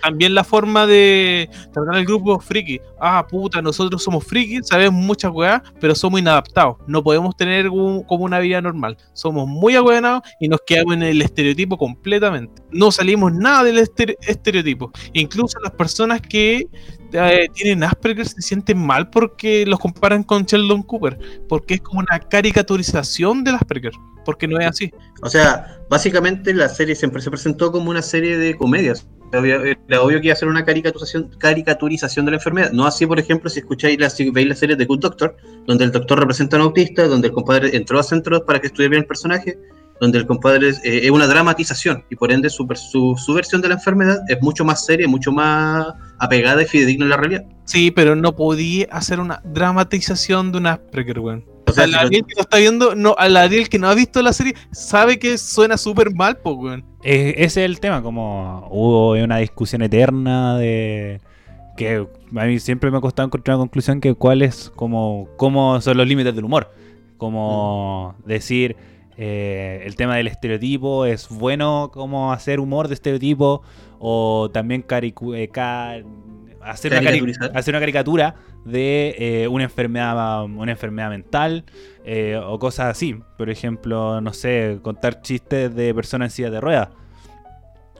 También 0.02 0.34
la 0.34 0.44
forma 0.44 0.86
de 0.86 1.48
tratar 1.72 1.94
al 1.94 2.04
grupo 2.04 2.38
friki. 2.40 2.80
Ah, 3.00 3.26
puta, 3.28 3.62
nosotros 3.62 4.02
somos 4.02 4.24
frikis, 4.24 4.66
sabemos 4.66 5.02
muchas 5.02 5.30
weas, 5.32 5.62
pero 5.80 5.94
somos 5.94 6.20
inadaptados. 6.20 6.76
No 6.86 7.02
podemos 7.02 7.36
tener 7.36 7.68
un- 7.68 8.02
como 8.02 8.24
una 8.24 8.38
vida 8.38 8.60
normal. 8.60 8.96
Somos 9.12 9.46
muy 9.48 9.74
ahueonados 9.74 10.22
y 10.40 10.48
nos 10.48 10.60
quedamos 10.66 10.94
en 10.94 11.02
el 11.04 11.22
estereotipo 11.22 11.78
completamente. 11.78 12.62
No 12.70 12.90
salimos 12.90 13.32
nada 13.32 13.64
del 13.64 13.78
estere- 13.78 14.16
estereotipo. 14.20 14.90
Incluso 15.12 15.58
las 15.60 15.72
personas 15.72 16.20
que 16.20 16.66
eh, 17.12 17.48
tienen 17.54 17.84
Asperger 17.84 18.26
se 18.26 18.42
sienten 18.42 18.78
mal 18.78 19.08
porque 19.10 19.64
los 19.64 19.78
comparan 19.78 20.24
con 20.24 20.44
Sheldon 20.44 20.82
Cooper. 20.82 21.16
Porque 21.48 21.74
es 21.74 21.80
como 21.80 22.00
una 22.00 22.18
caricaturización 22.18 23.44
del 23.44 23.54
Asperger. 23.54 23.92
Porque 24.24 24.48
no 24.48 24.58
es 24.58 24.66
así. 24.66 24.90
O 25.22 25.30
sea, 25.30 25.78
básicamente 25.88 26.52
la 26.52 26.68
serie 26.68 26.96
siempre 26.96 27.22
se 27.22 27.30
presentó 27.30 27.70
como 27.70 27.90
una 27.90 28.02
serie 28.02 28.36
de 28.38 28.56
comedias. 28.56 29.06
Obvio- 29.32 29.62
Era 29.88 30.02
obvio 30.02 30.20
que 30.20 30.26
iba 30.28 30.32
a 30.32 30.36
ser 30.36 30.48
una 30.48 30.64
caricaturización, 30.64 31.30
caricaturización 31.38 32.24
de 32.24 32.30
la 32.32 32.36
enfermedad. 32.36 32.72
No 32.72 32.86
así, 32.86 33.06
por 33.06 33.18
ejemplo, 33.18 33.50
si 33.50 33.60
escucháis 33.60 33.98
las, 33.98 34.14
si 34.16 34.30
veis 34.30 34.46
la 34.48 34.54
serie 34.54 34.76
de 34.76 34.84
Good 34.84 35.00
Doctor, 35.00 35.36
donde 35.66 35.84
el 35.84 35.92
doctor 35.92 36.18
representa 36.20 36.56
a 36.56 36.60
un 36.60 36.66
autista, 36.66 37.06
donde 37.08 37.28
el 37.28 37.34
compadre 37.34 37.76
entró 37.76 37.98
a 37.98 38.02
centros 38.02 38.42
para 38.42 38.60
que 38.60 38.68
estudiara 38.68 38.90
bien 38.90 39.02
el 39.02 39.06
personaje, 39.08 39.58
donde 40.00 40.18
el 40.18 40.26
compadre 40.26 40.68
es, 40.68 40.78
eh, 40.84 41.00
es 41.04 41.10
una 41.10 41.26
dramatización 41.26 42.04
y 42.10 42.16
por 42.16 42.30
ende 42.30 42.50
su, 42.50 42.66
su, 42.74 43.16
su 43.16 43.32
versión 43.34 43.62
de 43.62 43.68
la 43.68 43.74
enfermedad 43.74 44.18
es 44.28 44.36
mucho 44.42 44.62
más 44.64 44.84
seria, 44.84 45.08
mucho 45.08 45.32
más 45.32 45.86
apegada 46.18 46.62
y 46.62 46.66
fidedigna 46.66 47.06
a 47.06 47.08
la 47.08 47.16
realidad. 47.16 47.44
Sí, 47.64 47.90
pero 47.90 48.14
no 48.14 48.36
podía 48.36 48.86
hacer 48.90 49.20
una 49.20 49.40
dramatización 49.44 50.52
de 50.52 50.58
un 50.58 50.66
Asperger, 50.66 51.18
weón. 51.20 51.44
O 51.48 51.55
O 51.66 51.72
sea, 51.72 51.84
Ariel 51.84 52.24
que 52.26 52.34
no 52.36 52.42
está 52.42 52.58
viendo, 52.58 52.94
no, 52.94 53.14
al 53.18 53.36
Ariel 53.36 53.68
que 53.68 53.78
no 53.78 53.88
ha 53.88 53.94
visto 53.94 54.22
la 54.22 54.32
serie, 54.32 54.54
sabe 54.70 55.18
que 55.18 55.36
suena 55.36 55.76
súper 55.76 56.14
mal, 56.14 56.36
po, 56.38 56.52
weón. 56.52 56.84
Eh, 57.02 57.34
ese 57.38 57.64
es 57.64 57.66
el 57.66 57.80
tema, 57.80 58.02
como 58.02 58.66
hubo 58.70 59.12
una 59.12 59.38
discusión 59.38 59.82
eterna 59.82 60.56
de 60.58 61.20
que 61.76 62.06
a 62.36 62.44
mí 62.44 62.58
siempre 62.58 62.90
me 62.90 62.98
ha 62.98 63.00
costado 63.00 63.26
encontrar 63.26 63.56
una 63.56 63.62
conclusión 63.62 64.00
que 64.00 64.14
cuál 64.14 64.42
es 64.42 64.70
como 64.74 65.28
cómo 65.36 65.80
son 65.80 65.96
los 65.98 66.06
límites 66.06 66.34
del 66.34 66.44
humor. 66.44 66.72
Como 67.18 68.14
decir 68.24 68.76
eh, 69.16 69.82
el 69.84 69.96
tema 69.96 70.16
del 70.16 70.26
estereotipo, 70.26 71.04
es 71.06 71.28
bueno 71.28 71.90
como 71.92 72.32
hacer 72.32 72.60
humor 72.60 72.88
de 72.88 72.94
estereotipo 72.94 73.62
o 73.98 74.50
también 74.52 74.86
caricu- 74.86 75.34
eh, 75.36 75.48
hacer, 76.70 76.92
una 76.92 77.00
cari- 77.00 77.04
Caricaturizar. 77.20 77.52
hacer 77.56 77.72
una 77.74 77.80
caricatura 77.80 78.34
de 78.64 79.14
eh, 79.18 79.48
una 79.48 79.64
enfermedad 79.64 80.44
una 80.44 80.72
enfermedad 80.72 81.10
mental 81.10 81.64
eh, 82.04 82.40
o 82.44 82.58
cosas 82.58 82.86
así. 82.86 83.16
Por 83.38 83.50
ejemplo, 83.50 84.20
no 84.20 84.32
sé, 84.32 84.78
contar 84.82 85.22
chistes 85.22 85.74
de 85.74 85.94
personas 85.94 86.32
en 86.32 86.36
silla 86.36 86.50
de 86.50 86.60
ruedas. 86.60 86.88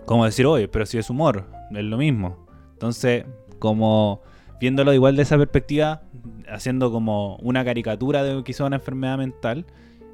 Como 0.05 0.25
decir, 0.25 0.47
oye, 0.47 0.69
pero 0.69 0.87
si 0.87 0.99
es 0.99 1.11
humor, 1.11 1.47
es 1.71 1.85
lo 1.85 1.97
mismo. 1.97 2.47
Entonces, 2.73 3.25
como 3.59 4.23
viéndolo 4.61 4.93
igual 4.95 5.17
de 5.17 5.23
esa 5.23 5.37
perspectiva, 5.37 6.03
haciendo 6.49 6.93
como 6.93 7.37
una 7.37 7.64
caricatura 7.64 8.23
de 8.23 8.43
quizá 8.45 8.64
una 8.64 8.77
enfermedad 8.77 9.19
mental, 9.19 9.64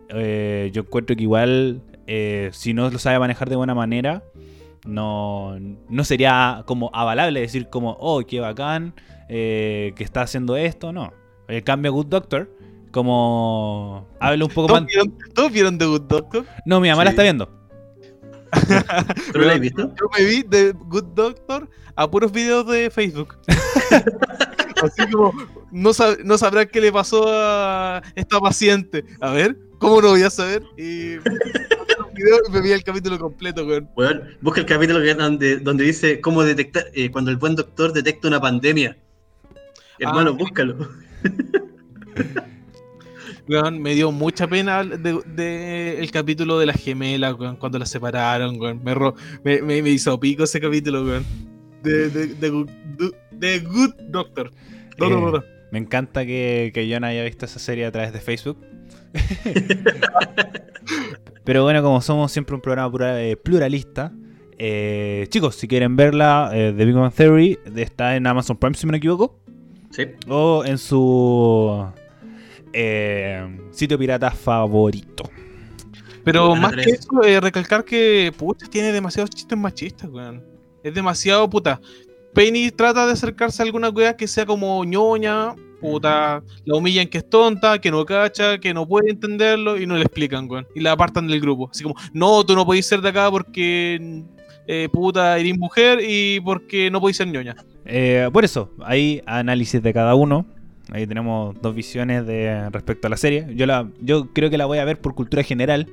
eh, 0.08 0.70
yo 0.72 0.82
encuentro 0.82 1.14
que 1.16 1.22
igual, 1.22 1.82
si 2.52 2.74
no 2.74 2.90
lo 2.90 2.98
sabe 2.98 3.18
manejar 3.18 3.48
de 3.50 3.56
buena 3.56 3.74
manera, 3.74 4.22
no, 4.84 5.56
no 5.88 6.04
sería 6.04 6.62
como 6.66 6.90
avalable 6.92 7.40
decir 7.40 7.68
como, 7.70 7.96
oh, 8.00 8.22
qué 8.26 8.40
bacán, 8.40 8.94
eh, 9.28 9.92
que 9.96 10.04
está 10.04 10.22
haciendo 10.22 10.56
esto, 10.56 10.92
no. 10.92 11.12
En 11.48 11.62
cambio, 11.62 11.92
Good 11.92 12.06
Doctor, 12.06 12.50
como 12.90 14.08
habla 14.20 14.44
un 14.44 14.50
poco 14.50 14.68
¿Todos 14.68 14.80
más... 14.82 14.88
vieron, 14.88 15.18
todos 15.34 15.52
vieron 15.52 15.78
The 15.78 15.86
Good 15.86 16.02
Doctor? 16.02 16.46
No, 16.66 16.80
mi 16.80 16.88
mamá 16.88 17.04
la 17.04 17.10
está 17.10 17.22
viendo. 17.22 17.46
¿Tú 19.32 19.38
lo 19.38 19.50
has 19.50 19.60
visto? 19.60 19.82
Yo 19.98 20.06
me 20.18 20.24
vi 20.24 20.42
The 20.44 20.72
Good 20.72 21.14
Doctor 21.14 21.68
a 21.96 22.10
puros 22.10 22.32
videos 22.32 22.66
de 22.66 22.90
Facebook. 22.90 23.36
Así 24.82 25.08
como, 25.10 25.32
no, 25.70 25.90
sab- 25.90 26.22
no 26.24 26.36
sabrán 26.36 26.68
qué 26.70 26.80
le 26.80 26.92
pasó 26.92 27.24
a 27.28 28.02
esta 28.14 28.40
paciente. 28.40 29.04
A 29.20 29.30
ver, 29.30 29.56
¿cómo 29.78 30.02
no 30.02 30.08
voy 30.08 30.22
a 30.22 30.30
saber? 30.30 30.62
Y 30.76 31.16
video 32.22 32.38
y 32.48 32.52
me 32.52 32.60
vi 32.62 32.72
el 32.72 32.82
capítulo 32.84 33.18
completo, 33.18 33.66
weón. 33.66 33.88
Weón, 33.96 34.22
busca 34.40 34.60
el 34.60 34.66
capítulo 34.66 35.00
que- 35.00 35.14
donde, 35.14 35.56
donde 35.58 35.84
dice 35.84 36.20
cómo 36.20 36.42
detectar, 36.44 36.84
eh, 36.94 37.10
cuando 37.10 37.30
el 37.30 37.36
buen 37.36 37.54
doctor 37.56 37.92
detecta 37.92 38.28
una 38.28 38.40
pandemia. 38.40 38.96
Hermano, 39.98 40.30
Ah. 40.30 40.36
búscalo. 40.38 40.88
Weón, 43.48 43.80
me 43.82 43.94
dio 43.94 44.12
mucha 44.12 44.46
pena 44.46 44.84
de, 44.84 45.20
de 45.26 45.98
el 46.00 46.10
capítulo 46.12 46.58
de 46.60 46.66
las 46.66 46.76
gemelas, 46.80 47.34
weón, 47.34 47.56
cuando 47.56 47.78
las 47.78 47.90
separaron, 47.90 48.60
weón. 48.60 48.82
Me, 48.84 48.94
ro- 48.94 49.16
me, 49.44 49.60
me- 49.62 49.82
me 49.82 49.90
hizo 49.90 50.18
pico 50.20 50.44
ese 50.44 50.60
capítulo, 50.60 51.02
weón. 51.04 51.24
De, 51.82 52.08
de, 52.08 52.26
de, 52.28 52.66
de 53.32 53.58
Good 53.60 53.94
Doctor. 54.10 54.52
No, 54.98 55.10
no, 55.10 55.20
no, 55.20 55.30
no. 55.32 55.44
Me 55.72 55.78
encanta 55.80 56.24
que, 56.24 56.70
que 56.72 56.88
John 56.92 57.02
haya 57.02 57.24
visto 57.24 57.44
esa 57.46 57.58
serie 57.58 57.84
a 57.86 57.90
través 57.90 58.12
de 58.12 58.20
Facebook. 58.20 58.58
Pero 61.44 61.64
bueno, 61.64 61.82
como 61.82 62.00
somos 62.00 62.30
siempre 62.32 62.54
un 62.54 62.60
programa 62.60 63.20
eh, 63.20 63.36
pluralista, 63.36 64.12
eh, 64.58 65.26
chicos, 65.28 65.56
si 65.56 65.66
quieren 65.66 65.96
verla, 65.96 66.50
eh, 66.54 66.72
The 66.76 66.84
Big 66.84 66.94
Bang 66.94 67.12
Theory 67.12 67.58
está 67.76 68.16
en 68.16 68.26
Amazon 68.26 68.56
Prime, 68.56 68.74
si 68.74 68.86
no 68.86 68.92
me 68.92 68.98
equivoco, 68.98 69.38
Sí. 69.90 70.04
o 70.28 70.64
en 70.64 70.78
su 70.78 71.84
eh, 72.72 73.58
sitio 73.72 73.98
pirata 73.98 74.30
favorito. 74.30 75.24
Pero 76.24 76.54
más 76.54 76.74
que 76.76 76.90
eso, 76.90 77.22
eh, 77.24 77.40
recalcar 77.40 77.84
que 77.84 78.32
puta, 78.36 78.66
tiene 78.68 78.92
demasiados 78.92 79.30
chistes 79.30 79.58
machistas, 79.58 80.08
weón. 80.08 80.42
Es 80.84 80.94
demasiado 80.94 81.50
puta. 81.50 81.80
Penny 82.32 82.70
trata 82.70 83.06
de 83.06 83.12
acercarse 83.12 83.60
a 83.60 83.66
alguna 83.66 83.90
weá 83.90 84.16
que 84.16 84.28
sea 84.28 84.46
como 84.46 84.84
ñoña, 84.84 85.54
puta, 85.82 86.42
la 86.64 86.74
humillan 86.76 87.08
que 87.08 87.18
es 87.18 87.28
tonta, 87.28 87.78
que 87.78 87.90
no 87.90 88.06
cacha, 88.06 88.56
que 88.58 88.72
no 88.72 88.86
puede 88.86 89.10
entenderlo 89.10 89.76
y 89.76 89.86
no 89.86 89.96
le 89.96 90.02
explican, 90.02 90.48
weón. 90.48 90.66
Y 90.74 90.80
la 90.80 90.92
apartan 90.92 91.26
del 91.26 91.40
grupo. 91.40 91.68
Así 91.70 91.82
como, 91.82 91.96
no, 92.14 92.42
tú 92.46 92.54
no 92.54 92.64
podés 92.64 92.86
ser 92.86 93.02
de 93.02 93.10
acá 93.10 93.30
porque 93.30 94.22
eh, 94.66 94.88
puta, 94.92 95.38
eres 95.38 95.58
mujer 95.58 95.98
y 96.02 96.40
porque 96.40 96.90
no 96.90 97.00
podés 97.00 97.16
ser 97.16 97.26
ñoña. 97.26 97.56
Eh, 97.84 98.30
por 98.32 98.44
eso, 98.44 98.70
hay 98.84 99.20
análisis 99.26 99.82
de 99.82 99.92
cada 99.92 100.14
uno. 100.14 100.46
Ahí 100.90 101.06
tenemos 101.06 101.54
dos 101.60 101.74
visiones 101.74 102.26
de 102.26 102.70
respecto 102.70 103.06
a 103.08 103.10
la 103.10 103.16
serie. 103.16 103.46
Yo 103.54 103.66
la, 103.66 103.88
yo 104.00 104.28
creo 104.32 104.50
que 104.50 104.58
la 104.58 104.66
voy 104.66 104.78
a 104.78 104.84
ver 104.84 105.00
por 105.00 105.14
cultura 105.14 105.42
general. 105.42 105.88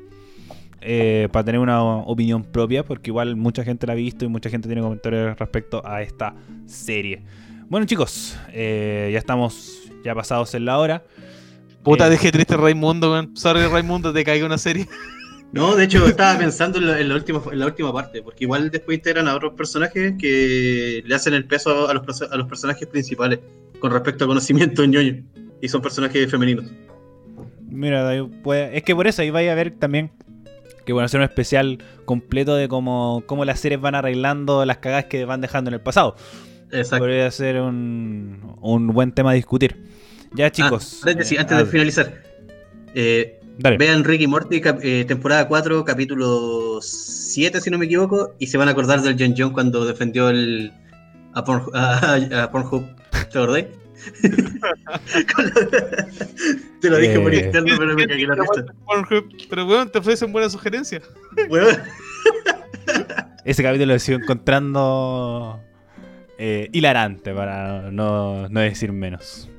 eh, 0.82 1.28
para 1.32 1.44
tener 1.44 1.60
una 1.60 1.84
opinión 1.84 2.44
propia. 2.44 2.84
Porque 2.84 3.10
igual 3.10 3.36
mucha 3.36 3.64
gente 3.64 3.88
la 3.88 3.94
ha 3.94 3.96
visto 3.96 4.26
y 4.26 4.28
mucha 4.28 4.50
gente 4.50 4.68
tiene 4.68 4.82
comentarios 4.82 5.38
respecto 5.38 5.82
a 5.86 6.02
esta 6.02 6.34
serie. 6.66 7.22
Bueno 7.70 7.86
chicos, 7.86 8.36
eh, 8.52 9.10
ya 9.14 9.20
estamos 9.20 9.78
ya 10.04 10.16
pasados 10.16 10.54
en 10.56 10.66
la 10.66 10.78
hora. 10.78 11.04
Puta, 11.84 12.08
Eh. 12.08 12.10
dejé 12.12 12.32
triste 12.32 12.54
a 12.54 12.58
Raimundo, 12.58 13.12
weón. 13.12 13.36
Sorry, 13.36 13.66
Raimundo, 13.68 14.12
te 14.14 14.24
caiga 14.24 14.45
una 14.45 14.58
serie. 14.58 14.88
No, 15.52 15.76
de 15.76 15.86
hecho 15.86 16.06
estaba 16.06 16.38
pensando 16.38 16.78
en 16.78 16.86
la, 16.86 16.99
en 16.99 17.10
la 17.10 17.15
última, 17.15 17.41
en 17.52 17.57
la 17.57 17.65
última 17.65 17.91
parte, 17.91 18.22
porque 18.22 18.44
igual 18.44 18.69
después 18.69 18.99
integran 18.99 19.28
a 19.28 19.36
otros 19.36 19.53
personajes 19.53 20.14
que 20.19 21.02
le 21.03 21.15
hacen 21.15 21.34
el 21.34 21.45
peso 21.45 21.90
a 21.90 21.94
los, 21.95 22.22
a 22.22 22.38
los 22.38 22.48
personajes 22.48 22.88
principales 22.88 23.40
con 23.80 23.91
respecto 23.91 24.26
a 24.26 24.28
conocimiento 24.28 24.84
en 24.84 24.91
ñoño. 24.91 25.23
Y 25.60 25.68
son 25.68 25.82
personajes 25.82 26.30
femeninos. 26.30 26.65
Mira, 27.68 28.14
es 28.14 28.84
que 28.84 28.95
por 28.95 29.07
eso 29.07 29.23
ahí 29.23 29.32
vais 29.32 29.49
a 29.49 29.56
ver 29.56 29.72
también 29.72 30.11
que 30.86 30.94
bueno, 30.94 31.06
hacer 31.07 31.19
un 31.19 31.26
especial 31.26 31.80
completo 32.06 32.56
de 32.56 32.68
cómo, 32.68 33.23
cómo 33.26 33.44
las 33.44 33.60
series 33.60 33.82
van 33.82 33.95
arreglando 33.95 34.64
las 34.65 34.78
cagadas 34.78 35.06
que 35.06 35.26
van 35.26 35.41
dejando 35.41 35.69
en 35.69 35.73
el 35.76 35.82
pasado. 35.82 36.15
Exacto. 36.72 37.00
Podría 37.04 37.30
ser 37.32 37.60
un, 37.62 38.56
un 38.62 38.88
buen 38.88 39.12
tema 39.12 39.32
a 39.32 39.34
discutir. 39.34 39.76
Ya, 40.34 40.52
chicos. 40.52 40.98
Ah, 41.00 41.06
paréntesis, 41.06 41.38
eh, 41.38 41.41
antes 41.41 41.58
de 41.58 41.66
finalizar. 41.66 42.24
Eh, 42.94 43.40
vean 43.78 44.04
Ricky 44.04 44.28
Morty, 44.28 44.62
eh, 44.84 45.06
temporada 45.08 45.48
4, 45.48 45.84
capítulo 45.86 46.80
7, 46.82 47.60
si 47.62 47.70
no 47.70 47.78
me 47.78 47.86
equivoco, 47.86 48.36
y 48.40 48.48
se 48.48 48.58
van 48.58 48.68
a 48.68 48.72
acordar 48.72 49.02
del 49.02 49.16
John 49.20 49.34
John 49.38 49.52
cuando 49.54 49.86
defendió 49.86 50.30
el, 50.30 50.72
a, 51.34 51.44
Porn- 51.44 51.70
a- 51.74 52.44
a 52.44 52.52
Pornhub. 52.52 52.86
¿Te 53.32 53.40
la- 53.40 53.64
Te 56.82 56.90
lo 56.90 56.98
dije 56.98 57.20
por 57.20 57.34
interno, 57.34 57.76
pero 57.78 57.96
me 57.96 58.08
cagué 58.08 58.26
la 58.28 58.36
risa. 58.36 58.66
Pornhub. 58.86 59.26
Pero 59.50 59.66
weón, 59.68 59.91
te 59.91 59.98
ofrecen 60.00 60.32
buenas 60.32 60.52
sugerencias. 60.54 61.04
Weón, 61.50 61.78
Ese 63.46 63.64
capítulo 63.64 63.94
lo 63.94 64.00
sigo 64.00 64.20
encontrando 64.20 65.60
eh, 66.40 66.70
hilarante, 66.72 67.34
para 67.34 67.91
no, 67.91 68.49
no 68.49 68.60
decir 68.61 68.91
menos. 68.91 69.49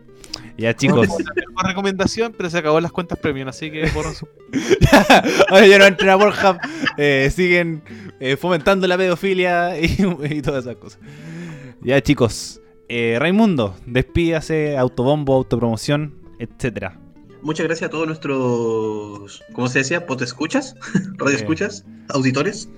Ya 0.57 0.75
chicos, 0.75 1.09
Una 1.09 1.69
recomendación, 1.69 2.35
pero 2.37 2.51
se 2.51 2.59
acabó 2.59 2.81
las 2.81 2.93
cuentas 2.93 3.19
premium, 3.19 3.49
así 3.49 3.71
que 3.71 3.89
borran 3.95 4.15
su. 4.15 4.27
Oye, 5.53 5.69
ya 5.69 5.79
no 5.79 5.87
entren 5.87 6.11
a 6.11 6.19
Pornhub, 6.19 6.59
eh, 6.99 7.31
siguen 7.35 7.83
eh, 8.19 8.37
fomentando 8.37 8.87
la 8.87 8.99
pedofilia 8.99 9.79
y, 9.81 9.97
y 10.31 10.43
todas 10.43 10.65
esas 10.65 10.77
cosas. 10.77 11.01
Ya 11.81 12.03
chicos, 12.03 12.61
eh, 12.89 13.17
Raimundo, 13.19 13.77
despídase, 13.87 14.77
autobombo, 14.77 15.35
autopromoción, 15.35 16.15
etcétera. 16.39 16.99
Muchas 17.41 17.67
gracias 17.67 17.89
a 17.89 17.91
todos 17.91 18.07
nuestros, 18.07 19.43
¿cómo 19.53 19.69
se 19.69 19.79
decía? 19.79 20.07
¿Potescuchas? 20.07 20.77
¿Radioescuchas? 21.17 21.87
¿Auditores? 22.09 22.69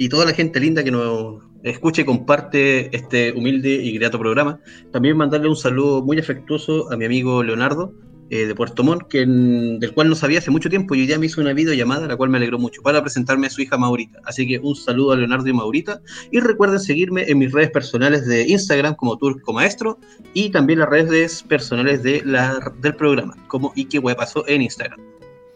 Y 0.00 0.08
toda 0.08 0.24
la 0.24 0.32
gente 0.32 0.58
linda 0.60 0.82
que 0.82 0.90
nos 0.90 1.42
escucha 1.62 2.00
y 2.00 2.04
comparte 2.06 2.96
este 2.96 3.32
humilde 3.32 3.68
y 3.68 3.92
grato 3.98 4.18
programa. 4.18 4.58
También 4.92 5.14
mandarle 5.14 5.50
un 5.50 5.56
saludo 5.56 6.02
muy 6.02 6.18
afectuoso 6.18 6.90
a 6.90 6.96
mi 6.96 7.04
amigo 7.04 7.42
Leonardo 7.42 7.92
eh, 8.30 8.46
de 8.46 8.54
Puerto 8.54 8.82
Montt, 8.82 9.12
del 9.12 9.92
cual 9.92 10.08
no 10.08 10.14
sabía 10.14 10.38
hace 10.38 10.50
mucho 10.50 10.70
tiempo 10.70 10.94
y 10.94 11.02
hoy 11.02 11.06
día 11.06 11.18
me 11.18 11.26
hizo 11.26 11.42
una 11.42 11.52
videollamada, 11.52 12.06
la 12.06 12.16
cual 12.16 12.30
me 12.30 12.38
alegró 12.38 12.58
mucho, 12.58 12.80
para 12.80 13.02
presentarme 13.02 13.48
a 13.48 13.50
su 13.50 13.60
hija 13.60 13.76
Maurita. 13.76 14.18
Así 14.24 14.48
que 14.48 14.58
un 14.58 14.74
saludo 14.74 15.12
a 15.12 15.16
Leonardo 15.16 15.46
y 15.46 15.52
Maurita. 15.52 16.00
Y 16.30 16.40
recuerden 16.40 16.80
seguirme 16.80 17.24
en 17.28 17.36
mis 17.36 17.52
redes 17.52 17.70
personales 17.70 18.26
de 18.26 18.48
Instagram 18.48 18.94
como 18.94 19.18
Turco 19.18 19.52
Maestro 19.52 19.98
y 20.32 20.48
también 20.48 20.78
las 20.78 20.88
redes 20.88 21.42
personales 21.42 22.02
del 22.02 22.96
programa, 22.96 23.36
como 23.48 23.74
Ike 23.76 24.00
Pasó 24.16 24.48
en 24.48 24.62
Instagram. 24.62 24.98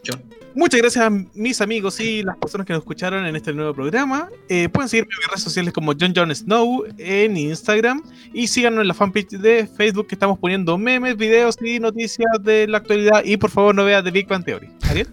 John. 0.07 0.44
Muchas 0.55 0.81
gracias 0.81 1.05
a 1.05 1.11
mis 1.11 1.61
amigos 1.61 1.99
y 1.99 2.23
las 2.23 2.37
personas 2.37 2.65
que 2.65 2.73
nos 2.73 2.83
escucharon 2.83 3.27
en 3.27 3.35
este 3.35 3.53
nuevo 3.53 3.75
programa. 3.75 4.29
Eh, 4.49 4.69
pueden 4.69 4.89
seguirme 4.89 5.13
en 5.13 5.19
mis 5.19 5.29
redes 5.29 5.43
sociales 5.43 5.73
como 5.73 5.93
John 5.99 6.13
John 6.15 6.33
Snow 6.33 6.85
en 6.97 7.37
Instagram 7.37 8.05
y 8.33 8.47
síganos 8.47 8.83
en 8.83 8.89
la 8.89 8.95
fanpage 8.95 9.31
de 9.31 9.67
Facebook 9.67 10.07
que 10.07 10.15
estamos 10.15 10.39
poniendo 10.39 10.79
memes, 10.79 11.17
videos 11.17 11.57
y 11.61 11.81
noticias 11.81 12.29
de 12.43 12.69
la 12.69 12.79
actualidad. 12.79 13.25
Y 13.25 13.37
por 13.37 13.51
favor 13.51 13.75
no 13.75 13.85
veas 13.85 14.05
The 14.05 14.13
Big 14.13 14.29
Bang 14.29 14.45
Theory. 14.45 14.71
¿Ariel? 14.83 15.09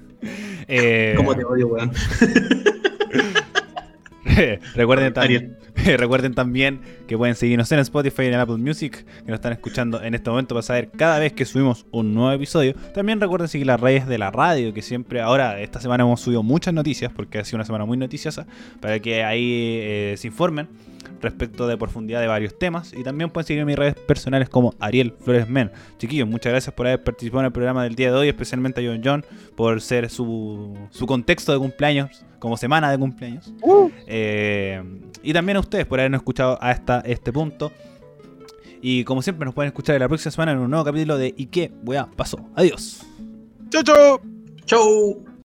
Eh, 0.67 1.15
¿Cómo 1.17 1.35
te 1.35 1.43
odio, 1.43 1.67
weón? 1.67 1.91
recuerden, 4.75 6.33
también 6.33 6.81
que 7.07 7.17
pueden 7.17 7.35
seguirnos 7.35 7.71
en 7.71 7.79
Spotify 7.79 8.23
y 8.23 8.27
en 8.27 8.35
Apple 8.35 8.57
Music, 8.57 9.05
que 9.05 9.27
nos 9.27 9.35
están 9.35 9.53
escuchando 9.53 10.01
en 10.01 10.15
este 10.15 10.29
momento 10.29 10.55
para 10.55 10.63
saber 10.63 10.89
cada 10.89 11.19
vez 11.19 11.33
que 11.33 11.45
subimos 11.45 11.85
un 11.91 12.13
nuevo 12.13 12.31
episodio. 12.31 12.73
También 12.93 13.19
recuerden 13.19 13.47
seguir 13.47 13.67
las 13.67 13.79
redes 13.79 14.07
de 14.07 14.17
la 14.17 14.31
radio, 14.31 14.73
que 14.73 14.81
siempre, 14.81 15.21
ahora, 15.21 15.59
esta 15.59 15.79
semana 15.79 16.03
hemos 16.03 16.21
subido 16.21 16.43
muchas 16.43 16.73
noticias, 16.73 17.11
porque 17.13 17.39
ha 17.39 17.45
sido 17.45 17.57
una 17.57 17.65
semana 17.65 17.85
muy 17.85 17.97
noticiosa, 17.97 18.45
para 18.79 18.99
que 18.99 19.23
ahí 19.23 19.79
eh, 19.81 20.15
se 20.17 20.27
informen 20.27 20.67
respecto 21.21 21.67
de 21.67 21.77
profundidad 21.77 22.21
de 22.21 22.27
varios 22.27 22.57
temas. 22.57 22.93
Y 22.93 23.03
también 23.03 23.29
pueden 23.29 23.47
seguir 23.47 23.65
mis 23.65 23.75
redes 23.75 23.95
personales 23.95 24.49
como 24.49 24.73
Ariel 24.79 25.13
Flores 25.19 25.47
Men. 25.47 25.71
Chiquillos, 25.97 26.27
muchas 26.27 26.51
gracias 26.51 26.73
por 26.73 26.87
haber 26.87 27.03
participado 27.03 27.41
en 27.41 27.45
el 27.47 27.51
programa 27.51 27.83
del 27.83 27.95
día 27.95 28.11
de 28.11 28.17
hoy, 28.17 28.27
especialmente 28.29 28.85
a 28.85 28.89
John 28.89 29.01
John, 29.03 29.25
por 29.55 29.81
ser 29.81 30.09
su, 30.09 30.77
su 30.89 31.05
contexto 31.05 31.51
de 31.51 31.59
cumpleaños, 31.59 32.25
como 32.39 32.57
semana 32.57 32.91
de 32.91 32.97
cumpleaños. 32.97 33.53
Eh, 34.07 34.81
y 35.23 35.33
también 35.33 35.57
a 35.57 35.59
ustedes 35.59 35.85
por 35.85 35.99
habernos 35.99 36.19
escuchado 36.19 36.57
hasta 36.61 37.01
este 37.01 37.31
punto. 37.31 37.71
Y 38.81 39.03
como 39.03 39.21
siempre 39.21 39.45
nos 39.45 39.53
pueden 39.53 39.67
escuchar 39.67 39.99
la 39.99 40.07
próxima 40.07 40.31
semana 40.31 40.53
en 40.53 40.57
un 40.57 40.69
nuevo 40.69 40.83
capítulo 40.83 41.17
de 41.17 41.33
¿Y 41.37 41.45
qué 41.47 41.71
weá 41.83 42.09
pasó? 42.15 42.39
Adiós. 42.55 43.05
¡Chau, 43.69 43.83
chau! 43.83 44.19
Chau. 44.65 45.30